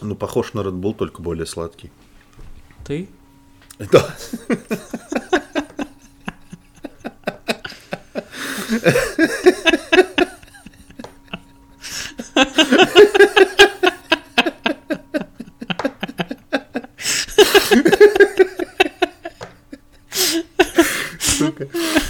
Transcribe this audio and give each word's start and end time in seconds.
Ну, 0.00 0.14
похож 0.14 0.54
на 0.54 0.60
Red 0.60 0.80
Bull, 0.80 0.94
только 0.94 1.22
более 1.22 1.46
сладкий. 1.46 1.90
Ты? 2.84 3.08
Да. 3.78 4.14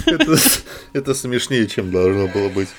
Это, 0.05 0.37
это 0.93 1.13
смешнее, 1.13 1.67
чем 1.67 1.91
должно 1.91 2.27
было 2.27 2.49
быть. 2.49 2.69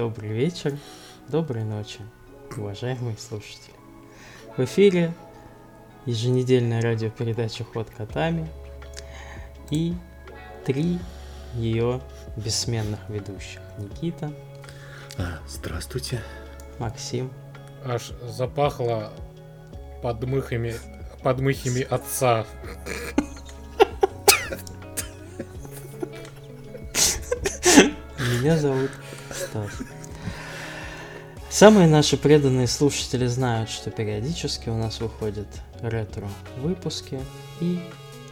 Добрый 0.00 0.30
вечер, 0.30 0.78
доброй 1.28 1.62
ночи, 1.62 2.00
уважаемые 2.56 3.18
слушатели. 3.18 3.74
В 4.56 4.64
эфире 4.64 5.12
еженедельная 6.06 6.80
радиопередача 6.80 7.64
«Ход 7.64 7.90
котами» 7.90 8.48
и 9.70 9.92
три 10.64 10.98
ее 11.52 12.00
бессменных 12.34 12.98
ведущих. 13.10 13.60
Никита, 13.76 14.32
А, 15.18 15.38
Здравствуйте. 15.46 16.22
Максим 16.78 17.30
Аж 17.84 18.12
запахло 18.22 19.12
подмыхами, 20.02 20.76
подмыхами 21.22 21.82
отца. 21.82 22.46
Меня 28.18 28.56
зовут 28.56 28.90
Стас. 29.50 29.70
Самые 31.50 31.88
наши 31.88 32.16
преданные 32.16 32.68
слушатели 32.68 33.26
знают, 33.26 33.70
что 33.70 33.90
периодически 33.90 34.68
у 34.68 34.76
нас 34.76 35.00
выходят 35.00 35.48
ретро-выпуски, 35.80 37.20
и 37.60 37.80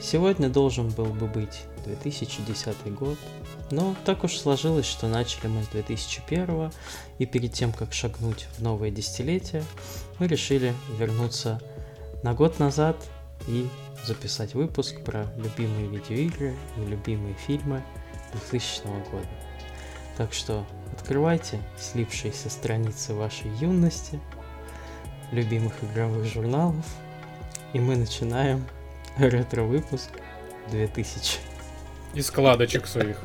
сегодня 0.00 0.48
должен 0.48 0.88
был 0.90 1.06
бы 1.06 1.26
быть 1.26 1.62
2010 1.84 2.94
год, 2.94 3.18
но 3.72 3.96
так 4.04 4.22
уж 4.22 4.36
сложилось, 4.36 4.86
что 4.86 5.08
начали 5.08 5.48
мы 5.48 5.64
с 5.64 5.66
2001, 5.66 6.70
и 7.18 7.26
перед 7.26 7.52
тем, 7.52 7.72
как 7.72 7.92
шагнуть 7.92 8.46
в 8.56 8.62
новое 8.62 8.92
десятилетие, 8.92 9.64
мы 10.20 10.28
решили 10.28 10.72
вернуться 10.96 11.60
на 12.22 12.34
год 12.34 12.60
назад 12.60 12.96
и 13.48 13.66
записать 14.06 14.54
выпуск 14.54 15.00
про 15.00 15.26
любимые 15.36 15.88
видеоигры 15.88 16.54
и 16.76 16.88
любимые 16.88 17.34
фильмы 17.34 17.82
2000 18.32 18.84
года. 19.10 19.28
Так 20.16 20.32
что 20.32 20.64
открывайте 20.92 21.60
слившиеся 21.78 22.50
страницы 22.50 23.14
вашей 23.14 23.50
юности, 23.60 24.20
любимых 25.32 25.72
игровых 25.82 26.24
журналов, 26.24 26.84
и 27.72 27.80
мы 27.80 27.96
начинаем 27.96 28.64
ретро-выпуск 29.18 30.10
2000. 30.70 31.38
И 32.14 32.22
складочек 32.22 32.86
своих. 32.86 33.18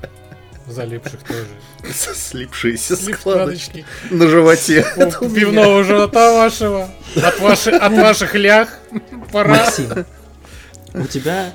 Залипших 0.66 1.24
тоже. 1.24 1.50
Слипшиеся 1.94 2.96
Слип 2.96 3.18
складочки 3.18 3.86
на 4.10 4.28
животе. 4.28 4.86
У 5.20 5.30
пивного 5.30 5.84
живота 5.84 6.34
вашего. 6.34 6.90
От, 7.16 7.40
ваши, 7.42 7.72
от 7.72 7.92
ваших 7.92 8.34
лях. 8.36 8.80
Пора. 9.32 9.50
Максим, 9.50 10.06
у 10.94 11.04
тебя... 11.04 11.52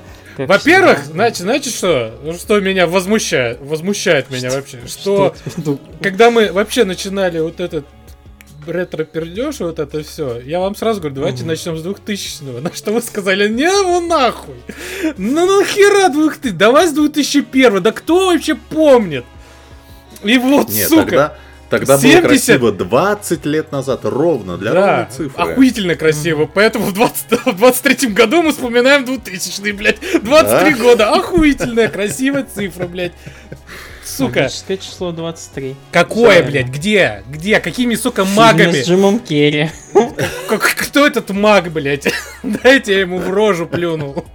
как 0.47 0.57
Во-первых, 0.59 0.99
всегда, 0.99 1.13
значит, 1.13 1.37
знаете 1.39 1.69
что? 1.69 2.13
Что 2.37 2.59
меня 2.59 2.87
возмущает? 2.87 3.59
Возмущает 3.61 4.29
меня 4.31 4.49
вообще. 4.51 4.79
Что, 4.87 5.35
Ну, 5.57 5.79
когда 6.01 6.31
мы 6.31 6.51
вообще 6.51 6.83
начинали 6.85 7.39
вот 7.39 7.59
этот 7.59 7.85
ретро-пердеж, 8.67 9.59
вот 9.59 9.79
это 9.79 10.03
все, 10.03 10.39
я 10.41 10.59
вам 10.59 10.75
сразу 10.75 10.99
говорю, 10.99 11.15
давайте 11.15 11.39
Мгм. 11.39 11.47
начнем 11.47 11.77
с 11.77 11.81
2000 11.81 12.61
На 12.61 12.73
что 12.73 12.91
вы 12.91 13.01
сказали, 13.01 13.47
не, 13.49 13.67
ну 13.69 13.99
нахуй. 14.05 14.55
Ну 15.17 15.45
нахера 15.59 16.09
2000 16.09 16.55
Давай 16.55 16.87
с 16.87 16.91
2001 16.93 17.81
Да 17.81 17.91
кто 17.91 18.27
вообще 18.31 18.55
помнит? 18.55 19.25
И 20.23 20.37
вот, 20.37 20.69
Нет, 20.69 20.89
сука. 20.89 21.01
тогда, 21.05 21.37
тогда 21.69 21.97
70. 21.97 22.21
было 22.21 22.27
красиво 22.29 22.71
20 22.71 23.45
лет 23.45 23.71
назад, 23.71 24.01
ровно, 24.03 24.57
для 24.57 24.71
Да, 24.73 24.87
ровной 24.87 25.11
цифры. 25.11 25.43
охуительно 25.51 25.95
красиво. 25.95 26.49
Поэтому 26.51 26.85
в, 26.85 26.93
20, 26.93 27.45
в 27.45 27.57
23 27.57 28.07
году 28.09 28.41
мы 28.41 28.51
вспоминаем 28.51 29.05
2000 29.05 29.71
блядь. 29.71 29.99
23 30.23 30.73
Да. 30.75 30.79
года. 30.83 31.13
Охуительная, 31.13 31.87
красивая 31.87 32.45
цифра, 32.53 32.87
блядь. 32.87 33.13
Сука. 34.03 34.39
Магическое 34.41 34.77
число 34.77 35.11
23. 35.11 35.75
Какое, 35.91 36.41
блядь? 36.43 36.67
Где? 36.69 37.23
Где? 37.29 37.59
Какими, 37.59 37.95
сука, 37.95 38.25
магами? 38.25 38.81
с 38.81 38.87
Джимом 38.87 39.19
Керри. 39.19 39.69
Как- 40.47 40.61
кто 40.75 41.05
этот 41.05 41.29
маг, 41.29 41.71
блядь? 41.71 42.07
Дайте 42.43 42.93
я 42.93 42.99
ему 43.01 43.19
в 43.19 43.29
рожу 43.31 43.67
плюнул. 43.67 44.25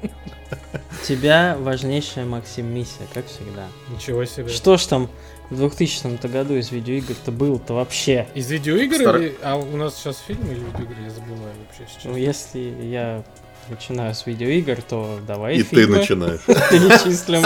У 1.03 1.07
тебя 1.07 1.57
важнейшая, 1.59 2.25
Максим, 2.25 2.73
миссия, 2.73 3.07
как 3.13 3.27
всегда. 3.27 3.67
Ничего 3.91 4.25
себе. 4.25 4.49
Что 4.49 4.77
ж 4.79 4.85
там 4.87 5.11
в 5.51 5.57
2000 5.57 6.27
году 6.27 6.57
из 6.57 6.71
видеоигр-то 6.71 7.31
было-то 7.31 7.75
вообще? 7.75 8.27
Из 8.35 8.51
видеоигр 8.51 8.97
Стар- 8.97 9.17
или... 9.17 9.37
А 9.43 9.57
у 9.57 9.77
нас 9.77 9.97
сейчас 9.97 10.19
фильмы 10.27 10.53
или 10.53 10.61
видеоигры? 10.61 11.03
Я 11.05 11.11
забываю 11.11 11.55
вообще 11.67 11.87
Ну, 12.05 12.15
сейчас. 12.15 12.17
если 12.17 12.59
я 12.87 13.25
начинаю 13.69 14.15
с 14.15 14.27
видеоигр, 14.27 14.83
то 14.83 15.21
давай 15.27 15.57
И 15.57 15.63
ты 15.63 15.77
фильмы 15.77 15.99
начинаешь. 15.99 16.41
перечислим. 16.47 17.43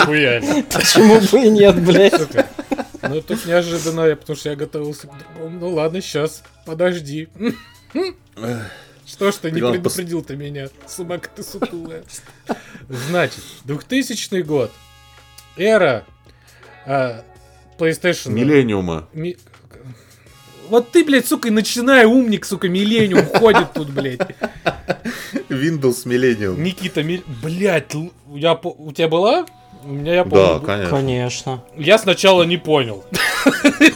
Почему 0.69 1.20
бы 1.20 1.47
и 1.47 1.50
нет, 1.50 1.84
блядь? 1.84 2.14
Сука. 2.14 2.47
Ну 3.03 3.20
тут 3.22 3.47
неожиданно, 3.47 4.03
я- 4.06 4.16
потому 4.16 4.36
что 4.36 4.50
я 4.50 4.56
готовился 4.56 5.06
к 5.06 5.19
другому. 5.19 5.59
Ну 5.60 5.75
ладно, 5.75 6.00
сейчас, 6.00 6.42
подожди. 6.66 7.28
Что 9.06 9.32
ж 9.32 9.36
ты 9.36 9.50
не 9.50 9.60
предупредил 9.60 10.22
ты 10.22 10.36
меня, 10.36 10.69
собака 10.86 11.30
ты 11.34 11.42
сутулая. 11.42 12.03
Значит, 12.88 13.42
2000 13.65 14.42
год. 14.42 14.70
Эра 15.56 16.04
а, 16.86 17.25
PlayStation. 17.78 18.31
Миллениума. 18.31 19.09
Ми- 19.12 19.37
Вот 20.69 20.91
ты, 20.91 21.05
блядь, 21.05 21.27
сука, 21.27 21.49
и 21.49 21.50
начинай 21.50 22.05
умник, 22.05 22.44
сука, 22.44 22.69
миллениум 22.69 23.25
ходит 23.27 23.72
тут, 23.72 23.91
блядь. 23.91 24.21
Windows 25.49 26.05
Millennium. 26.06 26.59
Никита, 26.61 27.03
миль... 27.03 27.22
блядь, 27.43 27.94
я 28.34 28.55
у 28.62 28.93
тебя 28.93 29.09
была? 29.09 29.47
У 29.84 29.89
меня 29.93 30.15
я 30.15 30.25
помню. 30.25 30.61
Да, 30.61 30.66
конечно. 30.66 30.97
Конечно. 30.97 31.65
Я 31.77 31.99
сначала 31.99 32.43
не 32.43 32.56
понял. 32.56 33.05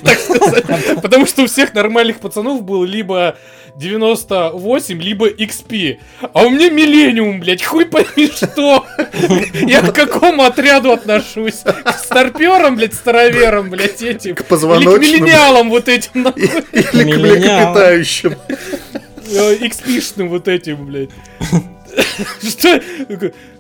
Так 0.05 0.19
сказать. 0.19 1.03
Потому 1.03 1.27
что 1.27 1.43
у 1.43 1.47
всех 1.47 1.75
нормальных 1.75 2.21
пацанов 2.21 2.63
был 2.63 2.85
либо 2.85 3.37
98, 3.77 5.01
либо 5.03 5.29
XP. 5.29 5.99
А 6.33 6.43
у 6.43 6.51
меня 6.51 6.71
миллениум, 6.71 7.41
блядь, 7.41 7.63
хуй 7.63 7.87
пойми 7.87 8.29
что. 8.29 8.87
Я 9.53 9.83
к 9.83 9.93
какому 9.95 10.45
отряду 10.45 10.93
отношусь? 10.93 11.63
К 11.65 11.93
старперам, 11.99 12.77
блядь, 12.77 12.95
староверам, 12.95 13.71
блядь, 13.71 14.03
этим? 14.03 14.35
К 14.35 14.41
Или 14.41 14.45
к 14.45 14.49
позвоночным. 14.49 15.01
миллениалам 15.01 15.71
вот 15.71 15.89
этим? 15.89 16.29
Или 16.29 16.83
к 16.83 16.95
млекопитающим. 16.95 18.37
Э, 19.31 19.55
XP-шным 19.57 20.29
вот 20.29 20.49
этим, 20.49 20.87
блядь. 20.87 21.11
Что? 22.43 22.81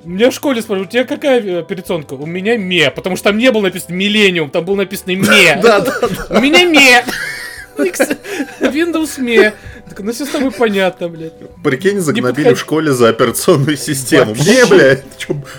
Меня 0.04 0.30
в 0.30 0.34
школе 0.34 0.62
спрашивают, 0.62 0.88
у 0.88 0.92
тебя 0.92 1.04
какая 1.04 1.40
э, 1.42 1.58
операционка? 1.60 2.14
У 2.14 2.26
меня 2.26 2.56
ме, 2.56 2.90
потому 2.90 3.16
что 3.16 3.24
там 3.30 3.38
не 3.38 3.50
было 3.50 3.62
написано 3.62 3.94
миллениум, 3.94 4.50
там 4.50 4.64
было 4.64 4.76
написано 4.76 5.12
ме. 5.12 5.58
Да, 5.62 5.80
да, 5.80 5.92
У 6.30 6.40
меня 6.40 6.64
ме. 6.64 7.04
Windows 8.60 9.20
ме. 9.20 9.54
Так, 9.88 10.00
ну 10.00 10.12
все 10.12 10.24
с 10.24 10.30
тобой 10.30 10.50
понятно, 10.50 11.08
блядь. 11.08 11.32
Прикинь, 11.62 12.00
загнобили 12.00 12.54
в 12.54 12.58
школе 12.58 12.92
за 12.92 13.08
операционную 13.08 13.76
систему. 13.76 14.34
Мне, 14.34 14.66
блядь, 14.66 15.04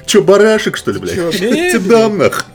чё, 0.06 0.22
барашек, 0.22 0.78
что 0.78 0.92
ли, 0.92 1.00
блядь? 1.00 1.18
Не, 1.18 1.78
блядь. 1.78 1.88
данных. 1.88 2.46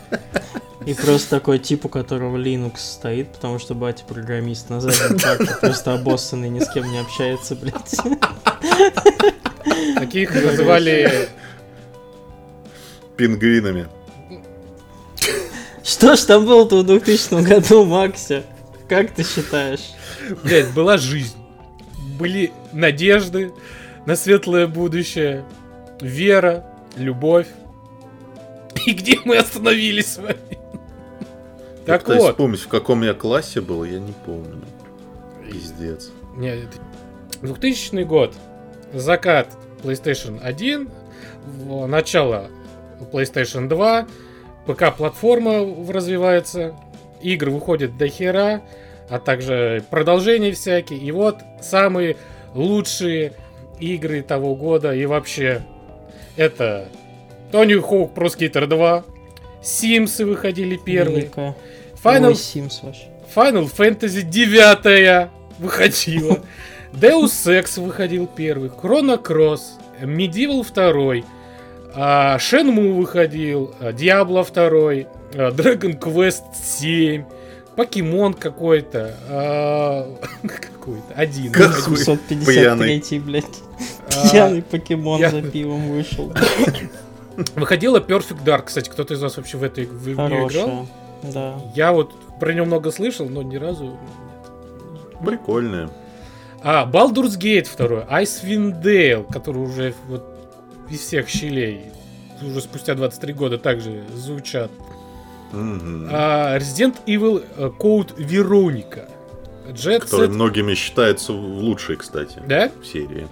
И 0.86 0.94
просто 0.94 1.28
такой 1.28 1.58
тип, 1.58 1.84
у 1.84 1.88
которого 1.88 2.38
Linux 2.38 2.78
стоит, 2.78 3.28
потому 3.32 3.58
что 3.58 3.74
батя 3.74 4.04
программист 4.04 4.70
на 4.70 4.80
заднем 4.80 5.18
парке, 5.18 5.54
просто 5.60 5.92
обоссанный, 5.92 6.48
ни 6.48 6.60
с 6.60 6.68
кем 6.70 6.90
не 6.90 6.98
общается, 6.98 7.54
блядь. 7.54 9.34
Таких 9.94 10.34
называли... 10.34 11.28
Пингвинами. 13.16 13.88
Что 15.82 16.14
ж 16.16 16.20
там 16.20 16.44
было-то 16.46 16.82
в 16.82 16.86
2000 16.86 17.42
году, 17.42 17.84
Макся? 17.84 18.44
Как 18.88 19.10
ты 19.12 19.24
считаешь? 19.24 19.92
Блядь, 20.44 20.70
была 20.72 20.98
жизнь. 20.98 21.36
Были 22.18 22.52
надежды 22.72 23.52
на 24.06 24.14
светлое 24.14 24.66
будущее. 24.66 25.44
Вера, 26.00 26.64
любовь. 26.96 27.48
И 28.86 28.92
где 28.92 29.18
мы 29.24 29.36
остановились 29.38 30.12
с 30.12 30.18
вами? 30.18 30.38
Я 31.86 31.94
Так 31.94 32.02
пытаюсь 32.02 32.22
вот. 32.22 32.30
вспомнить, 32.32 32.60
в 32.60 32.68
каком 32.68 33.02
я 33.02 33.14
классе 33.14 33.60
был, 33.60 33.82
я 33.84 33.98
не 33.98 34.12
помню. 34.24 34.62
Пиздец. 35.50 36.10
Не, 36.36 36.50
это 36.50 36.76
2000 37.42 38.02
год. 38.04 38.34
Закат 38.92 39.48
PlayStation 39.82 40.40
1. 40.42 40.88
в- 41.46 41.86
Начало 41.86 42.48
PlayStation 43.12 43.68
2. 43.68 44.06
ПК-платформа 44.66 45.64
развивается. 45.90 46.74
Игры 47.22 47.50
выходят 47.50 47.96
до 47.96 48.08
хера. 48.08 48.62
А 49.08 49.18
также 49.18 49.82
продолжения 49.90 50.52
всякие. 50.52 50.98
И 51.00 51.10
вот 51.12 51.38
самые 51.62 52.16
лучшие 52.54 53.32
игры 53.80 54.22
того 54.22 54.54
года. 54.54 54.94
И 54.94 55.06
вообще 55.06 55.62
это 56.36 56.88
Тони 57.50 57.74
Хоук 57.74 58.12
Pro 58.14 58.26
Skater 58.26 58.66
2. 58.66 59.04
Симсы 59.62 60.24
выходили 60.26 60.76
первые. 60.76 61.22
Великая. 61.22 61.56
Final 62.02 62.28
Ой, 62.28 62.32
Sims 62.34 62.84
вообще. 62.84 63.04
Final 63.34 63.70
Fantasy 63.74 64.22
9 64.22 65.30
выходила. 65.58 66.38
Deus 66.92 67.30
Ex 67.46 67.80
выходил 67.80 68.26
первый. 68.26 68.70
Chrono 68.70 69.22
Cross. 69.22 69.60
Medieval 70.02 70.64
2. 70.64 71.24
а, 71.94 72.36
Shenmue 72.38 72.94
выходил. 72.94 73.74
а, 73.80 73.92
Diablo 73.92 74.44
2. 74.44 75.06
а, 75.34 75.50
Dragon 75.50 75.98
Quest 75.98 76.42
7. 76.54 77.24
Покемон 77.76 78.34
какой-то. 78.34 79.14
а, 79.28 80.14
Какой-то. 80.42 81.14
Один. 81.14 81.52
Какой? 81.52 81.94
Один. 81.94 81.96
753 81.96 83.18
блядь. 83.20 83.44
Пьяный 84.32 84.62
покемон 84.62 85.20
за 85.30 85.42
пивом 85.42 85.90
вышел. 85.90 86.32
Выходила 87.54 88.00
Perfect 88.00 88.42
Dark. 88.44 88.64
Кстати, 88.64 88.88
кто-то 88.88 89.14
из 89.14 89.22
вас 89.22 89.36
вообще 89.36 89.58
в 89.58 89.62
этой 89.62 89.84
в 89.86 90.08
неё 90.08 90.48
играл? 90.48 90.86
Да. 91.22 91.54
Я 91.74 91.92
вот 91.92 92.12
про 92.40 92.52
него 92.52 92.66
много 92.66 92.90
слышал, 92.90 93.28
но 93.28 93.42
ни 93.42 93.56
разу 93.56 93.96
Прикольные. 95.24 95.88
А, 96.62 96.90
Baldur's 96.90 97.38
Gate 97.38 97.68
2, 97.76 98.06
Icewind 98.22 98.82
Dale, 98.82 99.30
который 99.30 99.58
уже 99.58 99.94
вот 100.08 100.24
из 100.90 101.00
всех 101.00 101.28
щелей 101.28 101.92
уже 102.42 102.60
спустя 102.60 102.94
23 102.94 103.32
года 103.32 103.58
также 103.58 104.04
звучат. 104.14 104.70
Мгм. 105.52 106.08
А, 106.10 106.58
Resident 106.58 106.96
Evil 107.06 107.44
э, 107.56 107.70
Code 107.78 108.16
Veronica. 108.16 109.08
Jet 109.72 110.00
Который 110.00 110.28
Set, 110.28 110.30
многими 110.30 110.74
считается 110.74 111.32
лучшей, 111.32 111.96
кстати, 111.96 112.40
да? 112.46 112.70
в 112.80 112.86
серии. 112.86 113.28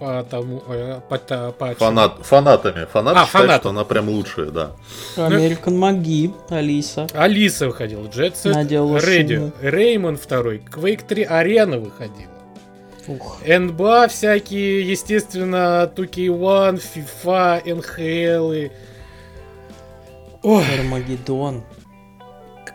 Мгм. 0.00 0.24
Потому, 0.24 0.62
э, 0.68 1.00
по, 1.08 1.18
по? 1.52 1.74
Фанат, 1.74 2.14
фанатами. 2.24 2.86
Фанаты 2.86 3.18
А, 3.20 3.26
считают, 3.26 3.46
фанаты. 3.46 3.60
что 3.60 3.70
она 3.70 3.84
прям 3.84 4.08
лучшая, 4.08 4.46
да. 4.50 4.70
American 5.16 5.74
Маги, 5.76 6.32
Алиса. 6.48 7.06
Алиса 7.14 7.66
выходила, 7.66 8.02
Jet 8.04 8.32
Set 8.34 8.66
Radio. 8.68 9.52
Реймон 9.60 10.16
2, 10.16 10.58
Quake 10.70 11.04
3 11.06 11.24
Арена 11.24 11.78
выходила. 11.78 12.30
Ух. 13.08 13.38
НБА 13.46 14.08
всякие, 14.08 14.88
естественно, 14.88 15.90
2K1, 15.94 16.80
FIFA, 16.94 17.62
НХЛ. 17.74 18.52
и- 18.52 18.70
Ой, 20.42 20.64
Армагеддон. 20.78 21.64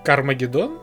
Кармагеддон? 0.03 0.77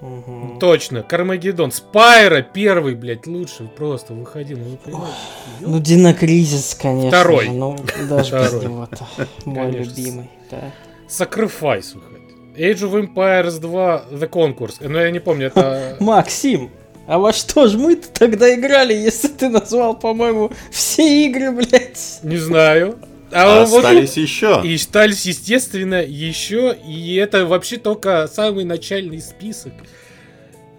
Мгм. 0.00 0.58
Точно, 0.58 1.02
Кармагеддон. 1.02 1.72
Спайра 1.72 2.42
первый, 2.42 2.94
блядь, 2.94 3.26
лучший 3.26 3.66
просто 3.68 4.14
выходил. 4.14 4.58
Ну, 4.58 4.76
понимаете? 4.82 5.16
Ну, 5.60 5.78
Динокризис, 5.80 6.74
конечно 6.80 7.08
Второй. 7.10 7.44
же. 7.46 7.50
Ну, 7.52 7.76
даже 8.08 8.36
без 8.38 8.46
Второй. 8.48 8.64
него-то. 8.64 9.06
Мой 9.44 9.54
Конечно. 9.72 9.90
любимый, 10.00 10.30
да. 10.50 10.70
Sacrifice 11.08 11.94
выходит. 11.94 12.20
Age 12.56 12.90
of 12.90 13.14
Empires 13.14 13.60
2 13.60 14.04
The 14.12 14.28
Concourse. 14.28 14.76
Ну, 14.80 14.98
я 14.98 15.10
не 15.10 15.18
помню, 15.20 15.46
это... 15.48 15.96
Максим, 16.00 16.70
а 17.06 17.18
во 17.18 17.32
что 17.32 17.66
ж 17.68 17.74
мы-то 17.74 18.08
тогда 18.08 18.54
играли, 18.54 18.94
если 18.94 19.28
ты 19.28 19.48
назвал, 19.48 19.94
по-моему, 19.98 20.50
все 20.70 21.26
игры, 21.26 21.50
блядь? 21.52 22.20
Не 22.22 22.36
знаю. 22.36 22.98
А 23.32 23.62
А 23.62 23.64
вот 23.66 23.78
остались 23.84 24.16
еще. 24.16 24.60
И 24.64 24.74
остались, 24.74 25.24
естественно, 25.26 26.02
еще. 26.02 26.76
И 26.86 27.14
это 27.14 27.46
вообще 27.46 27.76
только 27.78 28.28
самый 28.32 28.64
начальный 28.64 29.20
список 29.20 29.72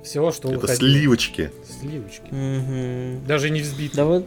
всего, 0.03 0.31
что 0.31 0.49
Это 0.49 0.59
выходило. 0.59 0.77
сливочки. 0.77 1.51
Сливочки. 1.79 2.23
Мгм. 2.31 3.25
Даже 3.27 3.49
не 3.49 3.61
взбитые. 3.61 3.95
Давай, 3.97 4.23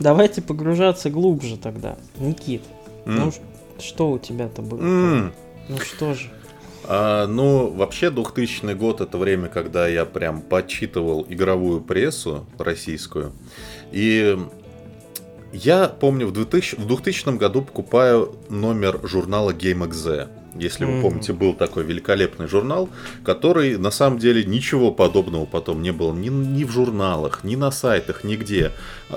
давайте 0.00 0.42
погружаться 0.42 1.10
глубже 1.10 1.56
тогда. 1.56 1.96
Никит, 2.18 2.62
ну 3.04 3.26
М. 3.26 3.32
ш- 3.32 3.38
что 3.80 4.10
у 4.10 4.18
тебя-то 4.18 4.62
было? 4.62 4.80
М. 4.80 5.32
Ну 5.68 5.78
что 5.78 6.14
же? 6.14 6.30
А, 6.90 7.26
ну, 7.26 7.68
вообще, 7.70 8.08
2000 8.10 8.72
год 8.74 9.02
это 9.02 9.18
время, 9.18 9.48
когда 9.48 9.86
я 9.86 10.06
прям 10.06 10.40
подсчитывал 10.40 11.26
игровую 11.28 11.82
прессу 11.82 12.46
российскую. 12.58 13.32
И 13.92 14.38
я 15.52 15.88
помню, 15.88 16.26
в 16.26 16.32
2000, 16.32 16.76
в 16.76 16.86
2000 16.86 17.36
году 17.36 17.62
покупаю 17.62 18.34
номер 18.48 19.00
журнала 19.02 19.52
GameXZ. 19.52 20.28
Если 20.54 20.84
вы 20.86 21.02
помните, 21.02 21.32
был 21.32 21.52
такой 21.52 21.84
великолепный 21.84 22.48
журнал, 22.48 22.88
который 23.22 23.76
на 23.76 23.90
самом 23.90 24.18
деле 24.18 24.44
ничего 24.44 24.90
подобного 24.90 25.44
потом 25.44 25.82
не 25.82 25.92
было 25.92 26.12
ни, 26.14 26.28
ни 26.28 26.64
в 26.64 26.70
журналах, 26.70 27.44
ни 27.44 27.54
на 27.54 27.70
сайтах, 27.70 28.24
нигде. 28.24 28.72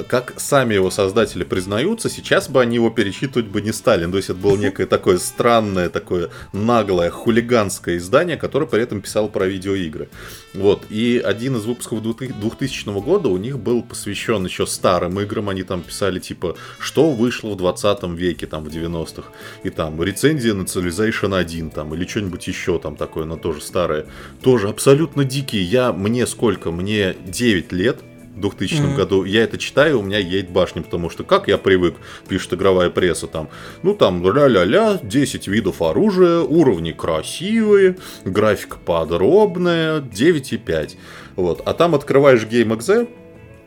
Как 0.07 0.33
сами 0.37 0.73
его 0.73 0.91
создатели 0.91 1.43
признаются, 1.43 2.09
сейчас 2.09 2.49
бы 2.49 2.61
они 2.61 2.75
его 2.75 2.89
перечитывать 2.89 3.47
бы 3.47 3.61
не 3.61 3.71
стали. 3.71 4.09
То 4.09 4.17
есть 4.17 4.29
это 4.29 4.39
было 4.39 4.57
некое 4.57 4.85
такое 4.85 5.17
странное, 5.19 5.89
такое 5.89 6.29
наглое, 6.53 7.09
хулиганское 7.09 7.97
издание, 7.97 8.37
которое 8.37 8.65
при 8.65 8.81
этом 8.81 9.01
писало 9.01 9.27
про 9.27 9.47
видеоигры. 9.47 10.09
Вот. 10.53 10.83
И 10.89 11.21
один 11.23 11.55
из 11.55 11.65
выпусков 11.65 12.01
2000 12.01 12.99
года 13.01 13.29
у 13.29 13.37
них 13.37 13.57
был 13.57 13.83
посвящен 13.83 14.45
еще 14.45 14.67
старым 14.67 15.19
играм. 15.19 15.49
Они 15.49 15.63
там 15.63 15.81
писали 15.81 16.19
типа, 16.19 16.55
что 16.79 17.11
вышло 17.11 17.51
в 17.51 17.57
20 17.57 18.03
веке, 18.17 18.47
там 18.47 18.65
в 18.65 18.67
90-х. 18.67 19.29
И 19.63 19.69
там 19.69 20.01
рецензия 20.03 20.53
на 20.53 20.63
Civilization 20.63 21.20
1 21.33 21.69
там, 21.71 21.93
или 21.93 22.05
что-нибудь 22.05 22.47
еще 22.47 22.79
там 22.79 22.95
такое, 22.95 23.25
но 23.25 23.37
тоже 23.37 23.61
старое. 23.61 24.05
Тоже 24.41 24.69
абсолютно 24.69 25.23
дикие. 25.23 25.63
Я, 25.63 25.91
мне 25.93 26.25
сколько? 26.27 26.71
Мне 26.71 27.15
9 27.25 27.71
лет. 27.71 27.99
В 28.35 28.39
2000 28.39 28.79
Мгм. 28.81 28.95
году 28.95 29.23
я 29.25 29.43
это 29.43 29.57
читаю, 29.57 29.99
у 29.99 30.01
меня 30.01 30.17
едет 30.17 30.51
башня, 30.51 30.81
потому 30.81 31.09
что 31.09 31.25
как 31.25 31.49
я 31.49 31.57
привык, 31.57 31.95
пишет 32.29 32.53
игровая 32.53 32.89
пресса 32.89 33.27
там, 33.27 33.49
ну 33.83 33.93
там 33.93 34.23
ля-ля-ля, 34.23 35.01
10 35.03 35.49
видов 35.49 35.81
оружия, 35.81 36.39
уровни 36.39 36.93
красивые, 36.93 37.97
графика 38.23 38.77
подробная, 38.77 39.99
9,5. 39.99 40.91
Вот. 41.35 41.61
А 41.65 41.73
там 41.73 41.93
открываешь 41.93 42.43
GameXZ, 42.43 43.09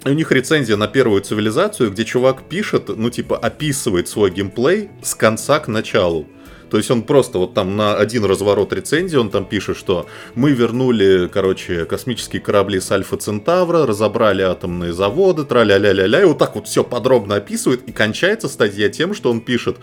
и 0.07 0.09
у 0.09 0.15
них 0.15 0.33
рецензия 0.33 0.77
на 0.77 0.89
первую 0.89 1.21
цивилизацию, 1.21 1.91
где 1.91 2.05
чувак 2.07 2.43
пишет, 2.49 2.89
ну 2.89 3.11
типа 3.11 3.37
описывает 3.37 4.09
свой 4.09 4.31
геймплей 4.31 4.89
с 5.03 5.15
конца 5.15 5.61
к 5.61 5.69
началу. 5.69 6.27
То 6.71 6.77
есть 6.77 6.91
он 6.91 7.03
просто 7.03 7.39
вот 7.39 7.55
там 7.55 7.77
на 7.77 7.97
один 7.97 8.25
разворот 8.25 8.73
рецензии, 8.73 9.17
он 9.17 9.31
там 9.31 9.45
пишет, 9.45 9.77
что 9.77 10.07
мы 10.35 10.53
вернули, 10.53 11.29
короче, 11.29 11.85
космические 11.85 12.43
корабли 12.43 12.81
с 12.81 12.91
Альфа 12.91 13.17
Центавра, 13.17 13.87
разобрали 13.87 14.43
атомные 14.43 14.93
заводы, 14.93 15.45
траля-ля-ля-ля, 15.45 16.23
и 16.23 16.25
вот 16.25 16.39
так 16.39 16.55
вот 16.55 16.67
все 16.67 16.85
подробно 16.85 17.37
описывает, 17.37 17.89
и 17.89 17.93
кончается 17.93 18.49
статья 18.49 18.89
тем, 18.89 19.15
что 19.15 19.31
он 19.31 19.41
пишет, 19.41 19.77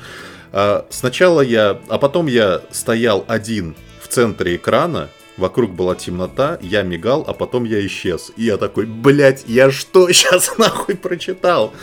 «А, 0.51 0.85
сначала 0.89 1.41
я, 1.41 1.79
а 1.87 1.97
потом 1.97 2.27
я 2.27 2.61
стоял 2.71 3.23
один 3.27 3.75
в 4.01 4.07
центре 4.07 4.55
экрана, 4.55 5.09
Вокруг 5.37 5.71
была 5.71 5.95
темнота, 5.95 6.59
я 6.61 6.83
мигал, 6.83 7.23
а 7.27 7.33
потом 7.33 7.63
я 7.63 7.85
исчез. 7.85 8.31
И 8.35 8.43
я 8.43 8.57
такой, 8.57 8.85
блять, 8.85 9.45
я 9.47 9.71
что 9.71 10.09
сейчас 10.11 10.57
нахуй 10.57 10.95
прочитал? 10.95 11.73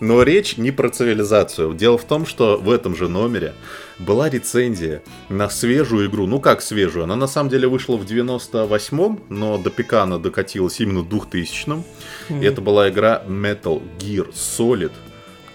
Но 0.00 0.22
речь 0.22 0.56
не 0.56 0.70
про 0.70 0.88
цивилизацию. 0.88 1.74
Дело 1.74 1.98
в 1.98 2.04
том, 2.04 2.26
что 2.26 2.56
в 2.56 2.70
этом 2.70 2.96
же 2.96 3.08
номере 3.08 3.54
была 3.98 4.28
рецензия 4.28 5.02
на 5.28 5.48
свежую 5.48 6.08
игру. 6.08 6.26
Ну 6.26 6.40
как 6.40 6.62
свежую? 6.62 7.04
Она 7.04 7.16
на 7.16 7.26
самом 7.26 7.50
деле 7.50 7.68
вышла 7.68 7.96
в 7.96 8.04
98-м, 8.04 9.20
но 9.28 9.58
до 9.58 9.70
ПК 9.70 9.94
она 9.94 10.18
докатилась 10.18 10.80
именно 10.80 11.00
в 11.00 11.08
2000-м. 11.08 11.84
И 12.30 12.44
это 12.44 12.60
была 12.60 12.88
игра 12.88 13.22
Metal 13.26 13.82
Gear 13.98 14.32
Solid. 14.32 14.92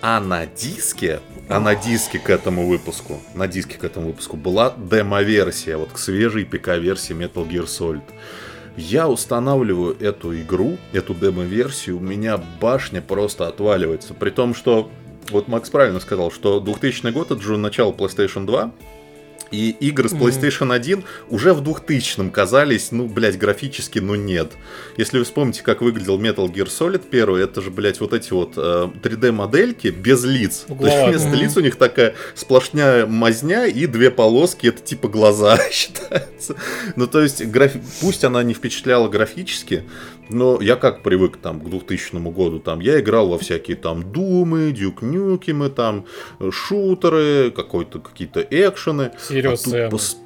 А 0.02 0.22
на 0.22 0.46
диске, 0.46 1.20
а 1.50 1.60
на 1.60 1.76
диске 1.76 2.20
к 2.20 2.30
этому 2.30 2.68
выпуску, 2.68 3.20
на 3.36 3.50
диске 3.50 3.78
к 3.78 3.84
этому 3.84 4.08
выпуску 4.08 4.38
была 4.38 4.74
демо-версия, 4.78 5.76
вот 5.76 5.92
к 5.92 5.98
свежей 5.98 6.46
ПК-версии 6.46 7.14
Metal 7.14 7.46
Gear 7.46 7.66
Solid. 7.66 8.04
Я 8.78 9.10
устанавливаю 9.10 9.98
эту 10.00 10.40
игру, 10.40 10.78
эту 10.94 11.14
демо-версию, 11.14 11.98
у 11.98 12.00
меня 12.00 12.40
башня 12.62 13.02
просто 13.02 13.50
отваливается. 13.50 14.14
При 14.14 14.30
том, 14.30 14.56
что, 14.56 14.90
вот 15.32 15.50
Макс 15.50 15.70
правильно 15.70 16.00
сказал, 16.00 16.32
что 16.32 16.62
2000 16.62 17.12
год 17.12 17.32
это 17.32 17.42
же 17.42 17.58
начало 17.58 17.92
PlayStation 17.92 18.46
2, 18.46 18.72
И 19.52 19.72
игры 19.72 20.10
с 20.10 20.14
PlayStation 20.14 20.74
1 20.74 21.04
уже 21.30 21.54
в 21.54 21.62
2000-м 21.62 22.30
казались, 22.32 22.92
ну, 22.92 23.08
блядь, 23.08 23.38
графически, 23.38 24.00
ну, 24.00 24.16
нет. 24.16 24.52
Если 24.98 25.18
вы 25.18 25.24
вспомните, 25.24 25.64
как 25.64 25.82
выглядел 25.82 26.20
Metal 26.20 26.48
Gear 26.52 26.68
Solid 26.68 27.04
1, 27.10 27.36
это 27.36 27.62
же, 27.62 27.72
блядь, 27.72 28.00
вот 28.00 28.14
эти 28.14 28.32
вот 28.32 28.54
э, 28.58 28.90
3D-модельки 29.02 29.88
без 29.88 30.24
лиц. 30.24 30.66
То 30.68 30.86
есть 30.86 31.08
вместо 31.08 31.36
лиц 31.36 31.58
у 31.58 31.62
них 31.62 31.76
такая 31.78 32.16
сплошная 32.36 33.06
мазня 33.06 33.66
и 33.66 33.88
две 33.88 34.12
полоски, 34.12 34.68
это 34.68 34.82
типа 34.82 35.08
глаза 35.08 35.58
считается. 35.72 36.56
Ну, 36.96 37.08
то 37.08 37.22
есть, 37.22 37.44
графи... 37.46 37.82
пусть 38.02 38.24
она 38.24 38.44
не 38.44 38.54
впечатляла 38.54 39.08
графически, 39.08 39.84
но 40.30 40.62
я 40.62 40.76
как 40.76 41.04
привык 41.04 41.38
там 41.38 41.60
к 41.60 41.70
2000 41.70 42.16
году, 42.32 42.60
там 42.60 42.80
я 42.80 43.00
играл 43.00 43.30
во 43.30 43.38
всякие 43.38 43.78
там 43.78 44.12
Думы, 44.12 44.72
Дюк 44.72 45.02
Нюкимы, 45.02 45.70
там 45.70 46.06
шутеры, 46.52 47.52
какой-то 47.52 48.00
какие-то 48.00 48.42
экшены. 48.42 49.12
Serious 49.30 49.88
а 49.88 49.90
пос... 49.90 50.18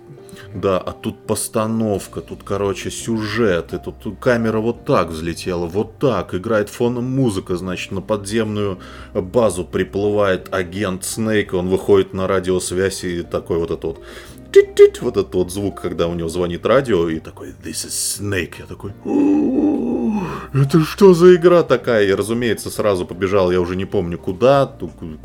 Да, 0.53 0.77
а 0.77 0.91
тут 0.91 1.25
постановка, 1.25 2.21
тут, 2.21 2.43
короче, 2.43 2.91
сюжет, 2.91 3.73
и 3.73 3.79
тут 3.79 4.19
камера 4.19 4.59
вот 4.59 4.85
так 4.85 5.09
взлетела, 5.09 5.65
вот 5.65 5.97
так, 5.97 6.35
играет 6.35 6.69
фоном 6.69 7.05
музыка, 7.05 7.55
значит, 7.55 7.91
на 7.91 8.01
подземную 8.01 8.79
базу 9.13 9.65
приплывает 9.65 10.53
агент 10.53 11.05
Снейк, 11.05 11.53
он 11.53 11.69
выходит 11.69 12.13
на 12.13 12.27
радиосвязь 12.27 13.03
и 13.03 13.23
такой 13.23 13.57
вот 13.57 13.71
этот 13.71 13.83
вот 13.83 13.99
вот 15.01 15.17
этот 15.17 15.33
вот 15.33 15.51
звук, 15.51 15.81
когда 15.81 16.07
у 16.07 16.13
него 16.13 16.29
звонит 16.29 16.65
радио, 16.65 17.09
и 17.09 17.19
такой 17.19 17.49
This 17.63 17.87
is 17.87 18.21
Snake. 18.21 18.55
Я 18.59 18.65
такой 18.65 18.91
это 20.53 20.81
что 20.81 21.13
за 21.13 21.35
игра 21.35 21.63
такая? 21.63 22.05
И, 22.05 22.13
разумеется, 22.13 22.69
сразу 22.69 23.05
побежал, 23.05 23.51
я 23.51 23.61
уже 23.61 23.75
не 23.75 23.85
помню 23.85 24.17
куда, 24.17 24.71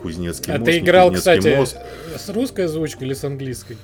Кузнецкий 0.01 0.53
а 0.53 0.59
мост. 0.59 0.69
А 0.69 0.73
ты 0.73 0.79
играл, 0.79 1.13
кстати, 1.13 1.57
мост. 1.57 1.77
с 2.17 2.29
русской 2.29 2.67
озвучкой 2.67 3.07
или 3.07 3.15
с 3.15 3.25
английской? 3.25 3.77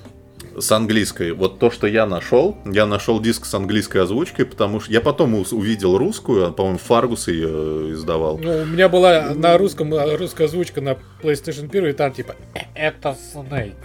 С 0.57 0.71
английской. 0.71 1.31
Вот 1.31 1.59
то, 1.59 1.69
что 1.69 1.85
я 1.85 2.05
нашел, 2.05 2.57
я 2.65 2.85
нашел 2.85 3.19
диск 3.19 3.45
с 3.45 3.53
английской 3.53 3.97
озвучкой, 3.99 4.45
потому 4.45 4.79
что 4.79 4.91
я 4.91 5.01
потом 5.01 5.35
увидел 5.35 5.97
русскую, 5.97 6.47
а, 6.47 6.51
по-моему, 6.51 6.77
Фаргус 6.77 7.27
ее 7.27 7.49
э, 7.49 7.91
издавал. 7.91 8.37
Ну, 8.37 8.61
у 8.61 8.65
меня 8.65 8.87
была 8.87 9.33
на 9.35 9.57
русском 9.57 9.93
э, 9.93 10.15
русская 10.15 10.45
озвучка 10.45 10.79
на 10.81 10.97
PlayStation 11.21 11.67
1, 11.67 11.87
и 11.87 11.93
там 11.93 12.13
типа 12.13 12.35
«Это 12.73 13.17
Снейк». 13.33 13.75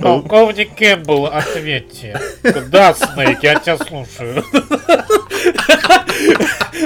Полковник 0.00 0.74
Кэмпбелл, 0.76 1.26
ответьте. 1.26 2.20
Да, 2.70 2.94
Снейк, 2.94 3.42
я 3.42 3.58
тебя 3.58 3.78
слушаю. 3.78 4.44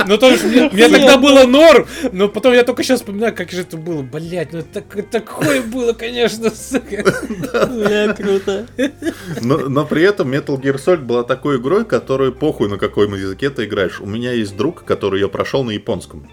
Ну, 0.06 0.18
то 0.18 0.30
есть, 0.30 0.44
мне, 0.44 0.88
тогда 0.88 1.18
было 1.18 1.44
норм, 1.46 1.86
но 2.12 2.28
потом 2.28 2.54
я 2.54 2.64
только 2.64 2.82
сейчас 2.82 3.00
вспоминаю, 3.00 3.34
как 3.34 3.50
же 3.50 3.62
это 3.62 3.76
было. 3.76 4.02
Блять, 4.02 4.52
ну 4.52 4.62
так, 4.62 4.84
такое 5.10 5.62
было, 5.62 5.92
конечно, 5.92 6.50
сука. 6.50 7.04
Бля, 7.68 8.14
круто. 8.14 8.66
Но, 9.40 9.58
но 9.58 9.84
при 9.84 10.02
этом 10.02 10.32
Metal 10.32 10.60
Gear 10.60 10.76
Solid 10.76 11.02
была 11.02 11.24
такой 11.24 11.58
игрой, 11.58 11.84
которую 11.84 12.32
похуй 12.32 12.68
на 12.68 12.78
каком 12.78 13.14
языке 13.14 13.50
ты 13.50 13.64
играешь. 13.64 14.00
У 14.00 14.06
меня 14.06 14.32
есть 14.32 14.56
друг, 14.56 14.84
который 14.84 15.20
я 15.20 15.28
прошел 15.28 15.64
на 15.64 15.70
японском. 15.70 16.28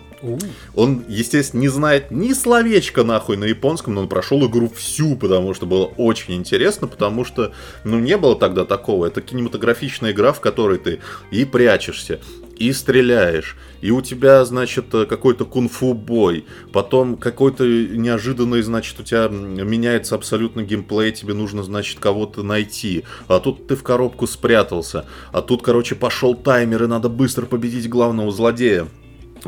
Он, 0.75 1.03
естественно, 1.07 1.61
не 1.61 1.69
знает 1.69 2.11
ни 2.11 2.33
словечка 2.33 3.03
нахуй 3.03 3.37
на 3.37 3.45
японском, 3.45 3.93
но 3.93 4.01
он 4.01 4.09
прошел 4.09 4.45
игру 4.47 4.69
всю, 4.69 5.15
потому 5.15 5.53
что 5.53 5.65
было 5.65 5.85
очень 5.97 6.35
интересно, 6.35 6.87
потому 6.87 7.23
что, 7.23 7.53
ну, 7.83 7.99
не 7.99 8.17
было 8.17 8.35
тогда 8.35 8.65
такого. 8.65 9.05
Это 9.05 9.21
кинематографичная 9.21 10.11
игра, 10.11 10.33
в 10.33 10.39
которой 10.39 10.77
ты 10.77 10.99
и 11.31 11.45
прячешься, 11.45 12.19
и 12.57 12.73
стреляешь, 12.73 13.55
и 13.79 13.91
у 13.91 14.01
тебя, 14.01 14.43
значит, 14.43 14.87
какой-то 14.91 15.45
кунг-фу 15.45 15.93
бой, 15.93 16.45
потом 16.73 17.15
какой-то 17.15 17.63
неожиданный, 17.65 18.61
значит, 18.61 18.99
у 18.99 19.03
тебя 19.03 19.29
меняется 19.29 20.15
абсолютно 20.15 20.63
геймплей, 20.63 21.13
тебе 21.13 21.33
нужно, 21.33 21.63
значит, 21.63 21.99
кого-то 21.99 22.43
найти, 22.43 23.05
а 23.29 23.39
тут 23.39 23.67
ты 23.67 23.77
в 23.77 23.83
коробку 23.83 24.27
спрятался, 24.27 25.05
а 25.31 25.41
тут, 25.41 25.61
короче, 25.61 25.95
пошел 25.95 26.35
таймер, 26.35 26.83
и 26.83 26.87
надо 26.87 27.07
быстро 27.07 27.45
победить 27.45 27.87
главного 27.87 28.31
злодея. 28.31 28.87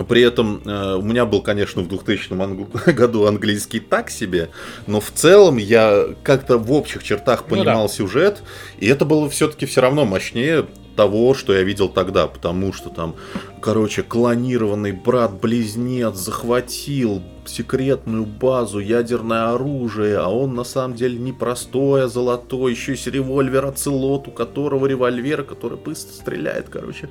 При 0.07 0.21
этом 0.21 0.61
э, 0.65 0.95
у 0.95 1.01
меня 1.01 1.25
был, 1.25 1.41
конечно, 1.41 1.81
в 1.81 1.87
2000 1.87 2.31
англ- 2.31 2.93
году 2.93 3.25
английский 3.25 3.79
так 3.79 4.09
себе, 4.09 4.49
но 4.87 4.99
в 4.99 5.11
целом 5.11 5.57
я 5.57 6.05
как-то 6.23 6.57
в 6.57 6.71
общих 6.71 7.03
чертах 7.03 7.45
понимал 7.45 7.83
ну, 7.83 7.87
да. 7.87 7.93
сюжет, 7.93 8.41
и 8.79 8.87
это 8.87 9.05
было 9.05 9.29
все-таки 9.29 9.65
все 9.65 9.81
равно 9.81 10.05
мощнее 10.05 10.65
того, 10.95 11.33
что 11.33 11.53
я 11.53 11.63
видел 11.63 11.89
тогда, 11.89 12.27
потому 12.27 12.73
что 12.73 12.89
там, 12.89 13.15
короче, 13.61 14.03
клонированный 14.03 14.91
брат-близнец 14.91 16.15
захватил 16.15 17.21
секретную 17.45 18.25
базу, 18.25 18.79
ядерное 18.79 19.51
оружие, 19.53 20.17
а 20.17 20.27
он 20.27 20.53
на 20.53 20.63
самом 20.63 20.95
деле 20.95 21.17
не 21.17 21.33
простой, 21.33 22.05
а 22.05 22.07
золотой, 22.07 22.71
еще 22.71 22.91
есть 22.91 23.07
револьвер 23.07 23.65
Ацелот, 23.65 24.27
у 24.27 24.31
которого 24.31 24.85
револьвер, 24.85 25.43
который 25.43 25.77
быстро 25.77 26.13
стреляет, 26.13 26.69
короче. 26.69 27.09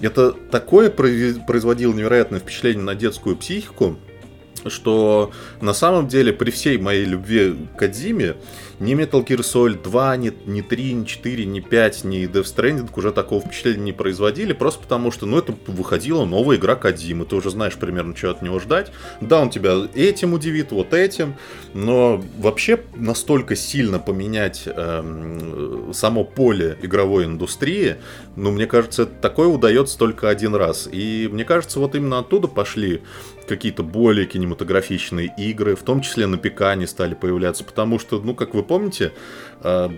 Это 0.00 0.32
такое 0.32 0.90
производило 0.90 1.92
невероятное 1.92 2.40
впечатление 2.40 2.82
на 2.82 2.94
детскую 2.94 3.36
психику, 3.36 3.96
что 4.66 5.30
на 5.60 5.72
самом 5.72 6.08
деле 6.08 6.32
при 6.32 6.50
всей 6.50 6.78
моей 6.78 7.04
любви 7.04 7.56
к 7.76 7.78
Кадзиме 7.78 8.34
ни 8.80 8.94
Metal 8.94 9.24
Gear 9.24 9.40
Solid 9.40 9.82
2, 9.82 10.16
ни, 10.16 10.32
ни 10.46 10.60
3, 10.60 10.92
ни 10.92 11.04
4, 11.04 11.46
ни 11.46 11.60
5, 11.60 12.04
ни 12.04 12.24
Death 12.28 12.44
Stranding 12.44 12.90
уже 12.96 13.12
такого 13.12 13.40
впечатления 13.40 13.82
не 13.82 13.92
производили, 13.92 14.52
просто 14.52 14.80
потому 14.82 15.10
что, 15.10 15.26
ну, 15.26 15.38
это 15.38 15.54
выходила 15.66 16.24
новая 16.24 16.56
игра 16.56 16.74
Кадзимы, 16.74 17.24
ты 17.24 17.36
уже 17.36 17.50
знаешь 17.50 17.76
примерно, 17.76 18.16
что 18.16 18.30
от 18.30 18.42
него 18.42 18.58
ждать. 18.58 18.92
Да, 19.20 19.40
он 19.40 19.50
тебя 19.50 19.74
этим 19.94 20.32
удивит, 20.32 20.72
вот 20.72 20.94
этим, 20.94 21.34
но 21.74 22.22
вообще 22.38 22.80
настолько 22.94 23.56
сильно 23.56 23.98
поменять 23.98 24.64
э, 24.66 25.90
само 25.92 26.24
поле 26.24 26.76
игровой 26.82 27.24
индустрии, 27.24 27.96
ну, 28.36 28.50
мне 28.50 28.66
кажется, 28.66 29.06
такое 29.06 29.48
удается 29.48 29.98
только 29.98 30.28
один 30.28 30.54
раз. 30.54 30.88
И 30.90 31.28
мне 31.30 31.44
кажется, 31.44 31.80
вот 31.80 31.94
именно 31.94 32.18
оттуда 32.18 32.48
пошли 32.48 33.02
какие-то 33.48 33.82
более 33.82 34.26
кинематографичные 34.26 35.32
игры, 35.36 35.74
в 35.74 35.82
том 35.82 36.00
числе 36.00 36.26
на 36.26 36.38
ПК 36.38 36.62
они 36.62 36.86
стали 36.86 37.14
появляться, 37.14 37.64
потому 37.64 37.98
что, 37.98 38.20
ну, 38.20 38.34
как 38.34 38.54
вы 38.54 38.62
помните, 38.62 39.12
э, 39.62 39.88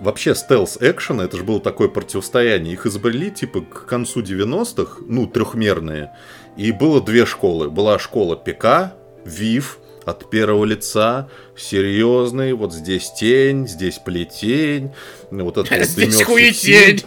вообще 0.00 0.34
стелс 0.34 0.78
экшен 0.80 1.20
это 1.20 1.36
же 1.36 1.44
было 1.44 1.60
такое 1.60 1.88
противостояние. 1.88 2.74
Их 2.74 2.86
изобрели 2.86 3.30
типа 3.30 3.62
к 3.62 3.86
концу 3.86 4.22
90-х, 4.22 5.02
ну, 5.06 5.26
трехмерные. 5.26 6.12
И 6.56 6.72
было 6.72 7.00
две 7.00 7.26
школы. 7.26 7.70
Была 7.70 7.98
школа 7.98 8.36
ПК, 8.36 8.94
ВИВ, 9.24 9.78
от 10.04 10.30
первого 10.30 10.64
лица, 10.64 11.28
серьезный, 11.56 12.52
вот 12.54 12.72
здесь 12.72 13.12
тень, 13.12 13.68
здесь 13.68 13.98
плетень, 13.98 14.90
вот 15.30 15.58
это 15.58 15.74
вот 15.74 15.86
Здесь 15.86 16.22
хуетень. 16.22 17.02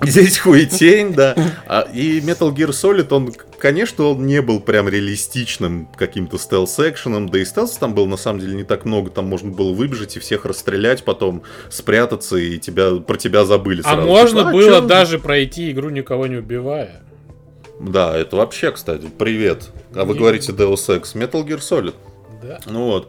Здесь 0.00 0.38
хуетень, 0.38 1.12
да. 1.12 1.34
А, 1.66 1.80
и 1.92 2.20
Metal 2.20 2.54
Gear 2.54 2.70
Solid, 2.70 3.12
он, 3.12 3.32
конечно, 3.58 4.04
он 4.04 4.26
не 4.26 4.40
был 4.40 4.60
прям 4.60 4.88
реалистичным 4.88 5.88
каким-то 5.96 6.36
стелс-экшеном, 6.36 7.28
да 7.28 7.38
и 7.40 7.44
стелс 7.44 7.76
там 7.78 7.94
был 7.94 8.06
на 8.06 8.16
самом 8.16 8.40
деле 8.40 8.54
не 8.54 8.64
так 8.64 8.84
много, 8.84 9.10
там 9.10 9.26
можно 9.26 9.50
было 9.50 9.72
выбежать 9.72 10.16
и 10.16 10.20
всех 10.20 10.44
расстрелять, 10.44 11.04
потом 11.04 11.42
спрятаться, 11.68 12.36
и 12.36 12.58
тебя, 12.58 12.96
про 12.96 13.16
тебя 13.16 13.44
забыли 13.44 13.80
а 13.80 13.94
сразу. 13.94 14.02
А 14.02 14.04
можно 14.04 14.40
типа, 14.40 14.52
было 14.52 14.80
чё? 14.80 14.80
даже 14.82 15.18
пройти 15.18 15.72
игру 15.72 15.90
никого 15.90 16.26
не 16.26 16.36
убивая. 16.36 17.02
Да, 17.80 18.16
это 18.16 18.36
вообще, 18.36 18.72
кстати, 18.72 19.08
привет. 19.18 19.70
А 19.94 20.04
вы 20.04 20.14
говорите 20.14 20.52
Deus 20.52 20.88
Ex, 20.88 21.14
Metal 21.14 21.44
Gear 21.44 21.58
Solid. 21.58 21.94
Да. 22.42 22.60
Ну 22.66 22.86
вот. 22.86 23.08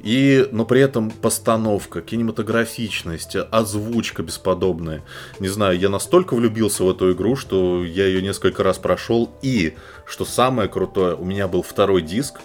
И, 0.00 0.48
но 0.52 0.64
при 0.64 0.80
этом 0.80 1.10
постановка, 1.10 2.00
кинематографичность, 2.00 3.36
озвучка 3.36 4.22
бесподобная. 4.22 5.02
Не 5.40 5.48
знаю, 5.48 5.78
я 5.78 5.88
настолько 5.88 6.34
влюбился 6.34 6.84
в 6.84 6.90
эту 6.90 7.12
игру, 7.12 7.36
что 7.36 7.84
я 7.84 8.06
ее 8.06 8.22
несколько 8.22 8.62
раз 8.62 8.78
прошел. 8.78 9.30
И, 9.42 9.74
что 10.06 10.24
самое 10.24 10.68
крутое, 10.68 11.14
у 11.16 11.24
меня 11.24 11.48
был 11.48 11.62
второй 11.62 12.02
диск 12.02 12.40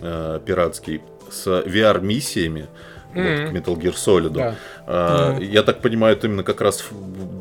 э, 0.00 0.40
пиратский 0.44 1.00
с 1.30 1.46
VR-миссиями. 1.46 2.66
Mm-hmm. 3.14 3.42
Вот, 3.42 3.50
к 3.50 3.56
Metal 3.56 3.76
Gear 3.76 3.94
Solid. 3.94 4.30
Да. 4.30 4.54
А, 4.86 5.36
mm-hmm. 5.38 5.44
Я 5.44 5.62
так 5.62 5.82
понимаю, 5.82 6.16
это 6.16 6.28
именно 6.28 6.44
как 6.44 6.60
раз 6.60 6.84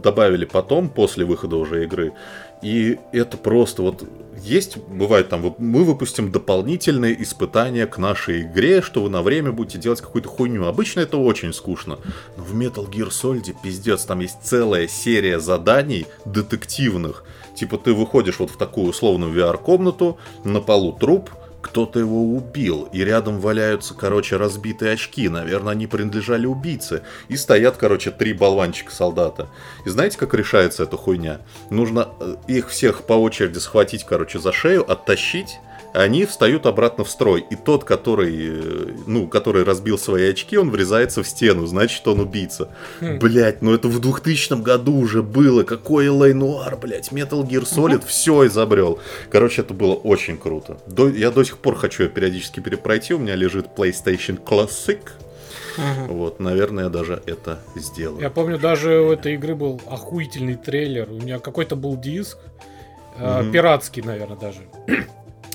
добавили 0.03 0.45
потом, 0.45 0.89
после 0.89 1.23
выхода 1.23 1.55
уже 1.55 1.83
игры. 1.83 2.13
И 2.61 2.99
это 3.11 3.37
просто 3.37 3.81
вот 3.81 4.03
есть, 4.41 4.77
бывает 4.77 5.29
там, 5.29 5.55
мы 5.57 5.83
выпустим 5.83 6.31
дополнительные 6.31 7.21
испытания 7.21 7.85
к 7.87 7.97
нашей 7.97 8.41
игре, 8.41 8.81
что 8.81 9.03
вы 9.03 9.09
на 9.09 9.21
время 9.21 9.51
будете 9.51 9.77
делать 9.77 10.01
какую-то 10.01 10.29
хуйню. 10.29 10.65
Обычно 10.65 11.01
это 11.01 11.17
очень 11.17 11.53
скучно. 11.53 11.99
Но 12.37 12.43
в 12.43 12.55
Metal 12.55 12.89
Gear 12.89 13.09
Solid 13.09 13.55
пиздец, 13.61 14.03
там 14.03 14.19
есть 14.19 14.37
целая 14.43 14.87
серия 14.87 15.39
заданий 15.39 16.05
детективных. 16.25 17.23
Типа 17.55 17.77
ты 17.77 17.93
выходишь 17.93 18.39
вот 18.39 18.49
в 18.49 18.57
такую 18.57 18.89
условную 18.89 19.33
VR-комнату, 19.33 20.17
на 20.43 20.61
полу 20.61 20.93
труп, 20.93 21.29
кто-то 21.61 21.99
его 21.99 22.23
убил, 22.35 22.89
и 22.91 23.03
рядом 23.03 23.39
валяются, 23.39 23.93
короче, 23.93 24.37
разбитые 24.37 24.93
очки. 24.93 25.29
Наверное, 25.29 25.73
они 25.73 25.87
принадлежали 25.87 26.45
убийце. 26.45 27.03
И 27.27 27.37
стоят, 27.37 27.77
короче, 27.77 28.11
три 28.11 28.33
болванчика 28.33 28.91
солдата. 28.91 29.47
И 29.85 29.89
знаете, 29.89 30.17
как 30.17 30.33
решается 30.33 30.83
эта 30.83 30.97
хуйня? 30.97 31.41
Нужно 31.69 32.09
э, 32.19 32.35
их 32.47 32.69
всех 32.69 33.03
по 33.03 33.13
очереди 33.13 33.59
схватить, 33.59 34.03
короче, 34.03 34.39
за 34.39 34.51
шею, 34.51 34.89
оттащить 34.89 35.59
они 35.93 36.25
встают 36.25 36.65
обратно 36.65 37.03
в 37.03 37.09
строй. 37.09 37.45
И 37.49 37.55
тот, 37.55 37.83
который, 37.83 38.33
э, 38.39 38.87
ну, 39.07 39.27
который 39.27 39.63
разбил 39.63 39.97
свои 39.97 40.29
очки, 40.29 40.57
он 40.57 40.69
врезается 40.71 41.23
в 41.23 41.27
стену, 41.27 41.65
значит, 41.65 42.07
он 42.07 42.19
убийца. 42.21 42.69
Хм. 42.99 43.19
Блять, 43.19 43.61
ну 43.61 43.73
это 43.73 43.87
в 43.87 43.99
2000 43.99 44.61
году 44.61 44.95
уже 44.97 45.21
было. 45.23 45.63
Какой 45.63 46.07
Элэй 46.07 46.33
Нуар, 46.33 46.77
блять, 46.77 47.09
Metal 47.11 47.43
Gear 47.47 47.63
Solid 47.63 48.03
все 48.07 48.47
изобрел. 48.47 48.99
Короче, 49.29 49.61
это 49.61 49.73
было 49.73 49.93
очень 49.93 50.37
круто. 50.37 50.77
До- 50.87 51.09
я 51.09 51.31
до 51.31 51.43
сих 51.43 51.57
пор 51.57 51.75
хочу 51.75 52.03
ее 52.03 52.09
периодически 52.09 52.59
перепройти. 52.59 53.13
У 53.13 53.19
меня 53.19 53.35
лежит 53.35 53.67
PlayStation 53.75 54.41
Classic. 54.43 54.99
Мгм. 55.77 56.07
Вот, 56.17 56.39
наверное, 56.39 56.89
даже 56.89 57.21
это 57.25 57.59
сделаю. 57.75 58.21
Я 58.21 58.29
помню, 58.29 58.57
даже 58.59 58.99
у 59.01 59.11
этой 59.11 59.35
игры 59.35 59.55
был 59.55 59.81
охуительный 59.87 60.55
трейлер. 60.55 61.09
У 61.09 61.15
меня 61.15 61.39
какой-то 61.39 61.75
был 61.77 61.95
диск, 61.97 62.37
э, 63.17 63.41
Мгм. 63.41 63.51
пиратский, 63.53 64.01
наверное, 64.03 64.37
даже. 64.37 64.61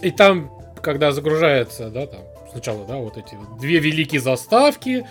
И 0.03 0.11
там, 0.11 0.51
когда 0.83 1.13
загружается, 1.13 1.91
да, 1.91 2.07
там 2.07 2.21
сначала, 2.51 2.87
да, 2.87 2.97
вот 2.97 3.17
эти 3.17 3.37
две 3.59 3.79
великие 3.79 4.21
заставки, 4.21 5.07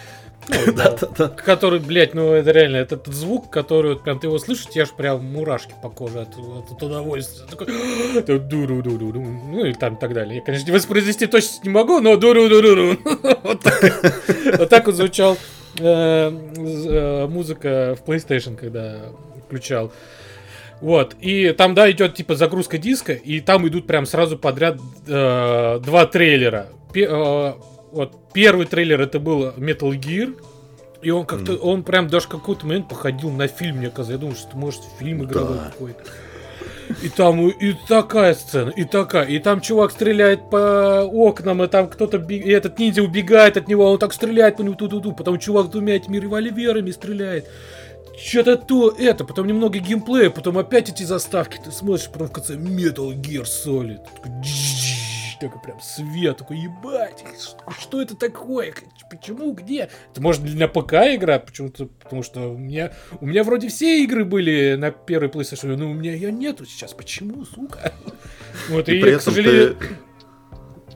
ну, 0.47 0.73
да, 1.17 1.29
который, 1.29 1.79
блядь, 1.79 2.13
ну 2.13 2.33
это 2.33 2.51
реально, 2.51 2.77
это 2.77 2.97
тот 2.97 3.13
звук, 3.13 3.49
который 3.49 3.93
вот 3.93 4.03
прям 4.03 4.19
ты 4.19 4.27
его 4.27 4.37
слышишь, 4.37 4.67
тебе 4.67 4.83
аж 4.83 4.91
прям 4.91 5.23
мурашки 5.25 5.73
по 5.81 5.89
коже 5.89 6.21
от, 6.21 6.37
от 6.37 6.81
удовольствия. 6.81 7.45
Такой, 7.49 7.67
ду-ду-ду-ду-ду. 8.39 9.21
Ну 9.21 9.65
и 9.65 9.73
там 9.73 9.95
и 9.95 9.99
так 9.99 10.13
далее. 10.13 10.37
Я, 10.37 10.41
конечно, 10.41 10.71
воспроизвести 10.71 11.25
точно 11.27 11.61
не 11.63 11.69
могу, 11.69 11.99
но 11.99 12.15
ду-ду-ду-ду-ду. 12.17 12.99
Вот 13.43 13.61
так 13.61 13.81
вот 14.59 14.69
так 14.69 14.85
вот 14.85 14.95
звучал 14.95 15.37
э, 15.79 15.83
э, 15.83 17.27
музыка 17.27 17.95
в 17.99 18.07
PlayStation, 18.07 18.55
когда 18.55 19.01
включал. 19.45 19.91
Вот, 20.81 21.15
и 21.21 21.51
там, 21.51 21.73
да, 21.73 21.89
идет 21.89 22.15
типа 22.15 22.35
загрузка 22.35 22.77
диска, 22.77 23.13
и 23.13 23.39
там 23.39 23.67
идут 23.67 23.87
прям 23.87 24.05
сразу 24.05 24.37
подряд 24.37 24.77
э, 25.07 25.79
два 25.83 26.05
трейлера. 26.05 26.67
Пе- 26.93 27.07
э, 27.09 27.53
вот 27.91 28.13
первый 28.33 28.65
трейлер 28.65 29.01
это 29.01 29.19
был 29.19 29.45
Metal 29.51 29.91
Gear, 29.97 30.35
и 31.01 31.11
он 31.11 31.25
как-то, 31.25 31.53
Мгм. 31.53 31.67
он 31.67 31.83
прям 31.83 32.07
даже 32.09 32.27
какой-то 32.27 32.65
момент 32.65 32.89
походил 32.89 33.29
на 33.31 33.47
фильм, 33.47 33.77
мне 33.77 33.89
казалось. 33.89 34.09
Я 34.11 34.17
думал, 34.17 34.35
что 34.35 34.57
может 34.57 34.81
фильм 34.99 35.23
игровой 35.23 35.57
Да. 35.57 35.71
какой-то. 35.71 36.03
И 37.01 37.09
там 37.09 37.47
и 37.49 37.73
такая 37.87 38.35
сцена, 38.35 38.69
и 38.69 38.83
такая, 38.83 39.25
и 39.25 39.39
там 39.39 39.59
чувак 39.61 39.91
стреляет 39.91 40.51
по 40.51 41.01
окнам, 41.03 41.63
и 41.63 41.67
там 41.67 41.87
кто-то, 41.87 42.19
би- 42.19 42.37
и 42.37 42.51
этот 42.51 42.77
ниндзя 42.77 43.01
убегает 43.01 43.57
от 43.57 43.67
него, 43.67 43.87
а 43.87 43.91
он 43.91 43.97
так 43.97 44.13
стреляет 44.13 44.57
по 44.57 44.61
нему, 44.61 44.75
ту-ту-ту, 44.75 45.13
потом 45.13 45.39
чувак 45.39 45.71
двумя 45.71 45.95
этими 45.95 46.17
револьверами 46.17 46.91
стреляет. 46.91 47.45
Что-то 48.17 48.57
то, 48.57 48.91
это, 48.91 49.25
потом 49.25 49.47
немного 49.47 49.79
геймплея, 49.79 50.29
потом 50.29 50.57
опять 50.57 50.89
эти 50.89 51.03
заставки, 51.03 51.59
ты 51.63 51.71
смотришь, 51.71 52.09
потом 52.11 52.27
в 52.27 52.31
конце 52.31 52.55
Metal 52.55 53.13
Gear 53.13 53.43
Solid. 53.45 53.99
Такой, 55.39 55.61
прям 55.61 55.81
свет, 55.81 56.37
такой, 56.37 56.57
ебать, 56.59 57.23
что- 57.77 58.01
это 58.01 58.15
такое, 58.15 58.73
почему, 59.11 59.51
где? 59.51 59.89
Это 60.11 60.21
может 60.21 60.43
для 60.43 60.69
ПК 60.69 60.93
игра, 61.13 61.39
почему-то, 61.39 61.87
потому 61.87 62.23
что 62.23 62.53
у 62.53 62.57
меня, 62.57 62.93
у 63.19 63.25
меня 63.25 63.43
вроде 63.43 63.67
все 63.67 64.01
игры 64.03 64.23
были 64.23 64.75
на 64.75 64.91
первой 64.91 65.27
PlayStation, 65.27 65.75
но 65.75 65.91
у 65.91 65.93
меня 65.93 66.13
ее 66.13 66.31
нету 66.31 66.65
сейчас, 66.65 66.93
почему, 66.93 67.43
сука? 67.45 67.91
Вот, 68.69 68.87
И 68.87 68.97
и, 68.97 69.01
при 69.01 69.09
к 69.11 69.13
этом 69.19 69.33
сожалению, 69.33 69.75
ты... 69.75 69.85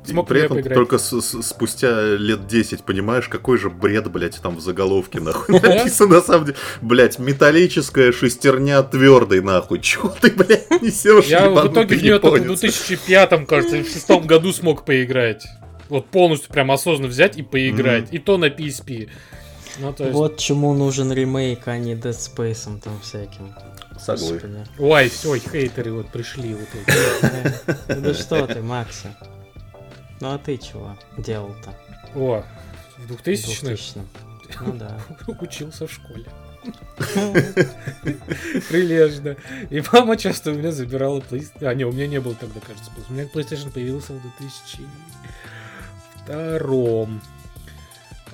смог 0.06 0.28
при 0.28 0.42
этом 0.42 0.58
поиграть. 0.58 0.76
только 0.76 0.98
с- 0.98 1.22
с- 1.22 1.42
спустя 1.44 2.16
лет 2.16 2.48
10 2.48 2.84
понимаешь, 2.84 3.28
какой 3.28 3.58
же 3.58 3.70
бред, 3.70 4.10
блядь, 4.12 4.42
там 4.42 4.56
в 4.58 4.62
заголовке 4.62 5.20
нахуй 5.22 5.60
написано 5.62 6.16
на 6.16 6.22
самом 6.22 6.46
деле. 6.46 6.58
Блядь, 6.82 7.20
металлическая 7.20 8.12
шестерня 8.12 8.82
твердый 8.84 9.42
нахуй. 9.42 9.80
Чего 9.80 10.10
ты, 10.10 10.32
блядь, 10.36 10.70
несешь? 10.82 11.26
Я 11.26 11.50
в 11.50 11.68
итоге 11.72 11.98
в 11.98 12.02
нее 12.02 12.20
только 12.20 12.40
в 12.40 12.44
японец? 12.44 12.60
2005, 12.62 13.48
кажется, 13.48 13.78
и 13.78 13.84
в 13.84 13.90
шестом 13.90 14.26
году 14.28 14.52
смог 14.54 14.86
поиграть. 14.86 15.46
Вот 15.90 16.08
полностью 16.08 16.52
прям 16.52 16.72
осознанно 16.72 17.10
взять 17.10 17.38
и 17.38 17.42
поиграть. 17.42 18.10
И 18.12 18.20
то 18.20 18.38
на 18.38 18.46
PSP. 18.46 19.10
Ну, 19.80 19.96
есть... 19.98 20.12
Вот 20.12 20.38
чему 20.38 20.74
нужен 20.74 21.12
ремейк, 21.12 21.68
а 21.68 21.78
не 21.78 21.94
Dead 21.96 22.12
Space 22.12 22.80
там 22.82 23.00
всяким. 23.02 23.56
Согласен. 24.00 24.66
Ой, 24.78 25.10
все, 25.10 25.38
хейтеры 25.38 25.92
вот 25.94 26.10
пришли 26.10 26.54
вот 26.54 26.68
эти. 26.74 27.96
Да 28.00 28.14
что 28.14 28.46
ты, 28.48 28.62
Макси? 28.62 29.10
Ну 30.22 30.34
а 30.34 30.38
ты 30.38 30.58
чего 30.58 30.98
делал-то? 31.18 31.74
О, 32.16 32.44
в 32.98 33.08
в 33.08 33.12
2000-х 33.12 33.74
2000-м? 33.74 34.08
Ну 34.62 34.74
да. 34.74 35.00
учился 35.42 35.88
в 35.88 35.92
школе. 35.92 36.26
Прилежно. 38.70 39.38
И 39.70 39.82
мама 39.94 40.18
часто 40.18 40.52
у 40.52 40.56
меня 40.56 40.72
забирала 40.72 41.20
PlayStation. 41.20 41.68
А, 41.68 41.74
не, 41.74 41.86
у 41.86 41.92
меня 41.92 42.08
не 42.08 42.20
было 42.20 42.36
тогда, 42.36 42.60
кажется. 42.60 42.92
У 43.10 43.14
меня 43.14 43.24
PlayStation 43.24 43.72
появился 43.72 44.14
в 44.14 44.22
2002. 46.28 47.08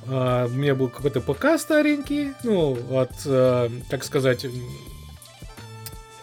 А, 0.07 0.45
у 0.45 0.49
меня 0.49 0.75
был 0.75 0.89
какой-то 0.89 1.21
ПК 1.21 1.59
старенький, 1.59 2.33
ну, 2.43 2.77
от, 2.97 3.13
э, 3.25 3.69
так 3.89 4.03
сказать, 4.03 4.45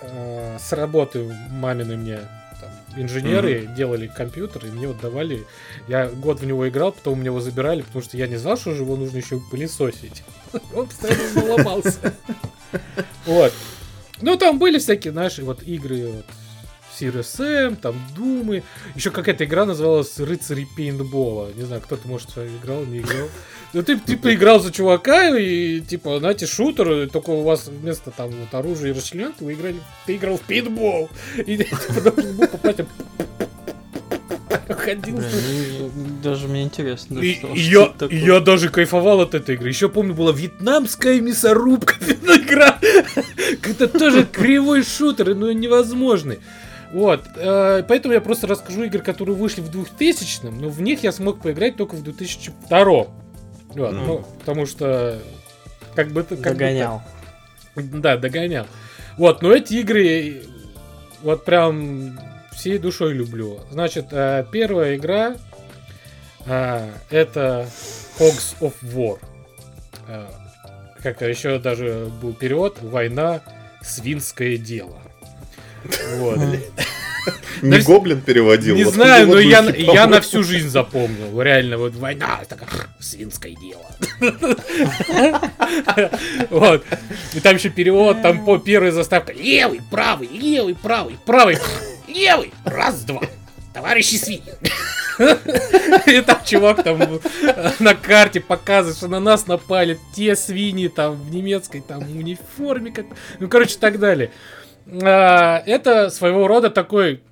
э, 0.02 0.58
с 0.58 0.72
работы 0.72 1.34
мамины 1.50 1.96
мне 1.96 2.20
инженеры 2.96 3.68
делали 3.76 4.06
компьютер, 4.06 4.66
и 4.66 4.70
мне 4.70 4.88
вот 4.88 5.00
давали. 5.00 5.44
Я 5.88 6.08
год 6.08 6.40
в 6.40 6.46
него 6.46 6.68
играл, 6.68 6.92
потом 6.92 7.14
у 7.14 7.16
меня 7.16 7.26
его 7.26 7.40
забирали, 7.40 7.82
потому 7.82 8.02
что 8.02 8.16
я 8.16 8.26
не 8.26 8.36
знал, 8.36 8.56
что 8.56 8.74
же 8.74 8.82
его 8.82 8.96
нужно 8.96 9.18
еще 9.18 9.40
пылесосить. 9.50 10.22
Он 10.74 10.86
постоянно 10.86 11.54
ломался. 11.54 12.14
Вот. 13.26 13.52
Ну, 14.22 14.36
там 14.36 14.58
были 14.58 14.78
всякие 14.78 15.12
наши 15.12 15.44
вот 15.44 15.62
игры 15.62 16.06
вот, 16.06 16.24
Serious 17.02 17.38
Sam, 17.38 17.76
там 17.76 17.94
Думы. 18.16 18.62
Еще 18.94 19.10
какая-то 19.10 19.44
игра 19.44 19.64
называлась 19.64 20.18
Рыцари 20.18 20.66
Пейнтбола. 20.76 21.50
Не 21.54 21.64
знаю, 21.64 21.82
кто-то, 21.82 22.06
может, 22.06 22.30
играл, 22.36 22.84
не 22.84 22.98
играл. 22.98 23.28
Ну, 23.72 23.82
ты, 23.82 23.98
типа, 23.98 24.34
играл 24.34 24.60
за 24.60 24.70
чувака, 24.70 25.36
и, 25.36 25.80
типа, 25.80 26.18
знаете, 26.18 26.46
шутер, 26.46 27.08
только 27.08 27.30
у 27.30 27.42
вас 27.42 27.68
вместо, 27.68 28.10
там, 28.10 28.30
вот, 28.30 28.52
оружия 28.52 28.90
и 28.90 28.96
расчлененки 28.96 29.42
вы 29.42 29.54
играли, 29.54 29.76
ты 30.04 30.16
играл 30.16 30.36
в 30.36 30.42
пейнтбол. 30.42 31.08
И, 31.38 31.56
типа, 31.56 32.00
должен 32.02 32.36
был 32.36 32.48
попасть, 32.48 32.80
ходил. 34.82 35.16
Блин, 35.16 35.30
ну, 35.94 36.06
даже 36.22 36.48
мне 36.48 36.62
интересно, 36.62 37.18
И, 37.20 37.34
что, 37.34 37.48
и 37.48 37.58
что 37.58 38.08
я, 38.10 38.34
я 38.34 38.40
даже 38.40 38.68
кайфовал 38.68 39.20
от 39.20 39.34
этой 39.34 39.54
игры. 39.54 39.68
Еще 39.68 39.88
помню, 39.88 40.14
была 40.14 40.32
вьетнамская 40.32 41.20
мясорубка 41.20 41.94
игра. 42.00 42.78
Это 43.62 43.88
тоже 43.88 44.24
кривой 44.24 44.82
шутер, 44.82 45.34
ну 45.34 45.50
невозможный. 45.52 46.40
Вот, 46.92 47.22
э, 47.36 47.82
поэтому 47.88 48.12
я 48.14 48.20
просто 48.20 48.46
расскажу 48.46 48.84
игры, 48.84 49.00
которые 49.00 49.34
вышли 49.34 49.60
в 49.62 49.70
2000 49.70 50.46
но 50.46 50.68
в 50.68 50.80
них 50.82 51.02
я 51.02 51.10
смог 51.12 51.40
поиграть 51.40 51.76
только 51.76 51.94
в 51.94 52.02
2002 52.02 52.78
Вот, 52.84 53.08
Мгм. 53.74 54.06
ну, 54.06 54.26
потому 54.40 54.66
что 54.66 55.18
как 55.94 56.08
бы 56.08 56.22
как 56.22 56.38
бы 56.38 56.44
Догонял. 56.44 57.02
так. 57.74 58.00
Да, 58.00 58.16
догонял. 58.18 58.66
Вот, 59.16 59.40
но 59.42 59.52
эти 59.52 59.74
игры 59.74 60.42
вот 61.22 61.44
прям 61.44 62.18
всей 62.52 62.78
душой 62.78 63.14
люблю. 63.14 63.60
Значит, 63.70 64.06
э, 64.10 64.44
первая 64.52 64.96
игра 64.96 65.36
э, 66.46 66.90
это 67.10 67.66
Hogs 68.18 68.54
of 68.60 68.74
War. 68.82 69.18
Э, 70.08 70.26
Как 71.02 71.20
еще 71.22 71.58
даже 71.58 72.10
был 72.20 72.32
перевод 72.34 72.78
«Война. 72.82 73.40
Свинское 73.82 74.56
дело». 74.56 75.01
Вот. 76.16 76.38
Не 77.62 77.78
гоблин 77.78 78.20
переводил. 78.20 78.74
Не 78.74 78.84
знаю, 78.84 79.28
но 79.28 79.38
я, 79.38 79.60
я 79.70 80.06
на 80.06 80.20
всю 80.20 80.42
жизнь 80.42 80.68
запомнил. 80.68 81.40
Реально, 81.40 81.78
вот 81.78 81.94
война, 81.94 82.40
такая, 82.48 82.68
свинское 82.98 83.54
дело. 83.54 83.86
Вот. 86.50 86.84
И 87.34 87.40
там 87.40 87.56
еще 87.56 87.70
перевод, 87.70 88.20
там 88.22 88.44
по 88.44 88.58
первой 88.58 88.90
заставка. 88.90 89.32
Левый, 89.32 89.80
правый, 89.90 90.28
левый, 90.28 90.74
правый, 90.74 91.18
правый, 91.24 91.58
левый. 92.08 92.52
Раз, 92.64 93.02
два. 93.04 93.22
Товарищи 93.72 94.16
свиньи. 94.16 94.42
И 96.06 96.20
там 96.22 96.38
чувак 96.44 96.82
там 96.82 97.20
на 97.78 97.94
карте 97.94 98.40
показывает, 98.40 98.96
что 98.96 99.08
на 99.08 99.20
нас 99.20 99.46
напали 99.46 99.98
те 100.14 100.36
свиньи 100.36 100.88
там 100.88 101.14
в 101.14 101.30
немецкой 101.30 101.80
там 101.80 102.02
униформе. 102.02 102.92
Как... 102.92 103.06
Ну, 103.38 103.48
короче, 103.48 103.76
так 103.78 103.98
далее. 103.98 104.30
А, 105.02 105.62
Это 105.66 106.10
своего 106.10 106.46
рода 106.46 106.70
такой 106.70 107.22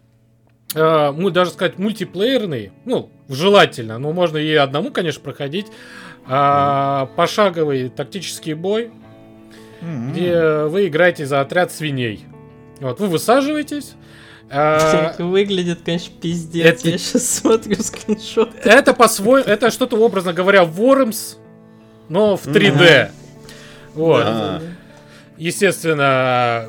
а, 0.74 1.12
мы 1.12 1.30
даже 1.30 1.50
сказать 1.50 1.78
мультиплеерный, 1.78 2.72
ну 2.84 3.10
желательно, 3.28 3.98
но 3.98 4.12
можно 4.12 4.36
и 4.38 4.54
одному, 4.54 4.90
конечно, 4.90 5.22
проходить 5.22 5.66
а, 6.26 7.06
пошаговый 7.16 7.88
тактический 7.88 8.52
бой, 8.54 8.90
М-м. 9.80 10.12
где 10.12 10.64
вы 10.64 10.86
играете 10.88 11.26
за 11.26 11.40
отряд 11.40 11.72
свиней. 11.72 12.24
Вот 12.80 13.00
вы 13.00 13.08
высаживаетесь. 13.08 13.94
а, 14.48 15.14
Выглядит, 15.18 15.80
конечно, 15.84 16.12
пиздец. 16.20 16.66
это- 16.80 16.88
Я 16.90 16.98
сейчас 16.98 17.28
смотрю 17.28 17.76
скриншот. 17.82 18.50
это 18.64 18.94
по-своему, 18.94 19.46
это 19.48 19.70
что-то 19.70 19.96
образно 19.96 20.32
говоря 20.32 20.62
Worms, 20.62 21.36
но 22.08 22.36
в 22.36 22.46
3D. 22.46 23.10
Вот. 23.94 24.24
Да. 24.24 24.62
Естественно, 25.36 26.66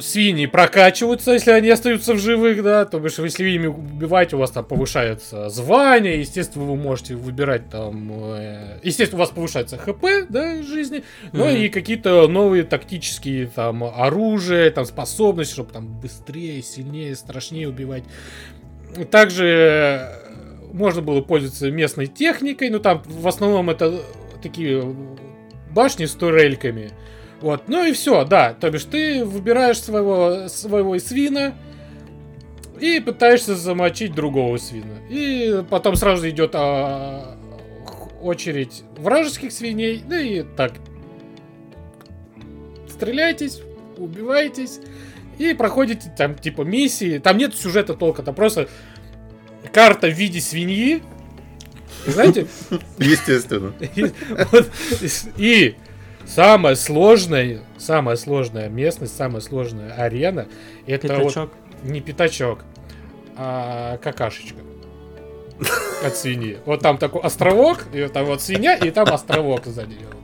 свиньи 0.00 0.46
прокачиваются, 0.46 1.32
если 1.32 1.50
они 1.50 1.70
остаются 1.70 2.14
в 2.14 2.18
живых, 2.18 2.62
да, 2.62 2.84
то 2.84 2.98
бишь, 3.00 3.18
если 3.18 3.42
вы 3.42 3.50
ими 3.50 3.66
убиваете, 3.66 4.36
у 4.36 4.38
вас 4.38 4.50
там 4.50 4.64
повышается 4.64 5.48
звание, 5.48 6.20
естественно, 6.20 6.64
вы 6.64 6.76
можете 6.76 7.14
выбирать 7.14 7.68
там, 7.68 8.10
э, 8.12 8.78
естественно, 8.82 9.18
у 9.18 9.24
вас 9.24 9.30
повышается 9.30 9.76
хп, 9.78 10.04
да, 10.28 10.62
жизни, 10.62 11.04
но 11.32 11.46
Мгм. 11.46 11.56
и 11.56 11.68
какие-то 11.68 12.28
новые 12.28 12.64
тактические 12.64 13.46
там 13.46 13.84
оружия, 13.84 14.70
там 14.70 14.84
способности, 14.84 15.52
чтобы 15.52 15.72
там 15.72 15.86
быстрее, 16.00 16.62
сильнее, 16.62 17.16
страшнее 17.16 17.68
убивать. 17.68 18.04
Также 19.10 19.46
э, 19.46 20.72
можно 20.72 21.02
было 21.02 21.20
пользоваться 21.20 21.70
местной 21.70 22.06
техникой, 22.06 22.70
но 22.70 22.78
там 22.78 23.02
в 23.04 23.26
основном 23.26 23.70
это 23.70 24.00
такие 24.42 24.82
башни 25.70 26.06
с 26.06 26.12
турельками. 26.12 26.90
Вот, 27.40 27.68
ну 27.68 27.84
и 27.84 27.92
все, 27.92 28.24
да. 28.24 28.54
То 28.54 28.70
бишь 28.70 28.84
ты 28.84 29.24
выбираешь 29.24 29.80
своего, 29.80 30.48
своего 30.48 30.98
свина 30.98 31.54
и 32.80 33.00
пытаешься 33.00 33.54
замочить 33.54 34.14
другого 34.14 34.56
свина. 34.56 34.98
И 35.08 35.64
потом 35.70 35.94
сразу 35.96 36.28
идет 36.28 36.52
а, 36.54 37.36
очередь 38.20 38.82
вражеских 38.96 39.52
свиней. 39.52 40.02
Ну 40.06 40.16
и 40.16 40.42
так. 40.42 40.72
Стреляйтесь, 42.88 43.60
убивайтесь. 43.96 44.80
И 45.38 45.54
проходите 45.54 46.12
там 46.16 46.34
типа 46.34 46.62
миссии. 46.62 47.18
Там 47.18 47.38
нет 47.38 47.54
сюжета 47.54 47.94
толка, 47.94 48.22
там 48.22 48.34
просто 48.34 48.68
карта 49.72 50.08
в 50.08 50.12
виде 50.12 50.40
свиньи. 50.40 51.02
Знаете, 52.06 52.48
Естественно. 52.98 53.72
и, 53.94 54.12
вот, 54.50 54.70
и 55.36 55.76
самая 56.28 56.74
сложная, 56.76 57.60
самая 57.78 58.16
сложная 58.16 58.68
местность, 58.68 59.16
самая 59.16 59.40
сложная 59.40 59.92
арена, 59.94 60.46
это 60.86 61.08
вот 61.14 61.18
Пятачок. 61.18 61.50
не 61.82 62.00
пятачок, 62.00 62.60
а 63.36 63.96
какашечка 63.98 64.58
от 66.04 66.16
свиньи. 66.16 66.58
Вот 66.66 66.80
там 66.80 66.98
такой 66.98 67.22
островок, 67.22 67.86
и 67.92 68.06
там 68.08 68.26
вот 68.26 68.42
свинья, 68.42 68.76
и 68.76 68.90
там 68.90 69.12
островок 69.12 69.66
сзади. 69.66 69.96
Вот. 70.04 70.18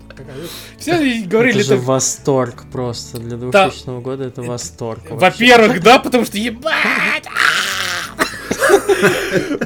Все 0.78 1.22
говорили, 1.24 1.56
это 1.58 1.64
же 1.64 1.74
это 1.74 1.82
восторг 1.82 2.64
просто. 2.70 3.18
Для 3.18 3.36
Да. 3.36 3.68
2000 3.68 4.00
года 4.00 4.24
это 4.24 4.42
восторг. 4.42 5.00
Во-первых, 5.10 5.82
да, 5.82 5.98
потому 5.98 6.24
что 6.24 6.38
ебать! 6.38 7.24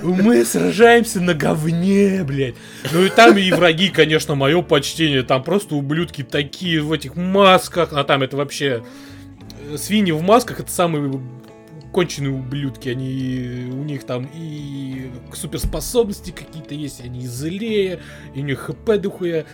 Мы 0.03 0.45
сражаемся 0.45 1.21
на 1.21 1.35
говне, 1.35 2.25
блядь. 2.25 2.55
Ну 2.93 3.05
и 3.05 3.09
там 3.09 3.37
и 3.37 3.51
враги, 3.53 3.89
конечно, 3.89 4.35
мое 4.35 4.63
почтение. 4.63 5.23
Там 5.23 5.43
просто 5.43 5.75
ублюдки 5.75 6.23
такие 6.23 6.81
в 6.81 6.93
этих 6.93 7.17
масках. 7.17 7.93
А 7.93 8.05
там 8.05 8.23
это 8.23 8.37
вообще... 8.37 8.83
э, 9.71 9.77
Свиньи 9.77 10.13
в 10.13 10.23
масках 10.23 10.61
это 10.61 10.71
самые 10.71 11.21
конченые 11.93 12.33
ублюдки. 12.33 12.89
Они... 12.89 13.71
У 13.71 13.85
них 13.85 14.05
там 14.05 14.29
и 14.35 15.11
суперспособности 15.33 16.31
какие-то 16.31 16.75
есть. 16.75 17.01
Они 17.05 17.27
злее. 17.27 18.01
И 18.35 18.41
у 18.41 18.45
них 18.45 18.61
хп 18.61 18.99
дохуя. 18.99 19.45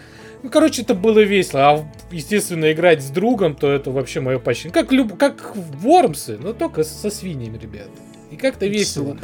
Ну, 0.42 0.50
короче, 0.50 0.82
это 0.82 0.94
было 0.94 1.20
весело. 1.20 1.70
А, 1.70 1.92
естественно, 2.10 2.70
играть 2.70 3.02
с 3.02 3.08
другом, 3.08 3.54
то 3.54 3.70
это 3.70 3.90
вообще 3.90 4.20
мое 4.20 4.38
почти. 4.38 4.68
Как, 4.68 4.92
люб... 4.92 5.16
как 5.16 5.56
в 5.56 5.78
Вормсы, 5.78 6.37
но 6.38 6.52
только 6.52 6.84
со 6.84 7.08
свиньями, 7.08 7.56
ребят. 7.56 7.88
И 8.30 8.37
как-то 8.37 8.66
весело. 8.66 9.16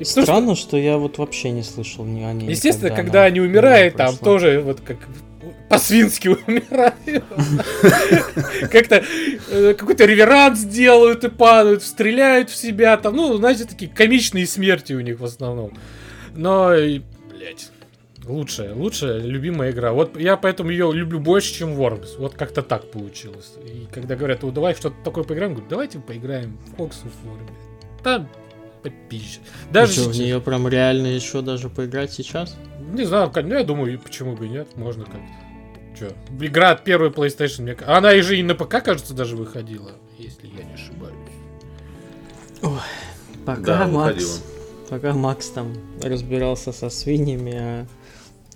Что, 0.00 0.22
Странно, 0.22 0.54
что 0.54 0.76
я 0.76 0.98
вот 0.98 1.18
вообще 1.18 1.50
не 1.50 1.62
слышал 1.62 2.04
ни 2.04 2.22
о 2.22 2.32
ней. 2.32 2.50
естественно, 2.50 2.94
когда 2.94 3.20
но 3.20 3.26
они 3.26 3.40
умирают, 3.40 3.96
там 3.96 4.16
тоже 4.16 4.60
вот 4.60 4.80
как 4.80 4.98
по-свински 5.68 6.28
умирают. 6.46 7.24
Как-то 8.70 9.02
э, 9.50 9.74
какой-то 9.74 10.04
реверанс 10.04 10.60
делают 10.64 11.24
и 11.24 11.28
падают, 11.28 11.82
стреляют 11.82 12.50
в 12.50 12.56
себя. 12.56 12.96
Там, 12.96 13.16
ну, 13.16 13.36
знаете, 13.36 13.64
такие 13.64 13.90
комичные 13.90 14.46
смерти 14.46 14.92
у 14.92 15.00
них 15.00 15.20
в 15.20 15.24
основном. 15.24 15.72
Но, 16.34 16.70
блядь, 16.70 17.70
лучшая, 18.24 18.74
лучшая 18.74 19.18
любимая 19.18 19.70
игра. 19.70 19.92
Вот 19.92 20.18
я 20.18 20.36
поэтому 20.36 20.70
ее 20.70 20.92
люблю 20.92 21.20
больше, 21.20 21.54
чем 21.54 21.70
Worms. 21.80 22.18
Вот 22.18 22.34
как-то 22.34 22.62
так 22.62 22.90
получилось. 22.90 23.54
И 23.64 23.86
когда 23.92 24.16
говорят, 24.16 24.42
ну 24.42 24.50
давай 24.50 24.74
что-то 24.74 24.96
такое 25.04 25.24
поиграем, 25.24 25.54
говорю, 25.54 25.68
давайте 25.68 25.98
поиграем 25.98 26.58
в 26.66 26.80
Fox 26.80 26.90
of 27.04 27.12
War. 27.24 27.38
блядь. 27.38 28.26
Там 28.90 28.92
попизже. 29.02 29.40
Даже 29.70 29.94
чё, 29.94 30.10
в 30.10 30.16
нее 30.16 30.40
прям 30.40 30.68
реально 30.68 31.06
еще 31.08 31.42
даже 31.42 31.68
поиграть 31.68 32.12
сейчас? 32.12 32.56
не 32.92 33.04
знаю, 33.04 33.30
как- 33.30 33.44
ну, 33.44 33.54
я 33.54 33.64
думаю, 33.64 33.98
почему 33.98 34.36
бы 34.36 34.46
и 34.46 34.48
нет, 34.48 34.68
можно 34.76 35.04
как-то. 35.04 35.98
Че? 35.98 36.12
Игра 36.40 36.70
от 36.70 36.84
первой 36.84 37.08
PlayStation, 37.10 37.62
мне 37.62 37.76
она 37.86 38.12
и 38.12 38.20
же 38.20 38.38
и 38.38 38.42
на 38.42 38.54
ПК, 38.54 38.82
кажется, 38.82 39.14
даже 39.14 39.34
выходила, 39.36 39.92
если 40.18 40.46
я 40.46 40.64
не 40.64 40.74
ошибаюсь. 40.74 41.14
Пока 43.44 43.60
Да, 43.62 43.86
Макс, 43.86 44.14
выходила. 44.14 44.38
пока 44.88 45.12
Макс 45.14 45.48
там 45.48 45.72
разбирался 46.02 46.72
со 46.72 46.90
свиньями, 46.90 47.54
а, 47.56 47.86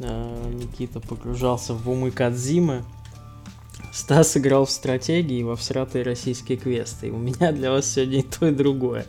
а 0.00 0.50
Никита 0.52 1.00
погружался 1.00 1.74
в 1.74 1.88
умы 1.88 2.10
Кадзимы, 2.10 2.84
Стас 3.92 4.36
играл 4.36 4.66
в 4.66 4.70
стратегии 4.70 5.38
и 5.38 5.42
во 5.42 5.56
всратые 5.56 6.04
российские 6.04 6.58
квесты. 6.58 7.08
И 7.08 7.10
у 7.10 7.16
меня 7.18 7.50
для 7.52 7.70
вас 7.72 7.90
сегодня 7.90 8.20
и 8.20 8.22
то, 8.22 8.46
и 8.46 8.52
другое 8.52 9.04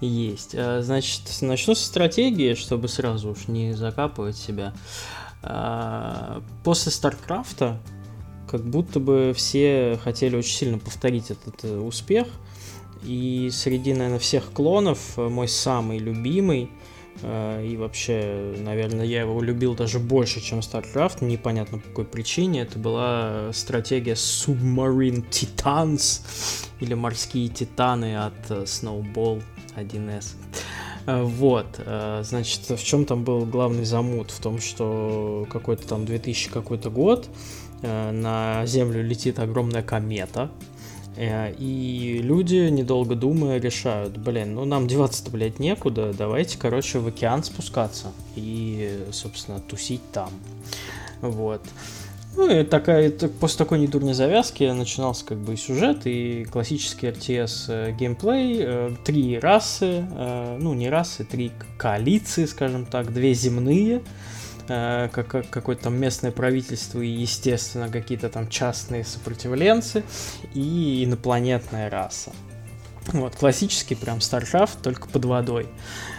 есть. 0.00 0.54
А, 0.54 0.82
Значит, 0.82 1.22
начну 1.40 1.74
со 1.74 1.84
стратегии, 1.84 2.54
чтобы 2.54 2.88
сразу 2.88 3.30
уж 3.30 3.48
не 3.48 3.72
закапывать 3.72 4.36
себя. 4.36 4.72
А, 5.42 6.42
После 6.62 6.92
Старкрафта 6.92 7.80
как 8.54 8.62
будто 8.64 9.00
бы 9.00 9.32
все 9.34 9.98
хотели 10.04 10.36
очень 10.36 10.54
сильно 10.54 10.78
повторить 10.78 11.30
этот 11.30 11.64
э, 11.64 11.76
успех. 11.76 12.28
И 13.02 13.50
среди, 13.52 13.92
наверное, 13.92 14.20
всех 14.20 14.52
клонов 14.52 15.18
э, 15.18 15.28
мой 15.28 15.48
самый 15.48 15.98
любимый, 15.98 16.70
э, 17.22 17.66
и 17.66 17.76
вообще, 17.76 18.54
наверное, 18.58 19.04
я 19.06 19.22
его 19.22 19.42
любил 19.42 19.74
даже 19.74 19.98
больше, 19.98 20.40
чем 20.40 20.60
StarCraft, 20.60 21.24
непонятно 21.24 21.78
по 21.78 21.88
какой 21.88 22.04
причине, 22.04 22.60
это 22.60 22.78
была 22.78 23.52
стратегия 23.52 24.14
Submarine 24.14 25.28
Titans, 25.28 26.22
или 26.78 26.94
Морские 26.94 27.48
Титаны 27.48 28.16
от 28.16 28.50
Snowball 28.50 29.42
1S. 29.76 30.34
Э, 31.06 31.22
Вот, 31.22 31.66
э, 31.78 32.22
значит, 32.24 32.68
в 32.68 32.82
чем 32.82 33.04
там 33.04 33.24
был 33.24 33.44
главный 33.44 33.84
замут? 33.84 34.30
В 34.30 34.40
том, 34.40 34.60
что 34.60 35.46
какой-то 35.50 35.86
там 35.86 36.04
2000 36.04 36.50
какой-то 36.50 36.90
год 36.90 37.28
э, 37.82 38.10
на 38.10 38.64
Землю 38.66 39.02
летит 39.02 39.38
огромная 39.38 39.82
комета, 39.82 40.50
И 41.16 42.20
люди, 42.24 42.70
недолго 42.70 43.14
думая, 43.14 43.60
решают, 43.60 44.16
блин, 44.16 44.54
ну 44.54 44.64
нам 44.64 44.88
деваться-то, 44.88 45.30
блядь, 45.30 45.60
некуда, 45.60 46.12
давайте, 46.12 46.58
короче, 46.58 46.98
в 46.98 47.06
океан 47.06 47.44
спускаться 47.44 48.08
и, 48.34 49.06
собственно, 49.12 49.60
тусить 49.60 50.02
там. 50.12 50.30
Вот. 51.20 51.62
Ну 52.36 52.50
и 52.50 52.64
такая, 52.64 53.10
так- 53.10 53.32
после 53.32 53.58
такой 53.58 53.78
недурной 53.78 54.12
завязки 54.14 54.64
начинался 54.64 55.24
как 55.24 55.38
бы 55.38 55.54
и 55.54 55.56
сюжет, 55.56 56.02
и 56.06 56.44
классический 56.44 57.06
RTS 57.08 57.64
э, 57.68 57.92
геймплей, 57.92 58.58
э, 58.60 58.90
три 59.04 59.38
расы, 59.38 60.04
э, 60.10 60.58
ну 60.60 60.74
не 60.74 60.88
расы, 60.90 61.24
три 61.24 61.52
коалиции, 61.78 62.44
скажем 62.46 62.86
так, 62.86 63.12
две 63.12 63.34
земные, 63.34 64.02
как, 64.66 65.26
как- 65.28 65.50
какое-то 65.50 65.84
там 65.84 65.96
местное 66.00 66.30
правительство 66.32 67.00
и, 67.02 67.06
естественно, 67.08 67.90
какие-то 67.90 68.30
там 68.30 68.48
частные 68.48 69.04
сопротивленцы 69.04 70.02
и 70.54 71.04
инопланетная 71.04 71.90
раса. 71.90 72.32
Вот, 73.12 73.36
классический 73.36 73.94
прям 73.94 74.18
StarCraft, 74.18 74.78
только 74.82 75.08
под 75.08 75.24
водой. 75.24 75.68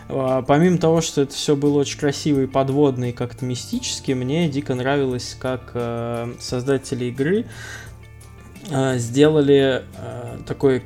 А, 0.08 0.42
Помимо 0.44 0.78
того, 0.78 1.02
что 1.02 1.22
это 1.22 1.34
все 1.34 1.56
было 1.56 1.80
очень 1.80 2.00
красиво 2.00 2.42
и 2.42 2.48
подводно, 2.48 3.10
и 3.10 3.12
как-то 3.12 3.46
мистически, 3.46 4.12
мне 4.12 4.48
дико 4.50 4.76
нравилось, 4.76 5.36
как 5.40 5.72
э, 5.74 6.34
создатели 6.40 7.06
игры 7.06 7.46
э, 8.70 8.98
сделали 8.98 9.84
э, 9.98 10.38
такой 10.46 10.84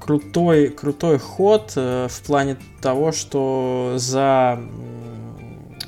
крутой, 0.00 0.68
крутой 0.68 1.18
ход 1.18 1.72
в 1.76 2.22
плане 2.26 2.56
того, 2.80 3.12
что 3.12 3.94
за 3.96 4.58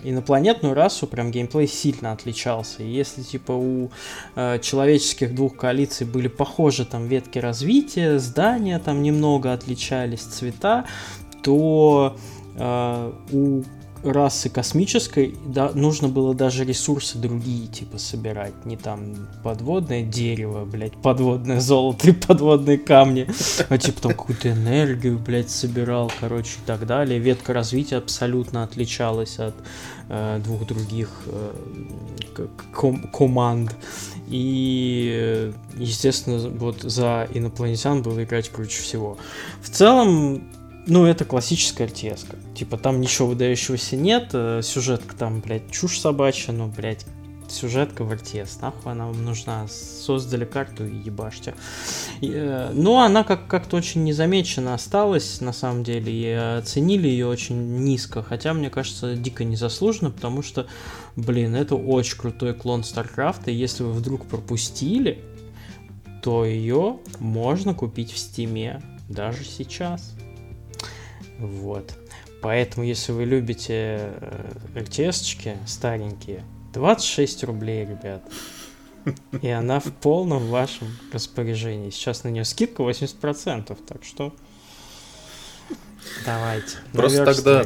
инопланетную 0.05 0.75
расу 0.75 1.07
прям 1.07 1.31
геймплей 1.31 1.67
сильно 1.67 2.13
отличался. 2.13 2.83
И 2.83 2.89
если 2.89 3.23
типа 3.23 3.53
у 3.53 3.91
э, 4.35 4.59
человеческих 4.61 5.35
двух 5.35 5.57
коалиций 5.57 6.07
были 6.07 6.29
похожи 6.29 6.85
там 6.85 7.07
ветки 7.07 7.39
развития, 7.39 8.19
здания 8.19 8.79
там 8.79 9.03
немного 9.03 9.53
отличались, 9.53 10.21
цвета, 10.21 10.87
то 11.43 12.17
э, 12.57 13.13
у 13.33 13.63
расы 14.03 14.49
космической, 14.49 15.35
да, 15.47 15.71
нужно 15.75 16.09
было 16.09 16.35
даже 16.35 16.65
ресурсы 16.65 17.19
другие, 17.19 17.67
типа, 17.67 17.99
собирать. 17.99 18.55
Не 18.65 18.77
там 18.77 19.29
подводное 19.43 20.03
дерево, 20.03 20.65
блядь, 20.65 20.95
подводное 20.95 21.61
золото 21.61 22.11
и 22.11 22.13
подводные 22.13 22.79
камни, 22.79 23.27
а 23.69 23.79
типа 23.79 24.01
там 24.03 24.13
какую-то 24.13 24.51
энергию, 24.51 25.19
блядь, 25.19 25.51
собирал, 25.51 26.11
короче, 26.21 26.59
и 26.63 26.67
так 26.67 26.87
далее. 26.87 27.19
Ветка 27.19 27.53
развития 27.53 27.97
абсолютно 27.97 28.63
отличалась 28.63 29.39
от 29.39 29.55
э, 30.09 30.41
двух 30.43 30.67
других 30.67 31.11
э, 31.27 31.53
ком- 32.73 33.11
команд. 33.13 33.77
И, 34.29 35.53
естественно, 35.77 36.39
вот 36.51 36.83
за 36.83 37.29
инопланетян 37.35 38.03
было 38.03 38.23
играть 38.23 38.49
круче 38.49 38.81
всего. 38.81 39.19
В 39.61 39.71
целом, 39.71 40.45
ну, 40.87 41.05
это 41.05 41.25
классическая 41.25 41.87
РТС. 41.87 42.27
Типа, 42.55 42.77
там 42.77 43.01
ничего 43.01 43.29
выдающегося 43.29 43.97
нет, 43.97 44.31
э, 44.33 44.61
сюжетка 44.63 45.15
там, 45.17 45.41
блядь, 45.41 45.71
чушь 45.71 45.99
собачья, 45.99 46.53
ну, 46.53 46.69
блядь, 46.69 47.05
сюжетка 47.49 48.05
в 48.05 48.13
РТС, 48.13 48.61
нахуй 48.61 48.93
она 48.93 49.07
вам 49.07 49.25
нужна, 49.25 49.67
создали 49.69 50.45
карту 50.45 50.87
и 50.87 50.97
ебашьте. 50.97 51.55
Э, 52.23 52.71
ну, 52.73 52.99
она 52.99 53.25
как- 53.25 53.47
как-то 53.47 53.77
очень 53.77 54.05
незамечена 54.05 54.75
осталась, 54.75 55.41
на 55.41 55.53
самом 55.53 55.85
деле, 55.85 56.13
и 56.13 56.31
оценили 56.31 57.09
ее 57.09 57.27
очень 57.27 57.79
низко, 57.85 58.23
хотя, 58.23 58.55
мне 58.55 58.71
кажется, 58.71 59.17
дико 59.17 59.45
незаслуженно, 59.45 60.11
потому 60.11 60.43
что, 60.43 60.67
блин, 61.17 61.55
это 61.55 61.75
очень 61.75 62.17
крутой 62.17 62.55
клон 62.55 62.81
StarCraft, 62.83 63.43
и 63.47 63.53
если 63.53 63.83
вы 63.83 63.93
вдруг 63.93 64.27
пропустили, 64.27 65.23
то 66.23 66.45
ее 66.45 66.99
можно 67.19 67.75
купить 67.75 68.13
в 68.13 68.19
Стиме 68.19 68.83
даже 69.09 69.45
сейчас. 69.45 70.15
Вот. 71.41 71.95
Поэтому, 72.43 72.87
если 72.87 73.13
вы 73.13 73.25
любите 73.25 74.13
ЛТСчики 74.75 75.57
старенькие, 75.67 76.45
26 76.75 77.45
рублей, 77.45 77.85
ребят. 77.85 78.23
И 79.41 79.49
она 79.49 79.81
в 79.81 79.91
полном 79.93 80.49
вашем 80.49 80.89
распоряжении. 81.13 81.91
Сейчас 81.91 82.25
на 82.25 82.29
нее 82.29 82.45
скидка 82.45 82.83
80%, 82.83 83.77
так 83.87 84.05
что 84.05 84.35
давайте. 86.27 86.77
Просто 86.93 87.25
тогда, 87.25 87.65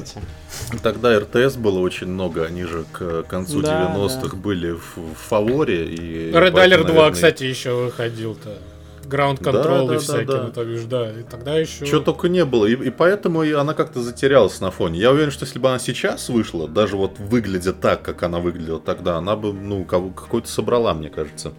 тогда 0.83 1.19
РТС 1.19 1.57
было 1.57 1.81
очень 1.81 2.07
много, 2.07 2.45
они 2.45 2.63
же 2.63 2.85
к 2.93 3.25
концу 3.25 3.63
да, 3.63 3.93
90-х 3.97 4.29
да. 4.29 4.37
были 4.37 4.73
в, 4.73 4.97
в 4.97 5.15
фаворе. 5.15 5.93
И 5.93 6.31
Red 6.31 6.53
Alert 6.53 6.85
2, 6.85 7.11
кстати, 7.11 7.45
еще 7.45 7.75
выходил-то. 7.75 8.59
Ground 9.07 9.41
Control 9.41 9.89
да, 9.89 9.95
и 9.95 9.97
да, 9.97 9.99
всякие, 9.99 10.27
да, 10.27 10.37
да. 10.37 10.43
ну 10.45 10.53
то 10.53 10.65
бишь, 10.65 10.85
да, 10.85 11.11
и 11.11 11.23
тогда 11.23 11.57
еще... 11.57 11.87
Чего 11.87 12.01
только 12.01 12.29
не 12.29 12.45
было, 12.45 12.67
и, 12.67 12.73
и 12.73 12.91
поэтому 12.91 13.43
и 13.43 13.53
она 13.53 13.75
как-то 13.75 14.01
затерялась 14.01 14.61
на 14.61 14.71
фоне. 14.71 14.99
Я 14.99 15.11
уверен, 15.11 15.31
что 15.31 15.45
если 15.45 15.59
бы 15.59 15.69
она 15.69 15.79
сейчас 15.79 16.29
вышла, 16.29 16.69
даже 16.69 16.97
вот 16.97 17.19
выглядя 17.19 17.73
так, 17.73 18.03
как 18.03 18.23
она 18.23 18.39
выглядела 18.39 18.81
тогда, 18.81 19.17
она 19.17 19.37
бы, 19.37 19.53
ну, 19.53 19.85
какой-то 19.85 20.49
собрала, 20.49 20.95
мне 20.95 21.11
кажется, 21.11 21.53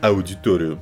аудиторию. 0.00 0.78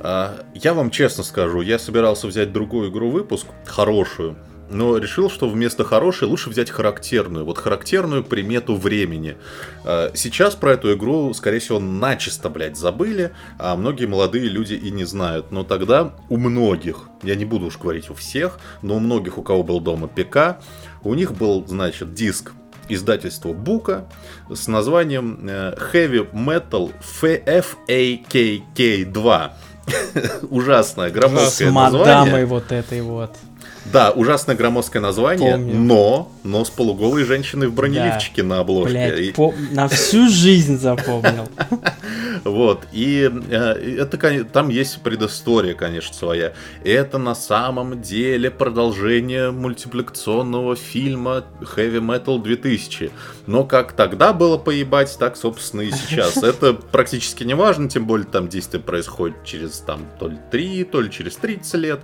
А, 0.00 0.44
я 0.54 0.74
вам 0.74 0.90
честно 0.90 1.24
скажу, 1.24 1.60
я 1.60 1.78
собирался 1.78 2.26
взять 2.26 2.52
другую 2.52 2.90
игру 2.90 3.10
выпуск, 3.10 3.46
хорошую, 3.64 4.36
но 4.70 4.98
решил, 4.98 5.30
что 5.30 5.48
вместо 5.48 5.84
хорошей 5.84 6.28
лучше 6.28 6.50
взять 6.50 6.70
характерную. 6.70 7.44
Вот 7.44 7.58
характерную 7.58 8.24
примету 8.24 8.74
времени. 8.76 9.36
А, 9.84 10.10
сейчас 10.14 10.54
про 10.54 10.72
эту 10.72 10.94
игру, 10.94 11.32
скорее 11.34 11.58
всего, 11.58 11.78
начисто, 11.78 12.48
блядь, 12.48 12.76
забыли, 12.76 13.32
а 13.58 13.76
многие 13.76 14.06
молодые 14.06 14.48
люди 14.48 14.74
и 14.74 14.90
не 14.90 15.04
знают. 15.04 15.50
Но 15.50 15.64
тогда 15.64 16.14
у 16.28 16.36
многих, 16.36 17.08
я 17.22 17.34
не 17.34 17.44
буду 17.44 17.66
уж 17.66 17.78
говорить 17.78 18.10
у 18.10 18.14
всех, 18.14 18.58
но 18.82 18.96
у 18.96 18.98
многих, 18.98 19.38
у 19.38 19.42
кого 19.42 19.62
был 19.62 19.80
дома 19.80 20.08
ПК, 20.08 20.58
у 21.02 21.14
них 21.14 21.32
был, 21.32 21.66
значит, 21.66 22.14
диск 22.14 22.52
издательства 22.88 23.52
Бука 23.52 24.04
с 24.52 24.68
названием 24.68 25.40
э, 25.48 25.74
Heavy 25.92 26.30
Metal 26.32 26.92
FAKK 27.22 29.04
2. 29.06 29.52
Ужасное 30.50 31.10
громоздкое 31.10 31.70
название. 31.70 31.90
С 31.90 31.92
мадамой 31.92 32.44
вот 32.46 32.72
этой 32.72 33.02
вот. 33.02 33.30
Да, 33.92 34.10
ужасное 34.10 34.56
громоздкое 34.56 35.02
название, 35.02 35.52
Помню. 35.52 35.74
но, 35.74 36.32
но 36.42 36.64
с 36.64 36.70
полуголой 36.70 37.24
женщиной 37.24 37.68
в 37.68 37.74
бронеливчике 37.74 38.42
да. 38.42 38.48
на 38.48 38.60
обложке. 38.60 38.92
Блядь, 38.92 39.20
и... 39.20 39.32
по... 39.32 39.54
на 39.72 39.88
всю 39.88 40.28
жизнь 40.28 40.78
запомнил. 40.78 41.48
Вот, 42.44 42.86
и 42.92 43.30
э, 43.48 43.56
это, 44.00 44.44
там 44.44 44.68
есть 44.68 45.00
предыстория, 45.02 45.74
конечно, 45.74 46.14
своя. 46.14 46.52
Это 46.84 47.16
на 47.16 47.34
самом 47.34 48.02
деле 48.02 48.50
продолжение 48.50 49.50
мультипликационного 49.50 50.76
фильма 50.76 51.44
Heavy 51.60 52.00
Metal 52.00 52.42
2000. 52.42 53.10
Но 53.46 53.64
как 53.64 53.92
тогда 53.92 54.32
было 54.32 54.58
поебать, 54.58 55.16
так, 55.18 55.36
собственно, 55.36 55.82
и 55.82 55.90
сейчас. 55.90 56.36
Это 56.42 56.74
практически 56.74 57.44
не 57.44 57.54
важно, 57.54 57.88
тем 57.88 58.06
более 58.06 58.26
там 58.26 58.48
действие 58.48 58.82
происходит 58.82 59.42
через 59.44 59.78
там 59.78 60.00
то 60.18 60.28
ли 60.28 60.36
3, 60.50 60.84
то 60.84 61.00
ли 61.00 61.10
через 61.10 61.36
30 61.36 61.74
лет. 61.74 62.00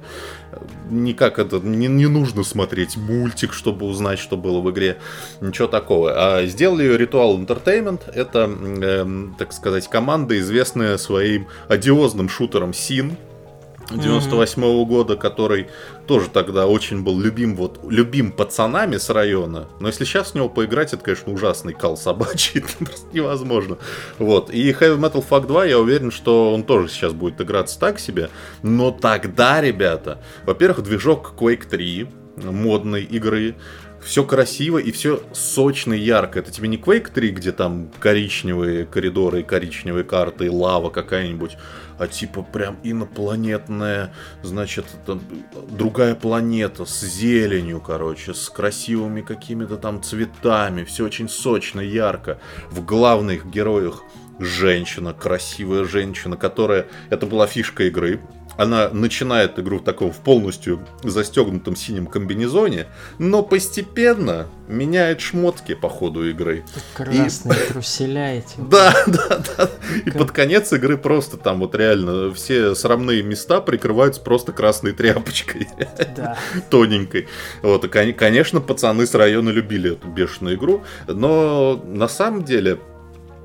Никак 0.90 1.38
это 1.38 1.60
не, 1.60 1.86
не 1.86 2.06
нужно 2.06 2.42
смотреть 2.44 2.96
мультик, 2.96 3.52
чтобы 3.52 3.86
узнать, 3.86 4.18
что 4.18 4.36
было 4.36 4.60
в 4.60 4.70
игре. 4.70 4.98
Ничего 5.40 5.68
такого. 5.68 6.12
А 6.38 6.46
сделали 6.46 6.84
ее 6.84 6.98
Ritual 6.98 7.44
Entertainment. 7.44 8.10
Это, 8.12 8.50
э, 8.50 9.06
так 9.38 9.52
сказать, 9.52 9.88
команда, 9.88 10.38
известная 10.38 10.96
своим 10.98 11.46
одиозным 11.68 12.28
шутером 12.28 12.70
Sin 12.70 13.16
98 13.96 14.62
-го 14.62 14.86
года, 14.86 15.16
который 15.16 15.68
тоже 16.06 16.28
тогда 16.28 16.66
очень 16.66 17.02
был 17.02 17.18
любим, 17.20 17.56
вот, 17.56 17.80
любим 17.88 18.32
пацанами 18.32 18.96
с 18.96 19.10
района. 19.10 19.68
Но 19.80 19.88
если 19.88 20.04
сейчас 20.04 20.32
в 20.32 20.34
него 20.34 20.48
поиграть, 20.48 20.92
это, 20.92 21.02
конечно, 21.02 21.32
ужасный 21.32 21.72
кал 21.72 21.96
собачий, 21.96 22.60
это 22.78 22.84
просто 22.84 23.06
невозможно. 23.12 23.78
Вот. 24.18 24.50
И 24.50 24.70
Heavy 24.70 24.98
Metal 24.98 25.24
Fuck 25.28 25.46
2, 25.46 25.66
я 25.66 25.78
уверен, 25.78 26.10
что 26.10 26.52
он 26.52 26.62
тоже 26.62 26.88
сейчас 26.88 27.12
будет 27.12 27.40
играться 27.40 27.78
так 27.78 27.98
себе. 27.98 28.30
Но 28.62 28.90
тогда, 28.90 29.60
ребята, 29.60 30.18
во-первых, 30.44 30.82
движок 30.82 31.34
Quake 31.38 31.66
3, 31.68 32.08
модной 32.44 33.02
игры, 33.04 33.56
все 34.02 34.24
красиво 34.24 34.78
и 34.78 34.90
все 34.92 35.22
сочно 35.32 35.92
и 35.92 36.00
ярко. 36.00 36.38
Это 36.38 36.50
тебе 36.50 36.68
не 36.68 36.76
Quake 36.76 37.12
3, 37.12 37.30
где 37.30 37.52
там 37.52 37.90
коричневые 37.98 38.86
коридоры, 38.86 39.42
коричневые 39.42 40.04
карты, 40.04 40.46
и 40.46 40.48
лава 40.48 40.90
какая-нибудь, 40.90 41.56
а 41.98 42.06
типа 42.06 42.42
прям 42.42 42.78
инопланетная, 42.82 44.14
значит, 44.42 44.86
это 45.02 45.20
другая 45.70 46.14
планета 46.14 46.84
с 46.84 47.00
зеленью, 47.02 47.80
короче, 47.80 48.34
с 48.34 48.48
красивыми 48.48 49.20
какими-то 49.20 49.76
там 49.76 50.02
цветами, 50.02 50.84
все 50.84 51.04
очень 51.04 51.28
сочно, 51.28 51.80
ярко. 51.80 52.38
В 52.70 52.84
главных 52.84 53.46
героях 53.46 54.02
женщина, 54.38 55.12
красивая 55.12 55.84
женщина, 55.84 56.36
которая... 56.36 56.86
Это 57.10 57.26
была 57.26 57.46
фишка 57.46 57.84
игры, 57.84 58.20
она 58.56 58.90
начинает 58.90 59.58
игру 59.58 59.78
в 59.78 59.84
таком 59.84 60.12
в 60.12 60.18
полностью 60.18 60.86
застегнутом 61.02 61.76
синем 61.76 62.06
комбинезоне, 62.06 62.86
но 63.18 63.42
постепенно 63.42 64.46
меняет 64.68 65.20
шмотки 65.20 65.74
по 65.74 65.88
ходу 65.88 66.28
игры. 66.28 66.64
Красные 66.94 67.58
и... 67.58 67.68
труселя 67.68 68.38
эти. 68.38 68.56
Да, 68.70 68.94
да, 69.06 69.42
да. 69.56 69.70
И 70.04 70.10
под 70.10 70.30
конец 70.30 70.72
игры 70.72 70.96
просто 70.96 71.36
там 71.36 71.60
вот 71.60 71.74
реально 71.74 72.32
все 72.32 72.74
срамные 72.74 73.22
места 73.22 73.60
прикрываются 73.60 74.20
просто 74.20 74.52
красной 74.52 74.92
тряпочкой. 74.92 75.68
Да. 76.16 76.38
Тоненькой. 76.70 77.28
Вот, 77.62 77.84
и, 77.84 78.12
конечно, 78.12 78.60
пацаны 78.60 79.06
с 79.06 79.14
района 79.14 79.50
любили 79.50 79.92
эту 79.92 80.08
бешеную 80.08 80.56
игру, 80.56 80.84
но 81.08 81.82
на 81.84 82.08
самом 82.08 82.44
деле 82.44 82.78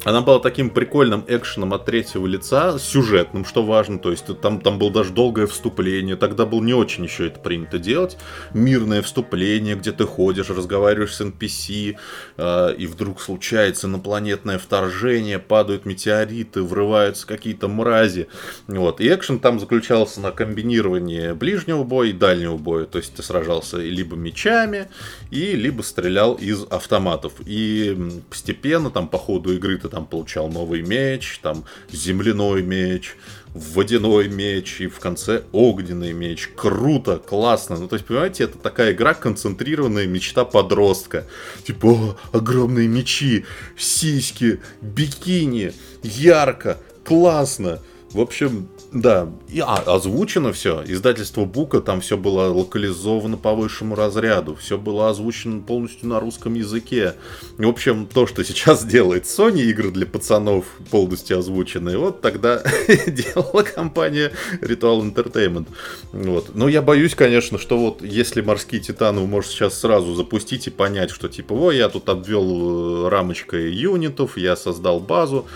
она 0.06 0.22
была 0.22 0.40
таким 0.40 0.70
прикольным 0.70 1.26
экшеном 1.28 1.74
от 1.74 1.86
третьего 1.86 2.28
лица, 2.28 2.78
сюжетным, 2.78 3.44
что 3.44 3.64
важно, 3.64 3.98
то 3.98 4.12
есть 4.12 4.26
там, 4.40 4.62
там 4.62 4.78
было 4.78 4.92
даже 4.92 5.12
долгое 5.12 5.48
вступление, 5.48 6.16
тогда 6.16 6.46
было 6.46 6.62
не 6.62 6.74
очень 6.74 7.06
еще 7.06 7.28
это 7.28 7.40
принято 7.40 7.80
делать, 7.80 8.16
мирное 8.54 9.02
вступление, 9.02 9.76
где 9.76 9.92
ты 9.92 10.06
ходишь, 10.06 10.52
разговариваешь 10.52 11.16
с 11.16 11.22
NPC, 11.22 11.98
э, 12.38 12.76
и 12.78 12.86
вдруг 12.86 13.20
случается 13.20 13.88
инопланетное 13.88 14.60
вторжение, 14.60 15.40
падают 15.40 15.86
метеориты, 15.86 16.62
врываются 16.62 17.26
какие-то 17.26 17.68
мрази, 17.68 18.28
вот, 18.68 19.02
и 19.02 19.12
экшен 19.12 19.40
там 19.40 19.60
заключался 19.60 20.22
на 20.22 20.32
комбинировании 20.32 21.32
ближнего 21.32 21.84
боя 21.84 22.10
и 22.10 22.14
дальнего 22.14 22.58
боя, 22.58 22.86
то 22.86 23.00
есть 23.00 23.16
ты 23.16 23.24
сражался 23.24 23.78
либо 23.78 24.16
мечами, 24.16 24.88
и 25.32 25.54
либо 25.54 25.82
стрелял 25.82 26.36
из 26.36 26.64
автоматов, 26.70 27.34
и 27.44 27.98
постепенно 28.30 28.92
там 28.92 29.08
по 29.08 29.18
ходу 29.18 29.52
игры 29.52 29.80
ты 29.80 29.95
там 29.96 30.06
получал 30.06 30.50
новый 30.50 30.82
меч, 30.82 31.40
там 31.42 31.64
земляной 31.90 32.64
меч, 32.64 33.16
водяной 33.54 34.28
меч 34.28 34.82
и 34.82 34.88
в 34.88 35.00
конце 35.00 35.44
огненный 35.54 36.12
меч. 36.12 36.50
Круто, 36.54 37.18
классно. 37.18 37.78
Ну, 37.78 37.88
то 37.88 37.96
есть, 37.96 38.06
понимаете, 38.06 38.44
это 38.44 38.58
такая 38.58 38.92
игра, 38.92 39.14
концентрированная 39.14 40.06
мечта 40.06 40.44
подростка. 40.44 41.26
Типа, 41.64 41.88
о, 41.88 42.18
огромные 42.34 42.90
мечи, 42.90 43.46
сиськи, 43.78 44.60
бикини, 44.82 45.72
ярко, 46.04 46.78
классно. 47.06 47.80
В 48.12 48.20
общем, 48.20 48.68
да. 48.96 49.30
И, 49.50 49.60
а, 49.60 49.76
озвучено 49.76 50.54
все. 50.54 50.82
Издательство 50.86 51.44
Бука, 51.44 51.82
там 51.82 52.00
все 52.00 52.16
было 52.16 52.48
локализовано 52.48 53.36
по 53.36 53.54
высшему 53.54 53.94
разряду. 53.94 54.56
Все 54.56 54.78
было 54.78 55.10
озвучено 55.10 55.62
полностью 55.62 56.08
на 56.08 56.22
русском 56.22 56.54
языке. 56.54 57.16
В 57.58 57.68
общем, 57.68 58.08
то, 58.08 58.26
что 58.26 58.46
сейчас 58.46 58.86
делает 58.86 59.26
Sony, 59.26 59.64
игры 59.64 59.92
для 59.92 60.06
пацанов 60.06 60.66
полностью 60.92 61.40
озвученные, 61.40 61.98
вот 61.98 62.22
тогда 62.22 62.64
делала 63.08 63.64
компания 63.64 64.32
Ritual 64.62 65.14
Entertainment. 65.14 65.68
Вот. 66.14 66.56
Но 66.56 66.70
я 66.70 66.82
боюсь, 66.82 67.16
конечно, 67.16 67.60
что 67.60 67.78
вот 67.78 68.02
если 68.02 68.40
морские 68.40 68.80
титаны 68.80 69.20
вы 69.20 69.28
можете 69.28 69.56
сейчас 69.56 69.78
сразу 69.78 70.16
запустить 70.16 70.68
и 70.68 70.70
понять, 70.70 71.10
что 71.10 71.28
типа, 71.28 71.52
ой, 71.52 71.76
я 71.76 71.90
тут 71.90 72.08
обвел 72.08 73.08
э, 73.08 73.10
рамочкой 73.10 73.74
юнитов, 73.74 74.38
я 74.38 74.56
создал 74.56 75.02
базу, 75.02 75.48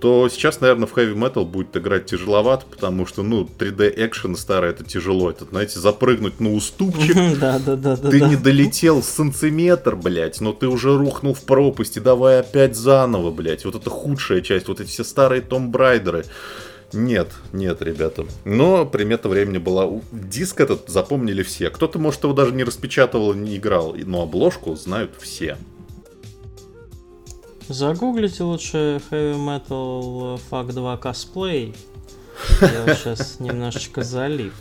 то 0.00 0.28
сейчас, 0.28 0.60
наверное, 0.60 0.86
в 0.86 0.96
Heavy 0.96 1.14
Metal 1.14 1.44
будет 1.44 1.76
играть 1.76 2.06
тяжеловато, 2.06 2.66
потому 2.66 3.06
что, 3.06 3.22
ну, 3.22 3.48
3D 3.58 3.92
экшен 3.96 4.36
старый, 4.36 4.70
это 4.70 4.84
тяжело. 4.84 5.30
Это, 5.30 5.44
знаете, 5.44 5.80
запрыгнуть 5.80 6.40
на 6.40 6.52
уступчик. 6.54 7.14
Да, 7.38 7.58
да, 7.58 7.76
да. 7.76 7.96
Ты 7.96 8.20
не 8.20 8.36
долетел 8.36 9.02
сантиметр, 9.02 9.96
блядь, 9.96 10.40
но 10.40 10.52
ты 10.52 10.68
уже 10.68 10.96
рухнул 10.96 11.34
в 11.34 11.42
пропасть, 11.42 11.96
и 11.96 12.00
давай 12.00 12.40
опять 12.40 12.76
заново, 12.76 13.30
блядь. 13.30 13.64
Вот 13.64 13.74
это 13.74 13.90
худшая 13.90 14.40
часть, 14.40 14.68
вот 14.68 14.80
эти 14.80 14.88
все 14.88 15.04
старые 15.04 15.40
Том 15.40 15.70
Брайдеры. 15.70 16.24
Нет, 16.92 17.32
нет, 17.52 17.82
ребята. 17.82 18.24
Но 18.44 18.86
примета 18.86 19.28
времени 19.28 19.58
была. 19.58 19.90
Диск 20.12 20.60
этот 20.60 20.88
запомнили 20.88 21.42
все. 21.42 21.70
Кто-то, 21.70 21.98
может, 21.98 22.22
его 22.22 22.32
даже 22.32 22.52
не 22.52 22.62
распечатывал, 22.62 23.34
не 23.34 23.56
играл. 23.56 23.96
Но 23.96 24.22
обложку 24.22 24.76
знают 24.76 25.10
все. 25.18 25.56
Загуглите 27.68 28.42
лучше 28.42 29.00
Heavy 29.10 29.36
Metal 29.36 30.40
Fuck 30.50 30.72
2 30.72 30.96
косплей. 30.98 31.74
Я 32.60 32.94
сейчас 32.94 33.40
немножечко 33.40 34.02
залип. 34.02 34.52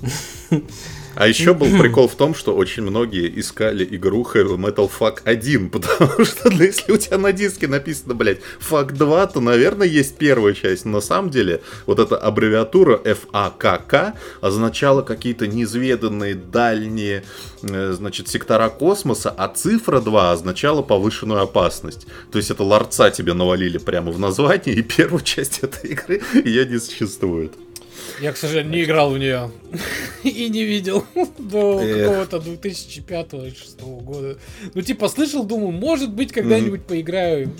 А 1.16 1.26
еще 1.26 1.54
был 1.54 1.78
прикол 1.78 2.08
в 2.08 2.14
том, 2.14 2.34
что 2.34 2.54
очень 2.54 2.82
многие 2.82 3.40
искали 3.40 3.86
игру 3.90 4.22
Heavy 4.22 4.56
Metal 4.58 4.90
Fuck 4.90 5.20
1, 5.24 5.70
потому 5.70 6.24
что 6.26 6.50
ну, 6.50 6.62
если 6.62 6.92
у 6.92 6.98
тебя 6.98 7.16
на 7.16 7.32
диске 7.32 7.66
написано, 7.68 8.14
блядь, 8.14 8.40
Fuck 8.60 8.92
2, 8.92 9.26
то, 9.28 9.40
наверное, 9.40 9.86
есть 9.86 10.18
первая 10.18 10.52
часть. 10.52 10.84
Но 10.84 10.92
на 10.92 11.00
самом 11.00 11.30
деле, 11.30 11.62
вот 11.86 11.98
эта 11.98 12.18
аббревиатура 12.18 13.00
FAKK 13.02 14.12
означала 14.42 15.00
какие-то 15.00 15.46
неизведанные 15.46 16.34
дальние, 16.34 17.24
э, 17.62 17.92
значит, 17.92 18.28
сектора 18.28 18.68
космоса, 18.68 19.30
а 19.30 19.48
цифра 19.48 20.00
2 20.00 20.32
означала 20.32 20.82
повышенную 20.82 21.40
опасность. 21.40 22.06
То 22.30 22.36
есть 22.36 22.50
это 22.50 22.62
ларца 22.62 23.10
тебе 23.10 23.32
навалили 23.32 23.78
прямо 23.78 24.12
в 24.12 24.18
названии, 24.18 24.74
и 24.74 24.82
первую 24.82 25.22
часть 25.22 25.60
этой 25.60 25.92
игры 25.92 26.20
ее 26.44 26.66
не 26.66 26.78
существует. 26.78 27.52
Я, 28.20 28.32
к 28.32 28.36
сожалению, 28.36 28.72
не 28.72 28.84
играл 28.84 29.10
в 29.10 29.18
нее 29.18 29.50
и 30.22 30.48
не 30.48 30.64
видел 30.64 31.04
до 31.38 31.78
какого-то 31.78 32.38
2005-2006 32.38 34.02
года. 34.02 34.38
Ну, 34.74 34.82
типа, 34.82 35.08
слышал, 35.08 35.44
думаю, 35.44 35.72
может 35.72 36.12
быть, 36.12 36.32
когда-нибудь 36.32 36.84
поиграю. 36.84 37.52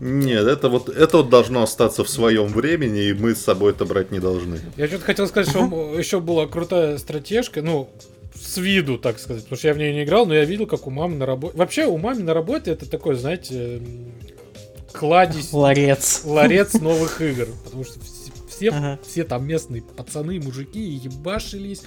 Нет, 0.00 0.48
это 0.48 0.68
вот, 0.68 0.88
это 0.88 1.18
вот 1.18 1.28
должно 1.28 1.62
остаться 1.62 2.02
в 2.02 2.08
своем 2.08 2.48
времени, 2.48 3.04
и 3.04 3.12
мы 3.12 3.36
с 3.36 3.40
собой 3.40 3.70
это 3.70 3.84
брать 3.84 4.10
не 4.10 4.18
должны. 4.18 4.58
Я 4.76 4.88
что-то 4.88 5.04
хотел 5.04 5.28
сказать, 5.28 5.48
что 5.48 5.96
еще 5.96 6.18
была 6.18 6.48
крутая 6.48 6.98
стратежка, 6.98 7.62
ну, 7.62 7.88
с 8.34 8.56
виду, 8.56 8.98
так 8.98 9.20
сказать, 9.20 9.44
потому 9.44 9.58
что 9.58 9.68
я 9.68 9.74
в 9.74 9.78
нее 9.78 9.94
не 9.94 10.02
играл, 10.02 10.26
но 10.26 10.34
я 10.34 10.44
видел, 10.44 10.66
как 10.66 10.88
у 10.88 10.90
мамы 10.90 11.16
на 11.16 11.24
работе... 11.24 11.56
Вообще, 11.56 11.86
у 11.86 11.98
мамы 11.98 12.24
на 12.24 12.34
работе 12.34 12.72
это 12.72 12.90
такой, 12.90 13.14
знаете, 13.14 13.80
кладезь... 14.92 15.52
Ларец. 15.52 16.22
Ларец 16.24 16.74
новых 16.80 17.20
игр, 17.20 17.46
потому 17.64 17.84
что 17.84 18.00
все, 18.52 18.70
ага. 18.70 18.98
все 19.02 19.24
там 19.24 19.46
местные 19.46 19.82
пацаны, 19.82 20.40
мужики 20.40 20.80
ебашились. 20.80 21.82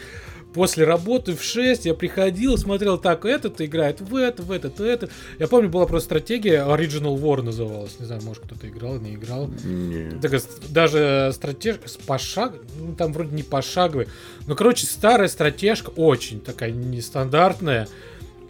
После 0.54 0.86
работы 0.86 1.36
в 1.36 1.44
6 1.44 1.86
я 1.86 1.94
приходил, 1.94 2.58
смотрел, 2.58 2.98
так, 2.98 3.26
этот 3.26 3.60
играет 3.60 4.00
в 4.00 4.16
это, 4.16 4.42
в 4.42 4.52
этот, 4.52 4.80
в 4.80 4.84
этот. 4.84 5.12
Я 5.38 5.50
помню, 5.50 5.70
была 5.70 5.86
просто 5.86 6.06
стратегия, 6.06 6.66
Original 6.66 7.18
War 7.20 7.42
называлась. 7.42 8.00
Не 8.00 8.06
знаю, 8.06 8.22
может 8.24 8.46
кто-то 8.46 8.70
играл, 8.70 8.98
не 8.98 9.16
играл. 9.16 9.50
Нет. 9.66 10.22
Так, 10.22 10.42
даже 10.70 11.32
стратежка 11.34 11.90
с 11.90 11.98
пошаг... 11.98 12.56
Ну, 12.80 12.96
там 12.96 13.12
вроде 13.12 13.36
не 13.36 13.44
пошаговый. 13.44 14.08
Ну, 14.48 14.56
короче, 14.56 14.86
старая 14.86 15.28
стратежка, 15.28 15.90
очень 15.90 16.40
такая 16.40 16.72
нестандартная. 16.72 17.90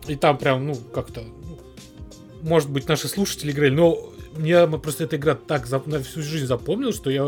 И 0.08 0.16
там 0.16 0.38
прям, 0.38 0.68
ну, 0.68 0.76
как-то... 0.76 1.22
Ну, 1.22 1.60
может 2.44 2.70
быть, 2.70 2.88
наши 2.88 3.08
слушатели 3.08 3.52
играли, 3.52 3.72
но 3.72 4.14
мне 4.38 4.68
просто 4.68 5.06
эта 5.06 5.16
игра 5.16 5.34
так 5.36 5.66
за, 5.66 5.82
на 5.88 6.04
всю 6.04 6.22
жизнь 6.22 6.46
запомнил, 6.46 6.94
что 6.94 7.10
я 7.10 7.28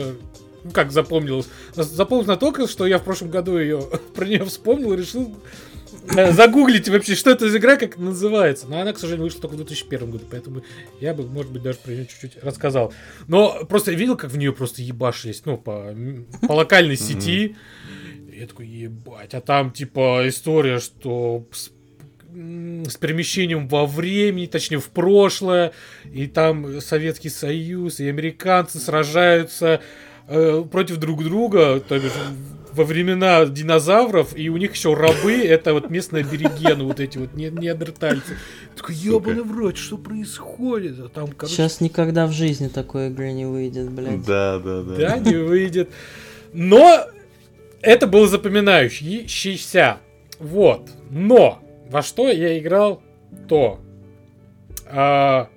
ну 0.63 0.71
как 0.71 0.91
запомнилось, 0.91 1.47
запомнилось 1.75 2.27
настолько, 2.27 2.67
что 2.67 2.85
я 2.85 2.99
в 2.99 3.03
прошлом 3.03 3.29
году 3.29 3.57
ее 3.57 3.81
про 4.15 4.25
нее 4.25 4.45
вспомнил 4.45 4.93
и 4.93 4.97
решил 4.97 5.35
э, 6.15 6.31
загуглить 6.31 6.89
вообще, 6.89 7.15
что 7.15 7.31
это 7.31 7.49
за 7.49 7.57
игра, 7.57 7.77
как 7.77 7.97
называется. 7.97 8.67
Но 8.67 8.79
она, 8.79 8.93
к 8.93 8.99
сожалению, 8.99 9.25
вышла 9.25 9.41
только 9.41 9.53
в 9.53 9.57
2001 9.57 10.11
году, 10.11 10.25
поэтому 10.29 10.63
я 10.99 11.13
бы, 11.13 11.25
может 11.27 11.51
быть, 11.51 11.61
даже 11.61 11.77
про 11.79 11.91
нее 11.91 12.05
чуть-чуть 12.05 12.43
рассказал. 12.43 12.93
Но 13.27 13.65
просто 13.65 13.91
я 13.91 13.97
видел, 13.97 14.17
как 14.17 14.31
в 14.31 14.37
нее 14.37 14.53
просто 14.53 14.81
ебашились, 14.81 15.43
ну, 15.45 15.57
по, 15.57 15.95
по 16.47 16.53
локальной 16.53 16.97
сети. 16.97 17.55
Я 18.33 18.45
такой, 18.45 18.67
ебать, 18.67 19.33
а 19.33 19.41
там, 19.41 19.71
типа, 19.71 20.27
история, 20.27 20.79
что 20.79 21.47
с 21.51 21.71
с 22.37 22.97
перемещением 22.97 23.67
во 23.67 23.85
времени, 23.85 24.45
точнее 24.45 24.77
в 24.77 24.89
прошлое, 24.89 25.71
и 26.05 26.27
там 26.27 26.81
Советский 26.81 27.29
Союз 27.29 27.99
и 27.99 28.07
американцы 28.07 28.79
сражаются 28.79 29.81
э, 30.27 30.63
против 30.69 30.97
друг 30.97 31.23
друга, 31.23 31.79
то 31.79 31.99
бишь 31.99 32.11
во 32.73 32.83
времена 32.83 33.45
динозавров, 33.45 34.37
и 34.37 34.49
у 34.49 34.57
них 34.57 34.75
еще 34.75 34.93
рабы, 34.93 35.33
это 35.33 35.73
вот 35.73 35.89
местные 35.89 36.23
аборигены, 36.23 36.83
вот 36.83 36.99
эти 36.99 37.17
вот 37.17 37.33
не 37.33 37.49
неандертальцы. 37.49 38.37
Такой, 38.75 38.95
ебаный 38.95 39.43
в 39.43 39.51
рот, 39.51 39.77
что 39.77 39.97
происходит? 39.97 40.99
А 40.99 41.09
там, 41.09 41.31
короче... 41.31 41.55
Сейчас 41.55 41.81
никогда 41.81 42.27
в 42.27 42.31
жизни 42.31 42.67
такой 42.67 43.07
игры 43.07 43.31
не 43.31 43.45
выйдет, 43.45 43.89
блядь. 43.89 44.23
Да, 44.23 44.59
да, 44.59 44.83
да. 44.83 44.95
Да, 44.95 45.17
не 45.17 45.35
выйдет. 45.35 45.89
Но 46.53 47.07
это 47.81 48.05
было 48.05 48.27
запоминающееся. 48.27 49.97
Вот. 50.39 50.89
Но 51.09 51.59
во 51.89 52.03
что 52.03 52.29
я 52.29 52.59
играл, 52.59 53.01
то. 53.47 53.79
А, 54.85 55.49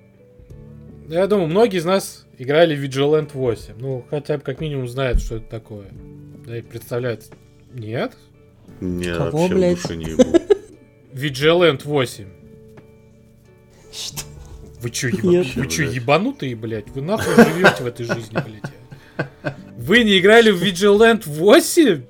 я 1.07 1.27
думаю, 1.27 1.47
многие 1.47 1.77
из 1.77 1.85
нас 1.85 2.20
играли 2.41 2.75
в 2.75 2.83
Vigilant 2.83 3.31
8. 3.33 3.75
Ну, 3.77 4.03
хотя 4.09 4.37
бы 4.37 4.43
как 4.43 4.59
минимум 4.61 4.87
знают, 4.87 5.21
что 5.21 5.35
это 5.35 5.45
такое. 5.47 5.87
Да 6.45 6.57
и 6.57 6.61
представляют. 6.61 7.25
Нет? 7.71 8.13
Нет, 8.79 9.17
Кого, 9.17 9.47
вообще 9.47 9.55
блядь? 9.55 9.89
не 9.91 10.05
ебу. 10.05 10.23
Vigilant 11.13 11.81
8. 11.83 12.25
Что? 13.93 14.21
Вы 14.81 14.89
чё, 14.89 15.09
еба... 15.09 15.45
Вы 15.55 15.67
чё, 15.67 15.87
ебанутые, 15.87 16.55
блядь? 16.55 16.89
Вы 16.89 17.01
нахуй 17.01 17.35
живете 17.35 17.83
в 17.83 17.85
этой 17.85 18.05
жизни, 18.07 18.33
блядь? 18.33 19.43
Вы 19.77 20.03
не 20.03 20.17
играли 20.17 20.49
в 20.49 20.63
Vigilant 20.63 21.23
8? 21.25 22.03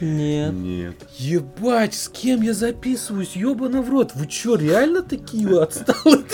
Нет. 0.00 0.52
Нет. 0.52 0.96
Ебать, 1.18 1.94
с 1.94 2.08
кем 2.08 2.42
я 2.42 2.54
записываюсь? 2.54 3.34
Ёбана 3.34 3.82
в 3.82 3.90
рот. 3.90 4.12
Вы 4.14 4.26
чё, 4.28 4.54
реально 4.54 5.02
такие 5.02 5.60
отсталые? 5.60 6.24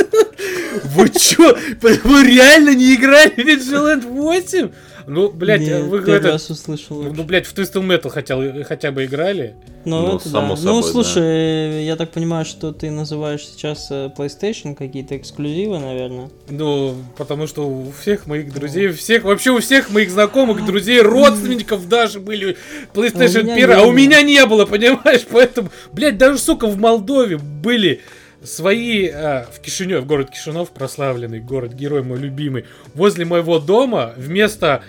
Вы 0.85 1.09
чё? 1.11 1.57
Вы 1.81 2.25
реально 2.25 2.75
не 2.75 2.95
играли 2.95 3.31
в 3.31 3.39
Vigilant 3.39 4.07
8? 4.07 4.71
Ну, 5.07 5.29
блядь, 5.31 5.63
Нет, 5.63 5.83
вы 5.85 5.99
это... 5.99 6.33
раз 6.33 6.51
услышал. 6.51 7.03
Ну, 7.03 7.25
блядь, 7.25 7.47
в 7.47 7.55
Twisted 7.55 7.83
Metal 7.85 8.09
хотел, 8.11 8.65
хотя 8.65 8.93
бы 8.93 9.07
играли? 9.07 9.57
Ну, 9.85 10.07
Ну, 10.07 10.17
это 10.17 10.29
само 10.29 10.55
да. 10.55 10.57
собой, 10.57 10.75
ну, 10.75 10.83
да. 10.83 10.89
слушай, 10.89 11.85
я 11.85 11.97
так 11.97 12.11
понимаю, 12.11 12.45
что 12.45 12.73
ты 12.73 12.91
называешь 12.91 13.45
сейчас 13.47 13.89
э, 13.91 14.11
PlayStation 14.17 14.75
какие-то 14.75 15.17
эксклюзивы, 15.17 15.79
наверное. 15.79 16.31
Ну, 16.49 16.95
потому 17.17 17.47
что 17.47 17.67
у 17.69 17.91
всех 17.91 18.27
моих 18.27 18.53
друзей, 18.53 18.91
у 18.91 18.93
всех, 18.93 19.25
вообще 19.25 19.51
у 19.51 19.59
всех 19.59 19.91
моих 19.91 20.11
знакомых, 20.11 20.65
друзей, 20.65 21.01
родственников 21.01 21.89
даже 21.89 22.21
были 22.21 22.57
PlayStation 22.95 23.45
меня 23.45 23.55
1, 23.55 23.69
не 23.69 23.75
а 23.75 23.83
у 23.83 23.93
меня 23.93 24.23
не 24.23 24.45
было, 24.47 24.65
понимаешь? 24.67 25.23
Поэтому, 25.31 25.71
блядь, 25.93 26.19
даже, 26.19 26.39
сука, 26.39 26.67
в 26.67 26.79
Молдове 26.79 27.39
были 27.39 28.03
свои, 28.45 29.09
а, 29.09 29.47
в 29.53 29.61
Кишинев, 29.61 30.07
город 30.07 30.31
Кишинев, 30.31 30.71
прославленный 30.71 31.41
город, 31.41 31.73
герой 31.75 32.03
мой 32.03 32.19
любимый, 32.19 32.65
возле 32.95 33.25
моего 33.25 33.59
дома 33.59 34.13
вместо 34.17 34.83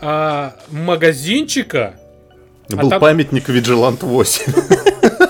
а, 0.00 0.56
магазинчика, 0.70 1.94
А 2.72 2.76
Был 2.76 2.90
там- 2.90 3.00
памятник 3.00 3.48
Vigilant 3.48 3.98
8. 4.04 4.52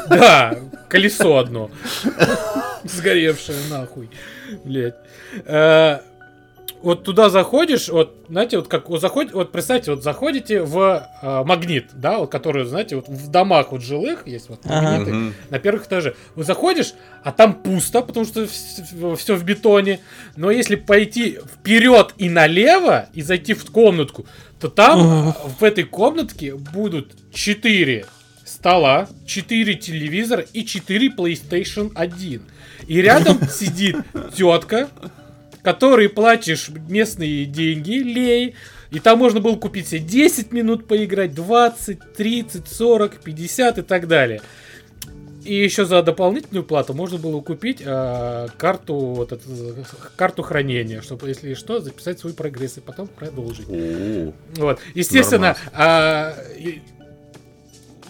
Да, 0.09 0.59
колесо 0.89 1.37
одно. 1.39 1.71
Сгоревшее 2.85 3.59
нахуй. 3.71 4.11
Блять. 4.65 4.95
Вот 6.85 7.03
туда 7.03 7.31
заходишь, 7.31 7.89
вот, 7.89 8.15
знаете, 8.29 8.59
вот 8.59 8.69
как 8.69 8.89
вот 8.91 9.01
заходит, 9.01 9.33
вот 9.33 9.51
представьте, 9.53 9.91
вот 9.93 10.03
заходите 10.03 10.63
в 10.63 11.09
э, 11.23 11.45
магнит, 11.45 11.87
да, 11.95 12.19
вот 12.19 12.31
который, 12.31 12.65
знаете, 12.67 12.97
вот 12.97 13.09
в 13.09 13.31
домах 13.31 13.73
вот 13.73 13.83
жилых 13.83 14.27
есть 14.27 14.49
вот 14.51 14.61
Ага. 14.65 14.83
магниты 14.83 15.13
Мгм. 15.13 15.35
на 15.51 15.59
первых 15.59 15.87
этажах. 15.87 16.15
Вот 16.35 16.47
заходишь, 16.47 16.93
а 17.23 17.33
там 17.33 17.55
пусто, 17.55 18.03
потому 18.03 18.27
что 18.27 18.47
все 18.47 19.35
в 19.35 19.45
бетоне. 19.45 20.01
Но 20.37 20.51
если 20.51 20.77
пойти 20.77 21.39
вперед 21.55 22.15
и 22.19 22.29
налево 22.29 23.09
и 23.15 23.23
зайти 23.23 23.55
в 23.55 23.65
комнатку, 23.71 24.27
то 24.61 24.69
там 24.69 25.35
в 25.59 25.65
этой 25.65 25.85
комнатке 25.85 26.55
будут 26.55 27.13
4 27.33 28.07
стола, 28.45 29.09
4 29.27 29.75
телевизора 29.75 30.45
и 30.53 30.65
4 30.65 31.09
PlayStation 31.17 31.91
1. 31.95 32.43
И 32.87 33.01
рядом 33.01 33.41
сидит 33.51 33.97
тетка, 34.37 34.89
которой 35.65 36.09
платишь 36.09 36.69
местные 36.89 37.47
деньги, 37.47 37.95
лей, 37.95 38.55
и 38.91 39.01
там 39.01 39.19
можно 39.19 39.41
было 39.41 39.57
купить 39.57 39.89
себе 39.89 40.01
10 40.01 40.53
минут 40.53 40.87
поиграть, 40.87 41.35
20, 41.35 41.99
30, 42.15 42.69
40, 42.69 43.21
50 43.21 43.79
и 43.79 43.83
так 43.83 44.07
далее. 44.07 44.43
И 45.43 45.55
еще 45.55 45.85
за 45.85 46.03
дополнительную 46.03 46.65
плату 46.65 46.95
можно 46.95 47.19
было 47.19 47.41
купить 47.41 47.83
э, 47.85 48.47
карту, 48.57 48.95
вот 48.95 49.33
эту, 49.33 49.43
э, 49.51 49.83
карту 50.17 50.43
хранения, 50.43 51.03
чтобы, 51.03 51.29
если 51.29 51.53
что, 51.55 51.81
записать 51.81 52.19
свой 52.19 52.33
прогресс 52.33 52.79
и 52.79 52.81
потом 52.81 53.09
продолжить. 53.09 53.67
О, 53.69 54.33
Вот. 54.57 54.81
Естественно, 54.95 55.57
и- 56.59 56.81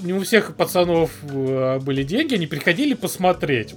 не 0.01 0.13
у 0.13 0.21
всех 0.21 0.55
пацанов 0.57 1.11
э, 1.23 1.79
были 1.81 2.03
деньги, 2.03 2.35
они 2.35 2.47
приходили 2.47 2.95
посмотреть. 2.95 3.75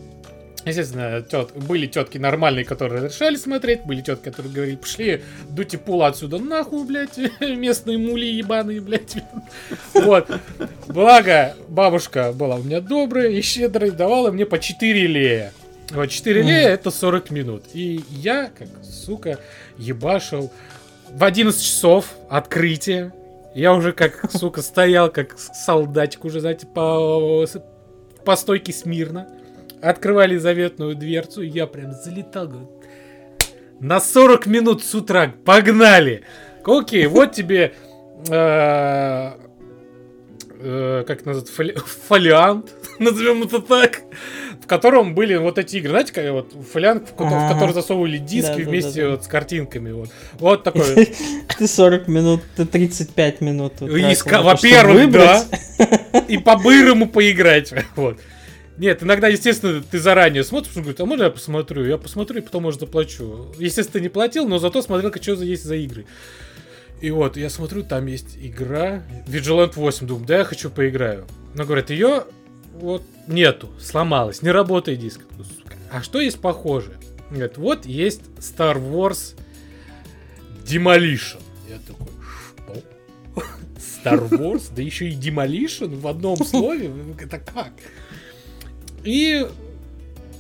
Естественно, 0.68 1.22
тет, 1.22 1.52
были 1.54 1.88
тетки 1.88 2.18
нормальные, 2.18 2.66
которые 2.66 3.04
разрешали 3.04 3.36
смотреть, 3.36 3.84
были 3.86 4.02
тетки, 4.02 4.26
которые 4.26 4.54
говорили, 4.54 4.76
пошли, 4.76 5.22
дуйте 5.50 5.78
пул 5.78 6.04
отсюда 6.04 6.38
нахуй, 6.40 6.86
блядь, 6.86 7.18
местные 7.40 7.98
мули 7.98 8.26
ебаные, 8.26 8.82
блядь. 8.82 9.18
Вот. 9.94 10.30
Благо, 10.88 11.56
бабушка 11.68 12.32
была 12.34 12.56
у 12.56 12.64
меня 12.64 12.82
добрая 12.82 13.30
и 13.30 13.42
щедрая, 13.42 13.92
давала 13.92 14.32
мне 14.32 14.46
по 14.46 14.60
4 14.60 15.08
лея. 15.08 15.54
Вот 15.92 16.08
4 16.08 16.42
Мгм. 16.42 16.50
лея 16.50 16.70
это 16.70 16.92
40 16.92 17.32
минут. 17.32 17.64
И 17.74 18.02
я, 18.10 18.52
как 18.58 18.68
сука, 18.84 19.40
ебашил 19.78 20.52
в 21.10 21.24
11 21.24 21.62
часов 21.62 22.14
открытие. 22.30 23.14
Я 23.56 23.74
уже 23.74 23.94
как, 23.94 24.30
сука, 24.32 24.62
стоял, 24.62 25.10
как 25.10 25.36
солдатик 25.40 26.26
уже, 26.26 26.42
знаете, 26.42 26.68
по, 26.68 27.48
по 28.26 28.36
стойке 28.36 28.74
смирно. 28.74 29.28
Открывали 29.82 30.38
заветную 30.38 30.96
дверцу, 30.96 31.42
и 31.42 31.48
я 31.48 31.68
прям 31.68 31.92
залетал, 31.92 32.48
говорю, 32.48 32.70
на 33.80 34.00
40 34.00 34.46
минут 34.48 34.84
с 34.84 34.96
утра, 34.96 35.34
погнали! 35.46 36.24
Окей, 36.66 37.06
вот 37.08 37.32
тебе, 37.32 37.74
э, 38.28 39.32
э, 40.60 41.04
как 41.08 41.26
называется, 41.26 41.54
фоли- 41.54 41.78
фолиант, 42.08 42.72
назовем 43.00 43.44
это 43.44 43.60
так, 43.62 44.02
в 44.62 44.68
котором 44.68 45.14
были 45.16 45.36
вот 45.36 45.58
эти 45.60 45.78
игры, 45.78 45.92
знаете, 45.92 46.12
как 46.12 46.30
вот 46.32 46.54
фолиант, 46.74 47.10
в, 47.10 47.16
ко- 47.16 47.24
в 47.26 47.54
который 47.54 47.74
засовывали 47.74 48.18
диски 48.18 48.48
Да-да-да-да. 48.50 48.70
вместе 48.70 49.08
вот 49.08 49.24
с 49.24 49.28
картинками, 49.28 49.92
вот. 49.92 50.10
Вот 50.40 50.64
такой. 50.64 51.06
Ты 51.58 51.68
40 51.68 52.08
минут, 52.08 52.42
ты 52.56 52.66
35 52.66 53.42
минут. 53.42 53.82
И 53.82 53.86
Во-первых, 53.86 55.12
да. 55.12 55.46
И 56.28 56.38
по-бырому 56.38 57.08
поиграть. 57.08 57.74
Вот. 57.96 58.18
Нет, 58.78 59.02
иногда, 59.02 59.28
естественно, 59.28 59.82
ты 59.82 60.00
заранее 60.00 60.44
смотришь, 60.44 60.74
он 60.76 60.84
говорит, 60.84 61.02
а 61.02 61.06
можно 61.06 61.24
я 61.24 61.30
посмотрю? 61.32 61.84
Я 61.84 61.98
посмотрю 61.98 62.38
и 62.38 62.42
потом, 62.42 62.64
может, 62.64 62.80
заплачу. 62.80 63.52
Естественно, 63.58 63.94
ты 63.94 64.02
не 64.02 64.10
платил, 64.10 64.48
но 64.48 64.60
зато 64.60 64.82
смотрел, 64.82 65.12
что 65.20 65.34
есть 65.44 65.64
за 65.64 65.76
игры. 65.76 66.06
И 67.02 67.12
вот, 67.12 67.38
я 67.38 67.50
смотрю, 67.50 67.84
там 67.84 68.06
есть 68.08 68.38
игра 68.40 69.04
Vigilant 69.28 69.74
8, 69.76 70.08
думаю, 70.08 70.26
да, 70.26 70.38
я 70.40 70.44
хочу 70.44 70.70
поиграю. 70.70 71.28
Но 71.56 71.64
говорят, 71.64 71.90
ее 71.90 72.26
вот 72.74 73.04
нету, 73.28 73.70
сломалась, 73.80 74.42
не 74.42 74.52
работает 74.52 75.00
диск. 75.00 75.22
Думаю, 75.32 75.46
«Сука, 75.46 75.76
А 75.92 76.04
что 76.04 76.22
есть 76.22 76.40
похожее? 76.40 76.98
Говорят, 77.30 77.58
вот 77.58 77.86
есть 77.86 78.22
Star 78.38 78.78
Wars 78.78 79.36
Demolition. 80.66 81.42
Я 81.70 81.78
такой, 81.86 82.08
что? 82.66 82.84
Star 83.78 84.30
Wars, 84.30 84.72
да 84.76 84.82
еще 84.82 85.10
и 85.10 85.16
Demolition 85.16 85.96
в 86.00 86.08
одном 86.08 86.38
слове? 86.46 86.92
Это 87.20 87.40
как? 87.40 87.74
И 89.04 89.46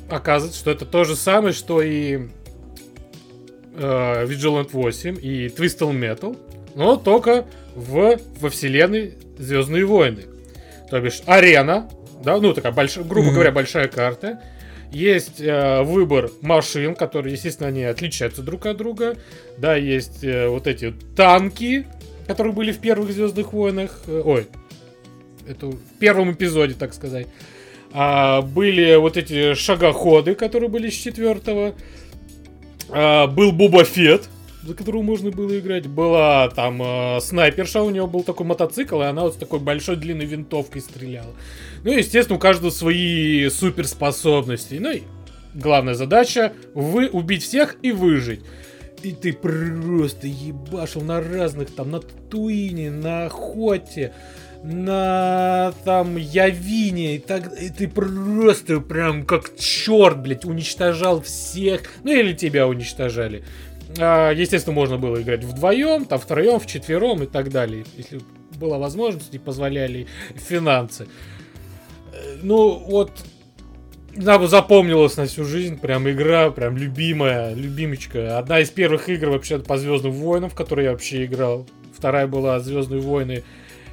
оказывается, 0.09 0.59
что 0.59 0.71
это 0.71 0.85
то 0.85 1.03
же 1.03 1.15
самое, 1.15 1.53
что 1.53 1.81
и 1.81 2.27
э, 3.75 4.25
Vigilant 4.25 4.69
8 4.71 5.17
и 5.21 5.47
Twisted 5.47 5.91
Metal, 5.91 6.37
но 6.75 6.95
только 6.95 7.45
в, 7.75 8.19
во 8.39 8.49
вселенной 8.49 9.13
Звездные 9.37 9.85
войны. 9.85 10.23
То 10.89 10.99
бишь 10.99 11.21
арена, 11.25 11.89
да, 12.23 12.39
ну 12.39 12.53
такая 12.53 12.71
большая, 12.71 13.03
грубо 13.03 13.31
говоря, 13.31 13.51
большая 13.51 13.87
карта. 13.87 14.41
Есть 14.91 15.41
э, 15.41 15.83
выбор 15.83 16.31
машин, 16.41 16.95
которые, 16.95 17.33
естественно, 17.33 17.67
они 17.67 17.83
отличаются 17.83 18.41
друг 18.41 18.65
от 18.65 18.77
друга. 18.77 19.17
Да, 19.57 19.75
есть 19.75 20.23
э, 20.23 20.47
вот 20.47 20.65
эти 20.65 20.93
танки, 21.15 21.85
которые 22.25 22.53
были 22.53 22.71
в 22.71 22.79
первых 22.79 23.11
Звездных 23.11 23.53
войнах. 23.53 24.01
Э, 24.07 24.21
ой, 24.23 24.47
это 25.47 25.67
в 25.67 25.99
первом 25.99 26.31
эпизоде, 26.31 26.73
так 26.73 26.93
сказать. 26.93 27.27
А, 27.99 28.43
были 28.43 28.95
вот 28.95 29.17
эти 29.17 29.55
шагоходы, 29.55 30.35
которые 30.35 30.69
были 30.69 30.87
с 30.91 30.93
четвертого. 30.93 31.73
А, 32.89 33.25
был 33.25 33.51
Боба 33.51 33.83
Фет, 33.85 34.29
за 34.61 34.75
которого 34.75 35.01
можно 35.01 35.31
было 35.31 35.57
играть. 35.57 35.87
Была 35.87 36.47
там 36.49 36.79
э, 36.79 37.19
снайперша, 37.21 37.81
у 37.81 37.89
него 37.89 38.05
был 38.05 38.21
такой 38.21 38.45
мотоцикл, 38.45 39.01
и 39.01 39.05
она 39.05 39.23
вот 39.23 39.33
с 39.33 39.37
такой 39.37 39.59
большой 39.59 39.95
длинной 39.95 40.27
винтовкой 40.27 40.81
стреляла. 40.81 41.33
Ну, 41.83 41.91
естественно, 41.91 42.37
у 42.37 42.39
каждого 42.39 42.69
свои 42.69 43.49
суперспособности. 43.49 44.75
Ну 44.75 44.91
и 44.91 45.01
главная 45.55 45.95
задача 45.95 46.53
вы 46.75 47.07
убить 47.07 47.41
всех 47.41 47.77
и 47.81 47.91
выжить. 47.91 48.41
И 49.01 49.11
ты 49.11 49.33
просто 49.33 50.27
ебашил 50.27 51.01
на 51.01 51.19
разных, 51.19 51.71
там, 51.71 51.89
на 51.89 51.99
Татуине, 51.99 52.91
на 52.91 53.25
Охоте, 53.25 54.13
на 54.63 55.73
там 55.85 56.17
Явине, 56.17 57.15
и 57.15 57.19
так, 57.19 57.51
и 57.61 57.69
ты 57.69 57.87
просто 57.87 58.79
прям 58.79 59.25
как 59.25 59.55
черт, 59.57 60.19
блядь, 60.19 60.45
уничтожал 60.45 61.21
всех, 61.21 61.81
ну 62.03 62.11
или 62.11 62.33
тебя 62.33 62.67
уничтожали. 62.67 63.43
А, 63.99 64.31
естественно, 64.31 64.75
можно 64.75 64.97
было 64.97 65.21
играть 65.21 65.43
вдвоем, 65.43 66.05
там 66.05 66.19
втроем, 66.19 66.59
вчетвером 66.59 67.23
и 67.23 67.27
так 67.27 67.51
далее, 67.51 67.85
если 67.95 68.19
была 68.55 68.77
возможность 68.77 69.33
и 69.33 69.39
позволяли 69.39 70.07
финансы. 70.35 71.07
Э, 72.13 72.37
Ну, 72.41 72.83
вот 72.87 73.11
нам 74.15 74.47
запомнилась 74.47 75.15
на 75.17 75.25
всю 75.25 75.45
жизнь, 75.45 75.77
прям 75.79 76.09
игра, 76.09 76.49
прям 76.49 76.75
любимая, 76.75 77.53
любимочка. 77.53 78.39
Одна 78.39 78.59
из 78.59 78.69
первых 78.69 79.09
игр 79.09 79.29
вообще 79.29 79.59
по 79.59 79.77
Звездным 79.77 80.13
войнам, 80.13 80.49
в 80.49 80.55
которой 80.55 80.85
я 80.85 80.91
вообще 80.91 81.25
играл. 81.25 81.67
Вторая 81.95 82.27
была 82.27 82.59
Звездные 82.59 82.99
войны 82.99 83.43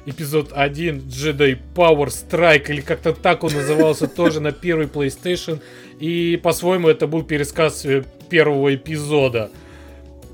эпизод 0.05 0.51
1 0.53 0.97
Jedi 1.07 1.57
Power 1.75 2.07
Strike, 2.07 2.69
или 2.69 2.81
как-то 2.81 3.13
так 3.13 3.43
он 3.43 3.53
назывался, 3.53 4.07
тоже 4.07 4.39
на 4.39 4.51
первый 4.51 4.87
PlayStation. 4.87 5.59
И 5.99 6.39
по-своему 6.41 6.89
это 6.89 7.07
был 7.07 7.23
пересказ 7.23 7.85
э, 7.85 8.03
первого 8.29 8.75
эпизода. 8.75 9.49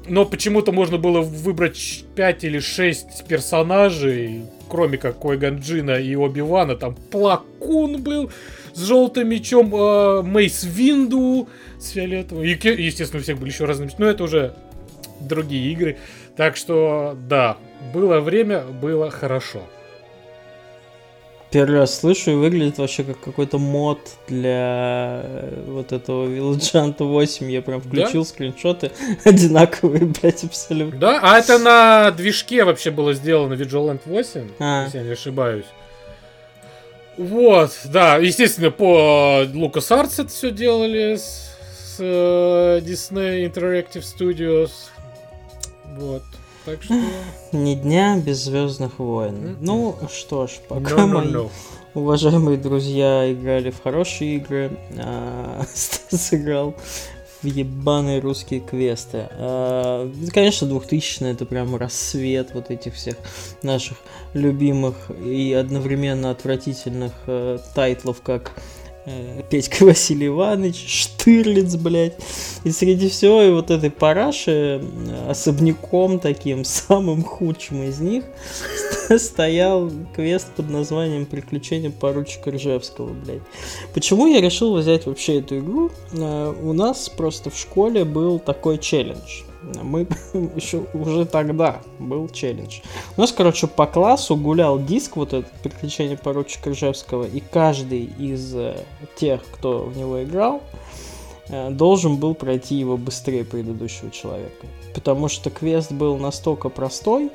Но 0.07 0.25
почему-то 0.25 0.71
можно 0.71 0.97
было 0.97 1.21
выбрать 1.21 2.05
5 2.15 2.43
или 2.43 2.59
6 2.59 3.27
персонажей, 3.27 4.43
кроме 4.67 4.97
как 4.97 5.19
Койган 5.19 5.59
Джина 5.59 5.91
и 5.91 6.15
Оби-Вана. 6.15 6.75
Там 6.75 6.95
Плакун 6.95 8.01
был 8.01 8.31
с 8.73 8.79
желтым 8.79 9.29
мечом, 9.29 9.73
э, 9.75 10.21
Мейс 10.23 10.63
Винду 10.63 11.47
с 11.79 11.89
фиолетовым. 11.89 12.43
И, 12.43 12.49
естественно, 12.49 13.19
у 13.19 13.23
всех 13.23 13.37
были 13.39 13.51
еще 13.51 13.65
разные 13.65 13.85
мечи. 13.85 13.97
Но 13.99 14.07
это 14.07 14.23
уже 14.23 14.55
другие 15.19 15.71
игры. 15.71 15.97
Так 16.35 16.57
что, 16.57 17.15
да, 17.29 17.57
было 17.93 18.19
время, 18.19 18.61
было 18.61 19.09
хорошо. 19.09 19.61
Первый 21.51 21.79
раз 21.79 21.99
слышу 21.99 22.31
и 22.31 22.35
выглядит 22.35 22.77
вообще 22.77 23.03
как 23.03 23.19
какой-то 23.19 23.57
мод 23.57 23.99
для 24.29 25.21
э, 25.23 25.63
вот 25.67 25.91
этого 25.91 26.25
Villageant 26.25 26.95
8. 26.97 27.51
Я 27.51 27.61
прям 27.61 27.81
включил 27.81 28.23
скриншоты 28.23 28.91
одинаковые, 29.25 30.05
блядь, 30.05 30.45
абсолютно. 30.45 30.97
Да, 30.97 31.19
а 31.21 31.39
это 31.39 31.59
на 31.59 32.11
движке 32.11 32.63
вообще 32.63 32.89
было 32.89 33.13
сделано 33.13 33.55
Vigilant 33.55 33.99
8, 34.05 34.49
А. 34.59 34.83
если 34.85 34.99
я 34.99 35.03
не 35.03 35.11
ошибаюсь. 35.11 35.65
Вот, 37.17 37.71
да, 37.85 38.15
естественно, 38.15 38.71
по 38.71 39.41
LucasArts 39.43 40.21
это 40.21 40.29
все 40.29 40.51
делали 40.51 41.17
с, 41.17 41.53
с, 41.83 41.97
э, 41.99 42.79
Disney 42.79 43.45
Interactive 43.45 44.03
Studios. 44.03 44.71
Вот, 45.97 46.23
так 46.65 46.83
что... 46.83 46.95
Ни 47.51 47.75
дня 47.75 48.17
без 48.17 48.43
Звездных 48.43 48.99
войн. 48.99 49.35
Мгм. 49.35 49.57
Ну 49.61 49.95
что 50.11 50.47
ж, 50.47 50.51
пока 50.67 50.95
no, 50.95 50.97
no, 50.97 51.07
мои 51.07 51.27
no. 51.27 51.51
уважаемые 51.93 52.57
друзья 52.57 53.31
играли 53.31 53.71
в 53.71 53.81
хорошие 53.81 54.37
игры, 54.37 54.71
а 54.97 55.63
Стас 55.73 56.33
играл 56.33 56.75
в 57.41 57.45
ебаные 57.45 58.19
русские 58.19 58.59
квесты. 58.59 59.27
А, 59.31 60.09
конечно, 60.31 60.67
2000 60.67 61.23
это 61.23 61.45
прям 61.45 61.75
рассвет 61.75 62.53
вот 62.53 62.69
этих 62.69 62.93
всех 62.93 63.15
наших 63.63 63.97
любимых 64.33 64.95
и 65.23 65.53
одновременно 65.53 66.31
отвратительных 66.31 67.13
э, 67.27 67.57
тайтлов, 67.73 68.21
как 68.21 68.51
Петька 69.49 69.83
Василий 69.85 70.27
Иванович, 70.27 70.85
Штырлиц, 70.87 71.75
блядь. 71.75 72.17
И 72.63 72.71
среди 72.71 73.09
всего 73.09 73.41
и 73.41 73.49
вот 73.49 73.71
этой 73.71 73.89
параши 73.89 74.83
особняком 75.27 76.19
таким, 76.19 76.63
самым 76.65 77.23
худшим 77.23 77.83
из 77.83 77.99
них, 77.99 78.23
стоял 79.17 79.91
квест 80.15 80.51
под 80.55 80.69
названием 80.69 81.25
«Приключения 81.25 81.89
поручика 81.91 82.51
Ржевского», 82.51 83.13
блядь. 83.13 83.41
Почему 83.93 84.27
я 84.27 84.41
решил 84.41 84.75
взять 84.77 85.05
вообще 85.05 85.39
эту 85.39 85.59
игру? 85.59 85.91
Э, 86.13 86.53
у 86.61 86.73
нас 86.73 87.09
просто 87.09 87.49
в 87.49 87.57
школе 87.57 88.05
был 88.05 88.39
такой 88.39 88.77
челлендж. 88.77 89.43
Мы 89.61 90.07
еще 90.55 90.85
уже 90.93 91.25
тогда 91.25 91.81
был 91.99 92.27
челлендж. 92.29 92.79
У 93.17 93.21
нас, 93.21 93.31
короче, 93.31 93.67
по 93.67 93.85
классу 93.85 94.35
гулял 94.35 94.83
диск, 94.83 95.15
вот 95.15 95.33
это 95.33 95.47
приключение 95.63 96.17
поручика 96.17 96.71
Ржевского, 96.71 97.25
и 97.25 97.39
каждый 97.39 98.03
из 98.03 98.55
э, 98.55 98.83
тех, 99.15 99.43
кто 99.51 99.83
в 99.83 99.97
него 99.97 100.23
играл, 100.23 100.61
э, 101.49 101.69
должен 101.69 102.17
был 102.17 102.33
пройти 102.33 102.75
его 102.75 102.97
быстрее 102.97 103.45
предыдущего 103.45 104.09
человека. 104.09 104.65
Потому 104.93 105.27
что 105.27 105.49
квест 105.49 105.91
был 105.91 106.17
настолько 106.17 106.69
простой, 106.69 107.31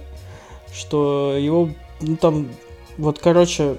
что 0.73 1.37
его, 1.37 1.71
ну 2.01 2.17
там, 2.17 2.49
вот, 2.99 3.19
короче, 3.19 3.77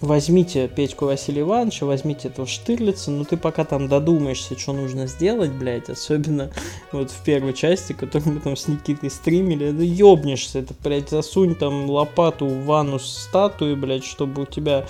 возьмите 0.00 0.68
Петьку 0.68 1.06
Василия 1.06 1.42
Ивановича, 1.42 1.86
возьмите 1.86 2.28
этого 2.28 2.46
Штырлица, 2.46 3.10
ну 3.10 3.24
ты 3.24 3.36
пока 3.36 3.64
там 3.64 3.88
додумаешься, 3.88 4.58
что 4.58 4.72
нужно 4.72 5.06
сделать, 5.06 5.50
блядь, 5.50 5.88
особенно 5.90 6.50
вот 6.92 7.10
в 7.10 7.22
первой 7.24 7.52
части, 7.52 7.92
которую 7.92 8.34
мы 8.34 8.40
там 8.40 8.56
с 8.56 8.68
Никитой 8.68 9.10
стримили, 9.10 9.70
да 9.70 9.82
ёбнешься, 9.82 10.60
это, 10.60 10.74
блядь, 10.82 11.10
засунь 11.10 11.54
там 11.54 11.88
лопату 11.90 12.46
в 12.46 12.64
ванну 12.64 12.98
с 12.98 13.24
статуей, 13.24 13.74
блядь, 13.74 14.04
чтобы 14.04 14.42
у 14.42 14.46
тебя 14.46 14.86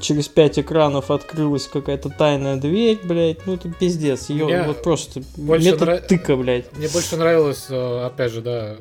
через 0.00 0.28
пять 0.28 0.58
экранов 0.58 1.10
открылась 1.10 1.66
какая-то 1.66 2.08
тайная 2.08 2.56
дверь, 2.56 2.98
блядь, 3.04 3.46
ну 3.46 3.54
это 3.54 3.70
пиздец, 3.70 4.30
ё, 4.30 4.46
Мне 4.46 4.62
вот 4.62 4.82
просто 4.82 5.22
метод 5.36 5.88
нра- 5.88 6.06
тыка, 6.06 6.36
блядь. 6.36 6.72
Мне 6.76 6.88
больше 6.88 7.16
нравилось, 7.16 7.66
э, 7.68 8.06
опять 8.06 8.32
же, 8.32 8.40
да. 8.40 8.76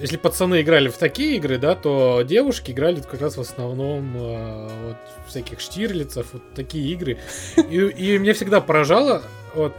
Если 0.00 0.16
пацаны 0.16 0.60
играли 0.60 0.88
в 0.88 0.96
такие 0.96 1.36
игры, 1.36 1.58
да, 1.58 1.74
то 1.74 2.22
девушки 2.22 2.70
играли 2.70 3.00
как 3.00 3.20
раз 3.20 3.36
в 3.36 3.40
основном 3.40 4.16
э, 4.16 4.68
вот 4.86 4.96
всяких 5.26 5.60
штирлицев, 5.60 6.26
вот 6.32 6.42
такие 6.54 6.92
игры. 6.92 7.18
И, 7.56 7.76
и 7.76 8.18
меня 8.18 8.34
всегда 8.34 8.60
поражало, 8.60 9.22
вот, 9.54 9.74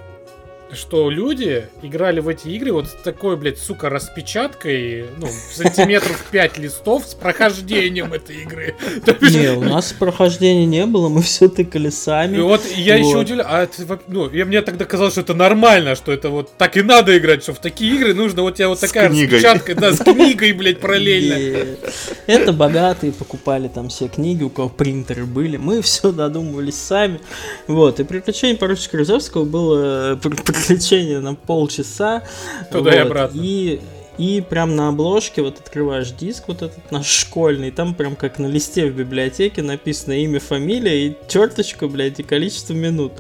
что 0.74 1.10
люди 1.10 1.68
играли 1.82 2.20
в 2.20 2.28
эти 2.28 2.48
игры 2.50 2.72
вот 2.72 2.88
с 2.88 2.92
такой, 3.04 3.38
блядь, 3.38 3.58
сука, 3.58 3.90
распечаткой, 3.90 5.06
ну, 5.18 5.28
сантиметров 5.52 6.24
5 6.32 6.58
листов 6.60 7.06
с 7.08 7.16
прохождением 7.16 8.14
этой 8.14 8.38
игры. 8.44 8.76
Не, 9.22 9.52
у 9.58 9.62
нас 9.62 9.92
прохождения 9.94 10.66
не 10.66 10.86
было, 10.86 11.10
мы 11.10 11.22
все 11.22 11.48
тыкали 11.50 11.88
И 11.88 11.92
сами. 11.92 12.40
вот 12.40 12.62
я 12.76 12.96
еще 12.96 13.16
Вот. 13.16 13.22
удивлен, 13.26 13.46
а 13.48 13.64
это, 13.64 14.00
ну, 14.08 14.30
я, 14.32 14.46
мне 14.46 14.62
тогда 14.62 14.86
казалось, 14.86 15.14
что 15.14 15.22
это 15.22 15.34
нормально, 15.34 15.96
что 15.96 16.12
это 16.12 16.30
вот 16.30 16.52
так 16.58 16.78
и 16.78 16.82
надо 16.82 17.18
играть, 17.18 17.44
что 17.44 17.54
в 17.54 17.60
такие 17.60 17.96
игры 17.96 18.14
нужно 18.14 18.42
вот 18.44 18.56
тебя 18.56 18.70
вот 18.70 18.78
С 18.78 18.82
такая 18.82 19.10
книгой. 19.10 19.40
распечатка, 19.40 19.76
да, 19.76 19.94
с 19.94 20.00
книгой, 20.00 20.54
блядь, 20.54 20.80
параллельно. 20.80 21.78
Это 22.28 22.54
богатые 22.54 23.12
покупали 23.12 23.68
там 23.68 23.90
все 23.90 24.08
книги, 24.08 24.44
у 24.44 24.50
кого 24.50 24.70
принтеры 24.70 25.26
были. 25.26 25.58
Мы 25.58 25.82
все 25.82 26.12
додумывались 26.12 26.76
сами. 26.76 27.20
Вот. 27.68 28.00
И 28.00 28.04
приключение 28.04 28.58
поручика 28.58 28.98
Рязовского 28.98 29.46
было 29.46 30.20
пр- 30.60 30.68
приключение 30.68 31.20
на 31.20 31.36
полчаса. 31.36 32.24
Туда 32.72 32.92
и 32.96 33.00
Вот. 33.00 33.06
обратно. 33.08 33.40
И 33.42 33.80
и 34.18 34.42
прям 34.42 34.76
на 34.76 34.90
обложке 34.90 35.42
вот 35.42 35.60
открываешь 35.60 36.12
диск 36.12 36.50
вот 36.50 36.62
этот 36.62 36.92
наш 36.92 37.08
школьный, 37.08 37.72
там 37.72 37.96
прям 37.96 38.18
как 38.18 38.38
на 38.38 38.48
листе 38.48 38.86
в 38.88 38.94
библиотеке 38.94 39.62
написано 39.62 40.12
имя, 40.12 40.42
фамилия 40.42 41.08
и 41.08 41.18
черточка, 41.30 41.88
блядь, 41.88 42.20
и 42.20 42.24
количество 42.24 42.74
минут. 42.74 43.14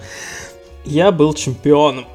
Я 0.83 1.13
был 1.13 1.33
чемпионом. 1.33 2.05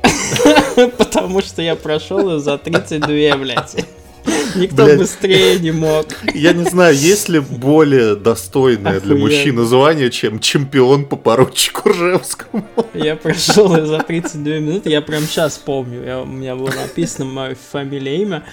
Потому 0.99 1.41
что 1.41 1.63
я 1.63 1.77
прошел 1.77 2.31
ее 2.31 2.41
за 2.41 2.59
32, 2.59 3.37
блядь. 3.39 3.87
Никто 4.55 4.85
Блядь. 4.85 4.99
быстрее 4.99 5.59
не 5.59 5.73
мог. 5.73 6.07
Я 6.33 6.53
не 6.53 6.65
знаю, 6.65 6.95
есть 6.97 7.29
ли 7.29 7.41
более 7.41 8.15
достойное 8.17 9.01
для 9.01 9.15
Охуенно. 9.15 9.21
мужчины 9.21 9.65
звание, 9.65 10.11
чем 10.11 10.39
чемпион 10.39 11.05
по 11.07 11.17
поручику 11.17 11.89
Ржевскому. 11.91 12.65
Я 12.95 13.17
прошел 13.17 13.69
за 13.85 13.99
32 13.99 14.53
минуты, 14.61 14.91
я 14.91 15.01
прям 15.03 15.23
сейчас 15.25 15.59
помню. 15.59 16.05
Я- 16.05 16.21
у 16.23 16.27
меня 16.27 16.55
было 16.57 16.71
написано 16.71 17.25
мое 17.27 17.57
фамилия, 17.73 18.23
имя. 18.23 18.45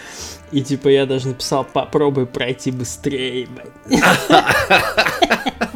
И 0.51 0.61
типа 0.61 0.89
я 0.89 1.05
даже 1.05 1.29
написал, 1.29 1.63
попробуй 1.63 2.25
пройти 2.25 2.71
быстрее, 2.71 3.47
блядь. 3.87 4.01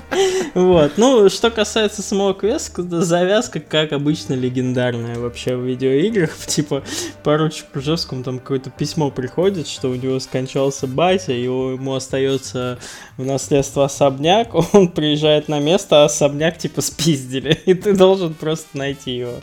Вот, 0.53 0.93
ну, 0.97 1.29
что 1.29 1.51
касается 1.51 2.01
самого 2.01 2.33
квеста, 2.33 2.83
завязка, 3.01 3.59
как 3.59 3.91
обычно, 3.91 4.33
легендарная 4.33 5.19
вообще 5.19 5.55
в 5.55 5.65
видеоиграх. 5.65 6.35
Типа, 6.47 6.83
поручику 7.23 7.67
Кружевскому 7.73 8.23
там 8.23 8.39
какое-то 8.39 8.69
письмо 8.69 9.11
приходит, 9.11 9.67
что 9.67 9.89
у 9.89 9.95
него 9.95 10.19
скончался 10.19 10.87
батя, 10.87 11.33
и 11.33 11.43
ему 11.43 11.93
остается 11.93 12.79
в 13.17 13.25
наследство 13.25 13.85
особняк, 13.85 14.55
он 14.73 14.87
приезжает 14.89 15.47
на 15.47 15.59
место, 15.59 16.03
а 16.03 16.05
особняк 16.05 16.57
типа 16.57 16.81
спиздили, 16.81 17.59
и 17.65 17.73
ты 17.73 17.93
должен 17.93 18.33
просто 18.33 18.77
найти 18.77 19.17
его. 19.17 19.35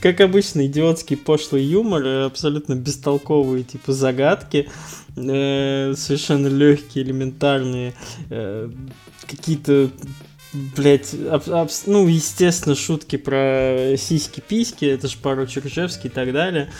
Как 0.00 0.20
обычно, 0.20 0.66
идиотский 0.66 1.16
пошлый 1.16 1.64
юмор, 1.64 2.02
э, 2.04 2.24
абсолютно 2.26 2.74
бестолковые 2.74 3.64
типа 3.64 3.92
загадки, 3.92 4.68
э, 5.28 5.94
совершенно 5.96 6.46
легкие, 6.48 7.04
элементарные, 7.04 7.94
э, 8.30 8.70
какие-то 9.26 9.90
Блять, 10.52 11.14
ну, 11.86 12.08
естественно, 12.08 12.74
шутки 12.74 13.14
про 13.14 13.94
сиськи-письки, 13.96 14.84
это 14.84 15.06
же 15.06 15.16
поручик 15.16 15.66
Ржевский 15.66 16.10
и 16.10 16.12
так 16.12 16.32
далее. 16.32 16.72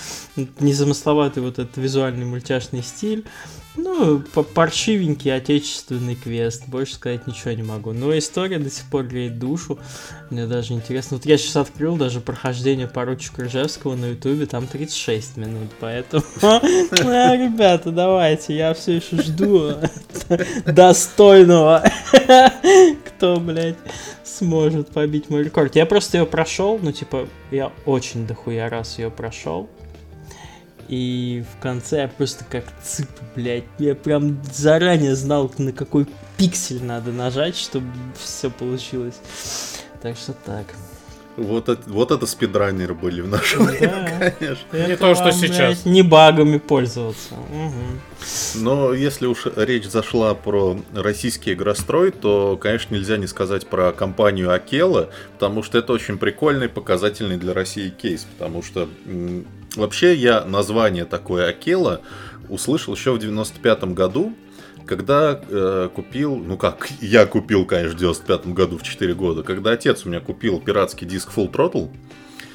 Незамысловатый 0.58 1.40
вот 1.40 1.60
этот 1.60 1.76
визуальный 1.76 2.26
мультяшный 2.26 2.82
стиль. 2.82 3.24
Ну, 3.76 4.20
паршивенький 4.54 5.34
отечественный 5.34 6.16
квест, 6.16 6.64
больше 6.66 6.94
сказать 6.94 7.26
ничего 7.28 7.52
не 7.52 7.62
могу. 7.62 7.92
Но 7.92 8.16
история 8.18 8.58
до 8.58 8.68
сих 8.68 8.84
пор 8.86 9.04
греет 9.04 9.38
душу. 9.38 9.78
Мне 10.30 10.46
даже 10.46 10.72
интересно. 10.72 11.16
Вот 11.16 11.26
я 11.26 11.38
сейчас 11.38 11.56
открыл 11.56 11.96
даже 11.96 12.20
прохождение 12.20 12.88
поручика 12.88 13.44
Ржевского 13.44 13.94
на 13.94 14.06
ютубе, 14.06 14.46
там 14.46 14.66
36 14.66 15.36
минут, 15.36 15.70
поэтому... 15.78 16.24
А, 16.42 17.36
Ребята, 17.36 17.90
давайте, 17.92 18.56
я 18.56 18.74
все 18.74 18.96
еще 18.96 19.22
жду 19.22 19.74
достойного, 20.66 21.84
кто, 23.06 23.38
блядь, 23.38 23.76
сможет 24.24 24.90
побить 24.90 25.30
мой 25.30 25.44
рекорд. 25.44 25.76
Я 25.76 25.86
просто 25.86 26.18
ее 26.18 26.26
прошел, 26.26 26.78
ну, 26.82 26.92
типа, 26.92 27.28
я 27.50 27.72
очень 27.86 28.26
дохуя 28.26 28.68
раз 28.68 28.98
ее 28.98 29.10
прошел. 29.10 29.68
И 30.90 31.44
в 31.56 31.62
конце 31.62 32.02
я 32.02 32.08
просто 32.08 32.44
как 32.50 32.64
цып, 32.82 33.06
блядь. 33.36 33.62
Я 33.78 33.94
прям 33.94 34.42
заранее 34.52 35.14
знал, 35.14 35.48
на 35.56 35.70
какой 35.72 36.04
пиксель 36.36 36.82
надо 36.82 37.12
нажать, 37.12 37.56
чтобы 37.56 37.86
все 38.18 38.50
получилось. 38.50 39.14
Так 40.02 40.16
что 40.16 40.32
так. 40.32 40.66
Вот 41.36 41.68
это, 41.68 41.88
вот 41.88 42.10
это 42.10 42.26
спидранеры 42.26 42.92
были 42.94 43.20
в 43.20 43.28
наше 43.28 43.60
время, 43.60 44.08
Да. 44.20 44.30
конечно. 44.32 44.66
Не 44.72 44.78
Это 44.80 44.96
то, 44.96 45.14
что 45.14 45.24
вам, 45.26 45.32
сейчас. 45.32 45.56
блядь, 45.82 45.86
Не 45.86 46.02
багами 46.02 46.58
пользоваться. 46.58 47.34
Мгм. 47.52 48.00
Но 48.56 48.92
если 48.92 49.26
уж 49.26 49.46
речь 49.54 49.88
зашла 49.88 50.34
про 50.34 50.76
российский 50.92 51.52
игрострой, 51.52 52.10
то, 52.10 52.56
конечно, 52.60 52.96
нельзя 52.96 53.16
не 53.16 53.28
сказать 53.28 53.68
про 53.68 53.92
компанию 53.92 54.52
Акела, 54.52 55.10
потому 55.34 55.62
что 55.62 55.78
это 55.78 55.92
очень 55.92 56.18
прикольный, 56.18 56.68
показательный 56.68 57.36
для 57.36 57.54
России 57.54 57.90
кейс. 57.90 58.26
Потому 58.36 58.64
что 58.64 58.88
вообще 59.76 60.14
я 60.14 60.44
название 60.44 61.04
такое 61.04 61.48
Акела 61.48 62.00
услышал 62.48 62.94
еще 62.94 63.12
в 63.12 63.18
95 63.18 63.84
году, 63.84 64.34
когда 64.86 65.40
э, 65.48 65.88
купил, 65.94 66.36
ну 66.36 66.56
как, 66.56 66.88
я 67.00 67.26
купил, 67.26 67.64
конечно, 67.64 67.96
в 67.96 68.00
95 68.00 68.46
году, 68.48 68.78
в 68.78 68.82
4 68.82 69.14
года, 69.14 69.42
когда 69.42 69.72
отец 69.72 70.04
у 70.04 70.08
меня 70.08 70.20
купил 70.20 70.60
пиратский 70.60 71.06
диск 71.06 71.30
Full 71.34 71.50
Throttle, 71.50 71.90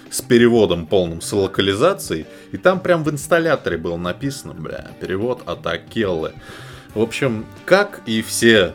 с 0.10 0.22
переводом 0.22 0.86
полным, 0.86 1.22
с 1.22 1.34
локализацией, 1.34 2.26
и 2.52 2.58
там 2.58 2.80
прям 2.80 3.04
в 3.04 3.10
инсталляторе 3.10 3.78
было 3.78 3.98
написано, 3.98 4.54
бля, 4.54 4.92
перевод 5.02 5.42
от 5.46 5.66
Акеллы. 5.68 6.34
В 6.94 7.02
общем, 7.02 7.46
как 7.66 8.02
и 8.06 8.22
все 8.22 8.74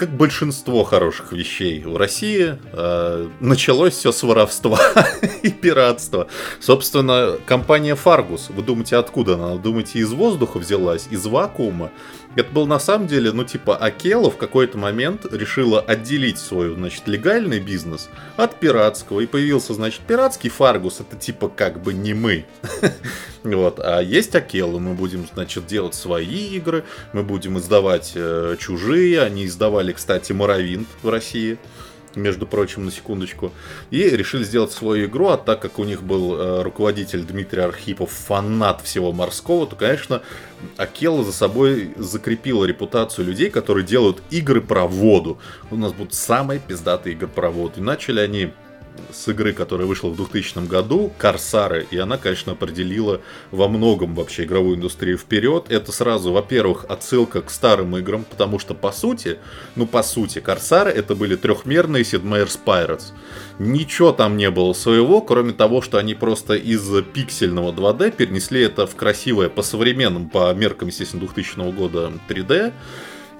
как 0.00 0.16
большинство 0.16 0.82
хороших 0.82 1.32
вещей 1.32 1.82
в 1.84 1.94
России, 1.98 2.58
э, 2.72 3.28
началось 3.40 3.92
все 3.92 4.12
с 4.12 4.22
воровства 4.22 4.80
и 5.42 5.50
пиратства. 5.50 6.26
Собственно, 6.58 7.36
компания 7.44 7.94
Fargus, 7.94 8.44
вы 8.48 8.62
думаете, 8.62 8.96
откуда 8.96 9.34
она? 9.34 9.56
Думаете, 9.56 9.98
из 9.98 10.10
воздуха 10.10 10.56
взялась, 10.58 11.06
из 11.10 11.26
вакуума? 11.26 11.90
Это 12.36 12.52
был 12.52 12.66
на 12.66 12.78
самом 12.78 13.08
деле, 13.08 13.32
ну, 13.32 13.44
типа, 13.44 13.76
Акела 13.76 14.30
в 14.30 14.36
какой-то 14.36 14.78
момент 14.78 15.26
решила 15.32 15.80
отделить 15.80 16.38
свой, 16.38 16.72
значит, 16.74 17.08
легальный 17.08 17.58
бизнес 17.58 18.08
от 18.36 18.60
пиратского. 18.60 19.20
И 19.20 19.26
появился, 19.26 19.74
значит, 19.74 20.00
пиратский 20.02 20.48
Фаргус. 20.48 21.00
Это 21.00 21.16
типа 21.16 21.48
как 21.48 21.82
бы 21.82 21.92
не 21.92 22.14
мы. 22.14 22.44
Вот. 23.42 23.80
А 23.80 24.00
есть 24.00 24.34
Акела. 24.34 24.78
Мы 24.78 24.92
будем, 24.92 25.26
значит, 25.32 25.66
делать 25.66 25.94
свои 25.94 26.48
игры. 26.56 26.84
Мы 27.14 27.22
будем 27.22 27.58
издавать 27.58 28.12
э, 28.14 28.56
чужие. 28.58 29.22
Они 29.22 29.46
издавали, 29.46 29.92
кстати, 29.92 30.32
Моровинт 30.32 30.88
в 31.02 31.08
России 31.08 31.56
между 32.14 32.46
прочим, 32.46 32.84
на 32.84 32.90
секундочку. 32.90 33.52
И 33.90 34.02
решили 34.08 34.44
сделать 34.44 34.72
свою 34.72 35.06
игру, 35.06 35.28
а 35.28 35.36
так 35.36 35.60
как 35.60 35.78
у 35.78 35.84
них 35.84 36.02
был 36.02 36.34
э, 36.34 36.62
руководитель 36.62 37.22
Дмитрий 37.22 37.62
Архипов, 37.62 38.10
фанат 38.10 38.82
всего 38.82 39.12
морского, 39.12 39.66
то, 39.66 39.76
конечно, 39.76 40.22
Акела 40.76 41.24
за 41.24 41.32
собой 41.32 41.94
закрепила 41.96 42.64
репутацию 42.64 43.26
людей, 43.26 43.50
которые 43.50 43.84
делают 43.86 44.22
игры 44.30 44.60
про 44.60 44.86
воду. 44.86 45.38
У 45.70 45.76
нас 45.76 45.92
будут 45.92 46.14
самые 46.14 46.60
пиздатые 46.60 47.14
игры 47.14 47.28
про 47.28 47.50
воду. 47.50 47.74
И 47.76 47.80
начали 47.80 48.20
они 48.20 48.52
с 49.12 49.28
игры, 49.28 49.52
которая 49.52 49.86
вышла 49.86 50.08
в 50.08 50.16
2000 50.16 50.66
году, 50.66 51.12
Корсары, 51.18 51.86
и 51.90 51.98
она, 51.98 52.16
конечно, 52.16 52.52
определила 52.52 53.20
во 53.50 53.68
многом 53.68 54.14
вообще 54.14 54.44
игровую 54.44 54.76
индустрию 54.76 55.18
вперед. 55.18 55.66
Это 55.68 55.92
сразу, 55.92 56.32
во-первых, 56.32 56.86
отсылка 56.88 57.42
к 57.42 57.50
старым 57.50 57.96
играм, 57.96 58.24
потому 58.24 58.58
что, 58.58 58.74
по 58.74 58.92
сути, 58.92 59.38
ну, 59.76 59.86
по 59.86 60.02
сути, 60.02 60.40
Корсары 60.40 60.90
это 60.90 61.14
были 61.14 61.36
трехмерные 61.36 62.02
Sid 62.02 62.22
Meier's 62.22 62.58
Pirates. 62.64 63.12
Ничего 63.58 64.12
там 64.12 64.36
не 64.36 64.50
было 64.50 64.72
своего, 64.72 65.20
кроме 65.20 65.52
того, 65.52 65.82
что 65.82 65.98
они 65.98 66.14
просто 66.14 66.54
из 66.54 66.88
пиксельного 67.12 67.72
2D 67.72 68.12
перенесли 68.12 68.62
это 68.62 68.86
в 68.86 68.96
красивое, 68.96 69.48
по 69.48 69.62
современным, 69.62 70.30
по 70.30 70.52
меркам, 70.54 70.88
естественно, 70.88 71.20
2000 71.26 71.70
года 71.72 72.12
3D. 72.28 72.72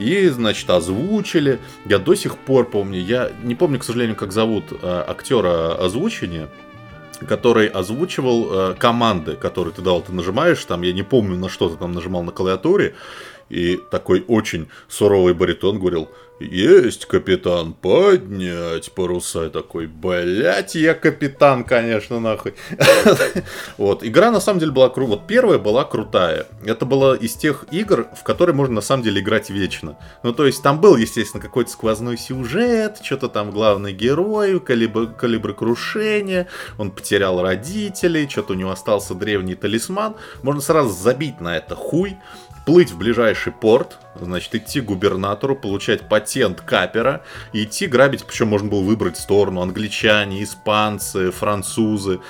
И, 0.00 0.28
значит, 0.28 0.70
озвучили. 0.70 1.58
Я 1.84 1.98
до 1.98 2.14
сих 2.14 2.38
пор 2.38 2.64
помню, 2.64 2.98
я 2.98 3.30
не 3.42 3.54
помню, 3.54 3.78
к 3.78 3.84
сожалению, 3.84 4.16
как 4.16 4.32
зовут 4.32 4.64
э, 4.72 5.04
актера 5.06 5.74
озвучения, 5.74 6.48
который 7.28 7.66
озвучивал 7.66 8.48
э, 8.50 8.74
команды, 8.78 9.36
которые 9.36 9.74
ты 9.74 9.82
дал, 9.82 10.00
ты 10.00 10.12
нажимаешь, 10.12 10.64
там, 10.64 10.80
я 10.80 10.94
не 10.94 11.02
помню, 11.02 11.36
на 11.36 11.50
что 11.50 11.68
ты 11.68 11.76
там 11.76 11.92
нажимал 11.92 12.22
на 12.22 12.32
клавиатуре, 12.32 12.94
и 13.50 13.78
такой 13.90 14.24
очень 14.26 14.68
суровый 14.88 15.34
баритон 15.34 15.78
говорил, 15.78 16.08
есть, 16.40 17.04
капитан, 17.04 17.74
поднять 17.74 18.92
паруса. 18.92 19.44
Я 19.44 19.50
такой, 19.50 19.86
блять, 19.86 20.74
я 20.74 20.94
капитан, 20.94 21.64
конечно, 21.64 22.18
нахуй. 22.18 22.54
вот, 23.78 24.02
игра 24.02 24.30
на 24.30 24.40
самом 24.40 24.58
деле 24.60 24.72
была 24.72 24.88
крутая. 24.88 25.10
Вот 25.16 25.26
первая 25.26 25.58
была 25.58 25.84
крутая. 25.84 26.46
Это 26.64 26.86
была 26.86 27.14
из 27.16 27.34
тех 27.34 27.66
игр, 27.70 28.08
в 28.18 28.22
которые 28.22 28.54
можно 28.54 28.76
на 28.76 28.80
самом 28.80 29.02
деле 29.02 29.20
играть 29.20 29.50
вечно. 29.50 29.98
Ну, 30.22 30.32
то 30.32 30.46
есть 30.46 30.62
там 30.62 30.80
был, 30.80 30.96
естественно, 30.96 31.42
какой-то 31.42 31.70
сквозной 31.70 32.16
сюжет, 32.16 33.00
что-то 33.02 33.28
там 33.28 33.50
главный 33.50 33.92
герой, 33.92 34.60
калибр, 34.60 35.08
калибры 35.08 35.54
крушения, 35.54 36.48
он 36.78 36.90
потерял 36.90 37.42
родителей, 37.42 38.28
что-то 38.28 38.54
у 38.54 38.56
него 38.56 38.70
остался 38.70 39.14
древний 39.14 39.54
талисман. 39.54 40.14
Можно 40.42 40.62
сразу 40.62 40.90
забить 40.90 41.40
на 41.40 41.56
это 41.56 41.74
хуй 41.74 42.16
плыть 42.70 42.92
в 42.92 42.98
ближайший 42.98 43.50
порт, 43.50 43.98
значит, 44.14 44.54
идти 44.54 44.80
к 44.80 44.84
губернатору, 44.84 45.56
получать 45.56 46.08
патент 46.08 46.60
капера 46.60 47.24
идти 47.52 47.88
грабить, 47.88 48.24
причем 48.24 48.46
можно 48.46 48.68
было 48.68 48.80
выбрать 48.80 49.16
сторону 49.16 49.60
англичане, 49.60 50.44
испанцы, 50.44 51.32
французы, 51.32 52.20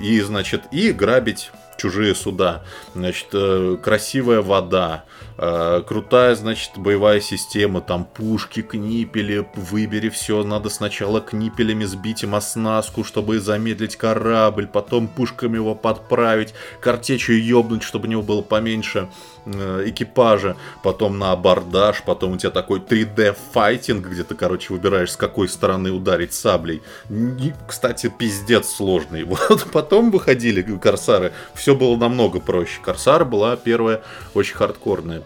и, 0.00 0.20
значит, 0.20 0.62
и 0.70 0.92
грабить 0.92 1.50
чужие 1.80 2.14
суда. 2.14 2.62
Значит, 2.94 3.28
э, 3.32 3.78
красивая 3.82 4.42
вода, 4.42 5.04
э, 5.38 5.82
крутая, 5.86 6.34
значит, 6.34 6.72
боевая 6.76 7.20
система, 7.20 7.80
там 7.80 8.04
пушки, 8.04 8.60
книпели, 8.62 9.48
выбери 9.54 10.10
все, 10.10 10.44
надо 10.44 10.68
сначала 10.68 11.20
книпелями 11.20 11.84
сбить 11.84 12.22
им 12.22 12.34
оснастку, 12.34 13.02
чтобы 13.02 13.40
замедлить 13.40 13.96
корабль, 13.96 14.66
потом 14.66 15.08
пушками 15.08 15.56
его 15.56 15.74
подправить, 15.74 16.54
картечью 16.80 17.42
ёбнуть, 17.42 17.82
чтобы 17.82 18.06
у 18.06 18.10
него 18.10 18.22
было 18.22 18.42
поменьше 18.42 19.08
экипажа, 19.46 20.56
потом 20.82 21.18
на 21.18 21.32
абордаж, 21.32 22.02
потом 22.04 22.32
у 22.32 22.36
тебя 22.36 22.50
такой 22.50 22.80
3D 22.80 23.36
файтинг, 23.52 24.06
где 24.06 24.24
ты, 24.24 24.34
короче, 24.34 24.72
выбираешь, 24.72 25.12
с 25.12 25.16
какой 25.16 25.48
стороны 25.48 25.90
ударить 25.90 26.32
саблей. 26.32 26.82
И, 27.08 27.52
кстати, 27.66 28.12
пиздец 28.16 28.68
сложный. 28.68 29.24
Вот 29.50 29.66
потом 29.72 30.10
выходили 30.10 30.62
корсары, 30.78 31.32
все 31.54 31.74
было 31.74 31.96
намного 31.96 32.40
проще. 32.40 32.80
Корсар 32.82 33.24
была 33.24 33.56
первая 33.56 34.02
очень 34.34 34.54
хардкорная. 34.54 35.22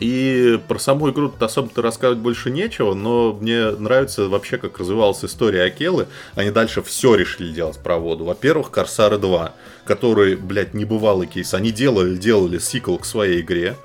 И 0.00 0.58
про 0.68 0.78
саму 0.78 1.10
игру 1.10 1.32
особо-то 1.38 1.82
рассказывать 1.82 2.20
больше 2.20 2.50
нечего, 2.50 2.94
но 2.94 3.32
мне 3.34 3.70
нравится 3.70 4.28
вообще, 4.28 4.58
как 4.58 4.78
развивалась 4.78 5.24
история 5.24 5.64
Акелы. 5.64 6.06
Они 6.34 6.50
дальше 6.50 6.82
все 6.82 7.14
решили 7.14 7.52
делать 7.52 7.78
про 7.78 7.98
воду. 7.98 8.24
Во-первых, 8.24 8.70
Корсары 8.70 9.18
2, 9.18 9.54
который, 9.84 10.36
блядь, 10.36 10.74
небывалый 10.74 11.26
кейс. 11.26 11.54
Они 11.54 11.70
делали, 11.70 12.16
делали 12.16 12.58
сиквел 12.58 12.98
к 12.98 13.04
своей 13.04 13.42
игре. 13.42 13.76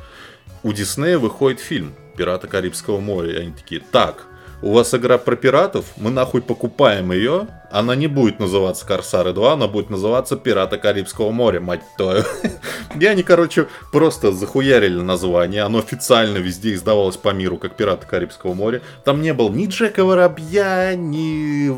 У 0.64 0.74
Диснея 0.74 1.20
выходит 1.20 1.60
фильм 1.60 1.93
«Пираты 2.16 2.47
Карибского 2.47 2.99
моря». 2.99 3.34
И 3.34 3.41
они 3.41 3.51
такие, 3.51 3.82
так, 3.91 4.26
у 4.62 4.72
вас 4.72 4.93
игра 4.93 5.18
про 5.18 5.36
пиратов, 5.36 5.86
мы 5.97 6.10
нахуй 6.10 6.41
покупаем 6.41 7.12
ее, 7.12 7.47
она 7.72 7.95
не 7.95 8.08
будет 8.08 8.39
называться 8.39 8.86
Корсары 8.86 9.34
2, 9.34 9.53
она 9.53 9.68
будет 9.68 9.89
называться 9.89 10.36
Пираты 10.36 10.78
Карибского 10.78 11.32
моря, 11.32 11.60
мать 11.60 11.82
твою. 11.97 12.24
И 12.99 13.05
они, 13.05 13.24
короче, 13.24 13.68
просто 13.91 14.32
захуярили 14.32 15.01
название, 15.01 15.64
оно 15.64 15.80
официально 15.80 16.38
везде 16.38 16.74
издавалось 16.74 17.18
по 17.18 17.30
миру, 17.30 17.58
как 17.58 17.76
Пираты 17.76 18.08
Карибского 18.08 18.53
моря. 18.53 18.82
Там 19.03 19.22
не 19.22 19.34
было 19.34 19.49
ни 19.49 19.68
Джека 19.68 20.05
Воробья, 20.05 20.95
ни 20.95 21.70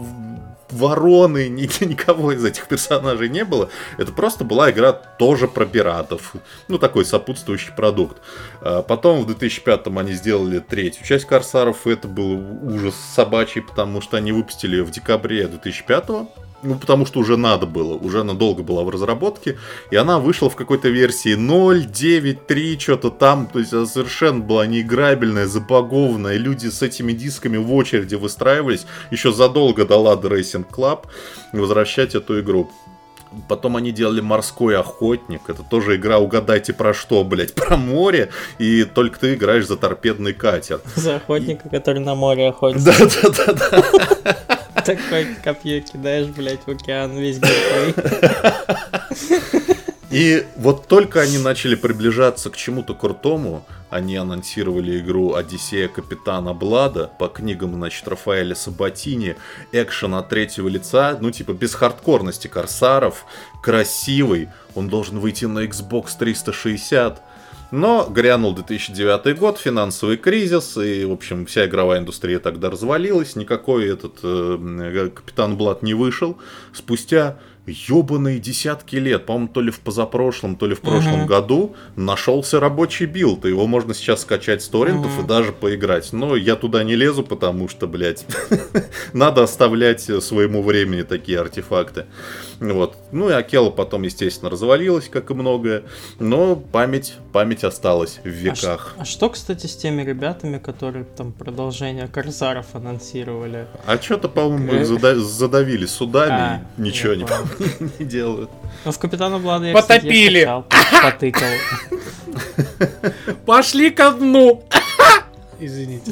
вороны, 0.71 1.49
ни, 1.49 1.69
никого 1.85 2.31
из 2.31 2.43
этих 2.43 2.67
персонажей 2.67 3.29
не 3.29 3.43
было. 3.43 3.69
Это 3.97 4.11
просто 4.11 4.43
была 4.43 4.71
игра 4.71 4.93
тоже 4.93 5.47
про 5.47 5.65
пиратов. 5.65 6.33
Ну, 6.67 6.77
такой 6.77 7.05
сопутствующий 7.05 7.73
продукт. 7.73 8.17
А 8.61 8.81
потом 8.81 9.23
в 9.23 9.29
2005-м 9.29 9.97
они 9.97 10.13
сделали 10.13 10.59
третью 10.59 11.05
часть 11.05 11.25
Корсаров, 11.25 11.87
и 11.87 11.91
это 11.91 12.07
был 12.07 12.39
ужас 12.63 12.95
собачий, 13.15 13.61
потому 13.61 14.01
что 14.01 14.17
они 14.17 14.31
выпустили 14.31 14.77
ее 14.77 14.83
в 14.83 14.91
декабре 14.91 15.43
2005-го. 15.43 16.31
Ну, 16.61 16.75
потому 16.75 17.05
что 17.05 17.19
уже 17.19 17.37
надо 17.37 17.65
было, 17.65 17.93
уже 17.93 18.21
она 18.21 18.33
долго 18.33 18.63
была 18.63 18.83
в 18.83 18.89
разработке, 18.89 19.57
и 19.91 19.95
она 19.95 20.19
вышла 20.19 20.49
в 20.49 20.55
какой-то 20.55 20.89
версии 20.89 21.37
0.9.3, 21.37 22.79
что-то 22.79 23.11
там, 23.11 23.47
то 23.47 23.59
есть 23.59 23.73
она 23.73 23.85
совершенно 23.85 24.41
была 24.41 24.65
неиграбельная, 24.65 25.47
забагованная, 25.47 26.35
люди 26.35 26.67
с 26.67 26.81
этими 26.81 27.13
дисками 27.13 27.57
в 27.57 27.73
очереди 27.73 28.15
выстраивались 28.15 28.85
еще 29.09 29.31
задолго 29.31 29.85
до 29.85 29.95
Lada 29.95 30.23
Racing 30.23 30.65
Club 30.69 31.05
возвращать 31.53 32.15
эту 32.15 32.41
игру. 32.41 32.69
Потом 33.47 33.77
они 33.77 33.91
делали 33.91 34.21
«Морской 34.21 34.75
охотник». 34.75 35.41
Это 35.47 35.61
тоже 35.61 35.97
игра 35.97 36.17
«Угадайте 36.17 36.73
про 36.73 36.95
что, 36.95 37.23
блядь?» 37.23 37.53
Про 37.53 37.77
море, 37.77 38.29
и 38.57 38.85
только 38.85 39.19
ты 39.19 39.35
играешь 39.35 39.67
за 39.67 39.77
торпедный 39.77 40.33
катер. 40.33 40.81
За 40.95 41.17
охотника, 41.17 41.67
и... 41.67 41.71
который 41.71 41.99
на 41.99 42.15
море 42.15 42.49
охотится. 42.49 42.91
Да-да-да. 43.21 44.58
Такое 44.89 45.35
копье 45.43 45.81
кидаешь, 45.81 46.29
блядь, 46.29 46.65
в 46.65 46.71
океан 46.71 47.15
весь 47.15 47.37
герой. 47.37 47.93
И 50.09 50.43
вот 50.55 50.87
только 50.87 51.21
они 51.21 51.37
начали 51.37 51.75
приближаться 51.75 52.49
к 52.49 52.57
чему-то 52.57 52.95
крутому, 52.95 53.63
они 53.91 54.15
анонсировали 54.15 54.97
игру 54.97 55.35
«Одиссея 55.35 55.87
Капитана 55.87 56.55
Блада» 56.55 57.11
по 57.19 57.27
книгам, 57.27 57.75
значит, 57.75 58.07
Рафаэля 58.07 58.55
Сабатини, 58.55 59.35
экшен 59.71 60.15
от 60.15 60.29
третьего 60.29 60.67
лица, 60.67 61.15
ну, 61.21 61.29
типа, 61.29 61.53
без 61.53 61.75
хардкорности 61.75 62.47
корсаров, 62.47 63.25
красивый, 63.61 64.49
он 64.73 64.89
должен 64.89 65.19
выйти 65.19 65.45
на 65.45 65.65
Xbox 65.65 66.17
360, 66.17 67.21
но 67.71 68.07
грянул 68.09 68.53
2009 68.53 69.37
год, 69.37 69.59
финансовый 69.59 70.17
кризис, 70.17 70.77
и, 70.77 71.05
в 71.05 71.11
общем, 71.11 71.45
вся 71.45 71.65
игровая 71.65 71.99
индустрия 71.99 72.39
тогда 72.39 72.69
развалилась, 72.69 73.35
никакой 73.35 73.89
этот 73.89 74.19
э, 74.23 75.09
Капитан 75.13 75.57
Блад 75.57 75.83
не 75.83 75.93
вышел. 75.93 76.37
Спустя 76.73 77.37
ебаные 77.69 78.39
десятки 78.39 78.95
лет, 78.95 79.25
по-моему, 79.25 79.49
то 79.49 79.61
ли 79.61 79.71
в 79.71 79.79
позапрошлом, 79.79 80.55
то 80.55 80.65
ли 80.65 80.75
в 80.75 80.81
прошлом 80.81 81.27
году 81.27 81.75
нашелся 81.95 82.59
рабочий 82.59 83.05
билд, 83.05 83.45
и 83.45 83.49
его 83.49 83.67
можно 83.67 83.93
сейчас 83.93 84.21
скачать 84.21 84.63
с 84.63 84.67
торрентов 84.67 85.11
и 85.19 85.27
даже 85.27 85.51
поиграть. 85.51 86.11
Но 86.13 86.35
я 86.35 86.55
туда 86.55 86.83
не 86.83 86.95
лезу, 86.95 87.23
потому 87.23 87.67
что, 87.67 87.87
блядь, 87.87 88.25
надо 89.13 89.43
оставлять 89.43 90.01
своему 90.01 90.63
времени 90.63 91.03
такие 91.03 91.39
артефакты. 91.39 92.05
Вот. 92.59 92.97
Ну 93.13 93.29
и 93.29 93.33
Акела 93.33 93.69
потом, 93.69 94.01
естественно, 94.01 94.49
развалилась, 94.49 95.07
как 95.07 95.31
и 95.31 95.33
многое, 95.33 95.83
но 96.19 96.55
память, 96.57 97.13
память 97.31 97.63
осталась 97.63 98.19
в 98.23 98.25
А, 98.25 98.29
веках. 98.29 98.93
ш- 98.95 99.01
а 99.01 99.05
что, 99.05 99.29
кстати, 99.29 99.65
с 99.65 99.75
теми 99.77 100.01
ребятами, 100.01 100.57
которые 100.57 101.05
там 101.05 101.31
продолжение 101.31 102.07
Корзаров 102.09 102.65
анонсировали? 102.73 103.65
А 103.85 103.97
что-то, 103.97 104.27
по-моему, 104.27 104.73
Э. 104.73 104.81
их 104.81 104.87
зада- 104.87 105.15
задавили 105.19 105.85
судами 105.85 106.31
А, 106.33 106.61
и 106.77 106.81
ничего 106.81 107.13
не, 107.13 107.25
не 107.99 108.05
делают. 108.05 108.49
Ну, 108.83 108.91
в 108.91 108.99
Капитана 108.99 109.39
Блада 109.39 109.67
я, 109.67 109.73
кстати, 109.73 110.01
Потопили. 110.01 110.39
скачал, 110.41 110.63
по- 110.63 111.11
потыкал. 111.11 111.47
Пошли 113.45 113.89
ко 113.91 114.11
дну! 114.11 114.63
Извините. 115.61 116.11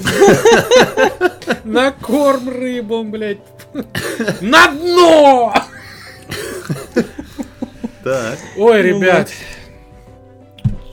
На 1.64 1.92
корм 1.92 2.50
рыбам, 2.50 3.12
блядь. 3.12 3.38
На 4.42 4.68
дно! 4.72 5.54
Так. 8.04 8.40
Ой, 8.58 8.82
Ну 8.82 9.00
ребят. 9.00 9.30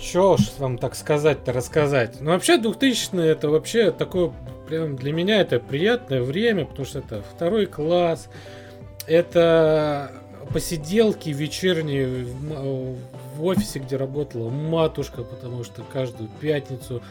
Чё 0.01 0.37
ж 0.37 0.43
вам 0.59 0.78
так 0.78 0.95
сказать-то, 0.95 1.53
рассказать? 1.53 2.20
Ну, 2.20 2.30
вообще, 2.32 2.57
2000 2.57 3.16
это 3.20 3.49
вообще 3.49 3.91
такое, 3.91 4.32
прям 4.68 4.97
для 4.97 5.12
меня 5.12 5.41
это 5.41 5.59
приятное 5.59 6.22
время, 6.22 6.66
потому 6.66 6.87
что 6.87 7.01
это 7.01 7.22
второй 7.35 7.66
класс, 7.66 8.28
это 9.07 10.12
посиделки 10.53 11.30
вечерние 11.30 12.07
в, 12.07 13.45
офисе, 13.45 13.80
где 13.80 13.97
работала 13.97 14.51
матушка, 14.51 15.22
потому 15.22 15.64
что 15.64 15.82
каждую 15.82 16.28
пятницу 16.41 17.03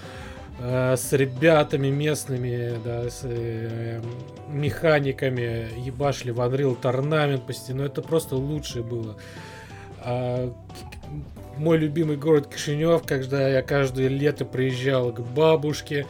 э, 0.59 0.95
с 0.95 1.13
ребятами 1.13 1.87
местными, 1.87 2.73
да, 2.83 3.09
с 3.09 3.21
э, 3.23 4.01
механиками 4.49 5.67
ебашли 5.79 6.31
в 6.31 6.39
Unreal 6.39 6.79
Tournament 6.79 7.45
почти, 7.45 7.73
но 7.73 7.85
это 7.85 8.01
просто 8.01 8.35
лучшее 8.35 8.83
было. 8.83 9.15
А, 9.99 10.53
мой 11.57 11.77
любимый 11.77 12.17
город 12.17 12.47
Кишинев, 12.47 13.03
когда 13.05 13.47
я 13.47 13.61
каждое 13.61 14.07
лето 14.07 14.45
приезжал 14.45 15.11
к 15.11 15.19
бабушке, 15.19 16.05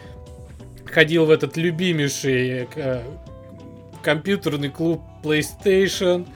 ходил 0.85 1.25
в 1.25 1.31
этот 1.31 1.57
любимейший 1.57 2.67
э, 2.75 3.01
компьютерный 4.01 4.69
клуб 4.69 5.01
PlayStation 5.23 6.27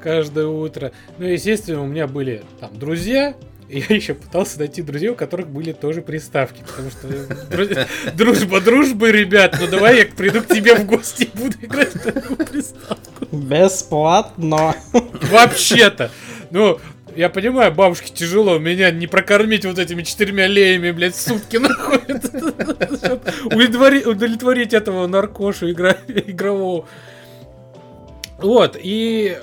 каждое 0.00 0.46
утро. 0.46 0.92
Ну, 1.18 1.26
естественно, 1.26 1.82
у 1.82 1.86
меня 1.86 2.06
были 2.06 2.42
там 2.60 2.76
друзья, 2.78 3.34
я 3.68 3.84
еще 3.94 4.14
пытался 4.14 4.58
найти 4.58 4.82
друзей, 4.82 5.10
у 5.10 5.14
которых 5.14 5.48
были 5.48 5.72
тоже 5.72 6.02
приставки. 6.02 6.62
Потому 6.66 6.90
что 6.90 7.06
дру- 7.08 7.86
дружба, 8.14 8.60
дружба, 8.60 9.10
ребят, 9.10 9.56
ну 9.60 9.66
давай 9.66 9.98
я 9.98 10.06
приду 10.06 10.40
к 10.42 10.46
тебе 10.48 10.74
в 10.74 10.86
гости 10.86 11.24
и 11.24 11.38
буду 11.38 11.56
играть 11.60 11.94
в 11.94 11.98
такую 12.00 12.36
приставку. 12.36 13.26
Бесплатно. 13.36 14.74
Вообще-то. 14.92 16.10
Ну, 16.50 16.80
я 17.14 17.28
понимаю, 17.28 17.72
бабушке 17.72 18.12
тяжело 18.14 18.58
меня 18.58 18.90
не 18.90 19.06
прокормить 19.06 19.64
вот 19.64 19.78
этими 19.78 20.02
четырьмя 20.02 20.46
леями, 20.46 20.90
блядь, 20.92 21.16
сутки 21.16 21.56
удовлетвори- 23.44 24.04
Удовлетворить 24.06 24.72
этого 24.72 25.06
наркошу 25.06 25.70
игрового. 25.70 26.86
Вот, 28.38 28.78
и, 28.80 29.36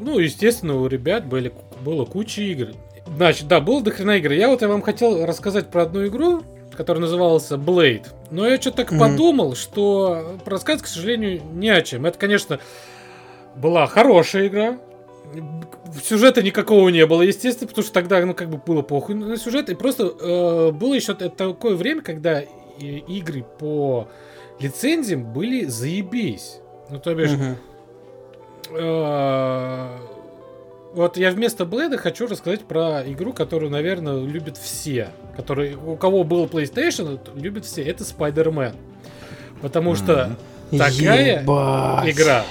ну, 0.00 0.18
естественно, 0.18 0.74
у 0.76 0.86
ребят 0.88 1.24
были, 1.26 1.52
было 1.80 2.04
куча 2.04 2.42
игр. 2.42 2.68
Значит, 3.06 3.48
да, 3.48 3.60
было 3.60 3.82
дохрена 3.82 4.18
игр. 4.18 4.32
Я 4.32 4.48
вот 4.48 4.62
я 4.62 4.68
вам 4.68 4.82
хотел 4.82 5.24
рассказать 5.24 5.68
про 5.70 5.82
одну 5.82 6.06
игру, 6.06 6.42
которая 6.76 7.00
называлась 7.02 7.50
Blade. 7.50 8.06
Но 8.30 8.46
я 8.46 8.60
что-то 8.60 8.78
так 8.78 8.90
Мгм. 8.92 9.00
подумал, 9.00 9.54
что 9.54 10.36
рассказать, 10.44 10.82
к 10.82 10.86
сожалению, 10.86 11.40
не 11.54 11.70
о 11.70 11.82
чем. 11.82 12.04
Это, 12.06 12.18
конечно, 12.18 12.58
была 13.54 13.86
хорошая 13.86 14.48
игра. 14.48 14.78
Сюжета 16.04 16.42
никакого 16.42 16.88
не 16.90 17.06
было, 17.06 17.22
естественно, 17.22 17.68
потому 17.68 17.84
что 17.84 17.92
тогда, 17.94 18.24
ну, 18.24 18.34
как 18.34 18.48
бы 18.50 18.58
было 18.58 18.82
похуй 18.82 19.14
на 19.14 19.36
сюжет. 19.36 19.70
И 19.70 19.74
просто 19.74 20.04
э, 20.20 20.70
было 20.72 20.94
еще 20.94 21.14
такое 21.14 21.74
время, 21.74 22.02
когда 22.02 22.42
игры 22.78 23.44
по 23.58 24.08
лицензиям 24.60 25.32
были 25.32 25.64
заебись. 25.64 26.58
Ну, 26.90 27.00
то 27.00 27.14
бишь, 27.14 27.30
Мгм. 27.30 27.56
э, 28.72 29.88
вот 30.96 31.18
я 31.18 31.30
вместо 31.30 31.66
Блэда 31.66 31.98
хочу 31.98 32.26
рассказать 32.26 32.64
про 32.64 33.02
игру, 33.06 33.34
которую, 33.34 33.70
наверное, 33.70 34.24
любят 34.24 34.56
все. 34.56 35.10
Который, 35.36 35.74
у 35.74 35.94
кого 35.96 36.24
был 36.24 36.46
PlayStation, 36.46 37.20
любят 37.38 37.66
все. 37.66 37.82
Это 37.82 38.02
Spider-Man. 38.02 38.74
Потому 39.60 39.94
что 39.94 40.36
такая 40.70 41.42
Ебать. 41.42 42.10
игра. 42.10 42.44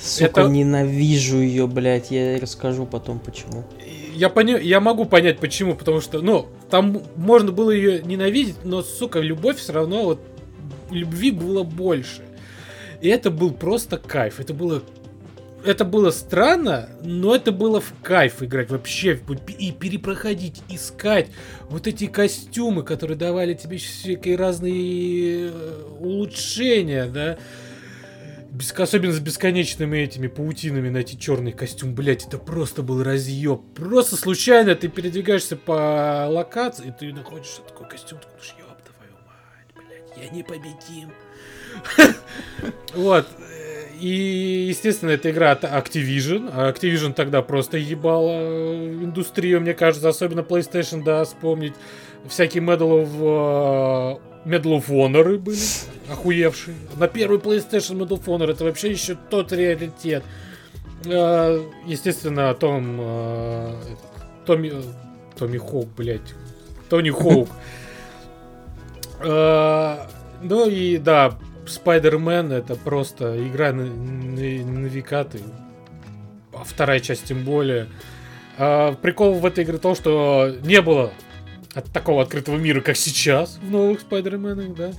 Сука, 0.00 0.40
Это- 0.40 0.50
ненавижу 0.50 1.38
ее, 1.38 1.68
блядь. 1.68 2.10
Я 2.10 2.40
расскажу 2.40 2.84
потом 2.84 3.20
почему. 3.20 3.64
Я, 4.12 4.28
поня... 4.28 4.58
я 4.58 4.80
могу 4.80 5.04
понять 5.04 5.38
почему, 5.38 5.76
потому 5.76 6.00
что, 6.00 6.20
ну, 6.20 6.48
там 6.70 7.00
можно 7.14 7.52
было 7.52 7.70
ее 7.70 8.02
ненавидеть, 8.02 8.56
но, 8.64 8.82
сука, 8.82 9.20
любовь 9.20 9.58
все 9.58 9.72
равно 9.72 10.02
вот 10.02 10.20
любви 10.90 11.30
было 11.30 11.62
больше. 11.62 12.22
И 13.00 13.08
это 13.08 13.30
был 13.30 13.52
просто 13.52 13.98
кайф. 13.98 14.40
Это 14.40 14.52
было 14.52 14.82
это 15.64 15.84
было 15.84 16.10
странно, 16.10 16.88
но 17.02 17.34
это 17.34 17.52
было 17.52 17.80
в 17.80 17.92
кайф 18.02 18.42
играть 18.42 18.70
вообще 18.70 19.18
и 19.58 19.72
перепроходить, 19.72 20.62
искать 20.68 21.28
вот 21.68 21.86
эти 21.86 22.06
костюмы, 22.06 22.82
которые 22.82 23.16
давали 23.16 23.54
тебе 23.54 23.78
всякие 23.78 24.36
разные 24.36 25.50
э, 25.50 25.82
улучшения, 26.00 27.06
да. 27.06 27.38
Без- 28.50 28.72
особенно 28.72 29.12
с 29.12 29.18
бесконечными 29.18 29.98
этими 29.98 30.28
паутинами 30.28 30.88
найти 30.88 31.18
черный 31.18 31.52
костюм, 31.52 31.94
блять, 31.94 32.26
это 32.26 32.38
просто 32.38 32.82
был 32.82 33.02
разъеб. 33.02 33.62
Просто 33.74 34.16
случайно 34.16 34.74
ты 34.76 34.88
передвигаешься 34.88 35.56
по 35.56 36.26
локации, 36.28 36.88
и 36.88 36.92
ты 36.92 37.12
находишь 37.12 37.60
такой 37.66 37.88
костюм, 37.88 38.20
ты 38.20 38.26
думаешь, 38.28 38.54
твою 38.84 39.14
мать, 39.26 39.88
блять, 39.88 40.24
я 40.30 40.36
непобедим. 40.36 41.10
Вот. 42.94 43.26
И, 44.04 44.66
естественно, 44.68 45.12
эта 45.12 45.30
игра 45.30 45.52
от 45.52 45.64
Activision. 45.64 46.50
А 46.52 46.70
Activision 46.70 47.14
тогда 47.14 47.40
просто 47.40 47.78
ебала 47.78 48.32
э, 48.32 48.98
индустрию, 49.02 49.62
мне 49.62 49.72
кажется, 49.72 50.10
особенно 50.10 50.40
PlayStation, 50.40 51.02
да, 51.02 51.24
вспомнить. 51.24 51.72
Всякие 52.28 52.62
Medal 52.62 53.02
of, 53.02 54.20
э, 54.44 54.46
Medal 54.46 54.78
of 54.78 54.88
Honor 54.90 55.38
были 55.38 55.56
охуевшие. 56.12 56.76
На 56.98 57.08
первый 57.08 57.38
PlayStation 57.38 57.96
Medal 57.96 58.22
of 58.22 58.24
Honor 58.26 58.50
это 58.50 58.64
вообще 58.64 58.90
еще 58.90 59.16
тот 59.30 59.52
реалитет. 59.52 60.22
Э, 61.06 61.64
Естественно, 61.86 62.52
Том... 62.52 62.98
э, 63.00 63.70
этот, 63.86 64.44
Томми... 64.44 64.72
Томми 65.38 65.56
Хоук, 65.56 65.88
блядь. 65.96 66.34
Тони 66.90 67.08
Хоук. 67.08 67.48
Ну 70.46 70.68
и 70.68 70.98
да, 70.98 71.38
Spider-Man 71.66 72.52
это 72.52 72.74
просто 72.76 73.36
игра 73.46 73.72
на, 73.72 73.84
на- 73.84 74.80
на 74.80 74.86
века, 74.86 75.24
ты- 75.24 75.40
а 76.52 76.64
вторая 76.64 77.00
часть 77.00 77.24
тем 77.24 77.44
более. 77.44 77.86
А, 78.58 78.94
прикол 78.94 79.34
в 79.34 79.46
этой 79.46 79.64
игре 79.64 79.78
в 79.78 79.80
том, 79.80 79.94
что 79.94 80.54
не 80.62 80.80
было 80.80 81.12
от 81.74 81.90
такого 81.92 82.22
открытого 82.22 82.56
мира, 82.56 82.80
как 82.80 82.96
сейчас 82.96 83.58
в 83.62 83.70
новых 83.70 84.00
Спайдерменах, 84.00 84.74
да. 84.74 84.92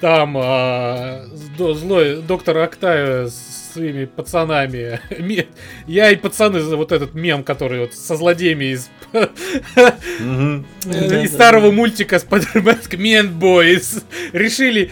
Там 0.00 0.36
а, 0.38 1.24
зло- 1.58 1.74
злой 1.74 2.22
доктор 2.22 2.58
Октавия 2.58 3.26
с 3.28 3.72
своими 3.74 4.04
пацанами. 4.06 5.00
Я 5.86 6.10
и 6.10 6.16
пацаны, 6.16 6.60
вот 6.76 6.92
этот 6.92 7.14
мем, 7.14 7.44
который 7.44 7.80
вот 7.80 7.94
со 7.94 8.16
злодеями 8.16 8.72
из 8.72 8.88
старого 11.28 11.70
мультика 11.70 12.16
Spider-Man 12.16 12.88
Man 12.90 13.38
Boys 13.38 14.02
решили 14.32 14.90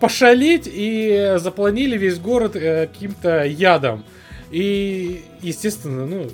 пошалить 0.00 0.68
и 0.72 1.34
запланили 1.38 1.96
весь 1.96 2.18
город 2.18 2.56
э, 2.56 2.86
каким-то 2.86 3.44
ядом. 3.44 4.04
И, 4.50 5.24
естественно, 5.40 6.06
ну, 6.06 6.28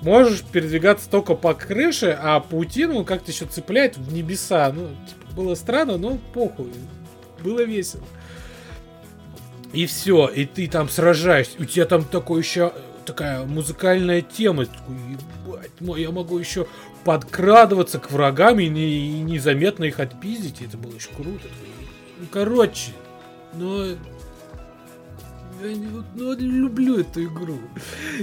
можешь 0.00 0.42
передвигаться 0.42 1.08
только 1.08 1.34
по 1.34 1.54
крыше, 1.54 2.16
а 2.20 2.40
паутину 2.40 3.04
как-то 3.04 3.30
еще 3.30 3.46
цепляет 3.46 3.96
в 3.96 4.12
небеса. 4.12 4.72
Ну, 4.74 4.88
типа, 5.08 5.34
было 5.34 5.54
странно, 5.54 5.96
но 5.98 6.18
похуй. 6.32 6.72
Было 7.42 7.62
весело. 7.62 8.02
И 9.72 9.86
все, 9.86 10.28
и 10.28 10.44
ты 10.46 10.68
там 10.68 10.88
сражаешься. 10.88 11.56
У 11.60 11.64
тебя 11.64 11.84
там 11.84 12.04
такой 12.04 12.40
еще 12.42 12.72
такая 13.04 13.44
музыкальная 13.44 14.22
тема. 14.22 14.66
Такой, 14.66 14.94
ебать, 15.46 15.70
мой, 15.80 16.00
я 16.02 16.10
могу 16.10 16.38
еще 16.38 16.66
подкрадываться 17.04 17.98
к 17.98 18.10
врагам 18.10 18.60
и, 18.60 18.68
не- 18.68 19.18
и 19.18 19.20
незаметно 19.20 19.84
их 19.84 20.00
отпиздить. 20.00 20.62
Это 20.62 20.76
было 20.78 20.94
очень 20.94 21.14
круто. 21.14 21.48
Ну, 22.24 22.28
короче, 22.30 22.92
ну... 23.52 23.84
я 25.62 25.74
не, 25.74 25.88
ну, 26.14 26.34
люблю 26.38 27.00
эту 27.00 27.24
игру. 27.24 27.58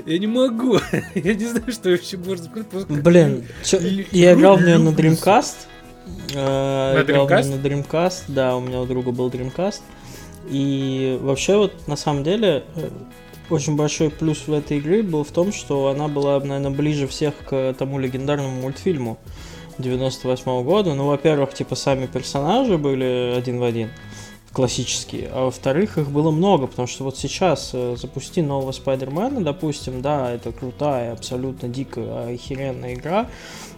Я 0.05 0.17
не 0.17 0.27
могу. 0.27 0.79
я 1.15 1.33
не 1.33 1.45
знаю, 1.45 1.71
что 1.71 1.91
вообще 1.91 2.17
можно 2.17 2.45
сказать. 2.45 2.87
Блин, 2.87 3.45
чё, 3.63 3.79
я 4.11 4.33
играл 4.33 4.57
в 4.57 4.63
нее 4.63 4.77
на 4.79 4.89
Dreamcast. 4.89 5.67
Э, 6.33 6.95
На 6.95 7.01
играл 7.03 7.27
в 7.27 7.31
неё 7.31 7.41
Dreamcast? 7.41 7.49
на 7.49 7.67
Dreamcast, 7.67 8.23
да, 8.29 8.55
у 8.55 8.61
меня 8.61 8.81
у 8.81 8.85
друга 8.85 9.11
был 9.11 9.29
Dreamcast. 9.29 9.81
И 10.49 11.19
вообще 11.21 11.57
вот 11.57 11.87
на 11.87 11.95
самом 11.95 12.23
деле 12.23 12.63
э, 12.75 12.89
очень 13.51 13.75
большой 13.75 14.09
плюс 14.09 14.47
в 14.47 14.53
этой 14.53 14.79
игре 14.79 15.03
был 15.03 15.23
в 15.23 15.31
том, 15.31 15.53
что 15.53 15.89
она 15.89 16.07
была, 16.07 16.39
наверное, 16.39 16.71
ближе 16.71 17.07
всех 17.07 17.35
к 17.45 17.75
тому 17.77 17.99
легендарному 17.99 18.61
мультфильму 18.61 19.19
98 19.77 20.63
года. 20.63 20.93
Ну, 20.93 21.07
во-первых, 21.07 21.53
типа 21.53 21.75
сами 21.75 22.05
персонажи 22.05 22.77
были 22.77 23.33
один 23.37 23.59
в 23.59 23.63
один 23.63 23.89
классические, 24.53 25.29
а 25.31 25.45
во-вторых, 25.45 25.97
их 25.97 26.09
было 26.11 26.29
много, 26.29 26.67
потому 26.67 26.87
что 26.87 27.05
вот 27.05 27.17
сейчас 27.17 27.71
э, 27.73 27.95
запусти 27.97 28.41
нового 28.41 28.73
Спайдермена, 28.73 29.41
допустим, 29.41 30.01
да, 30.01 30.29
это 30.29 30.51
крутая, 30.51 31.13
абсолютно 31.13 31.69
дикая, 31.69 32.33
охеренная 32.33 32.95
игра, 32.95 33.27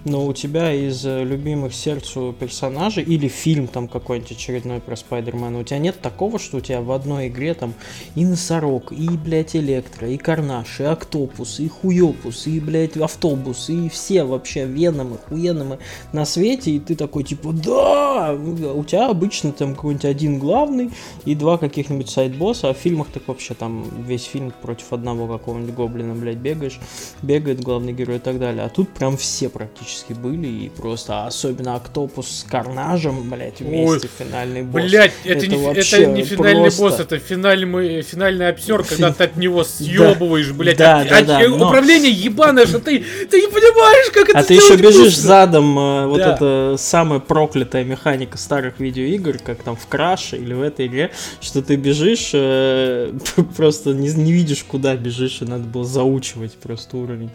но 0.06 0.26
у 0.26 0.34
тебя 0.34 0.74
из 0.74 1.06
э, 1.06 1.24
любимых 1.24 1.74
сердцу 1.74 2.36
персонажей 2.38 3.04
или 3.04 3.28
фильм 3.28 3.68
там 3.68 3.88
какой-нибудь 3.88 4.32
очередной 4.32 4.80
про 4.80 4.96
Спайдермена, 4.96 5.60
у 5.60 5.64
тебя 5.64 5.80
нет 5.80 6.02
такого, 6.02 6.40
что 6.40 6.58
у 6.58 6.62
тебя 6.62 6.82
в 6.82 6.92
одной 6.92 7.30
игре 7.30 7.54
там 7.54 7.74
и 8.16 8.26
носорог, 8.26 8.92
и, 8.92 9.08
блядь, 9.10 9.56
электро, 9.56 10.10
и 10.10 10.18
карнаш, 10.18 10.82
и 10.82 10.84
октопус, 10.84 11.60
и 11.60 11.68
хуёпус, 11.68 12.48
и, 12.48 12.60
блядь, 12.60 12.98
автобус, 12.98 13.70
и 13.70 13.88
все 13.90 14.24
вообще 14.24 14.66
веномы, 14.66 15.18
хуеномы 15.18 15.80
на 16.12 16.26
свете, 16.26 16.72
и 16.72 16.80
ты 16.80 16.96
такой, 16.96 17.24
типа, 17.24 17.54
да! 17.54 18.34
У 18.34 18.84
тебя 18.84 19.10
обычно 19.10 19.52
там 19.54 19.76
какой-нибудь 19.76 20.06
один 20.06 20.38
главный 20.40 20.92
и 21.26 21.36
два 21.36 21.58
каких-нибудь 21.58 22.10
сайт-босса, 22.10 22.70
а 22.70 22.74
в 22.74 22.78
фильмах 22.78 23.08
так 23.14 23.28
вообще 23.28 23.54
там 23.54 23.86
весь 24.06 24.24
фильм 24.24 24.52
против 24.62 24.92
одного 24.92 25.28
какого-нибудь 25.28 25.74
гоблина, 25.74 26.14
блядь, 26.14 26.38
бегаешь, 26.38 26.80
бегает 27.22 27.62
главный 27.62 27.94
герой 27.94 28.18
и 28.18 28.20
так 28.20 28.40
далее. 28.40 28.64
А 28.64 28.70
тут 28.70 28.90
прям 28.90 29.18
все 29.18 29.50
практически 29.50 29.93
были, 30.10 30.48
и 30.48 30.70
просто 30.70 31.26
особенно 31.28 31.76
Октопус 31.76 32.28
с 32.40 32.44
Карнажем, 32.44 33.30
блядь, 33.30 33.60
вместе 33.62 34.10
финальный 34.18 34.64
босс. 34.64 34.84
Блять, 34.84 35.12
это, 35.24 35.48
не, 35.48 35.56
вообще 35.58 35.98
это 36.04 36.12
не 36.12 36.24
финальный 36.24 36.62
просто- 36.64 36.82
босс, 36.82 37.00
это 37.00 37.20
финальный, 37.20 38.02
финальный 38.02 38.50
обсер, 38.50 38.84
когда 38.90 39.12
ты 39.14 39.24
от 39.26 39.36
него 39.38 39.64
съебываешь, 39.64 40.52
блять. 40.52 40.78
Да, 40.78 41.04
да, 41.04 41.22
да, 41.22 41.48
но- 41.48 41.68
Управление 41.68 42.12
ебаное, 42.12 42.66
что 42.66 42.80
ты, 42.80 43.04
ты 43.30 43.42
не 43.42 43.48
понимаешь, 43.48 44.12
как 44.12 44.30
это 44.30 44.40
А 44.40 44.44
ты 44.44 44.54
еще 44.56 44.76
бежишь 44.76 45.06
быстро. 45.16 45.22
задом, 45.28 45.78
э, 45.78 46.08
вот 46.08 46.18
Да. 46.18 46.34
это 46.36 46.76
самая 46.78 47.20
проклятая 47.20 47.84
механика 47.84 48.38
старых 48.38 48.80
видеоигр, 48.80 49.38
как 49.40 49.64
там 49.64 49.76
в 49.76 49.88
Краше 49.88 50.38
или 50.38 50.54
в 50.54 50.62
этой 50.62 50.88
игре, 50.88 51.12
что 51.42 51.62
ты 51.62 51.76
бежишь, 51.76 52.32
э, 52.34 53.12
просто 53.58 53.92
не, 53.94 54.10
не 54.14 54.32
видишь, 54.32 54.64
куда 54.64 54.96
бежишь, 54.96 55.42
и 55.42 55.46
надо 55.46 55.64
было 55.64 55.86
заучивать 55.86 56.54
просто 56.54 56.98
уровень. 56.98 57.30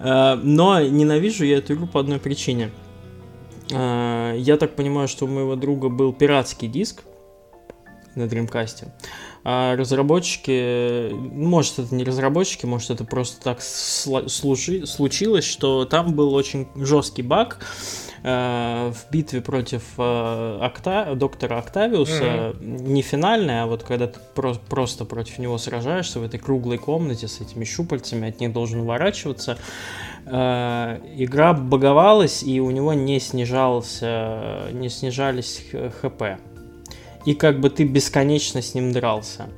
Э, 0.00 0.34
но 0.42 0.80
ненавижу 0.80 1.44
я 1.44 1.58
эту 1.58 1.74
игру 1.74 1.86
по 1.94 2.00
одной 2.00 2.18
причине. 2.18 2.70
Э, 3.70 4.34
я 4.36 4.56
так 4.56 4.74
понимаю, 4.74 5.06
что 5.06 5.26
у 5.26 5.28
моего 5.28 5.54
друга 5.54 5.88
был 5.88 6.12
пиратский 6.12 6.66
диск 6.66 7.04
на 8.16 8.24
Dreamcast. 8.24 8.88
А 9.44 9.76
разработчики, 9.76 11.10
может 11.12 11.78
это 11.78 11.94
не 11.94 12.02
разработчики, 12.02 12.66
может 12.66 12.90
это 12.90 13.04
просто 13.04 13.40
так 13.42 13.60
служи- 13.60 14.86
случилось, 14.86 15.44
что 15.44 15.84
там 15.84 16.14
был 16.14 16.34
очень 16.34 16.66
жесткий 16.74 17.22
баг 17.22 17.60
э, 18.24 18.92
в 18.92 19.12
битве 19.12 19.40
против 19.40 19.82
э, 19.98 20.02
Окта- 20.02 21.14
доктора 21.14 21.58
Октавиуса, 21.58 22.54
не 22.60 23.02
финальная, 23.02 23.64
а 23.64 23.66
вот 23.66 23.84
когда 23.84 24.08
ты 24.08 24.18
про- 24.34 24.54
просто 24.54 25.04
против 25.04 25.38
него 25.38 25.58
сражаешься 25.58 26.18
в 26.18 26.24
этой 26.24 26.40
круглой 26.40 26.78
комнате 26.78 27.28
с 27.28 27.40
этими 27.40 27.64
щупальцами, 27.64 28.30
от 28.30 28.40
них 28.40 28.52
должен 28.52 28.80
уворачиваться, 28.80 29.52
э, 29.52 30.13
игра 30.26 31.52
баговалась, 31.52 32.42
и 32.42 32.60
у 32.60 32.70
него 32.70 32.94
не 32.94 33.20
снижался, 33.20 34.68
не 34.72 34.88
снижались 34.88 35.62
хп 36.00 36.22
и 37.24 37.34
как 37.34 37.60
бы 37.60 37.70
ты 37.70 37.84
бесконечно 37.84 38.62
с 38.62 38.74
ним 38.74 38.92
дрался. 38.92 39.48